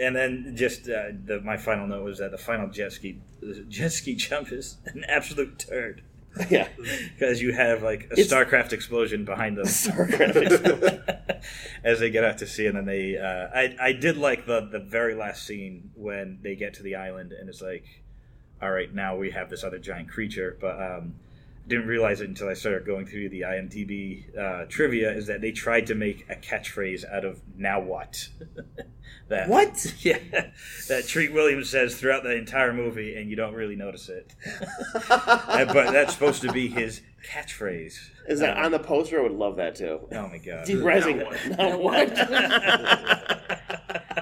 and 0.00 0.16
then 0.16 0.54
just 0.56 0.88
uh, 0.88 1.10
the, 1.24 1.40
my 1.42 1.56
final 1.56 1.86
note 1.86 2.04
was 2.04 2.18
that 2.18 2.30
the 2.30 2.38
final 2.38 2.68
jet 2.68 2.92
ski 2.92 3.18
jet 3.68 3.92
ski 3.92 4.14
jump 4.26 4.50
is 4.52 4.78
an 4.86 5.04
absolute 5.08 5.58
turd 5.58 6.02
Yeah. 6.50 6.68
because 7.18 7.42
you 7.42 7.52
have 7.52 7.82
like 7.82 8.04
a 8.10 8.12
It's- 8.20 8.28
Starcraft 8.28 8.72
explosion 8.72 9.24
behind 9.24 9.56
them 9.56 9.66
Starcraft 9.84 11.42
as 11.84 11.98
they 12.00 12.10
get 12.10 12.24
out 12.24 12.38
to 12.38 12.46
sea, 12.46 12.66
and 12.66 12.76
then 12.76 12.84
they. 12.84 13.16
Uh, 13.16 13.48
I 13.54 13.76
I 13.88 13.92
did 13.92 14.16
like 14.16 14.46
the 14.46 14.60
the 14.60 14.78
very 14.80 15.14
last 15.14 15.44
scene 15.46 15.90
when 15.94 16.38
they 16.42 16.54
get 16.54 16.74
to 16.74 16.82
the 16.82 16.94
island, 16.96 17.32
and 17.32 17.48
it's 17.48 17.62
like, 17.62 17.84
all 18.62 18.70
right, 18.70 18.92
now 18.94 19.16
we 19.16 19.30
have 19.30 19.50
this 19.50 19.64
other 19.64 19.78
giant 19.78 20.08
creature, 20.08 20.56
but. 20.60 20.80
Um, 20.80 21.14
didn't 21.70 21.86
realize 21.86 22.20
it 22.20 22.28
until 22.28 22.48
I 22.48 22.54
started 22.54 22.84
going 22.84 23.06
through 23.06 23.30
the 23.30 23.42
IMDb 23.42 24.36
uh, 24.38 24.66
trivia. 24.68 25.10
Is 25.12 25.26
that 25.28 25.40
they 25.40 25.52
tried 25.52 25.86
to 25.86 25.94
make 25.94 26.26
a 26.28 26.34
catchphrase 26.34 27.10
out 27.10 27.24
of 27.24 27.40
"Now 27.56 27.80
what?" 27.80 28.28
that 29.28 29.48
What? 29.48 29.94
Yeah, 30.00 30.18
that 30.88 31.06
Treat 31.06 31.32
Williams 31.32 31.70
says 31.70 31.96
throughout 31.98 32.22
the 32.24 32.34
entire 32.36 32.72
movie, 32.74 33.14
and 33.16 33.30
you 33.30 33.36
don't 33.36 33.54
really 33.54 33.76
notice 33.76 34.08
it. 34.10 34.34
But 35.08 35.92
that's 35.92 36.12
supposed 36.12 36.42
to 36.42 36.52
be 36.52 36.68
his 36.68 37.00
catchphrase. 37.26 37.94
Is 38.28 38.40
that 38.40 38.56
Uh, 38.58 38.64
on 38.64 38.72
the 38.72 38.78
poster? 38.78 39.18
I 39.20 39.22
would 39.22 39.32
love 39.32 39.56
that 39.56 39.74
too. 39.76 40.00
Oh 40.12 40.28
my 40.28 40.38
god! 40.38 40.66
Deep 40.66 40.82
Rising. 40.82 41.18
Now 41.56 41.78
what? 41.78 42.08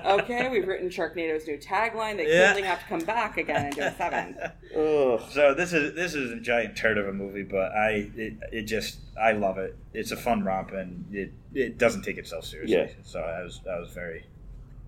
Okay, 0.08 0.48
we've 0.48 0.66
written 0.66 0.88
Sharknado's 0.88 1.46
new 1.46 1.58
tagline. 1.58 2.16
They 2.16 2.28
Yeah. 2.28 2.52
clearly 2.52 2.68
have 2.68 2.80
to 2.80 2.86
come 2.86 3.00
back 3.00 3.36
again 3.36 3.66
and 3.66 3.74
do 3.74 3.82
a 3.82 3.92
seven. 3.92 4.36
Ugh. 4.76 5.20
So 5.30 5.54
this 5.54 5.72
is 5.72 5.94
this 5.94 6.14
is 6.14 6.30
a 6.32 6.40
giant 6.40 6.76
turd 6.76 6.98
of 6.98 7.06
a 7.08 7.12
movie, 7.12 7.42
but 7.42 7.72
I 7.72 8.10
it, 8.16 8.34
it 8.52 8.62
just 8.62 8.98
I 9.20 9.32
love 9.32 9.58
it. 9.58 9.76
It's 9.92 10.10
a 10.10 10.16
fun 10.16 10.44
romp, 10.44 10.72
and 10.72 11.04
it 11.14 11.32
it 11.54 11.78
doesn't 11.78 12.02
take 12.02 12.16
itself 12.18 12.44
seriously. 12.44 12.76
Yeah. 12.76 12.88
So 13.02 13.20
I 13.20 13.42
was 13.42 13.60
I 13.70 13.78
was 13.78 13.90
very 13.90 14.24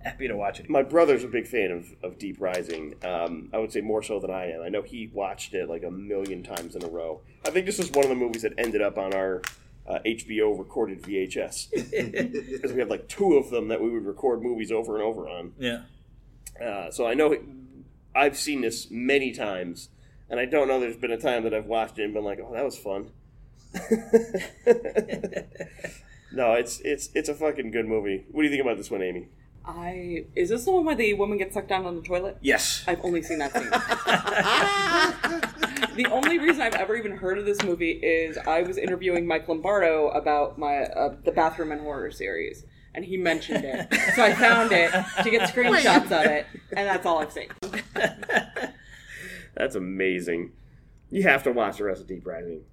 happy 0.03 0.27
to 0.27 0.35
watch 0.35 0.59
it. 0.59 0.67
My 0.67 0.81
brother's 0.81 1.23
a 1.23 1.27
big 1.27 1.45
fan 1.45 1.69
of, 1.69 1.85
of 2.01 2.17
Deep 2.17 2.37
Rising. 2.39 2.95
Um, 3.03 3.49
I 3.53 3.59
would 3.59 3.71
say 3.71 3.81
more 3.81 4.01
so 4.01 4.19
than 4.19 4.31
I 4.31 4.49
am. 4.51 4.61
I 4.63 4.69
know 4.69 4.81
he 4.81 5.11
watched 5.13 5.53
it 5.53 5.69
like 5.69 5.83
a 5.83 5.91
million 5.91 6.41
times 6.41 6.75
in 6.75 6.83
a 6.83 6.87
row. 6.87 7.21
I 7.45 7.51
think 7.51 7.67
this 7.67 7.77
was 7.77 7.91
one 7.91 8.05
of 8.05 8.09
the 8.09 8.15
movies 8.15 8.41
that 8.41 8.53
ended 8.57 8.81
up 8.81 8.97
on 8.97 9.13
our 9.13 9.43
uh, 9.91 9.99
HBO 10.05 10.57
recorded 10.57 11.01
VHS 11.01 11.71
because 12.51 12.71
we 12.71 12.79
had 12.79 12.89
like 12.89 13.07
two 13.07 13.33
of 13.33 13.49
them 13.49 13.67
that 13.67 13.81
we 13.81 13.89
would 13.89 14.05
record 14.05 14.41
movies 14.41 14.71
over 14.71 14.95
and 14.95 15.03
over 15.03 15.27
on. 15.27 15.53
yeah. 15.59 15.81
Uh, 16.63 16.91
so 16.91 17.07
I 17.07 17.13
know 17.13 17.35
I've 18.15 18.37
seen 18.37 18.61
this 18.61 18.91
many 18.91 19.31
times, 19.31 19.89
and 20.29 20.39
I 20.39 20.45
don't 20.45 20.67
know 20.67 20.79
there's 20.79 20.97
been 20.97 21.11
a 21.11 21.17
time 21.17 21.43
that 21.43 21.53
I've 21.53 21.65
watched 21.65 21.97
it 21.97 22.03
and 22.03 22.13
been 22.13 22.23
like, 22.23 22.39
"Oh, 22.39 22.53
that 22.53 22.63
was 22.63 22.77
fun." 22.77 23.09
no, 26.31 26.53
it's 26.53 26.81
it's 26.81 27.09
it's 27.15 27.29
a 27.29 27.33
fucking 27.33 27.71
good 27.71 27.87
movie. 27.87 28.25
What 28.31 28.43
do 28.43 28.47
you 28.47 28.51
think 28.51 28.61
about 28.61 28.77
this 28.77 28.91
one, 28.91 29.01
Amy? 29.01 29.29
I 29.65 30.25
is 30.35 30.49
this 30.49 30.65
the 30.65 30.71
one 30.71 30.85
where 30.85 30.95
the 30.95 31.13
woman 31.13 31.37
gets 31.37 31.53
sucked 31.53 31.69
down 31.69 31.85
on 31.85 31.95
the 31.95 32.01
toilet? 32.01 32.37
Yes. 32.41 32.83
I've 32.87 33.03
only 33.03 33.21
seen 33.21 33.39
that 33.39 33.53
scene. 33.53 35.50
the 35.95 36.07
only 36.07 36.37
reason 36.39 36.61
I've 36.61 36.75
ever 36.75 36.95
even 36.95 37.17
heard 37.17 37.37
of 37.37 37.45
this 37.45 37.61
movie 37.63 37.91
is 37.91 38.37
I 38.37 38.61
was 38.61 38.77
interviewing 38.77 39.25
Mike 39.25 39.47
Lombardo 39.47 40.09
about 40.09 40.57
my 40.57 40.83
uh, 40.83 41.15
the 41.23 41.31
Bathroom 41.31 41.71
and 41.71 41.81
Horror 41.81 42.11
series, 42.11 42.65
and 42.93 43.05
he 43.05 43.17
mentioned 43.17 43.65
it. 43.65 43.93
So 44.15 44.23
I 44.23 44.33
found 44.33 44.71
it 44.71 44.91
to 45.23 45.29
get 45.29 45.49
screenshots 45.49 46.05
of 46.05 46.25
it, 46.25 46.45
and 46.75 46.87
that's 46.87 47.05
all 47.05 47.19
I've 47.19 47.31
seen. 47.31 47.49
That's 49.55 49.75
amazing. 49.75 50.53
You 51.09 51.23
have 51.23 51.43
to 51.43 51.51
watch 51.51 51.77
the 51.77 51.83
rest 51.83 52.01
of 52.01 52.07
Deep 52.07 52.25
Rising. 52.25 52.63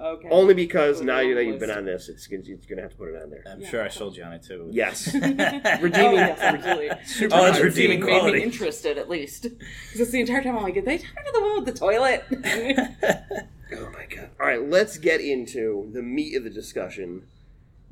Okay. 0.00 0.28
Only 0.30 0.54
because 0.54 0.98
Put 0.98 1.06
now 1.06 1.18
on 1.18 1.34
that 1.34 1.44
you've 1.44 1.60
been 1.60 1.70
on 1.70 1.84
this, 1.84 2.08
it's 2.08 2.26
it's 2.30 2.66
gonna 2.66 2.80
have 2.82 2.92
to 2.92 2.96
put 2.96 3.08
it 3.08 3.22
on 3.22 3.28
there. 3.28 3.44
I'm 3.46 3.64
sure 3.64 3.84
I 3.84 3.88
sold 3.88 4.16
you 4.16 4.24
on 4.24 4.32
it 4.32 4.42
too. 4.42 4.68
Yes. 4.70 5.14
Oh, 5.20 5.20
Redeeming. 5.80 6.08
Oh, 6.08 6.12
yes, 6.12 6.38
absolutely. 6.40 6.90
Oh, 7.30 7.46
it's 7.46 7.60
redeeming 7.60 8.02
scene 8.02 8.24
made 8.24 8.34
me 8.34 8.42
interested, 8.42 8.98
at 8.98 9.08
least. 9.10 9.46
Because 9.92 10.10
the 10.10 10.20
entire 10.20 10.42
time 10.42 10.56
I'm 10.56 10.62
like, 10.62 10.74
did 10.74 10.84
they 10.84 10.98
talk 10.98 11.24
to 11.24 11.32
the 11.32 11.40
one 11.40 11.56
with 11.56 11.66
the 11.66 11.78
toilet? 11.78 12.24
Oh 13.72 13.88
my 13.92 14.04
god. 14.06 14.30
All 14.40 14.46
right, 14.46 14.68
let's 14.68 14.98
get 14.98 15.20
into 15.20 15.88
the 15.92 16.02
meat 16.02 16.36
of 16.36 16.42
the 16.42 16.50
discussion. 16.50 17.22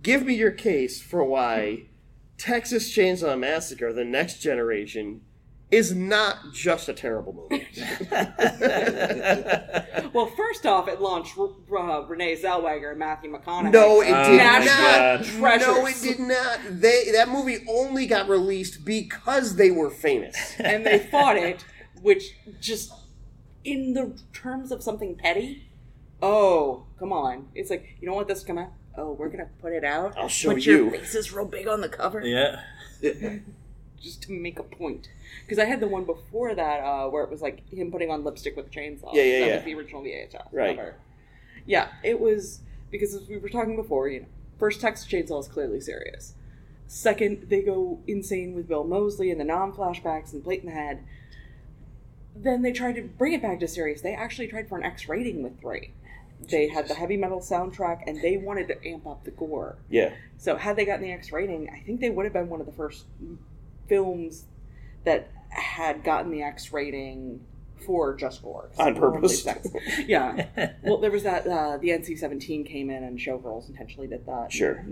Give 0.02 0.26
me 0.26 0.34
your 0.34 0.50
case 0.50 1.00
for 1.00 1.22
why 1.22 1.84
Texas 2.36 2.92
Chainsaw 2.92 3.38
Massacre: 3.38 3.92
The 3.92 4.04
Next 4.04 4.40
Generation 4.40 5.20
is 5.70 5.94
not 5.94 6.52
just 6.52 6.88
a 6.88 6.94
terrible 6.94 7.46
movie. 7.50 7.66
well, 10.12 10.26
first 10.26 10.66
off, 10.66 10.88
it 10.88 11.00
launched 11.00 11.36
uh, 11.38 12.04
Renee 12.06 12.36
Zellweger 12.36 12.90
and 12.90 12.98
Matthew 12.98 13.32
McConaughey. 13.32 13.72
No, 13.72 14.00
it 14.00 14.10
Oh 14.12 14.30
did 14.30 14.38
my 14.38 14.64
not. 14.64 15.24
God. 15.40 15.60
No, 15.60 15.86
it 15.86 15.96
did 16.02 16.18
not. 16.20 16.60
They 16.70 17.10
that 17.12 17.28
movie 17.28 17.58
only 17.68 18.06
got 18.06 18.28
released 18.28 18.84
because 18.84 19.56
they 19.56 19.70
were 19.70 19.90
famous. 19.90 20.54
and 20.58 20.84
they 20.86 20.98
fought 20.98 21.36
it, 21.36 21.64
which 22.00 22.34
just 22.60 22.92
in 23.64 23.92
the 23.92 24.18
terms 24.32 24.72
of 24.72 24.82
something 24.82 25.16
petty. 25.16 25.68
Oh, 26.22 26.86
come 26.98 27.12
on! 27.12 27.48
It's 27.54 27.70
like 27.70 27.96
you 28.00 28.06
don't 28.06 28.16
want 28.16 28.28
this 28.28 28.40
to 28.40 28.46
come 28.46 28.58
out. 28.58 28.72
Oh, 28.96 29.12
we're 29.12 29.28
gonna 29.28 29.48
put 29.60 29.72
it 29.72 29.84
out. 29.84 30.16
I'll 30.18 30.28
show 30.28 30.54
Put 30.54 30.66
you. 30.66 30.84
your 30.84 30.90
faces 30.92 31.32
real 31.32 31.44
big 31.44 31.68
on 31.68 31.80
the 31.80 31.88
cover, 31.88 32.20
Yeah. 32.22 32.62
just 34.00 34.22
to 34.22 34.32
make 34.32 34.58
a 34.58 34.62
point. 34.62 35.08
Because 35.44 35.58
I 35.58 35.64
had 35.64 35.80
the 35.80 35.88
one 35.88 36.04
before 36.04 36.54
that 36.54 36.80
uh, 36.80 37.08
where 37.08 37.24
it 37.24 37.30
was 37.30 37.42
like 37.42 37.68
him 37.70 37.90
putting 37.90 38.10
on 38.10 38.24
lipstick 38.24 38.56
with 38.56 38.66
a 38.66 38.70
chainsaw. 38.70 39.12
Yeah, 39.12 39.22
yeah, 39.22 39.40
that 39.40 39.46
yeah. 39.48 39.56
was 39.56 39.64
the 39.64 39.74
original 39.74 40.02
VHS 40.02 40.48
Right. 40.52 40.76
cover. 40.76 40.94
Yeah, 41.66 41.88
it 42.02 42.18
was 42.18 42.60
because 42.90 43.14
as 43.14 43.28
we 43.28 43.36
were 43.38 43.48
talking 43.48 43.76
before, 43.76 44.08
you 44.08 44.20
know, 44.20 44.26
first 44.58 44.80
Texas 44.80 45.06
Chainsaw 45.06 45.40
is 45.40 45.48
clearly 45.48 45.80
serious. 45.80 46.34
Second, 46.86 47.46
they 47.50 47.60
go 47.60 48.00
insane 48.06 48.54
with 48.54 48.66
Bill 48.66 48.84
Moseley 48.84 49.30
and 49.30 49.38
the 49.38 49.44
non-flashbacks 49.44 50.32
and 50.32 50.42
plate 50.42 50.60
in 50.60 50.66
the 50.66 50.72
head. 50.72 51.04
Then 52.34 52.62
they 52.62 52.72
tried 52.72 52.94
to 52.94 53.02
bring 53.02 53.34
it 53.34 53.42
back 53.42 53.60
to 53.60 53.68
serious. 53.68 54.00
They 54.00 54.14
actually 54.14 54.48
tried 54.48 54.68
for 54.68 54.78
an 54.78 54.84
X 54.84 55.08
rating 55.08 55.42
with 55.42 55.60
three. 55.60 55.92
They 56.40 56.68
had 56.68 56.88
the 56.88 56.94
heavy 56.94 57.16
metal 57.16 57.40
soundtrack 57.40 58.04
and 58.06 58.22
they 58.22 58.36
wanted 58.36 58.68
to 58.68 58.88
amp 58.88 59.06
up 59.06 59.24
the 59.24 59.32
gore. 59.32 59.76
Yeah. 59.90 60.14
So 60.38 60.56
had 60.56 60.76
they 60.76 60.86
gotten 60.86 61.02
the 61.02 61.12
X 61.12 61.32
rating, 61.32 61.68
I 61.68 61.80
think 61.80 62.00
they 62.00 62.10
would 62.10 62.24
have 62.24 62.32
been 62.32 62.48
one 62.48 62.60
of 62.60 62.66
the 62.66 62.72
first 62.72 63.04
films 63.88 64.44
that 65.04 65.30
had 65.50 66.04
gotten 66.04 66.30
the 66.30 66.42
X 66.42 66.72
rating 66.72 67.40
for 67.86 68.14
just 68.14 68.42
gore 68.42 68.70
On 68.78 68.94
purpose. 68.94 69.42
sex. 69.42 69.68
yeah. 70.06 70.46
Well, 70.82 70.98
there 70.98 71.10
was 71.10 71.22
that 71.22 71.46
uh, 71.46 71.78
the 71.78 71.88
NC-17 71.88 72.66
came 72.66 72.90
in 72.90 73.02
and 73.04 73.18
Showgirls 73.18 73.68
intentionally 73.68 74.08
did 74.08 74.26
that. 74.26 74.52
Sure. 74.52 74.84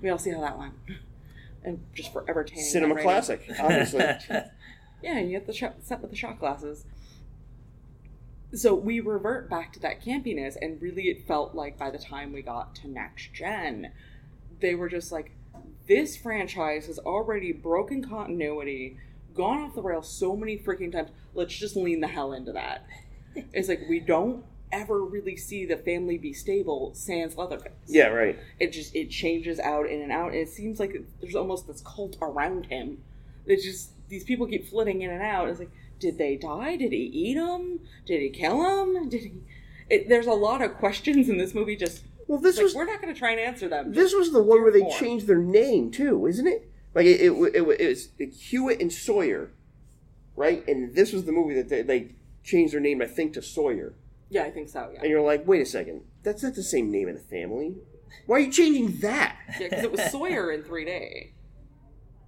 we 0.00 0.08
all 0.10 0.18
see 0.18 0.30
how 0.30 0.40
that 0.40 0.58
went. 0.58 0.74
And 1.64 1.80
just 1.94 2.12
forever 2.12 2.42
tanning. 2.42 2.64
Cinema 2.64 3.00
classic, 3.00 3.48
obviously. 3.60 4.04
Yeah, 5.02 5.16
and 5.18 5.28
you 5.30 5.36
get 5.36 5.48
the 5.48 5.52
shot, 5.52 5.74
set 5.82 6.00
with 6.00 6.10
the 6.10 6.16
shot 6.16 6.38
glasses. 6.38 6.84
So 8.54 8.72
we 8.74 9.00
revert 9.00 9.50
back 9.50 9.72
to 9.72 9.80
that 9.80 10.00
campiness, 10.00 10.56
and 10.60 10.80
really 10.80 11.08
it 11.08 11.26
felt 11.26 11.56
like 11.56 11.76
by 11.76 11.90
the 11.90 11.98
time 11.98 12.32
we 12.32 12.40
got 12.42 12.76
to 12.76 12.88
next 12.88 13.32
gen, 13.32 13.90
they 14.60 14.76
were 14.76 14.88
just 14.88 15.10
like, 15.10 15.32
this 15.86 16.16
franchise 16.16 16.86
has 16.86 16.98
already 16.98 17.52
broken 17.52 18.02
continuity, 18.02 18.98
gone 19.34 19.60
off 19.62 19.74
the 19.74 19.82
rails 19.82 20.08
so 20.08 20.36
many 20.36 20.58
freaking 20.58 20.92
times. 20.92 21.10
Let's 21.34 21.56
just 21.56 21.76
lean 21.76 22.00
the 22.00 22.08
hell 22.08 22.32
into 22.32 22.52
that. 22.52 22.86
it's 23.52 23.68
like 23.68 23.82
we 23.88 24.00
don't 24.00 24.44
ever 24.70 25.04
really 25.04 25.36
see 25.36 25.66
the 25.66 25.76
family 25.76 26.16
be 26.16 26.32
stable 26.32 26.92
sans 26.94 27.36
Leatherface. 27.36 27.72
Yeah, 27.86 28.08
right. 28.08 28.38
it 28.58 28.72
just 28.72 28.94
it 28.94 29.10
changes 29.10 29.60
out 29.60 29.88
in 29.88 30.00
and 30.00 30.12
out. 30.12 30.28
And 30.28 30.38
it 30.38 30.48
seems 30.48 30.80
like 30.80 31.04
there's 31.20 31.34
almost 31.34 31.66
this 31.66 31.82
cult 31.82 32.16
around 32.22 32.66
him. 32.66 32.98
It's 33.46 33.64
just 33.64 33.90
these 34.08 34.24
people 34.24 34.46
keep 34.46 34.68
flitting 34.68 35.02
in 35.02 35.10
and 35.10 35.22
out. 35.22 35.48
It's 35.48 35.58
like 35.58 35.70
did 35.98 36.18
they 36.18 36.36
die? 36.36 36.76
Did 36.76 36.92
he 36.92 36.98
eat 36.98 37.34
them 37.34 37.80
did 38.06 38.20
he 38.20 38.30
kill 38.30 38.62
them 38.62 39.08
did 39.08 39.22
he 39.22 39.32
it, 39.90 40.08
there's 40.08 40.26
a 40.26 40.32
lot 40.32 40.62
of 40.62 40.74
questions 40.76 41.28
in 41.28 41.36
this 41.36 41.54
movie 41.54 41.76
just 41.76 42.02
Well, 42.28 42.40
this 42.40 42.56
like, 42.56 42.64
was 42.64 42.74
we're 42.74 42.84
not 42.86 43.00
going 43.02 43.12
to 43.12 43.18
try 43.18 43.30
and 43.32 43.40
answer 43.40 43.68
them 43.68 43.92
this 43.92 44.14
was 44.14 44.32
the 44.32 44.42
one 44.42 44.62
where 44.62 44.72
they 44.72 44.80
More. 44.80 44.98
changed 44.98 45.26
their 45.26 45.38
name 45.38 45.90
too, 45.90 46.26
isn't 46.26 46.46
it? 46.46 46.70
Like 46.94 47.06
it, 47.06 47.20
it, 47.20 47.32
it, 47.32 47.80
it 47.80 47.88
was 47.88 48.08
Hewitt 48.18 48.80
and 48.80 48.92
Sawyer, 48.92 49.52
right? 50.36 50.66
And 50.68 50.94
this 50.94 51.12
was 51.12 51.24
the 51.24 51.32
movie 51.32 51.54
that 51.54 51.68
they, 51.68 51.82
they 51.82 52.14
changed 52.44 52.74
their 52.74 52.80
name, 52.80 53.00
I 53.02 53.06
think, 53.06 53.32
to 53.34 53.42
Sawyer. 53.42 53.94
yeah 54.30 54.42
i 54.44 54.50
think 54.50 54.68
so 54.68 54.90
yeah 54.92 55.00
And 55.00 55.08
you're 55.10 55.20
like, 55.22 55.46
wait 55.46 55.62
a 55.62 55.66
second, 55.66 56.02
that's 56.22 56.42
not 56.42 56.54
the 56.54 56.62
same 56.62 56.90
name 56.90 57.08
in 57.08 57.14
the 57.14 57.20
family. 57.20 57.76
Why 58.26 58.36
are 58.36 58.40
you 58.40 58.52
changing 58.52 58.98
that? 59.00 59.36
yeah 59.60 59.68
because 59.68 59.84
it 59.84 59.90
was 59.92 60.02
sawyer 60.10 60.50
in 60.52 60.62
3d 60.62 61.32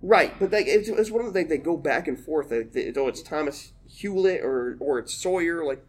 Right, 0.06 0.38
but 0.38 0.52
like 0.52 0.66
it's, 0.66 0.88
it's 0.88 1.10
one 1.10 1.24
of 1.24 1.32
the 1.32 1.40
they, 1.40 1.44
they 1.48 1.58
go 1.58 1.78
back 1.78 2.06
and 2.08 2.18
forth. 2.22 2.50
Like, 2.50 2.72
oh, 2.96 3.08
it's 3.08 3.22
Thomas 3.22 3.72
Hewitt 3.88 4.42
or 4.42 4.76
or 4.78 4.98
it's 4.98 5.14
Sawyer. 5.14 5.64
Like, 5.64 5.82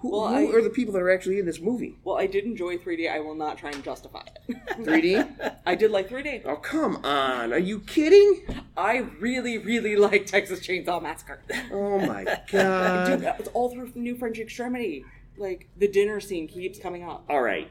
who, 0.00 0.10
Well, 0.10 0.28
who 0.28 0.50
I- 0.52 0.56
are 0.56 0.62
the 0.62 0.70
people 0.70 0.92
that 0.94 1.02
are 1.02 1.10
actually 1.10 1.38
in 1.38 1.46
this 1.46 1.60
movie? 1.60 1.98
well 2.04 2.16
i 2.18 2.26
did 2.26 2.44
enjoy 2.44 2.76
3d 2.78 3.10
i 3.10 3.20
will 3.20 3.34
not 3.34 3.58
try 3.58 3.70
and 3.70 3.82
justify 3.84 4.22
it 4.48 4.56
3D? 4.80 5.56
i 5.66 5.74
did 5.74 5.90
like 5.90 6.08
3d 6.08 6.42
oh 6.46 6.56
come 6.56 6.96
on, 7.04 7.52
are 7.52 7.58
you 7.58 7.80
kidding? 7.80 8.42
i 8.76 8.98
really 9.20 9.58
really 9.58 9.96
like 9.96 10.26
texas 10.26 10.60
chainsaw 10.60 11.02
massacre 11.02 11.42
Oh 11.72 11.98
my 11.98 12.24
Dude, 12.24 12.38
god! 12.52 13.20
that 13.20 13.38
was 13.38 13.48
all 13.48 13.70
through 13.70 13.92
New 13.94 14.16
French 14.16 14.38
Extremity. 14.38 15.04
Like 15.36 15.68
the 15.78 15.88
dinner 15.88 16.20
scene 16.20 16.48
keeps 16.48 16.78
coming 16.78 17.02
up. 17.02 17.24
All 17.28 17.40
right, 17.40 17.68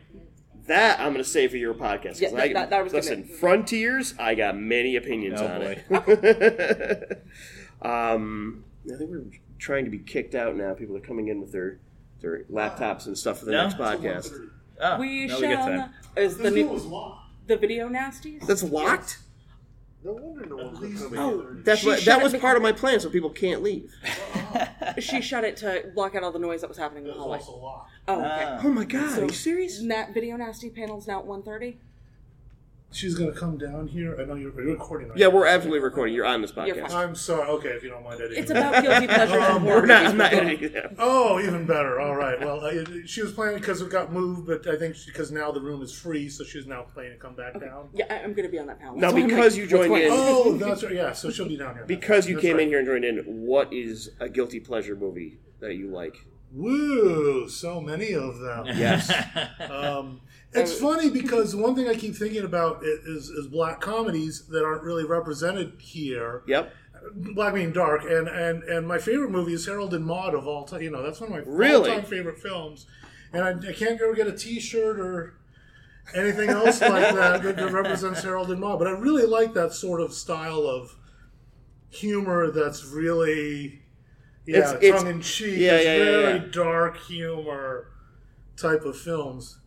that 0.68 1.00
I'm 1.00 1.12
gonna 1.12 1.24
save 1.24 1.52
for 1.52 1.58
your 1.58 1.74
podcast. 1.76 2.20
Yeah, 2.20 2.30
that- 2.32 2.40
I, 2.40 2.54
that- 2.54 2.70
that 2.72 2.84
was 2.84 2.94
listen, 2.94 3.22
gonna- 3.24 3.34
Frontiers. 3.36 4.16
I 4.20 4.34
got 4.36 4.58
many 4.58 4.96
opinions 4.96 5.40
Oh, 5.42 5.46
on 5.48 5.62
boy. 5.62 5.84
it. 5.92 7.26
um, 7.82 8.64
I 8.92 8.98
think 8.98 9.10
we're 9.10 9.26
trying 9.60 9.86
to 9.86 9.92
be 9.92 10.00
kicked 10.00 10.34
out 10.36 10.56
now. 10.56 10.74
People 10.74 10.96
are 10.98 11.02
coming 11.02 11.28
in 11.28 11.42
with 11.42 11.52
their 11.52 11.80
their 12.22 12.44
laptops 12.46 13.06
and 13.08 13.18
stuff 13.18 13.40
for 13.40 13.46
the 13.46 13.52
No? 13.52 13.64
next 13.64 13.78
podcast. 13.78 14.32
Oh, 14.82 14.98
we 15.00 15.26
no, 15.28 15.36
we 15.36 15.42
get 15.42 15.58
shall 15.58 15.68
time. 15.68 15.94
is 16.16 16.38
the 16.38 16.44
This 16.44 16.54
new 16.54 16.68
was 16.68 16.86
locked. 16.86 17.48
the 17.48 17.58
video 17.58 17.90
nasties. 17.90 18.46
That's 18.46 18.64
locked. 18.64 19.20
No 20.04 20.14
wonder 20.14 20.46
no 20.46 20.56
one's 20.56 21.02
coming 21.02 21.20
Oh, 21.20 21.42
in. 21.42 21.64
That's 21.64 21.82
She 21.82 21.88
what, 21.88 22.00
shut 22.00 22.20
that 22.20 22.26
it 22.26 22.32
was 22.32 22.42
part 22.42 22.56
of 22.56 22.64
my 22.64 22.72
plan, 22.72 23.02
so 23.02 23.10
people 23.10 23.30
can't 23.32 23.62
leave. 23.62 23.92
she 25.00 25.20
shut 25.22 25.44
it 25.44 25.58
to 25.58 25.92
block 25.94 26.16
out 26.16 26.24
all 26.24 26.32
the 26.32 26.40
noise 26.40 26.62
that 26.62 26.70
was 26.70 26.78
happening 26.78 27.04
in 27.04 27.10
It 27.10 27.14
the 27.16 27.20
was 27.20 27.24
hallway. 27.24 27.38
also 27.40 27.58
locked. 27.58 27.92
Oh, 28.08 28.20
okay. 28.20 28.46
Ah. 28.48 28.62
Oh 28.64 28.70
my 28.70 28.86
god, 28.86 29.12
So- 29.12 29.22
are 29.24 29.26
you 29.26 29.32
serious? 29.34 29.84
That 29.86 30.14
video 30.14 30.38
nasty 30.38 30.70
panel's 30.70 31.06
now 31.08 31.20
at 31.20 31.26
1.30. 31.26 31.76
She's 32.92 33.14
gonna 33.14 33.34
come 33.34 33.58
down 33.58 33.88
here. 33.88 34.18
I 34.20 34.26
know 34.26 34.34
you're, 34.34 34.52
you're 34.64 34.74
recording. 34.74 35.10
Right 35.10 35.18
Yeah, 35.20 35.28
we're 35.28 35.46
absolutely 35.46 35.80
recording. 35.82 36.16
You're 36.16 36.26
on 36.26 36.42
this 36.42 36.52
You're 36.56 36.66
podcast. 36.76 36.90
fine. 36.92 37.10
I'm 37.10 37.16
sorry. 37.16 37.48
Okay, 37.48 37.70
if 37.70 37.84
you 37.84 37.90
don't 37.90 38.04
mind 38.04 38.20
editing. 38.20 38.42
It's 38.42 38.50
about 38.50 38.82
guilty 38.84 39.06
pleasure. 39.06 39.40
Um, 39.40 39.64
We're 39.64 39.86
not, 39.86 40.02
movies. 40.04 40.12
I'm 40.12 40.18
not 40.18 40.34
editing 40.34 40.72
it. 40.74 40.96
Oh, 40.98 41.40
even 41.40 41.68
better. 41.68 42.00
All 42.00 42.16
right. 42.16 42.40
Well, 42.40 42.66
uh, 42.66 42.72
she 43.06 43.22
was 43.22 43.32
planning 43.32 43.60
because 43.60 43.82
it 43.82 43.92
got 43.92 44.12
moved, 44.12 44.48
but 44.48 44.68
I 44.68 44.76
think 44.76 44.96
because 45.06 45.32
now 45.32 45.52
the 45.52 45.62
room 45.62 45.84
is 45.84 45.94
free, 45.94 46.30
so 46.30 46.44
she's 46.44 46.66
now 46.66 46.82
planning 46.82 47.12
to 47.14 47.18
come 47.20 47.36
back 47.36 47.60
down. 47.60 47.90
Yeah, 47.94 48.06
I- 48.10 48.24
I'm 48.24 48.34
going 48.34 48.48
to 48.48 48.52
be 48.52 48.58
on 48.58 48.66
that 48.68 48.80
panel. 48.80 48.96
Now, 48.98 49.12
So 49.12 49.16
because 49.28 49.54
like, 49.54 49.62
you 49.62 49.68
joined 49.68 49.94
in- 49.94 50.10
Oh, 50.12 50.54
that's 50.58 50.84
right. 50.84 50.94
Yeah, 50.94 51.12
so 51.14 51.30
she'll 51.30 51.48
be 51.48 51.58
down 51.58 51.76
here. 51.76 51.86
Because 51.86 52.28
you 52.28 52.36
That's 52.36 52.42
came 52.46 52.56
right. 52.56 52.64
in 52.64 52.70
here 52.70 52.80
and 52.80 52.88
joined 52.88 53.06
in, 53.06 53.18
what 53.46 53.72
is 53.72 54.10
a 54.20 54.28
guilty 54.30 54.60
pleasure 54.60 54.96
movie 54.96 55.38
that 55.60 55.76
you 55.76 55.90
like? 55.90 56.16
Woo! 56.52 57.48
So 57.48 57.80
many 57.80 58.14
of 58.14 58.40
them. 58.40 58.66
Yes. 58.66 59.12
Um, 59.70 60.22
it's 60.54 60.74
funny 60.80 61.10
because 61.22 61.56
one 61.56 61.76
thing 61.76 61.88
I 61.88 61.96
keep 61.96 62.16
thinking 62.16 62.44
about 62.44 62.84
is, 62.84 63.30
is 63.30 63.48
black 63.48 63.82
comedies 63.82 64.48
that 64.48 64.64
aren't 64.64 64.84
really 64.84 65.06
represented 65.06 65.74
here. 65.80 66.44
yep. 66.48 66.74
Black 67.16 67.54
being 67.54 67.72
dark, 67.72 68.04
and, 68.04 68.28
and 68.28 68.62
and 68.64 68.86
my 68.88 68.98
favorite 68.98 69.32
movie 69.32 69.54
is 69.54 69.66
Harold 69.66 69.94
and 69.94 70.06
Maude 70.06 70.34
of 70.36 70.46
all 70.48 70.66
time. 70.66 70.82
You 70.82 70.92
know, 70.92 71.02
that's 71.02 71.22
one 71.22 71.32
of 71.32 71.36
my 71.36 71.44
Really? 71.50 71.90
all-time 71.90 72.04
favorite 72.06 72.40
films, 72.40 72.88
and 73.32 73.42
I, 73.42 73.52
I 73.70 73.74
can't 73.74 74.00
ever 74.02 74.14
get 74.14 74.28
a 74.28 74.34
T-shirt 74.36 75.00
or 75.00 75.36
anything 76.14 76.50
else 76.50 76.82
like 76.82 76.92
that, 77.16 77.42
that 77.42 77.56
that 77.56 77.72
represents 77.72 78.22
Harold 78.22 78.52
and 78.52 78.60
Maude. 78.60 78.80
But 78.80 78.90
I 78.90 78.92
really 78.92 79.26
like 79.26 79.54
that 79.54 79.72
sort 79.74 80.02
of 80.02 80.14
style 80.14 80.68
of 80.68 80.94
humor 81.90 82.52
that's 82.52 82.86
really 82.86 83.82
yeah 84.46 84.76
It's- 84.82 85.02
tongue 85.02 85.10
in 85.10 85.22
cheek. 85.22 85.58
yeah, 85.58 85.76
it's 85.76 85.86
yeah, 85.86 85.98
very 85.98 86.40
yeah. 86.40 86.46
dark 86.52 86.98
humor 86.98 87.88
type 88.58 88.84
of 88.84 88.98
films. 88.98 89.59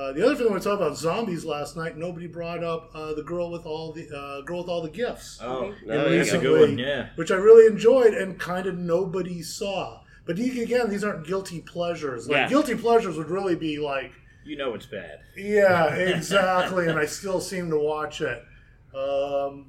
Uh, 0.00 0.12
the 0.12 0.24
other 0.24 0.34
film 0.34 0.54
we 0.54 0.60
talked 0.60 0.80
about 0.80 0.96
zombies 0.96 1.44
last 1.44 1.76
night. 1.76 1.96
Nobody 1.98 2.26
brought 2.26 2.64
up 2.64 2.90
uh, 2.94 3.12
the 3.12 3.22
girl 3.22 3.50
with 3.50 3.66
all 3.66 3.92
the 3.92 4.08
uh, 4.08 4.40
girl 4.42 4.60
with 4.60 4.68
all 4.68 4.80
the 4.80 4.88
gifts 4.88 5.38
Oh, 5.42 5.74
No, 5.84 5.96
that's 5.96 6.08
a 6.08 6.38
recently, 6.38 6.46
good 6.46 6.68
one. 6.70 6.78
Yeah. 6.78 7.08
which 7.16 7.30
I 7.30 7.34
really 7.34 7.66
enjoyed 7.66 8.14
and 8.14 8.38
kind 8.38 8.66
of 8.66 8.78
nobody 8.78 9.42
saw. 9.42 10.00
But 10.24 10.38
again, 10.38 10.88
these 10.88 11.04
aren't 11.04 11.26
guilty 11.26 11.60
pleasures. 11.60 12.28
Like 12.28 12.36
Yeah. 12.36 12.48
guilty 12.48 12.76
pleasures 12.76 13.18
would 13.18 13.28
really 13.28 13.56
be 13.56 13.78
like, 13.78 14.12
You 14.44 14.56
know 14.56 14.72
it's 14.74 14.86
bad. 14.86 15.18
yeah, 15.36 15.92
exactly. 16.16 16.86
and 16.86 16.98
I 16.98 17.04
still 17.04 17.40
seem 17.40 17.68
to 17.70 17.78
watch 17.78 18.22
it. 18.22 18.42
Um, 18.94 19.66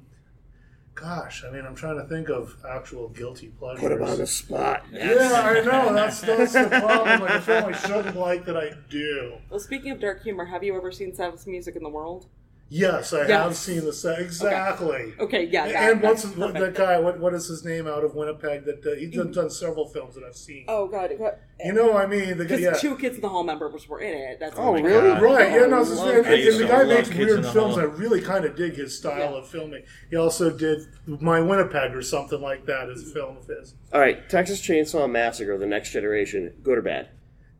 gosh, 0.94 1.44
I 1.44 1.50
mean, 1.50 1.64
I'm 1.64 1.74
trying 1.74 1.96
to 1.96 2.04
think 2.04 2.28
of 2.28 2.56
actual 2.68 3.08
guilty 3.08 3.48
pleasures. 3.48 3.80
Put 3.80 3.92
him 3.92 4.02
on 4.02 4.18
the 4.18 4.26
spot. 4.26 4.84
Yeah, 4.92 5.42
I 5.44 5.60
know. 5.60 5.92
That's 5.94 6.20
that's 6.20 6.52
the 6.52 6.68
problem. 6.68 7.20
Like 7.20 7.34
a 7.34 7.40
film 7.40 7.64
I 7.66 7.72
shouldn't 7.72 8.16
like 8.16 8.44
that 8.46 8.56
I 8.56 8.72
do. 8.88 9.34
Well, 9.50 9.60
speaking 9.60 9.90
of 9.90 10.00
dark 10.00 10.22
humor, 10.22 10.44
have 10.46 10.62
you 10.62 10.76
ever 10.76 10.92
seen 10.92 11.14
Saddest 11.14 11.46
Music 11.46 11.76
in 11.76 11.82
the 11.82 11.88
World? 11.88 12.26
Yes, 12.74 13.12
I 13.12 13.26
Yeah. 13.28 13.42
have 13.42 13.54
seen 13.54 13.84
the 13.84 13.92
set 13.92 14.18
exactly. 14.18 15.12
Okay, 15.20 15.44
yeah. 15.44 15.66
That, 15.68 15.92
and 15.92 16.02
what's 16.02 16.22
that's 16.22 16.36
what, 16.38 16.54
that 16.54 16.74
guy? 16.74 16.98
What 16.98 17.20
what 17.20 17.34
is 17.34 17.46
his 17.46 17.66
name 17.66 17.86
out 17.86 18.02
of 18.02 18.14
Winnipeg? 18.14 18.64
That 18.64 18.86
uh, 18.86 18.94
he's 18.96 19.14
done, 19.14 19.30
done 19.30 19.50
several 19.50 19.86
films 19.88 20.14
that 20.14 20.24
I've 20.24 20.34
seen. 20.34 20.64
Oh 20.68 20.86
god, 20.88 21.10
You 21.10 21.72
know, 21.74 21.88
what 21.88 22.04
I 22.04 22.06
mean, 22.06 22.38
the 22.38 22.58
Yeah. 22.58 22.72
two 22.72 22.96
Kids 22.96 23.16
in 23.16 23.20
the 23.20 23.28
Hall 23.28 23.44
members 23.44 23.86
were 23.86 24.00
in 24.00 24.16
it. 24.16 24.40
That's 24.40 24.54
Oh, 24.58 24.72
really? 24.72 24.90
God. 25.10 25.20
Right, 25.22 25.52
yeah, 25.52 25.66
no, 25.66 25.76
I 25.76 25.80
it's 25.82 25.90
just, 25.90 26.02
and, 26.02 26.26
and 26.26 26.60
the 26.60 26.66
guy 26.66 26.84
makes 26.84 27.10
weird 27.14 27.42
the 27.42 27.52
films. 27.52 27.74
Hall. 27.74 27.80
I 27.80 27.84
really 27.84 28.22
kind 28.22 28.46
of 28.46 28.56
dig 28.56 28.72
his 28.74 28.96
style 28.96 29.18
Yeah. 29.32 29.38
of 29.40 29.48
filming. 29.48 29.82
He 30.08 30.16
also 30.16 30.48
did 30.50 30.80
My 31.06 31.42
Winnipeg 31.42 31.94
or 31.94 32.00
something 32.00 32.40
like 32.40 32.64
that 32.64 32.88
as 32.88 33.02
a 33.02 33.12
film 33.12 33.36
of 33.36 33.46
his. 33.48 33.74
All 33.92 34.00
right, 34.00 34.26
Texas 34.30 34.62
Chainsaw 34.62 35.10
Massacre: 35.10 35.58
The 35.58 35.66
Next 35.66 35.90
Generation. 35.90 36.54
Good 36.62 36.78
or 36.78 36.82
bad? 36.82 37.08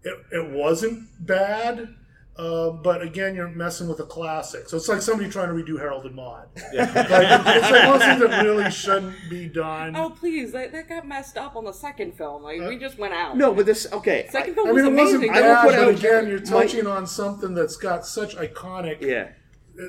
It, 0.05 0.17
it 0.33 0.51
wasn't 0.51 1.03
bad, 1.21 1.95
uh, 2.37 2.71
but 2.71 3.03
again, 3.03 3.35
you're 3.35 3.49
messing 3.49 3.89
with 3.89 4.01
a 4.01 4.07
classic. 4.07 4.69
So 4.69 4.77
it's 4.79 4.89
like 4.89 5.03
somebody 5.03 5.29
trying 5.29 5.49
to 5.49 5.55
redo 5.55 5.79
Harold 5.79 6.07
and 6.07 6.15
Maude. 6.15 6.47
like, 6.57 6.89
it's 6.97 7.71
like 7.71 7.89
one 7.89 8.01
thing 8.01 8.19
that 8.21 8.43
really 8.43 8.71
shouldn't 8.71 9.15
be 9.29 9.49
done. 9.49 9.95
Oh 9.95 10.11
please, 10.11 10.53
that, 10.53 10.73
that 10.73 10.89
got 10.89 11.07
messed 11.07 11.37
up 11.37 11.57
on 11.57 11.65
the 11.65 11.73
second 11.73 12.15
film. 12.17 12.43
Like 12.43 12.61
we 12.61 12.79
just 12.79 12.99
went 12.99 13.13
out. 13.13 13.37
No, 13.37 13.53
but 13.55 13.67
this 13.67 13.87
okay. 13.93 14.29
second 14.31 14.53
I- 14.53 14.55
film 14.55 14.69
I 14.69 14.73
was 14.73 14.83
mean, 14.85 14.93
it 14.95 14.97
wasn't 14.99 15.25
amazing. 15.25 15.31
I 15.37 15.41
will 15.49 15.55
bad, 15.55 15.63
put 15.63 15.71
but 15.77 15.79
out- 15.85 15.95
again, 15.99 16.29
you're 16.29 16.41
my- 16.41 16.45
touching 16.65 16.87
on 16.87 17.07
something 17.07 17.55
that's 17.55 17.77
got 17.77 18.07
such 18.07 18.37
iconic. 18.37 19.01
yeah. 19.03 19.29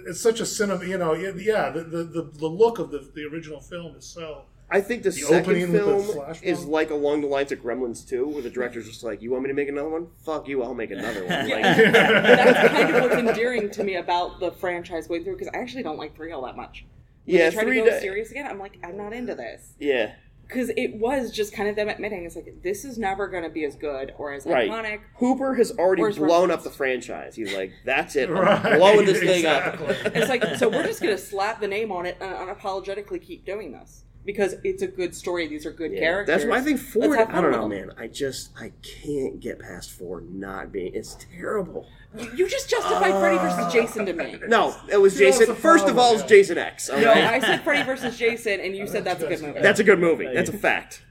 It's 0.07 0.21
such 0.21 0.39
a 0.39 0.45
cinema. 0.45 0.85
You 0.85 0.97
know, 0.97 1.13
yeah, 1.13 1.69
the 1.69 1.83
the, 1.83 2.03
the, 2.05 2.31
the 2.39 2.47
look 2.47 2.79
of 2.79 2.89
the, 2.91 3.09
the 3.15 3.23
original 3.25 3.59
film 3.59 3.95
is 3.97 4.05
so 4.05 4.43
I 4.71 4.81
think 4.81 5.03
the, 5.03 5.09
The 5.11 5.15
second 5.17 5.51
opening 5.51 5.71
with 5.71 5.85
the 6.07 6.13
film 6.23 6.35
is 6.41 6.65
like 6.65 6.89
along 6.89 7.21
the 7.21 7.27
lines 7.27 7.51
of 7.51 7.59
Gremlins 7.59 8.07
2, 8.07 8.27
where 8.27 8.41
the 8.41 8.49
director's 8.49 8.87
just 8.87 9.03
like, 9.03 9.21
"You 9.21 9.29
want 9.31 9.43
me 9.43 9.49
to 9.49 9.53
make 9.53 9.69
another 9.69 9.89
one? 9.89 10.07
Fuck 10.25 10.47
you, 10.47 10.63
I'll 10.63 10.73
make 10.73 10.89
another 10.91 11.25
one." 11.25 11.29
Like, 11.49 11.61
That's 11.63 12.69
kind 12.73 12.95
of 12.95 13.01
what's 13.03 13.15
endearing 13.15 13.69
to 13.71 13.83
me 13.83 13.95
about 13.95 14.39
the 14.39 14.51
franchise 14.51 15.07
going 15.07 15.23
through 15.23 15.33
because 15.37 15.49
I 15.53 15.57
actually 15.57 15.83
don't 15.83 15.97
like 15.97 16.15
three 16.15 16.31
all 16.31 16.43
that 16.45 16.55
much. 16.55 16.85
When 17.25 17.37
yeah, 17.37 17.49
they 17.49 17.55
try 17.55 17.63
three. 17.65 17.75
to 17.79 17.85
go 17.85 17.89
di- 17.91 17.99
serious 18.01 18.31
again. 18.31 18.47
I'm 18.47 18.59
like, 18.59 18.77
I'm 18.83 18.97
not 18.97 19.13
into 19.13 19.35
this 19.35 19.73
yeah, 19.79 20.13
because 20.47 20.69
it 20.75 20.95
was 20.95 21.31
just 21.31 21.53
kind 21.53 21.69
of 21.69 21.75
them 21.75 21.87
admitting 21.87 22.25
it's 22.25 22.35
like 22.35 22.61
this 22.63 22.83
is 22.83 22.97
never 22.97 23.27
going 23.27 23.43
to 23.43 23.49
be 23.49 23.63
as 23.65 23.75
good 23.75 24.13
or 24.17 24.33
as 24.33 24.45
Right. 24.45 24.69
iconic. 24.69 25.01
Hooper 25.17 25.53
has 25.55 25.71
already 25.77 26.01
blown 26.01 26.49
Reference? 26.49 26.51
up 26.51 26.63
the 26.63 26.69
franchise. 26.71 27.35
He's 27.35 27.53
like, 27.55 27.71
"That's 27.85 28.15
it, 28.15 28.29
I'm 28.29 28.35
Right, 28.35 28.77
blowing 28.79 29.05
this 29.05 29.19
thing 29.19 29.45
up." 29.45 29.75
It's 30.15 30.29
like 30.29 30.43
so 30.57 30.67
we're 30.67 30.83
just 30.87 31.01
going 31.01 31.15
to 31.15 31.21
slap 31.21 31.59
the 31.61 31.67
name 31.67 31.91
on 31.91 32.05
it 32.07 32.17
and 32.19 32.33
unapologetically 32.49 33.21
keep 33.21 33.45
doing 33.45 33.71
this 33.71 34.03
because 34.25 34.55
it's 34.63 34.81
a 34.81 34.87
good 34.87 35.13
story. 35.15 35.47
These 35.47 35.65
are 35.65 35.71
good 35.71 35.91
Yeah, 35.91 35.99
characters. 35.99 36.27
That's 36.35 36.49
why 36.49 36.57
I 36.57 36.61
think 36.61 36.79
four. 36.79 37.17
I 37.17 37.41
don't 37.41 37.51
know, 37.51 37.67
them. 37.67 37.69
man. 37.69 37.91
I 37.97 38.07
just 38.07 38.51
I 38.59 38.71
can't 38.81 39.39
get 39.39 39.59
past 39.59 39.91
four 39.91 40.21
not 40.21 40.71
being. 40.71 40.93
It's 40.95 41.17
terrible. 41.37 41.87
You- 42.17 42.31
You 42.35 42.47
just 42.49 42.69
justified 42.69 43.19
Freddy 43.19 43.37
versus 43.37 43.59
uh. 43.59 43.71
Jason 43.71 44.05
to 44.05 44.13
me. 44.13 44.37
No, 44.47 44.75
it 44.91 44.97
was 44.97 45.13
See, 45.15 45.25
Jason. 45.25 45.47
the 45.47 45.55
First 45.55 45.87
of 45.87 45.97
all, 45.97 46.13
it's. 46.13 46.23
Jason 46.23 46.57
X. 46.57 46.89
all 46.89 46.99
No. 46.99 47.11
I 47.11 47.39
said 47.39 47.63
Freddy 47.63 47.83
versus 47.85 48.17
Jason, 48.17 48.59
and 48.59 48.75
you 48.75 48.85
said 48.87 49.03
that's 49.03 49.23
a 49.23 49.27
good 49.27 49.41
movie. 49.41 49.59
That's 49.61 49.79
a 49.79 49.83
good 49.83 49.99
movie. 49.99 50.27
That's 50.33 50.49
a 50.49 50.57
fact. 50.57 51.03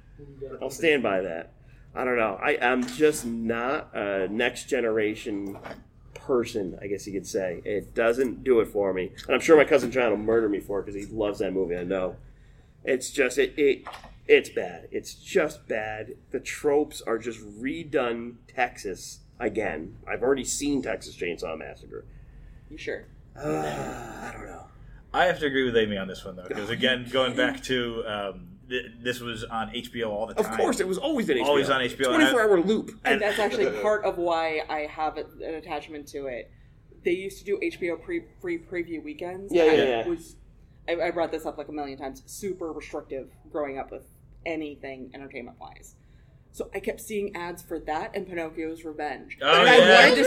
I'll 0.60 0.70
stand 0.70 1.02
by 1.02 1.20
that. 1.22 1.52
I 1.94 2.05
don't 2.05 2.16
know. 2.16 2.39
I, 2.43 2.56
I'm 2.62 2.86
just 2.86 3.26
not 3.26 3.90
a 3.94 4.26
next 4.28 4.64
generation 4.68 5.59
person, 6.14 6.78
I 6.80 6.86
guess 6.86 7.06
you 7.06 7.12
could 7.12 7.26
say. 7.26 7.60
It 7.64 7.94
doesn't 7.94 8.44
do 8.44 8.60
it 8.60 8.68
for 8.68 8.93
me. 8.94 9.10
And 9.26 9.34
I'm 9.34 9.40
sure 9.40 9.56
my 9.56 9.64
cousin 9.64 9.90
John 9.90 10.10
will 10.10 10.16
murder 10.16 10.48
me 10.48 10.60
for 10.60 10.80
it 10.80 10.86
because 10.86 10.98
he 11.05 11.12
loves 11.12 11.40
that 11.40 11.52
movie. 11.52 11.76
I 11.76 11.82
know. 11.84 12.16
It's 12.85 13.11
just 13.11 13.39
it, 13.39 13.55
it 13.57 13.85
it's 14.27 14.49
bad. 14.49 14.89
It's 14.91 15.15
just 15.15 15.67
bad. 15.69 16.15
The 16.31 16.41
tropes 16.41 17.03
are 17.03 17.19
just 17.19 17.41
redone 17.41 18.37
Texas 18.49 19.21
again. 19.39 19.97
I've 20.09 20.23
already 20.23 20.45
seen 20.45 20.83
Texas 20.83 21.17
Chainsaw 21.17 21.59
Massacre. 21.59 22.05
You 22.71 22.79
sure? 22.79 23.07
Uh, 23.37 23.49
I 23.49 24.33
don't 24.33 24.47
know. 24.47 24.67
I 25.15 25.27
have 25.27 25.39
to 25.41 25.47
agree 25.47 25.65
with 25.65 25.77
Amy 25.77 25.97
on 25.99 26.09
this 26.09 26.25
one 26.25 26.37
though, 26.37 26.49
because 26.49 26.71
again, 26.71 27.07
going 27.11 27.37
back 27.37 27.63
to 27.65 28.05
um, 28.07 28.49
th- 28.69 28.93
this 29.01 29.21
was 29.21 29.45
on 29.45 29.69
HBO 29.71 30.09
all 30.09 30.27
the 30.27 30.35
time. 30.35 30.51
Of 30.51 30.59
course, 30.59 30.81
it 30.81 30.89
was 30.89 30.99
always 30.99 31.29
an 31.29 31.37
HBO. 31.37 31.45
Always 31.45 31.71
on 31.71 31.81
HBO. 31.81 32.15
24 32.15 32.41
hour 32.41 32.61
loop. 32.61 32.99
And 33.05 33.21
that's 33.21 33.39
actually 33.39 33.71
part 33.83 34.05
of 34.05 34.17
why 34.19 34.63
I 34.69 34.81
have 34.81 35.19
an 35.19 35.55
attachment 35.55 36.09
to 36.09 36.27
it. 36.27 36.51
They 37.05 37.13
used 37.13 37.39
to 37.39 37.45
do 37.45 37.59
HBO 37.59 38.01
pre 38.01 38.23
free 38.41 38.59
preview 38.59 39.03
weekends. 39.03 39.53
Yeah, 39.53 39.65
yeah, 39.65 39.71
and 39.71 39.79
yeah. 39.79 40.01
It 40.01 40.07
was 40.07 40.37
I, 40.89 41.01
I 41.01 41.11
brought 41.11 41.31
this 41.33 41.47
up 41.47 41.59
like 41.59 41.69
a 41.69 41.73
million 41.73 41.99
times. 41.99 42.23
Super 42.27 42.73
restrictive 42.73 43.31
growing 43.51 43.79
up 43.79 43.91
with 43.91 44.05
anything 44.45 45.11
entertainment 45.15 45.59
wise. 45.61 45.95
So 46.55 46.69
I 46.75 46.81
kept 46.81 47.01
seeing 47.01 47.35
ads 47.35 47.63
for 47.63 47.79
that 47.81 48.15
and 48.15 48.27
Pinocchio's 48.27 48.85
Revenge. 48.85 49.39
Oh, 49.41 49.47
And 49.47 49.69
I 49.69 50.09
wanted 50.09 50.17
to 50.17 50.25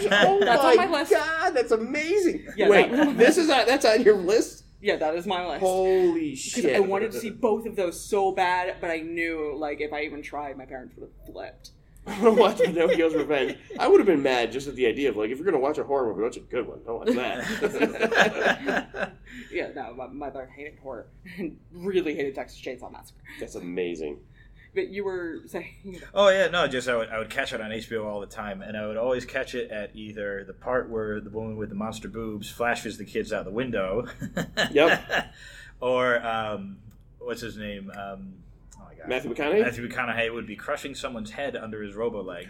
see- 0.00 0.08
Oh 0.12 0.40
That's 0.40 0.62
my, 0.62 0.70
on 0.84 0.90
my 0.90 1.00
list. 1.00 1.10
god, 1.12 1.50
that's 1.50 1.72
amazing. 1.72 2.46
Yeah, 2.56 2.68
Wait, 2.68 2.90
that- 2.90 3.18
this 3.18 3.36
is 3.36 3.50
on, 3.50 3.66
that's 3.66 3.84
on 3.84 4.02
your 4.02 4.16
list? 4.16 4.64
Yeah, 4.82 4.96
that 4.96 5.14
is 5.14 5.26
my 5.26 5.46
list. 5.46 5.60
Holy 5.60 6.34
shit! 6.34 6.74
I 6.74 6.80
wanted 6.80 7.12
to 7.12 7.18
see 7.20 7.28
both 7.28 7.66
of 7.66 7.76
those 7.76 8.00
so 8.02 8.32
bad, 8.32 8.76
but 8.80 8.90
I 8.90 9.00
knew 9.00 9.54
like 9.54 9.82
if 9.82 9.92
I 9.92 10.04
even 10.04 10.22
tried, 10.22 10.56
my 10.56 10.64
parents 10.64 10.94
would 10.96 11.10
have 11.10 11.26
flipped. 11.34 11.72
I 12.06 12.22
want 12.22 12.36
to 12.36 12.40
watch 12.40 12.58
Pinocchio's 12.58 13.14
Revenge. 13.14 13.56
I 13.78 13.86
would 13.86 14.00
have 14.00 14.06
been 14.06 14.22
mad 14.22 14.52
just 14.52 14.66
at 14.66 14.74
the 14.74 14.86
idea 14.86 15.10
of 15.10 15.16
like, 15.16 15.30
if 15.30 15.38
you're 15.38 15.44
gonna 15.44 15.58
watch 15.58 15.78
a 15.78 15.84
horror 15.84 16.08
movie, 16.08 16.22
watch 16.22 16.36
a 16.36 16.40
good 16.40 16.66
one. 16.66 16.80
Don't 16.84 16.98
watch 16.98 17.14
that. 17.14 19.12
Yeah, 19.52 19.68
no, 19.74 19.94
my 19.94 20.06
my 20.06 20.26
mother 20.26 20.50
hated 20.54 20.78
horror 20.80 21.06
and 21.38 21.58
really 21.72 22.14
hated 22.14 22.34
Texas 22.34 22.60
Chainsaw 22.60 22.90
Massacre. 22.90 23.20
that's 23.38 23.54
amazing. 23.54 24.18
But 24.74 24.88
you 24.88 25.04
were 25.04 25.40
saying, 25.46 26.00
Oh 26.14 26.28
yeah, 26.28 26.46
no, 26.48 26.68
just 26.68 26.88
I 26.88 26.96
would, 26.96 27.08
I 27.08 27.18
would 27.18 27.30
catch 27.30 27.52
it 27.52 27.60
on 27.60 27.70
HBO 27.70 28.04
all 28.04 28.20
the 28.20 28.26
time, 28.26 28.62
and 28.62 28.76
I 28.76 28.86
would 28.86 28.96
always 28.96 29.24
catch 29.24 29.54
it 29.54 29.70
at 29.70 29.94
either 29.96 30.44
the 30.44 30.52
part 30.52 30.88
where 30.88 31.20
the 31.20 31.30
woman 31.30 31.56
with 31.56 31.68
the 31.70 31.74
monster 31.74 32.08
boobs 32.08 32.48
flashes 32.50 32.96
the 32.96 33.04
kids 33.04 33.32
out 33.32 33.44
the 33.44 33.50
window. 33.50 34.06
Yep. 34.70 35.32
or 35.80 36.24
um, 36.24 36.78
what's 37.18 37.40
his 37.40 37.56
name? 37.56 37.90
Um, 37.96 38.34
my 38.48 38.49
god. 39.00 39.08
Matthew 39.08 39.34
McConaughey. 39.34 39.62
Matthew 39.62 39.88
McConaughey 39.88 40.32
would 40.32 40.46
be 40.46 40.56
crushing 40.56 40.94
someone's 40.94 41.30
head 41.30 41.56
under 41.56 41.82
his 41.82 41.94
robo 41.94 42.22
leg, 42.22 42.48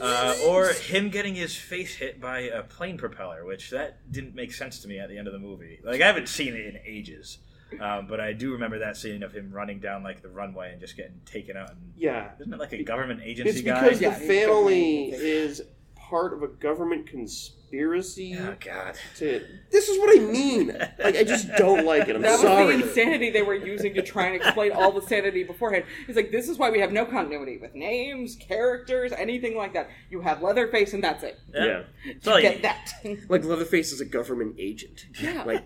uh, 0.00 0.36
or 0.46 0.72
him 0.72 1.10
getting 1.10 1.34
his 1.34 1.56
face 1.56 1.94
hit 1.96 2.20
by 2.20 2.40
a 2.40 2.62
plane 2.62 2.98
propeller, 2.98 3.44
which 3.44 3.70
that 3.70 4.10
didn't 4.10 4.34
make 4.34 4.52
sense 4.52 4.80
to 4.80 4.88
me 4.88 4.98
at 4.98 5.08
the 5.08 5.18
end 5.18 5.26
of 5.26 5.32
the 5.32 5.38
movie. 5.38 5.80
Like 5.82 6.00
I 6.00 6.06
haven't 6.06 6.28
seen 6.28 6.54
it 6.54 6.66
in 6.66 6.78
ages, 6.84 7.38
um, 7.80 8.06
but 8.06 8.20
I 8.20 8.32
do 8.32 8.52
remember 8.52 8.78
that 8.80 8.96
scene 8.96 9.22
of 9.22 9.32
him 9.32 9.50
running 9.52 9.78
down 9.80 10.02
like 10.02 10.22
the 10.22 10.28
runway 10.28 10.72
and 10.72 10.80
just 10.80 10.96
getting 10.96 11.20
taken 11.24 11.56
out. 11.56 11.70
And 11.70 11.92
yeah, 11.96 12.30
isn't 12.40 12.52
it 12.52 12.58
like 12.58 12.72
a 12.72 12.82
government 12.82 13.20
agency 13.24 13.50
it's 13.50 13.62
guy? 13.62 13.82
because 13.82 14.00
Yeah, 14.00 14.10
the 14.10 14.18
he's 14.18 14.28
family 14.28 15.10
is 15.12 15.62
part 15.96 16.32
of 16.32 16.42
a 16.42 16.48
government 16.48 17.06
conspiracy. 17.06 17.54
Oh 17.72 18.56
God. 18.64 18.94
To 19.16 19.44
this 19.70 19.88
is 19.88 19.98
what 19.98 20.16
I 20.18 20.20
mean. 20.22 20.68
Like 20.98 21.16
I 21.16 21.24
just 21.24 21.48
don't 21.56 21.84
like 21.84 22.08
it. 22.08 22.16
I'm 22.16 22.22
that 22.22 22.32
was 22.32 22.42
the 22.42 22.86
insanity 22.86 23.30
they 23.30 23.42
were 23.42 23.54
using 23.54 23.94
to 23.94 24.02
try 24.02 24.26
and 24.26 24.36
explain 24.36 24.72
all 24.72 24.92
the 24.92 25.02
sanity 25.02 25.44
beforehand. 25.44 25.84
It's 26.06 26.16
like 26.16 26.30
this 26.30 26.48
is 26.48 26.58
why 26.58 26.70
we 26.70 26.80
have 26.80 26.92
no 26.92 27.04
continuity 27.04 27.58
with 27.58 27.74
names, 27.74 28.36
characters, 28.36 29.12
anything 29.12 29.56
like 29.56 29.74
that. 29.74 29.90
You 30.10 30.20
have 30.22 30.42
Leatherface, 30.42 30.94
and 30.94 31.02
that's 31.04 31.22
it. 31.22 31.38
yeah. 31.54 31.82
It's 32.04 32.26
all 32.26 32.40
Get 32.40 32.56
you- 32.56 32.62
that. 32.62 32.92
Like 33.28 33.44
Leatherface 33.44 33.92
is 33.92 34.00
a 34.00 34.04
government 34.06 34.56
agent. 34.58 35.06
Yeah. 35.20 35.44
Like 35.44 35.64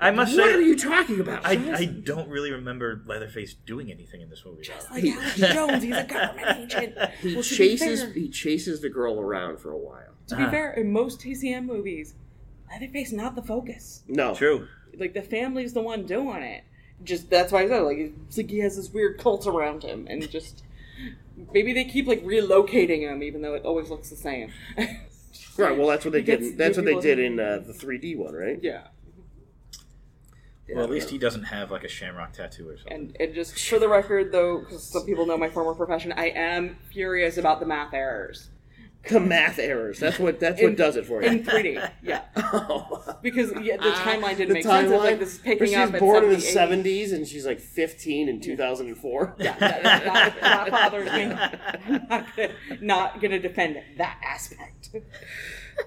I 0.00 0.10
must 0.12 0.36
what 0.36 0.44
say, 0.46 0.54
are 0.54 0.60
you 0.60 0.76
talking 0.78 1.20
about? 1.20 1.44
I, 1.44 1.52
I 1.74 1.84
don't 1.86 2.28
really 2.28 2.52
remember 2.52 3.02
Leatherface 3.06 3.54
doing 3.54 3.90
anything 3.90 4.20
in 4.20 4.30
this 4.30 4.44
movie. 4.44 4.68
though. 4.68 4.94
like 4.94 5.04
Alex 5.04 5.36
Jones, 5.52 5.82
he's 5.82 5.96
a 5.96 6.04
government 6.04 6.58
agent. 6.58 6.94
He 7.20 7.34
Well, 7.34 7.42
to 7.42 7.54
chases 7.54 8.02
fair- 8.02 8.12
he 8.12 8.28
chases 8.28 8.80
the 8.80 8.88
girl 8.88 9.18
around 9.20 9.58
for 9.58 9.70
a 9.72 9.78
while. 9.78 10.12
To 10.28 10.36
be 10.36 10.44
fair, 10.46 10.72
in 10.72 10.92
most 10.92 11.20
TCM 11.20 11.66
movies, 11.66 12.14
Leatherface 12.70 13.12
not 13.12 13.34
the 13.34 13.42
focus. 13.42 14.02
No, 14.08 14.34
True. 14.34 14.68
Like 14.96 15.14
the 15.14 15.22
family's 15.22 15.72
the 15.72 15.82
one 15.82 16.06
doing 16.06 16.42
it. 16.42 16.64
Just 17.02 17.28
that's 17.28 17.50
why 17.50 17.62
I 17.62 17.68
said 17.68 17.80
like 17.80 17.98
it's 17.98 18.36
like 18.36 18.50
he 18.50 18.60
has 18.60 18.76
this 18.76 18.90
weird 18.90 19.18
cult 19.18 19.46
around 19.46 19.82
him, 19.82 20.06
and 20.08 20.30
just 20.30 20.62
maybe 21.52 21.72
they 21.72 21.84
keep 21.84 22.06
like 22.06 22.22
relocating 22.24 23.00
him, 23.00 23.22
even 23.24 23.42
though 23.42 23.54
it 23.54 23.64
always 23.64 23.90
looks 23.90 24.08
the 24.10 24.16
same. 24.16 24.52
right. 25.58 25.76
Well, 25.76 25.88
that's 25.88 26.04
what 26.04 26.12
they 26.12 26.20
He 26.20 26.24
did. 26.26 26.38
gets 26.40 26.50
in- 26.52 26.56
That's 26.56 26.76
what 26.76 26.86
they 26.86 26.98
did 27.00 27.18
in 27.18 27.40
uh, 27.40 27.62
the 27.66 27.72
3D 27.72 28.16
one, 28.16 28.34
right? 28.34 28.58
yeah, 28.62 28.88
Well, 30.74 30.84
at 30.84 30.90
least 30.90 31.10
he 31.10 31.18
doesn't 31.18 31.44
have 31.44 31.70
like 31.70 31.84
a 31.84 31.88
shamrock 31.88 32.32
tattoo 32.32 32.68
or 32.68 32.76
something. 32.76 32.92
and 32.92 33.16
and 33.20 33.34
just 33.34 33.58
for 33.68 33.78
the 33.78 33.88
record, 33.88 34.32
though, 34.32 34.60
because 34.60 34.82
some 34.84 35.04
people 35.04 35.26
know 35.26 35.36
my 35.36 35.48
former 35.48 35.74
profession, 35.74 36.12
I 36.12 36.28
am 36.30 36.76
furious 36.92 37.36
about 37.38 37.60
the 37.60 37.66
math 37.66 37.92
errors 37.94 38.48
The 39.08 39.18
math 39.18 39.58
errors. 39.58 39.98
That's 39.98 40.18
what 40.20 40.38
that's 40.38 40.60
In- 40.60 40.68
what 40.70 40.76
does 40.76 40.94
it 40.96 41.06
for 41.06 41.22
you. 41.22 41.28
in 41.28 41.42
3D. 41.44 41.90
Yeah, 42.02 42.22
Oh. 42.36 43.16
because 43.20 43.52
yeah, 43.60 43.76
the 43.76 43.90
ah. 43.92 44.04
timeline 44.06 44.36
didn't 44.36 44.48
the 44.50 44.54
make 44.54 44.62
sense. 44.62 44.84
It's 44.84 44.92
timeline. 44.92 45.04
like 45.04 45.18
this 45.18 45.32
is 45.32 45.38
picking 45.38 45.66
she 45.68 45.74
up 45.74 45.88
was 45.88 45.94
at 45.94 46.00
born 46.00 46.24
in 46.24 46.30
the 46.30 46.36
70s 46.36 47.12
and 47.12 47.26
she's 47.26 47.44
like 47.44 47.58
15 47.60 48.28
in 48.28 48.40
2004. 48.40 49.34
Yeah, 49.38 49.58
that, 49.58 49.82
that, 49.82 50.04
that, 50.04 50.40
that 50.40 50.70
bothers 50.70 51.06
me. 51.06 51.22
I'm 51.98 52.06
not 52.08 52.36
gonna, 52.36 52.52
not 52.80 53.20
gonna 53.20 53.38
defend 53.40 53.82
that 53.98 54.20
aspect. 54.24 54.90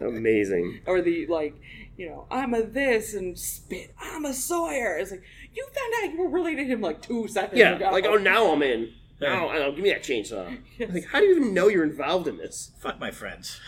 Amazing. 0.01 0.81
or 0.87 1.01
the 1.01 1.27
like, 1.27 1.55
you 1.97 2.09
know, 2.09 2.27
I'm 2.31 2.53
a 2.53 2.63
this 2.63 3.13
and 3.13 3.37
spit. 3.37 3.93
I'm 4.01 4.25
a 4.25 4.33
Sawyer. 4.33 4.97
It's 4.97 5.11
like 5.11 5.23
you 5.53 5.65
found 5.65 5.93
out 6.09 6.13
you 6.13 6.19
were 6.23 6.29
related 6.29 6.63
to 6.63 6.73
him 6.73 6.81
like 6.81 7.01
two 7.01 7.27
seconds 7.27 7.57
Yeah, 7.59 7.75
ago. 7.75 7.89
like 7.91 8.05
oh 8.05 8.15
now 8.17 8.51
I'm 8.51 8.61
in. 8.63 8.93
Now, 9.21 9.49
oh, 9.49 9.71
give 9.71 9.81
me 9.83 9.91
that 9.91 10.03
chainsaw. 10.03 10.57
Yes. 10.77 10.91
Like, 10.93 11.05
how 11.05 11.19
do 11.21 11.25
you 11.25 11.37
even 11.37 11.53
know 11.53 11.69
you're 11.69 11.85
involved 11.85 12.27
in 12.27 12.35
this? 12.37 12.71
Fuck 12.79 12.99
my 12.99 13.11
friends. 13.11 13.59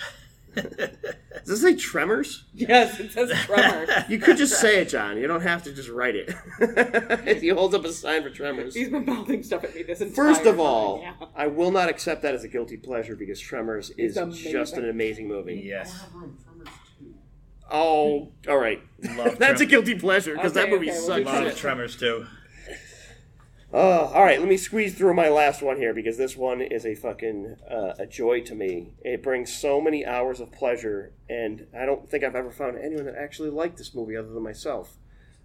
Does 0.55 1.49
it 1.49 1.57
say 1.57 1.75
Tremors? 1.75 2.45
yes, 2.53 2.99
it 2.99 3.11
says 3.11 3.31
tremors. 3.45 3.89
You 4.09 4.17
could 4.19 4.37
just 4.37 4.59
say 4.59 4.81
it, 4.81 4.89
John. 4.89 5.17
You 5.17 5.27
don't 5.27 5.41
have 5.41 5.63
to 5.63 5.73
just 5.73 5.89
write 5.89 6.15
it. 6.15 7.39
he 7.41 7.49
holds 7.49 7.73
up 7.75 7.85
a 7.85 7.91
sign 7.93 8.23
for 8.23 8.29
Tremors. 8.29 8.73
He's 8.75 8.89
been 8.89 9.05
mouthing 9.05 9.43
stuff 9.43 9.63
at 9.63 9.75
me 9.75 9.83
this 9.83 10.01
entire 10.01 10.15
First 10.15 10.41
of 10.45 10.55
time, 10.55 10.59
all, 10.59 11.01
yeah. 11.03 11.13
I 11.35 11.47
will 11.47 11.71
not 11.71 11.89
accept 11.89 12.21
that 12.23 12.33
as 12.35 12.43
a 12.43 12.47
guilty 12.47 12.77
pleasure 12.77 13.15
because 13.15 13.39
Tremors 13.39 13.91
is 13.97 14.17
It's 14.17 14.37
just 14.41 14.75
an 14.77 14.89
amazing 14.89 15.27
movie. 15.27 15.61
yes. 15.65 16.03
Tremors 16.11 16.31
2. 16.99 17.13
Oh, 17.71 18.31
all 18.49 18.57
right. 18.57 18.81
Love 19.15 19.37
That's 19.39 19.61
a 19.61 19.65
guilty 19.65 19.95
pleasure 19.95 20.33
because 20.35 20.53
that 20.53 20.69
movie 20.69 20.89
okay, 20.89 20.97
we'll 20.99 21.07
sucks. 21.07 21.19
do 21.19 21.25
Love 21.25 21.43
shit. 21.43 21.57
Tremors 21.57 21.95
too. 21.97 22.25
Uh, 23.77 24.09
all 24.11 24.23
right, 24.23 24.39
let 24.39 24.49
me 24.49 24.57
squeeze 24.57 24.95
through 24.95 25.13
my 25.13 25.29
last 25.29 25.61
one 25.61 25.77
here 25.77 25.93
because 25.93 26.17
this 26.17 26.35
one 26.35 26.61
is 26.61 26.83
a 26.83 26.95
fucking 26.95 27.57
uh, 27.69 27.93
a 27.99 28.07
joy 28.07 28.41
to 28.41 28.55
me. 28.55 28.89
It 29.01 29.21
brings 29.21 29.53
so 29.53 29.79
many 29.79 30.03
hours 30.03 30.39
of 30.39 30.51
pleasure, 30.51 31.13
and 31.29 31.67
I 31.79 31.85
don't 31.85 32.09
think 32.09 32.23
I've 32.23 32.35
ever 32.35 32.49
found 32.49 32.79
anyone 32.79 33.05
that 33.05 33.13
actually 33.13 33.51
liked 33.51 33.77
this 33.77 33.93
movie 33.93 34.17
other 34.17 34.29
than 34.29 34.41
myself. 34.41 34.97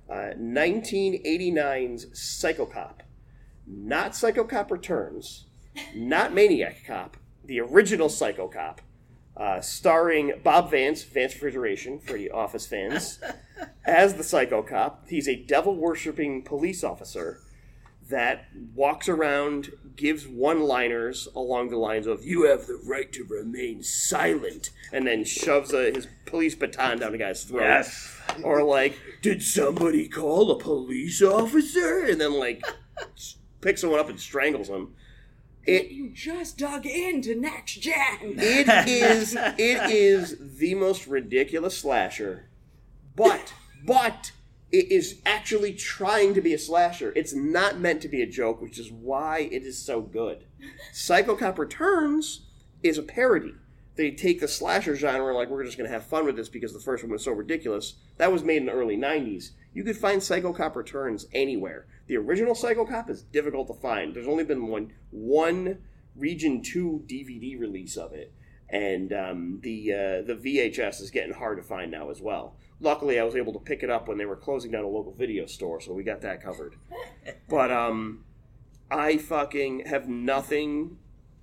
Uh, 0.08 0.32
1989's 0.40 2.06
Psycho 2.18 2.64
Cop, 2.64 3.02
not 3.66 4.16
Psycho 4.16 4.44
Cop 4.44 4.70
Returns, 4.70 5.44
not 5.94 6.32
Maniac 6.32 6.86
Cop, 6.86 7.18
the 7.44 7.60
original 7.60 8.08
Psycho 8.08 8.48
Cop, 8.48 8.80
uh, 9.36 9.60
starring 9.60 10.32
Bob 10.42 10.70
Vance, 10.70 11.02
Vance 11.02 11.34
Refrigeration 11.34 11.98
for 11.98 12.14
the 12.14 12.30
Office 12.30 12.66
fans, 12.66 13.20
as 13.84 14.14
the 14.14 14.24
psycho 14.24 14.62
cop. 14.62 15.06
He's 15.06 15.28
a 15.28 15.36
devil 15.36 15.76
worshipping 15.76 16.44
police 16.44 16.82
officer 16.82 17.42
that 18.08 18.48
walks 18.74 19.08
around, 19.08 19.70
gives 19.96 20.26
one 20.26 20.60
liners 20.62 21.28
along 21.34 21.70
the 21.70 21.78
lines 21.78 22.06
of, 22.06 22.24
You 22.24 22.44
have 22.48 22.66
the 22.66 22.80
right 22.84 23.12
to 23.12 23.24
remain 23.24 23.82
silent, 23.82 24.70
and 24.92 25.06
then 25.06 25.24
shoves 25.24 25.72
a, 25.72 25.90
his 25.90 26.06
police 26.26 26.54
baton 26.54 26.98
down 26.98 27.14
a 27.14 27.18
guy's 27.18 27.44
throat. 27.44 27.62
Yes. 27.62 28.20
Or, 28.42 28.62
like, 28.62 28.98
Did 29.22 29.42
somebody 29.42 30.08
call 30.08 30.50
a 30.50 30.58
police 30.58 31.22
officer? 31.22 32.04
And 32.04 32.20
then, 32.20 32.38
like, 32.38 32.62
picks 33.60 33.80
someone 33.80 34.00
up 34.00 34.08
and 34.08 34.20
strangles 34.20 34.68
him. 34.68 34.94
It 35.64 35.90
You 35.90 36.10
just 36.10 36.58
dug 36.58 36.86
into 36.86 37.34
next 37.36 37.74
gen. 37.80 38.16
it 38.20 38.68
is 38.88 39.36
it 39.36 39.90
is 39.90 40.36
the 40.58 40.74
most 40.74 41.06
ridiculous 41.06 41.78
slasher, 41.78 42.48
but 43.14 43.54
but 43.84 44.32
it 44.72 44.90
is 44.90 45.20
actually 45.26 45.74
trying 45.74 46.32
to 46.32 46.40
be 46.40 46.54
a 46.54 46.58
slasher. 46.58 47.12
It's 47.14 47.34
not 47.34 47.78
meant 47.78 48.00
to 48.02 48.08
be 48.08 48.22
a 48.22 48.26
joke, 48.26 48.62
which 48.62 48.78
is 48.78 48.90
why 48.90 49.48
it 49.52 49.64
is 49.64 49.78
so 49.78 50.00
good. 50.00 50.46
Psycho 50.92 51.36
Cop 51.36 51.58
Returns 51.58 52.46
is 52.82 52.96
a 52.96 53.02
parody. 53.02 53.54
They 53.96 54.10
take 54.10 54.40
the 54.40 54.48
slasher 54.48 54.96
genre 54.96 55.34
like 55.34 55.50
we're 55.50 55.64
just 55.64 55.76
gonna 55.76 55.90
have 55.90 56.06
fun 56.06 56.24
with 56.24 56.36
this 56.36 56.48
because 56.48 56.72
the 56.72 56.80
first 56.80 57.04
one 57.04 57.12
was 57.12 57.22
so 57.22 57.32
ridiculous. 57.32 57.96
That 58.16 58.32
was 58.32 58.42
made 58.42 58.56
in 58.58 58.66
the 58.66 58.72
early 58.72 58.96
'90s. 58.96 59.50
You 59.74 59.84
could 59.84 59.98
find 59.98 60.22
Psycho 60.22 60.54
Cop 60.54 60.74
Returns 60.74 61.26
anywhere. 61.34 61.86
The 62.06 62.16
original 62.16 62.54
Psycho 62.54 62.86
Cop 62.86 63.10
is 63.10 63.22
difficult 63.22 63.68
to 63.68 63.74
find. 63.74 64.14
There's 64.14 64.26
only 64.26 64.44
been 64.44 64.68
one 64.68 64.92
one 65.10 65.82
Region 66.16 66.62
Two 66.62 67.04
DVD 67.06 67.60
release 67.60 67.98
of 67.98 68.14
it, 68.14 68.32
and 68.70 69.12
um, 69.12 69.60
the 69.62 69.92
uh, 69.92 70.26
the 70.26 70.40
VHS 70.42 71.02
is 71.02 71.10
getting 71.10 71.34
hard 71.34 71.58
to 71.58 71.62
find 71.62 71.90
now 71.90 72.08
as 72.08 72.22
well. 72.22 72.56
Luckily, 72.82 73.18
I 73.18 73.24
was 73.24 73.36
able 73.36 73.52
to 73.52 73.60
pick 73.60 73.82
it 73.82 73.90
up 73.90 74.08
when 74.08 74.18
they 74.18 74.26
were 74.26 74.36
closing 74.36 74.72
down 74.72 74.84
a 74.84 74.88
local 74.88 75.12
video 75.12 75.46
store, 75.46 75.80
so 75.80 75.92
we 75.92 76.02
got 76.02 76.20
that 76.22 76.42
covered. 76.42 76.74
But 77.48 77.70
um, 77.70 78.24
I 78.90 79.18
fucking 79.18 79.86
have 79.86 80.08
nothing 80.08 80.98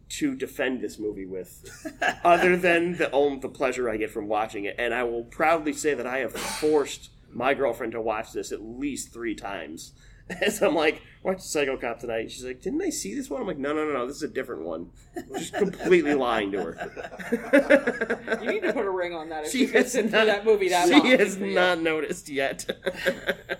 to 0.09 0.35
defend 0.35 0.81
this 0.81 0.99
movie 0.99 1.25
with, 1.25 1.87
other 2.23 2.57
than 2.57 2.97
the 2.97 3.09
only 3.11 3.39
the 3.39 3.47
pleasure 3.49 3.89
I 3.89 3.97
get 3.97 4.11
from 4.11 4.27
watching 4.27 4.65
it. 4.65 4.75
And 4.77 4.93
I 4.93 5.03
will 5.03 5.23
proudly 5.23 5.71
say 5.71 5.93
that 5.93 6.05
I 6.05 6.19
have 6.19 6.33
forced 6.33 7.09
my 7.31 7.53
girlfriend 7.53 7.93
to 7.93 8.01
watch 8.01 8.33
this 8.33 8.51
at 8.51 8.61
least 8.61 9.13
three 9.13 9.35
times. 9.35 9.93
As 10.41 10.61
I'm 10.61 10.75
like, 10.75 11.01
watch 11.23 11.41
Psycho 11.41 11.75
Cop 11.77 11.99
tonight. 11.99 12.31
She's 12.31 12.43
like, 12.45 12.61
didn't 12.61 12.81
I 12.81 12.89
see 12.91 13.15
this 13.15 13.29
one? 13.29 13.41
I'm 13.41 13.47
like, 13.47 13.57
no, 13.57 13.73
no, 13.73 13.85
no, 13.85 13.93
no. 13.93 14.07
This 14.07 14.17
is 14.17 14.23
a 14.23 14.27
different 14.27 14.63
one. 14.63 14.91
Just 15.37 15.53
completely 15.53 16.13
lying 16.13 16.51
to 16.51 16.59
her. 16.61 18.39
You 18.43 18.51
need 18.51 18.61
to 18.63 18.73
put 18.73 18.85
a 18.85 18.89
ring 18.91 19.13
on 19.13 19.29
that 19.29 19.45
if 19.45 19.51
She 19.51 19.65
she 19.65 19.73
gets 19.73 19.93
has 19.93 19.95
into 20.05 20.17
not- 20.17 20.25
that 20.27 20.45
movie 20.45 20.69
that 20.69 20.87
she 20.87 20.93
long. 20.93 21.05
has 21.07 21.37
not 21.37 21.81
noticed 21.81 22.29
yet. 22.29 22.65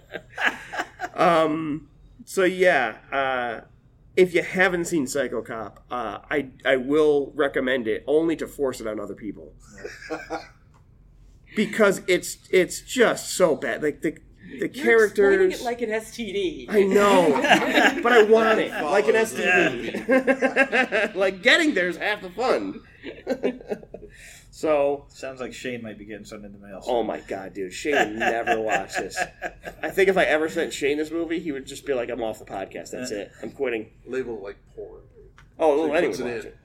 um. 1.15 1.89
So 2.25 2.43
yeah, 2.43 2.97
uh, 3.11 3.61
if 4.15 4.33
you 4.35 4.43
haven't 4.43 4.85
seen 4.85 5.07
Psycho 5.07 5.41
Cop, 5.41 5.83
uh, 5.89 6.19
I 6.29 6.49
I 6.65 6.75
will 6.77 7.31
recommend 7.35 7.87
it 7.87 8.03
only 8.05 8.35
to 8.37 8.47
force 8.47 8.79
it 8.79 8.85
on 8.87 8.99
other 8.99 9.15
people 9.15 9.53
because 11.55 12.01
it's 12.07 12.37
it's 12.51 12.81
just 12.81 13.31
so 13.31 13.55
bad. 13.55 13.81
Like 13.81 14.01
the 14.01 14.17
the 14.59 14.69
You're 14.73 15.05
explaining 15.05 15.13
characters. 15.15 15.61
it 15.61 15.63
like 15.63 15.81
an 15.81 15.89
STD. 15.89 16.65
I 16.69 16.83
know, 16.83 17.31
but 18.03 18.11
I 18.11 18.23
want 18.23 18.59
it 18.59 18.71
like 18.83 19.07
an 19.07 19.13
Follows 19.13 19.33
STD. 19.33 21.15
like 21.15 21.41
getting 21.43 21.73
there 21.73 21.87
is 21.87 21.97
half 21.97 22.21
the 22.21 22.29
fun. 22.29 22.81
so 24.51 25.05
Sounds 25.09 25.39
like 25.39 25.53
Shane 25.53 25.81
might 25.83 25.97
be 25.97 26.05
getting 26.05 26.25
something 26.25 26.51
in 26.53 26.59
the 26.59 26.67
mail. 26.67 26.81
Oh 26.85 27.03
my 27.03 27.19
god, 27.21 27.53
dude! 27.53 27.73
Shane 27.73 27.95
would 27.95 28.15
never 28.17 28.59
watch 28.59 28.95
this. 28.97 29.17
I 29.81 29.89
think 29.89 30.09
if 30.09 30.17
I 30.17 30.23
ever 30.25 30.49
sent 30.49 30.73
Shane 30.73 30.97
this 30.97 31.11
movie, 31.11 31.39
he 31.39 31.51
would 31.51 31.65
just 31.65 31.85
be 31.85 31.93
like, 31.93 32.09
"I'm 32.09 32.21
off 32.23 32.39
the 32.39 32.45
podcast. 32.45 32.91
That's 32.91 33.11
it. 33.11 33.31
I'm 33.41 33.51
quitting." 33.51 33.91
Label 34.05 34.39
like 34.41 34.57
porn. 34.75 35.01
Oh, 35.59 35.75
So 35.75 35.81
well, 35.81 35.91
he 35.91 35.97
anyone 35.97 36.09
puts 36.17 36.19
it 36.19 36.23
watch 36.35 36.41
in. 36.45 36.47
it. 36.47 36.57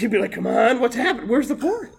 He'd 0.00 0.10
be 0.10 0.18
like, 0.18 0.32
"Come 0.32 0.46
on, 0.46 0.80
what's 0.80 0.96
happened? 0.96 1.28
Where's 1.28 1.48
the 1.48 1.56
porn?" 1.56 1.90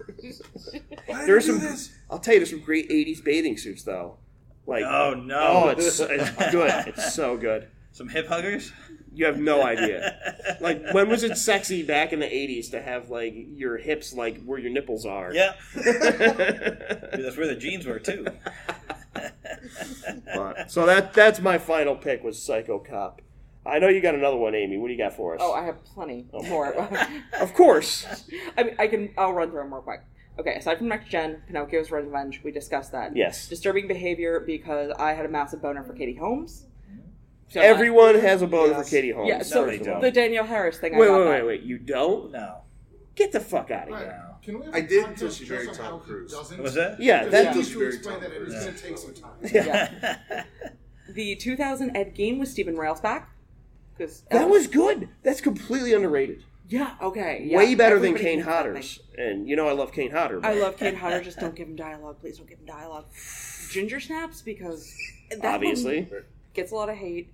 There's 1.26 1.46
some. 1.46 1.60
this? 1.60 1.92
I'll 2.10 2.20
tell 2.20 2.34
you, 2.34 2.40
there's 2.40 2.50
some 2.50 2.62
great 2.62 2.90
'80s 2.90 3.24
bathing 3.24 3.58
suits 3.58 3.84
though. 3.84 4.18
Like, 4.66 4.84
Oh 4.86 5.14
no! 5.14 5.40
oh, 5.40 5.70
it's 5.70 6.00
it's 6.00 6.52
good. 6.52 6.88
It's 6.88 7.14
so 7.14 7.38
good. 7.38 7.68
Some 7.92 8.10
hip 8.10 8.28
huggers. 8.28 8.72
You 9.14 9.26
have 9.26 9.38
no 9.40 9.62
idea. 9.64 10.20
Like, 10.60 10.94
when 10.94 11.10
was 11.10 11.24
it 11.24 11.38
sexy 11.38 11.84
back 11.84 12.14
in 12.14 12.20
the 12.20 12.26
'80s 12.26 12.72
to 12.72 12.82
have 12.82 13.10
like 13.10 13.34
your 13.56 13.78
hips 13.78 14.14
like 14.14 14.42
where 14.44 14.58
your 14.60 14.72
nipples 14.72 15.06
are? 15.06 15.34
Yeah, 15.34 15.54
that's 15.76 17.38
where 17.38 17.48
the 17.48 17.56
jeans 17.58 17.86
were 17.86 18.00
too. 18.00 18.26
But- 20.34 20.72
so 20.72 20.86
that 20.86 21.14
that's 21.14 21.40
my 21.40 21.58
final 21.58 21.96
pick 21.96 22.24
was 22.24 22.42
Psycho 22.42 22.80
Cop. 22.80 23.22
I 23.66 23.80
know 23.80 23.88
you 23.88 24.02
got 24.02 24.16
another 24.16 24.36
one, 24.38 24.56
Amy. 24.56 24.78
What 24.78 24.88
do 24.88 24.94
you 24.94 25.00
got 25.00 25.14
for 25.14 25.36
us? 25.36 25.40
Oh, 25.42 25.54
I 25.54 25.64
have 25.64 25.84
plenty 25.86 26.26
more. 26.34 26.74
of 27.40 27.54
course. 27.54 28.06
I 28.58 28.64
mean, 28.64 28.76
I 28.80 28.88
can. 28.88 29.14
I'll 29.18 29.34
run 29.34 29.50
through 29.52 29.62
them 29.64 29.74
real 29.74 29.82
quick. 29.84 30.02
Okay, 30.40 30.56
aside 30.56 30.80
from 30.80 30.88
Next 30.88 31.10
Gen, 31.10 31.42
Pinocchio's 31.48 31.92
Revenge, 31.92 32.42
we 32.44 32.52
discussed 32.52 32.92
that. 32.92 33.16
Yes. 33.16 33.48
Disturbing 33.48 33.88
behavior 33.88 34.40
because 34.40 34.92
I 34.98 35.14
had 35.14 35.26
a 35.26 35.30
massive 35.30 35.62
boner 35.62 35.84
for 35.84 35.94
Katie 35.94 36.16
Holmes. 36.16 36.66
So 37.50 37.62
Everyone 37.62 38.16
has 38.20 38.42
a 38.42 38.48
boner 38.48 38.72
Yes. 38.72 38.90
for 38.90 38.96
Katie 38.96 39.12
Holmes. 39.12 39.30
Yeah, 39.30 39.44
so 39.44 39.66
they 39.66 39.78
don't. 39.78 40.02
the 40.02 40.10
Danielle 40.10 40.46
Harris 40.46 40.80
thing. 40.80 40.96
I 40.96 40.98
Wait, 40.98 41.08
got 41.08 41.18
wait, 41.20 41.24
that. 41.26 41.30
wait, 41.32 41.46
wait. 41.46 41.62
You 41.62 41.78
don't? 41.78 42.32
No. 42.32 42.62
Get 43.16 43.32
the 43.32 43.40
fuck 43.40 43.70
out 43.70 43.90
of 43.90 43.94
Right. 43.94 44.02
here. 44.06 44.20
Can 44.44 44.60
we 44.60 44.66
have 44.66 44.74
I 44.76 44.78
a 44.80 44.82
did 44.88 45.06
podcast 45.06 45.10
until 45.10 45.30
she 45.32 45.50
married 45.50 45.74
Tom 45.74 45.86
how 45.86 45.98
Cruise. 46.00 46.32
doesn't? 46.32 46.62
Was 46.64 46.74
that? 46.74 47.00
Yeah, 47.00 47.26
that 47.28 47.50
he 47.52 47.56
needs 47.60 47.68
She 47.70 47.74
to 47.76 47.88
explain 47.88 48.16
Tom 48.16 48.24
that 48.24 48.32
it 48.32 48.42
is 48.42 48.54
Cruise. 48.54 48.64
going 48.64 48.76
to 48.76 48.82
take 48.82 48.98
some 48.98 49.14
time. 49.14 49.34
Yeah. 49.54 50.44
The 51.10 51.36
2000 51.36 51.96
Ed 51.96 52.16
Gein 52.16 52.40
with 52.40 52.50
Stephen 52.50 52.76
Railsback. 52.76 53.26
Because 53.96 54.22
that 54.32 54.50
was 54.50 54.66
good. 54.66 55.10
That's 55.22 55.42
completely 55.42 55.94
underrated. 55.94 56.44
Yeah 56.68 56.96
okay 57.02 57.46
yeah. 57.46 57.58
Way 57.58 57.76
better 57.76 58.00
than 58.00 58.16
Kane. 58.16 58.40
Hodder's. 58.42 59.00
And 59.18 59.48
you 59.48 59.56
know 59.56 59.68
I 59.68 59.74
love 59.74 59.92
Kane 59.92 60.12
Hodder. 60.12 60.40
but 60.40 60.50
I 60.50 60.54
love 60.54 60.78
Kane 60.78 60.96
Hodder. 60.96 61.22
Just 61.22 61.40
don't 61.42 61.56
give 61.56 61.68
him 61.68 61.76
dialogue, 61.76 62.20
please. 62.20 62.38
Don't 62.38 62.50
give 62.50 62.60
him 62.60 62.66
dialogue. 62.66 63.06
Ginger 63.72 64.00
snaps 64.00 64.42
because 64.42 64.96
that 65.30 65.40
one 65.42 65.54
Obviously. 65.56 66.08
gets 66.54 66.72
a 66.72 66.76
lot 66.76 66.90
of 66.90 66.96
hate. 66.96 67.34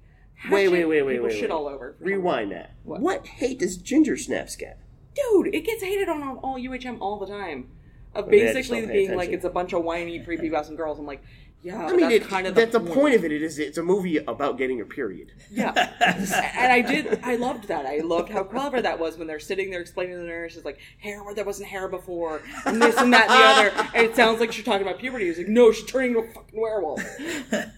Wait, 0.50 0.70
wait, 0.70 0.86
wait, 0.86 1.04
wait, 1.04 1.14
people 1.14 1.28
wait, 1.28 1.34
Shit 1.34 1.42
wait. 1.44 1.52
all 1.52 1.68
over. 1.68 1.96
Rewind 2.00 2.52
that. 2.54 2.76
What? 2.84 3.02
What? 3.02 3.28
hate 3.28 3.60
does 3.60 3.76
Ginger 3.78 4.16
Snaps 4.18 4.56
get? 4.56 4.80
dude. 5.16 5.54
It 5.54 5.66
gets 5.66 5.84
hated 5.84 6.08
on 6.08 6.22
all 6.38 6.56
UHM 6.58 6.98
all 7.02 7.20
the 7.20 7.26
time. 7.26 7.70
Of 8.16 8.28
Maybe 8.28 8.44
I 8.44 8.46
just 8.46 8.56
basically 8.56 8.80
don't 8.82 8.90
pay 8.90 8.94
being 8.94 9.10
like 9.18 9.28
attention. 9.30 9.34
it's 9.36 9.46
a 9.46 9.50
bunch 9.50 9.74
of 9.74 9.84
whiny 9.84 10.20
prepubescent 10.20 10.78
girls. 10.78 10.98
I'm 10.98 11.06
like, 11.06 11.22
yeah, 11.62 11.86
I 11.86 11.92
mean, 11.92 12.02
that's 12.02 12.14
it, 12.16 12.24
kind 12.24 12.48
of 12.48 12.56
that's 12.56 12.72
the 12.72 12.80
the 12.80 12.92
point 12.92 13.16
of 13.16 13.26
it. 13.26 13.32
It 13.34 13.42
is 13.42 13.60
it's 13.60 13.78
a 13.78 13.84
movie 13.84 14.18
about 14.18 14.58
getting 14.58 14.78
your 14.78 14.86
period. 14.86 15.34
Yeah, 15.52 15.72
and 16.00 16.72
I 16.72 16.82
did. 16.82 17.20
I 17.24 17.36
loved 17.36 17.68
that. 17.68 17.86
I 17.86 17.98
loved 17.98 18.30
how 18.30 18.44
clever 18.44 18.82
that 18.82 18.98
was 18.98 19.18
when 19.18 19.28
they're 19.28 19.40
sitting 19.40 19.70
there 19.70 19.82
explaining 19.82 20.14
to 20.16 20.22
the 20.22 20.28
nurse, 20.28 20.56
it's 20.56 20.64
like 20.66 20.80
hair 21.00 21.22
where 21.24 21.36
there 21.36 21.44
wasn't 21.44 21.68
hair 21.68 21.90
before, 21.90 22.42
and 22.66 22.82
this 22.82 22.96
and 22.98 23.12
that 23.14 23.30
and 23.30 23.74
the 23.74 23.80
other. 23.82 23.90
And 23.94 24.06
it 24.06 24.16
sounds 24.16 24.40
like 24.40 24.54
she's 24.54 24.64
talking 24.64 24.88
about 24.88 25.00
puberty. 25.00 25.26
He's 25.26 25.38
like, 25.38 25.48
no, 25.50 25.72
she's 25.74 25.86
turning 25.86 26.12
into 26.16 26.22
a 26.30 26.32
fucking 26.34 26.60
werewolf. 26.60 27.04
Well, 27.52 27.72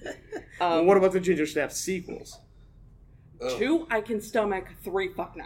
um, 0.62 0.86
what 0.86 0.98
about 0.98 1.14
the 1.14 1.20
Ginger 1.20 1.48
Snaps 1.48 1.76
sequels? 1.78 2.38
Oh. 3.41 3.58
Two, 3.58 3.88
I 3.90 4.02
can 4.02 4.22
stomach. 4.22 4.68
Three, 4.84 5.10
fuck 5.10 5.36
no. 5.36 5.45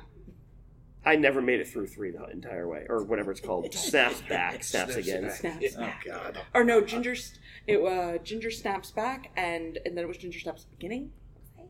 I 1.05 1.15
never 1.15 1.39
made 1.41 1.59
it 1.59 1.67
through 1.67 1.87
three 1.87 2.11
the 2.11 2.25
entire 2.31 2.67
way, 2.67 2.85
or 2.89 3.03
whatever 3.03 3.31
it's 3.31 3.39
called. 3.39 3.71
Snaps 3.73 4.21
back, 4.27 4.63
snaps 4.63 4.93
Snaps 4.93 4.95
again. 4.95 5.23
back. 5.23 5.35
Snaps 5.35 5.65
Oh 5.77 5.79
back. 5.81 6.03
God. 6.05 6.41
Or 6.53 6.63
no, 6.63 6.81
Ginger. 6.81 7.15
It 7.67 7.77
uh, 7.77 8.17
Ginger 8.23 8.51
snaps 8.51 8.91
back, 8.91 9.31
and 9.35 9.79
and 9.85 9.97
then 9.97 10.03
it 10.03 10.07
was 10.07 10.17
Ginger 10.17 10.39
snaps 10.39 10.65
beginning, 10.65 11.11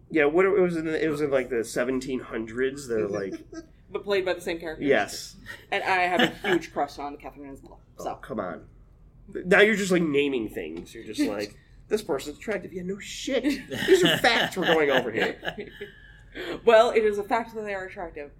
Yeah, 0.09 0.25
what 0.25 0.45
it 0.45 0.49
was 0.49 0.75
in 0.75 0.85
the, 0.85 1.03
it 1.03 1.07
was 1.09 1.21
in 1.21 1.31
like 1.31 1.49
the 1.49 1.57
1700s. 1.57 2.87
They're 2.87 3.07
like, 3.07 3.33
but 3.91 4.03
played 4.03 4.25
by 4.25 4.33
the 4.33 4.41
same 4.41 4.59
character. 4.59 4.83
yes. 4.83 5.35
And 5.71 5.83
I 5.83 6.01
have 6.01 6.19
a 6.21 6.27
huge 6.47 6.73
crush 6.73 6.99
on 6.99 7.17
Catherine 7.17 7.47
Winslow. 7.47 7.77
Oh, 7.99 8.03
So 8.03 8.15
come 8.15 8.39
on. 8.39 8.65
Now 9.45 9.61
you're 9.61 9.75
just 9.75 9.91
like 9.91 10.03
naming 10.03 10.49
things. 10.49 10.93
You're 10.93 11.05
just 11.05 11.21
like, 11.21 11.55
this 11.87 12.01
person's 12.01 12.37
attractive. 12.37 12.73
Yeah, 12.73 12.83
no 12.83 12.99
shit. 12.99 13.43
These 13.87 14.03
are 14.03 14.17
facts 14.17 14.57
we're 14.57 14.65
going 14.65 14.89
over 14.91 15.11
here. 15.11 15.37
well, 16.65 16.91
it 16.91 17.03
is 17.03 17.17
a 17.17 17.23
fact 17.23 17.55
that 17.55 17.61
they 17.61 17.73
are 17.73 17.85
attractive. 17.85 18.31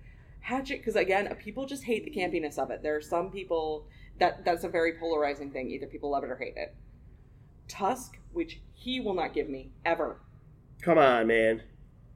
Hatchet, 0.41 0.79
because 0.79 0.95
again, 0.95 1.33
people 1.43 1.65
just 1.65 1.83
hate 1.83 2.03
the 2.05 2.11
campiness 2.11 2.59
of 2.59 2.69
it. 2.69 2.83
There 2.83 2.95
are 2.95 3.01
some 3.01 3.31
people 3.31 3.87
that 4.19 4.45
that's 4.45 4.63
a 4.63 4.69
very 4.69 4.93
polarizing 4.99 5.49
thing. 5.51 5.69
Either 5.71 5.87
people 5.87 6.11
love 6.11 6.23
it 6.23 6.29
or 6.29 6.35
hate 6.35 6.53
it. 6.55 6.75
Tusk, 7.67 8.17
which 8.33 8.59
he 8.73 8.99
will 8.99 9.13
not 9.13 9.33
give 9.33 9.49
me 9.49 9.71
ever. 9.85 10.17
Come 10.81 10.97
on, 10.97 11.27
man. 11.27 11.63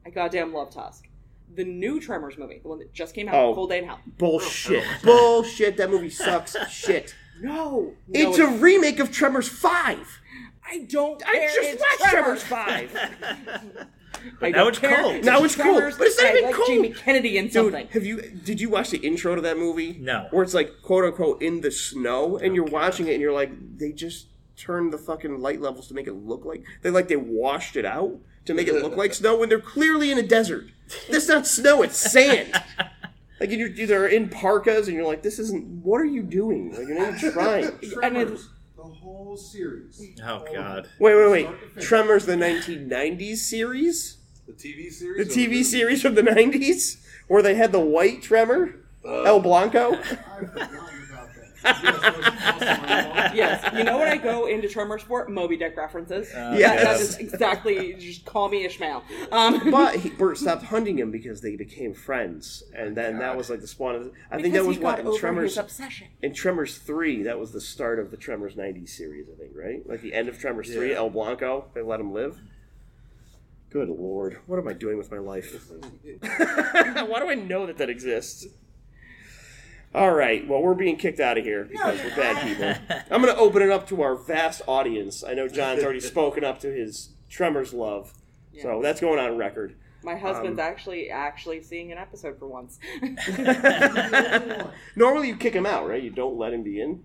I 0.06 0.10
goddamn 0.10 0.52
love 0.52 0.70
Tusk. 0.70 1.06
The 1.54 1.64
new 1.64 2.00
Tremors 2.00 2.38
movie, 2.38 2.60
the 2.62 2.68
one 2.68 2.78
that 2.78 2.92
just 2.92 3.14
came 3.14 3.28
out, 3.28 3.34
Oh. 3.34 3.54
Full 3.54 3.66
Day 3.66 3.78
in 3.78 3.84
Hell. 3.86 3.98
Bullshit. 4.18 4.84
Oh, 5.04 5.42
bullshit. 5.42 5.76
That 5.76 5.90
movie 5.90 6.10
sucks. 6.10 6.56
shit. 6.70 7.14
No, 7.40 7.94
no, 8.06 8.30
It's 8.30 8.38
a 8.38 8.46
remake 8.46 9.00
of 9.00 9.10
Tremors 9.10 9.48
5. 9.48 10.20
I 10.64 10.78
don't. 10.88 11.20
I 11.26 11.32
care. 11.32 11.46
just 11.48 11.58
It's 11.70 11.82
watched 12.00 12.10
Tremors. 12.12 12.42
Tremors 12.44 12.92
5. 12.92 13.86
I 14.42 14.50
now 14.50 14.58
don't 14.58 14.68
it's 14.68 14.78
care. 14.78 15.02
cold. 15.02 15.24
Now 15.24 15.42
it's 15.44 15.56
cold, 15.56 15.76
Tremors. 15.78 15.96
but 15.98 16.06
it's 16.08 16.18
not 16.18 16.26
I 16.26 16.30
even 16.32 16.44
like 16.44 16.54
cold. 16.54 16.68
Jamie 16.68 16.90
Kennedy 16.90 17.38
and 17.38 17.48
Dude, 17.48 17.54
something. 17.72 17.88
have 17.88 18.04
you 18.04 18.20
did 18.20 18.60
you 18.60 18.68
watch 18.68 18.90
the 18.90 18.98
intro 18.98 19.34
to 19.34 19.40
that 19.40 19.56
movie? 19.56 19.96
No. 19.98 20.26
Where 20.30 20.42
it's 20.44 20.52
like 20.52 20.82
quote 20.82 21.04
unquote 21.04 21.40
in 21.42 21.62
the 21.62 21.70
snow 21.70 22.36
and 22.36 22.54
you're 22.54 22.64
watching 22.66 23.06
it 23.08 23.12
and 23.12 23.22
you're 23.22 23.32
like, 23.32 23.50
they 23.78 23.92
just 23.92 24.26
turned 24.60 24.92
the 24.92 24.98
fucking 24.98 25.40
light 25.40 25.60
levels 25.60 25.88
to 25.88 25.94
make 25.94 26.06
it 26.06 26.12
look 26.14 26.44
like 26.44 26.62
they 26.82 26.90
like 26.90 27.08
they 27.08 27.16
washed 27.16 27.76
it 27.76 27.84
out 27.84 28.18
to 28.44 28.54
make 28.54 28.68
it 28.68 28.82
look 28.82 28.96
like 28.96 29.14
snow 29.20 29.38
when 29.38 29.48
they're 29.48 29.60
clearly 29.60 30.10
in 30.12 30.18
a 30.18 30.22
desert. 30.22 30.66
That's 31.10 31.28
not 31.28 31.46
snow; 31.46 31.82
it's 31.82 31.96
sand. 31.96 32.52
Like 33.40 33.52
you're 33.52 33.68
either 33.68 34.06
in 34.06 34.28
parkas 34.28 34.86
and 34.86 34.94
you're 34.94 35.06
like, 35.06 35.22
this 35.22 35.38
isn't. 35.38 35.64
What 35.82 35.98
are 36.02 36.04
you 36.04 36.22
doing? 36.22 36.72
Like 36.72 36.86
you're 36.86 36.98
not 36.98 37.14
even 37.16 37.32
trying. 37.32 37.64
And 37.64 37.78
it's, 37.80 37.94
Tremors, 37.94 38.48
the 38.76 38.82
whole 38.82 39.34
series. 39.34 39.98
Oh 40.22 40.44
God. 40.52 40.88
Wait, 40.98 41.14
wait, 41.14 41.30
wait. 41.30 41.48
Tremors, 41.80 42.26
the 42.26 42.34
1990s 42.34 43.36
series, 43.38 44.18
The 44.46 44.52
TV 44.52 44.92
series. 44.92 45.34
The 45.34 45.46
TV 45.46 45.64
series 45.64 46.02
from 46.02 46.16
the 46.16 46.22
90s, 46.22 47.02
where 47.28 47.40
they 47.42 47.54
had 47.54 47.72
the 47.72 47.80
white 47.80 48.20
Tremor, 48.22 48.74
uh, 49.06 49.22
El 49.22 49.40
Blanco. 49.40 49.94
I've 49.94 50.06
forgotten 50.06 51.08
about 51.08 51.34
that. 51.34 51.49
Yes, 51.64 51.82
that 51.82 52.16
was 52.16 52.26
also 52.26 52.82
my 52.82 53.02
fault. 53.02 53.34
yes, 53.34 53.74
you 53.76 53.84
know 53.84 53.98
when 53.98 54.08
I 54.08 54.16
go 54.16 54.46
into 54.46 54.68
Tremors 54.68 55.02
for? 55.02 55.28
Moby 55.28 55.56
Dick 55.56 55.76
references. 55.76 56.32
Uh, 56.32 56.54
Yes. 56.58 56.82
that 56.82 57.00
is 57.00 57.16
exactly. 57.18 57.94
Just 57.94 58.24
call 58.24 58.48
me 58.48 58.64
Ishmael. 58.64 59.02
Um, 59.32 59.60
But 59.70 59.96
he, 59.96 60.10
Bert 60.18 60.38
stopped 60.38 60.64
hunting 60.64 60.98
him 60.98 61.10
because 61.10 61.40
they 61.40 61.56
became 61.56 61.94
friends, 61.94 62.62
and 62.74 62.96
then 62.96 63.18
that 63.18 63.36
was 63.36 63.50
like 63.50 63.60
the 63.60 63.66
spawn 63.66 63.94
of. 63.94 64.10
I 64.30 64.40
think 64.40 64.54
that 64.54 64.64
was 64.64 64.78
what 64.78 65.00
in 65.00 65.16
Tremors. 65.18 65.56
obsession. 65.58 66.08
In 66.22 66.32
Tremors 66.34 66.78
three, 66.78 67.22
that 67.24 67.38
was 67.38 67.52
the 67.52 67.60
start 67.60 67.98
of 67.98 68.10
the 68.10 68.16
Tremors 68.16 68.54
'90s 68.54 68.88
series. 68.90 69.26
I 69.32 69.38
think, 69.38 69.52
right? 69.54 69.86
Like 69.88 70.00
the 70.02 70.14
end 70.14 70.28
of 70.28 70.38
Tremors 70.38 70.72
three, 70.72 70.94
El 70.94 71.10
Blanco. 71.10 71.66
They 71.74 71.82
let 71.82 72.00
him 72.00 72.12
live. 72.12 72.38
Good 73.70 73.88
lord, 73.88 74.38
what 74.46 74.58
am 74.58 74.66
I 74.66 74.72
doing 74.72 74.98
with 74.98 75.12
my 75.12 75.18
life? 75.18 75.54
Why 76.20 77.20
do 77.20 77.28
I 77.30 77.36
know 77.36 77.66
that 77.66 77.76
that 77.78 77.88
exists? 77.88 78.46
All 79.92 80.12
right, 80.12 80.46
well, 80.46 80.62
we're 80.62 80.74
being 80.74 80.96
kicked 80.96 81.18
out 81.18 81.36
of 81.36 81.44
here 81.44 81.64
because 81.64 81.98
we're 82.00 82.14
bad 82.14 82.46
people. 82.46 82.96
I'm 83.10 83.20
going 83.22 83.34
to 83.34 83.40
open 83.40 83.60
it 83.62 83.70
up 83.70 83.88
to 83.88 84.02
our 84.02 84.14
vast 84.14 84.62
audience. 84.68 85.24
I 85.24 85.34
know 85.34 85.48
John's 85.48 85.82
already 85.82 85.98
spoken 86.14 86.44
up 86.44 86.60
to 86.60 86.68
his 86.72 87.10
Tremors 87.28 87.72
love, 87.74 88.14
so 88.62 88.80
that's 88.82 89.00
going 89.00 89.18
on 89.18 89.36
record. 89.36 89.74
My 90.02 90.16
husband's 90.16 90.58
Um, 90.60 90.64
actually 90.64 91.10
actually 91.10 91.60
seeing 91.62 91.90
an 91.92 91.98
episode 91.98 92.38
for 92.38 92.46
once. 92.46 92.78
Normally, 94.96 95.28
you 95.28 95.36
kick 95.36 95.54
him 95.54 95.66
out, 95.66 95.88
right? 95.88 96.02
You 96.02 96.10
don't 96.10 96.38
let 96.38 96.52
him 96.52 96.62
be 96.62 96.80
in. 96.80 97.02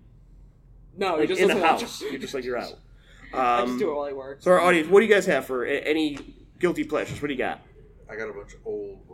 no, 0.96 1.16
Like 1.16 1.28
just 1.28 1.40
in 1.40 1.48
the 1.48 1.58
house, 1.66 2.00
you're 2.02 2.18
just 2.18 2.34
like 2.34 2.44
you're 2.44 2.56
out. 2.56 2.74
I 3.34 3.60
Um, 3.62 3.66
just 3.68 3.78
do 3.80 3.90
it 3.90 3.94
while 3.96 4.06
he 4.06 4.12
works. 4.14 4.44
So, 4.44 4.52
our 4.52 4.60
audience, 4.60 4.88
what 4.88 5.00
do 5.00 5.06
you 5.06 5.12
guys 5.12 5.26
have 5.26 5.44
for 5.44 5.64
any 5.64 6.18
guilty 6.60 6.84
pleasures? 6.84 7.20
What 7.20 7.28
do 7.28 7.34
you 7.34 7.38
got? 7.38 7.60
I 8.08 8.14
got 8.16 8.28
a 8.28 8.32
bunch 8.32 8.54
of 8.54 8.60
old 8.64 9.05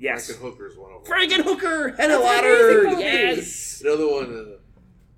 ones. 0.00 0.28
Yes. 0.28 0.30
Frankenhooker's 0.30 0.76
one 0.76 0.92
of 0.92 1.04
them. 1.04 1.12
Frankenhooker, 1.12 1.94
and 1.98 2.12
an 2.12 2.20
Henenlotter, 2.20 2.80
amazing 2.80 2.90
movie. 2.90 3.02
yes. 3.02 3.80
Another 3.84 4.08
one, 4.08 4.34
uh, 4.54 4.58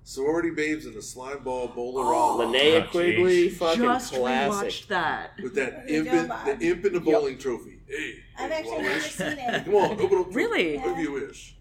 Sorority 0.03 0.49
Babes 0.49 0.85
and 0.85 0.95
the 0.95 1.01
Slime 1.01 1.43
Ball 1.43 1.67
Bowl-O-Rama. 1.69 2.43
Linnea 2.45 2.83
Oh, 2.85 2.89
Quigley, 2.89 3.49
jeez. 3.49 3.53
fucking 3.53 3.81
just 3.83 4.13
classic. 4.13 4.67
rewatched 4.69 4.87
that. 4.87 5.31
With 5.41 5.55
that 5.55 5.85
imp, 5.89 6.07
in, 6.07 6.27
the 6.27 6.57
imp 6.61 6.85
in 6.85 6.93
the 6.93 6.99
bowling 6.99 7.37
trophy. 7.37 7.79
Hey, 7.87 8.15
I've 8.37 8.51
actually 8.51 8.81
never 8.81 8.99
seen 8.99 9.27
it. 9.37 9.65
Come 9.65 9.75
on, 9.75 10.01
open 10.01 10.17
up. 10.19 10.35
Really? 10.35 10.77
Whatever 10.77 11.01
you 11.01 11.11
wish. 11.13 11.55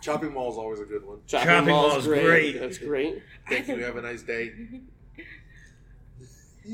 Chopping 0.00 0.32
Mall 0.32 0.52
is 0.52 0.58
always 0.58 0.78
a 0.80 0.84
good 0.84 1.04
one. 1.04 1.18
Chopping, 1.26 1.48
Chopping 1.48 1.66
Mall's 1.70 1.92
Mall's 1.94 2.06
great. 2.06 2.22
great. 2.24 2.60
That's 2.60 2.78
great. 2.78 3.22
Thank 3.48 3.66
you. 3.68 3.76
Have 3.78 3.96
a 3.96 4.02
nice 4.02 4.22
day. 4.22 4.52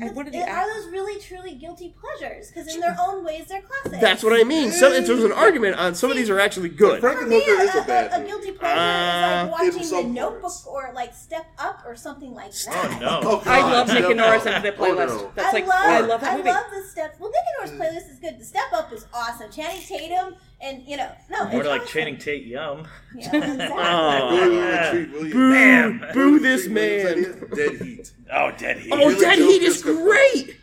And 0.01 0.15
what 0.15 0.27
are 0.27 0.31
the 0.31 0.39
Are 0.49 0.73
those 0.73 0.91
really 0.91 1.19
truly 1.21 1.55
guilty 1.55 1.93
pleasures? 1.99 2.49
Because 2.49 2.73
in 2.73 2.79
their 2.81 2.95
own 2.99 3.23
ways, 3.23 3.45
they're 3.47 3.61
classics. 3.61 4.01
That's 4.01 4.23
what 4.23 4.33
I 4.39 4.43
mean. 4.43 4.71
So 4.71 4.89
there's 4.89 5.09
an 5.23 5.31
argument 5.31 5.77
on 5.77 5.95
some 5.95 6.11
of 6.11 6.17
these 6.17 6.29
are 6.29 6.39
actually 6.39 6.69
good. 6.69 6.99
For 7.01 7.25
me, 7.25 7.41
Frankenhooker 7.41 7.63
is 7.63 7.75
a, 7.75 7.79
a 7.79 7.85
bad 7.85 8.11
a, 8.11 8.15
a 8.15 8.17
movie. 8.19 8.29
guilty 8.31 8.51
pleasure 8.51 8.79
Uh, 8.79 9.45
is 9.45 9.51
like 9.51 9.51
watching 9.61 9.77
The 9.79 9.83
some 9.85 10.13
Notebook 10.13 10.41
parts. 10.41 10.65
or 10.67 10.91
like 10.93 11.13
Step 11.13 11.45
Up 11.57 11.83
or 11.85 11.95
something 11.95 12.33
like 12.33 12.51
Oh 12.67 12.71
that. 12.71 13.01
no. 13.01 13.19
Oh, 13.23 13.43
I 13.45 13.61
love 13.61 13.87
Nick 13.87 13.97
Step 13.97 14.09
and 14.11 14.17
Norah's 14.19 14.45
Up. 14.45 14.55
into 14.55 14.71
the 14.71 14.77
Oh, 14.77 14.85
playlist. 14.95 15.07
no. 15.07 15.31
That's 15.35 15.53
like 15.53 15.63
I 15.65 15.67
love, 15.67 15.85
I 15.85 15.99
love 16.07 16.21
that 16.21 16.33
I 16.45 16.51
love 16.51 16.65
the 16.73 16.83
step. 16.89 17.15
Well, 17.19 17.31
Nick 17.31 17.41
and 17.63 17.79
Norah's 17.79 17.93
playlist 17.95 18.11
is 18.11 18.19
good. 18.19 18.39
The 18.39 18.45
Step 18.45 18.73
Up 18.73 18.91
is 18.93 19.05
awesome. 19.13 19.51
Channing 19.51 19.81
Tatum 19.81 20.35
and 20.61 20.83
you 20.87 20.97
know, 20.97 21.11
no, 21.29 21.47
More 21.49 21.61
it's 21.61 21.69
like 21.69 21.81
awesome. 21.81 21.93
Channing 21.93 22.17
Tate 22.17 22.45
Yum. 22.45 22.87
Yeah, 23.15 23.35
exactly. 23.35 23.77
Oh. 23.77 24.51
Yeah. 24.51 24.91
Retreat 24.91 25.33
Boo, 25.33 25.51
Bam. 25.53 26.05
boo 26.13 26.39
this 26.39 26.67
man. 26.67 27.47
Dead 27.55 27.81
Heat. 27.81 28.11
Oh, 28.33 28.51
Dead 28.57 28.77
Heat. 28.79 28.91
Oh, 28.91 28.97
Really 28.97 29.19
Dead 29.19 29.37
Heat 29.39 29.61
is 29.61 29.83
Piscopo. 29.83 30.03
great. 30.03 30.57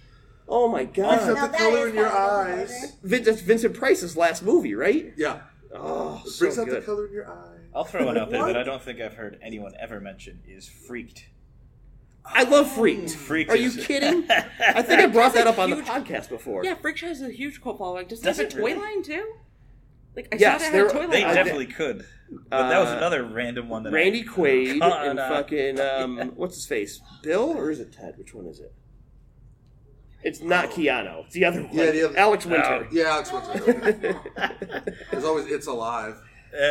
Oh 0.49 0.69
my 0.69 0.85
god. 0.85 1.19
got 1.21 1.35
Now 1.35 1.47
the 1.47 1.57
color 1.59 1.89
in 1.89 1.95
your 1.95 2.09
kind 2.09 2.17
of 2.17 2.47
a 2.57 2.57
guilty 2.59 2.73
eyes. 2.75 2.97
Vin- 3.03 3.23
That's 3.25 3.41
Vincent 3.41 3.75
Price's 3.75 4.17
last 4.17 4.43
movie, 4.43 4.75
right? 4.75 5.13
Yeah. 5.17 5.41
Oh, 5.75 6.21
It 6.27 6.31
so 6.31 6.39
brings 6.45 6.59
out 6.59 6.69
the 6.69 6.81
color 6.83 7.07
in 7.07 7.13
your 7.13 7.31
eyes. 7.31 7.49
I'll 7.75 7.85
throw 7.85 8.05
one 8.05 8.19
out 8.19 8.29
there 8.31 8.45
that 8.45 8.57
I 8.59 8.63
don't 8.63 8.83
think 8.83 9.01
I've 9.01 9.15
heard 9.15 9.39
anyone 9.41 9.73
ever 9.81 9.99
mention 10.01 10.43
is 10.47 10.69
Freaked. 10.69 11.27
I 12.27 12.43
love 12.43 12.71
Freaked. 12.71 13.09
Mm. 13.09 13.15
Freaked 13.17 13.51
Are 13.51 13.57
you 13.57 13.71
kidding? 13.71 14.25
I 14.31 14.83
think 14.83 15.01
I 15.01 15.07
brought 15.07 15.33
that 15.35 15.47
up 15.47 15.59
on 15.59 15.71
the 15.71 15.77
Huge- 15.77 15.87
podcast 15.87 16.29
before. 16.29 16.65
Yeah, 16.65 16.75
Freak 16.75 16.99
Show 16.99 17.07
has 17.09 17.23
a 17.23 17.31
huge 17.31 17.63
cult 17.63 17.79
following. 17.79 18.07
Does 18.07 18.21
it 18.25 18.37
have 18.37 18.39
a 18.41 18.49
toy 18.49 18.59
really? 18.59 18.75
line 18.81 19.03
too? 19.03 19.33
Like 20.15 20.29
I 20.33 20.37
Yes, 20.37 20.65
saw 20.65 20.71
they 20.71 20.77
had 20.79 20.87
a 20.87 20.91
toy 20.91 21.07
They 21.09 21.23
line. 21.23 21.31
Uh, 21.31 21.35
definitely 21.35 21.67
could. 21.67 22.05
But 22.51 22.69
that 22.69 22.79
was 22.79 22.89
uh, 22.89 22.97
another 22.97 23.25
random 23.25 23.69
one 23.69 23.83
that 23.83 23.93
Randy 23.93 24.21
I, 24.21 24.23
Quaid 24.33 24.79
Caught 24.81 25.07
and 25.07 25.19
uh, 25.19 25.29
fucking 25.29 25.81
um, 26.21 26.33
what's 26.37 26.55
his 26.57 26.67
face? 26.67 27.01
Bill 27.23 27.51
or 27.57 27.71
is 27.71 27.81
it 27.81 27.93
Ted? 27.93 28.15
Which 28.19 28.35
one 28.35 28.47
is 28.47 28.61
it? 28.61 28.73
It's 30.23 30.41
not 30.41 30.71
Keanu. 30.71 31.25
It's 31.25 31.35
the 31.35 31.45
other 31.47 31.63
one. 31.63 31.71
Yeah, 31.77 31.91
the 31.91 32.05
other- 32.09 32.17
Alex 32.19 32.47
Winter. 32.47 32.89
Yeah, 32.93 33.05
Alex 33.05 33.33
Winter. 33.33 34.21
There's 35.11 35.25
always 35.25 35.47
It's 35.47 35.67
Alive. 35.67 36.17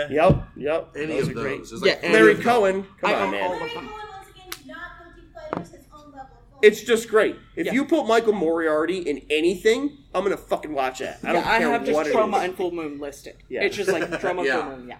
Yep, 0.09 0.47
yep. 0.55 0.89
Any 0.95 1.07
Those 1.07 1.23
of 1.23 1.29
are 1.29 1.33
great. 1.41 1.57
those. 1.59 1.69
There's 1.71 1.81
Yeah, 1.83 1.91
like 1.93 2.03
and- 2.03 2.13
three 2.13 2.21
Larry 2.21 2.33
of. 2.33 2.41
Cohen. 2.41 2.85
Come 3.01 3.09
I 3.09 3.13
on, 3.15 3.21
own 3.23 3.31
man. 3.31 3.43
all 3.43 3.49
Larry 3.51 3.63
of 3.65 3.73
them. 3.73 3.87
Cohen, 3.89 3.99
once 4.09 4.29
again, 4.29 4.67
not 4.67 4.91
guilty 5.03 5.27
pleasures, 5.33 5.71
his 5.75 5.85
own 5.93 6.11
level 6.11 6.37
of 6.37 6.50
It's 6.61 6.81
just 6.81 7.09
great. 7.09 7.35
If 7.55 7.67
Yeah. 7.67 7.73
you 7.73 7.85
put 7.85 8.05
Michael 8.07 8.33
Moriarty 8.33 8.99
in 8.99 9.21
anything, 9.29 9.97
I'm 10.13 10.23
gonna 10.23 10.37
fucking 10.37 10.73
watch 10.73 10.99
that. 10.99 11.19
I 11.23 11.33
don't 11.33 11.43
yeah, 11.43 11.51
I 11.51 11.59
have 11.59 11.81
what 11.89 12.05
just 12.05 12.15
Troma 12.15 12.43
and 12.45 12.55
full 12.55 12.71
moon 12.71 12.99
listed. 12.99 13.37
Yeah. 13.49 13.61
It's 13.63 13.75
just 13.75 13.89
like 13.89 14.03
Troma, 14.09 14.45
Yeah. 14.45 14.61
full 14.63 14.77
moon. 14.77 14.89
Yeah. 14.89 14.97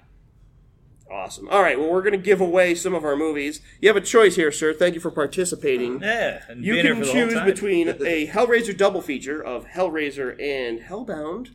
Awesome. 1.10 1.50
All 1.50 1.62
right. 1.62 1.78
Well, 1.78 1.90
we're 1.92 2.02
gonna 2.04 2.18
give 2.18 2.40
away 2.40 2.74
some 2.74 2.94
of 2.96 3.04
our 3.04 3.16
movies. 3.18 3.60
You 3.82 3.90
have 3.90 3.98
a 3.98 4.02
choice 4.02 4.38
here, 4.38 4.52
sir. 4.52 4.74
Thank 4.74 4.96
you 4.96 5.02
for 5.02 5.12
participating. 5.12 6.02
yeah, 6.02 6.44
and 6.48 6.64
You 6.66 6.74
being 6.74 6.86
here 6.86 6.94
can 6.96 7.04
for 7.04 7.08
the 7.12 7.20
whole 7.20 7.30
choose 7.30 7.42
between 7.44 7.90
a 8.06 8.28
Hellraiser 8.28 8.76
double 8.78 9.02
feature 9.02 9.44
of 9.44 9.66
Hellraiser 9.68 10.32
and 10.42 10.80
Hellbound, 10.80 11.50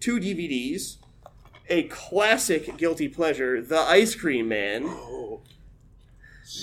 two 0.00 0.18
DVDs, 0.18 0.96
a 1.68 1.82
classic 1.84 2.76
guilty 2.78 3.06
pleasure, 3.08 3.60
The 3.60 3.78
Ice 3.80 4.14
Cream 4.14 4.48
Man. 4.48 4.84
Oh, 4.86 5.42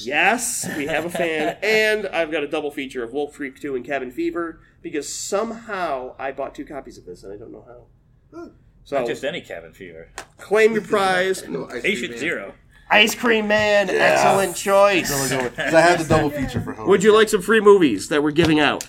Yes, 0.04 0.70
we 0.78 0.86
have 0.88 1.06
a 1.06 1.10
fan, 1.10 1.58
and 1.64 2.08
I've 2.08 2.32
got 2.32 2.44
a 2.44 2.48
double 2.48 2.72
feature 2.72 3.04
of 3.04 3.14
Wolf 3.14 3.34
Creek 3.34 3.60
2 3.60 3.76
and 3.76 3.86
Cabin 3.86 4.12
Fever 4.12 4.60
because 4.82 5.12
somehow 5.14 6.16
I 6.20 6.32
bought 6.32 6.54
two 6.56 6.66
copies 6.66 6.98
of 6.98 7.06
this 7.06 7.24
and 7.24 7.34
I 7.34 7.38
don't 7.38 7.52
know 7.52 7.66
how. 7.68 8.50
So 8.84 8.98
Not 9.00 9.08
just 9.08 9.24
any 9.24 9.42
cabin 9.42 9.74
fever. 9.74 10.10
claim 10.38 10.74
your 10.74 10.82
prize. 10.82 11.48
no, 11.48 11.66
Ice 11.66 11.72
Cream 11.72 11.82
Patient 11.84 12.10
Man. 12.12 12.20
zero. 12.20 12.54
Ice 12.90 13.16
Cream 13.16 13.48
Man, 13.48 13.90
excellent 13.90 14.56
choice. 14.56 15.10
'Cause 15.10 15.32
I 15.74 15.82
had 15.82 16.00
the 16.00 16.06
double 16.08 16.30
feature 16.30 16.60
for 16.62 16.74
Hellraiser. 16.74 16.88
Would 16.88 17.04
you 17.04 17.14
like 17.16 17.30
some 17.30 17.42
free 17.42 17.62
movies 17.62 18.10
that 18.10 18.22
we're 18.24 18.32
giving 18.32 18.60
out? 18.60 18.88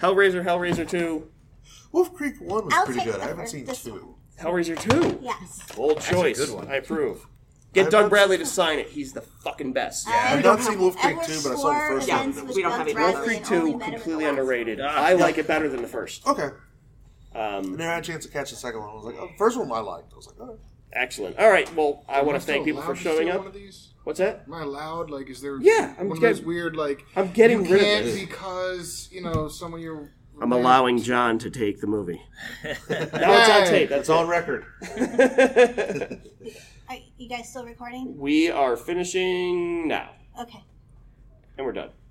Hellraiser, 0.00 0.44
Hellraiser 0.44 0.88
2, 0.88 1.28
Wolf 1.92 2.12
Creek 2.14 2.34
1 2.40 2.64
was 2.66 2.74
I'll 2.74 2.84
pretty 2.84 3.04
good. 3.04 3.20
I 3.20 3.28
haven't 3.28 3.48
seen 3.48 3.64
this 3.64 3.82
2. 3.84 4.14
Hellraiser 4.40 4.78
2. 4.78 5.20
Yes. 5.22 5.60
Bold 5.74 6.00
choice. 6.00 6.38
good 6.38 6.54
one. 6.54 6.68
I 6.68 6.76
approve. 6.76 7.26
Get 7.74 7.86
I've 7.86 7.92
Doug 7.92 8.02
not 8.04 8.10
Bradley 8.10 8.38
to 8.38 8.46
sign 8.46 8.78
it. 8.78 8.88
He's 8.88 9.12
the 9.12 9.20
fucking 9.20 9.72
best. 9.74 10.06
Yeah, 10.08 10.28
I've 10.30 10.44
not 10.44 10.60
seen 10.62 10.78
Wolf 10.78 10.96
Creek 10.96 11.16
2, 11.22 11.40
but 11.42 11.52
I 11.52 11.54
saw 11.56 11.72
the 11.72 11.94
first 11.94 12.08
one. 12.08 12.20
and 12.20 12.36
it 12.38 12.54
we 12.54 12.62
don't 12.62 12.70
good. 12.72 12.78
have 12.78 12.88
it. 12.88 12.96
Wolf 12.96 13.16
Creek 13.24 13.44
2, 13.44 13.78
completely 13.78 14.24
underrated. 14.24 14.80
I 14.80 15.12
like 15.12 15.36
it 15.38 15.46
better 15.46 15.68
than 15.68 15.82
the 15.82 15.88
first. 15.88 16.26
Okay. 16.26 16.48
Um, 17.34 17.74
And 17.74 17.82
I 17.82 17.94
had 17.94 18.02
a 18.02 18.06
chance 18.06 18.24
to 18.24 18.32
catch 18.32 18.50
the 18.50 18.56
second 18.56 18.80
one. 18.80 18.88
I 18.90 18.94
was 18.94 19.04
like, 19.04 19.16
oh, 19.18 19.28
first 19.36 19.58
one 19.58 19.70
I 19.70 19.80
liked. 19.80 20.12
I 20.12 20.16
was 20.16 20.26
like, 20.26 20.40
all 20.40 20.46
right. 20.46 20.58
excellent. 20.94 21.38
All 21.38 21.50
right. 21.50 21.72
Well, 21.76 22.04
I 22.08 22.22
want 22.22 22.40
to 22.40 22.44
thank 22.46 22.64
people 22.64 22.80
for 22.82 22.96
showing 22.96 23.28
steal 23.28 23.40
up. 23.40 23.46
Of 23.46 23.52
these? 23.52 23.88
What's 24.04 24.18
that? 24.18 24.44
Am 24.46 24.54
I 24.54 24.62
allowed? 24.62 25.10
Like, 25.10 25.28
is 25.28 25.42
there 25.42 25.58
Yeah, 25.60 25.94
I'm 25.98 26.08
one 26.08 26.16
of 26.16 26.22
getting- 26.22 26.36
those 26.38 26.44
weird 26.46 26.74
like 26.74 27.04
I'm 27.14 27.30
getting 27.32 27.66
you 27.66 27.72
rid 27.74 27.82
can't 27.82 28.06
of 28.06 28.16
it. 28.16 28.20
because 28.20 29.08
you 29.12 29.20
know 29.20 29.48
some 29.48 29.74
of 29.74 29.80
your. 29.80 30.10
I'm 30.40 30.52
allowing 30.52 31.02
John 31.02 31.38
to 31.40 31.50
take 31.50 31.80
the 31.80 31.86
movie. 31.88 32.22
now 32.64 32.70
it's 32.88 33.50
on 33.50 33.66
tape. 33.66 33.88
That's 33.90 34.00
It's 34.02 34.08
on 34.08 34.26
record. 34.28 34.64
Are 36.88 36.96
you 37.18 37.28
guys 37.28 37.48
still 37.50 37.64
recording? 37.64 38.16
we 38.18 38.50
are 38.50 38.76
finishing 38.76 39.86
now, 39.88 40.10
Okay. 40.40 40.62
and 41.56 41.66
we're 41.66 41.72
done. 41.72 41.90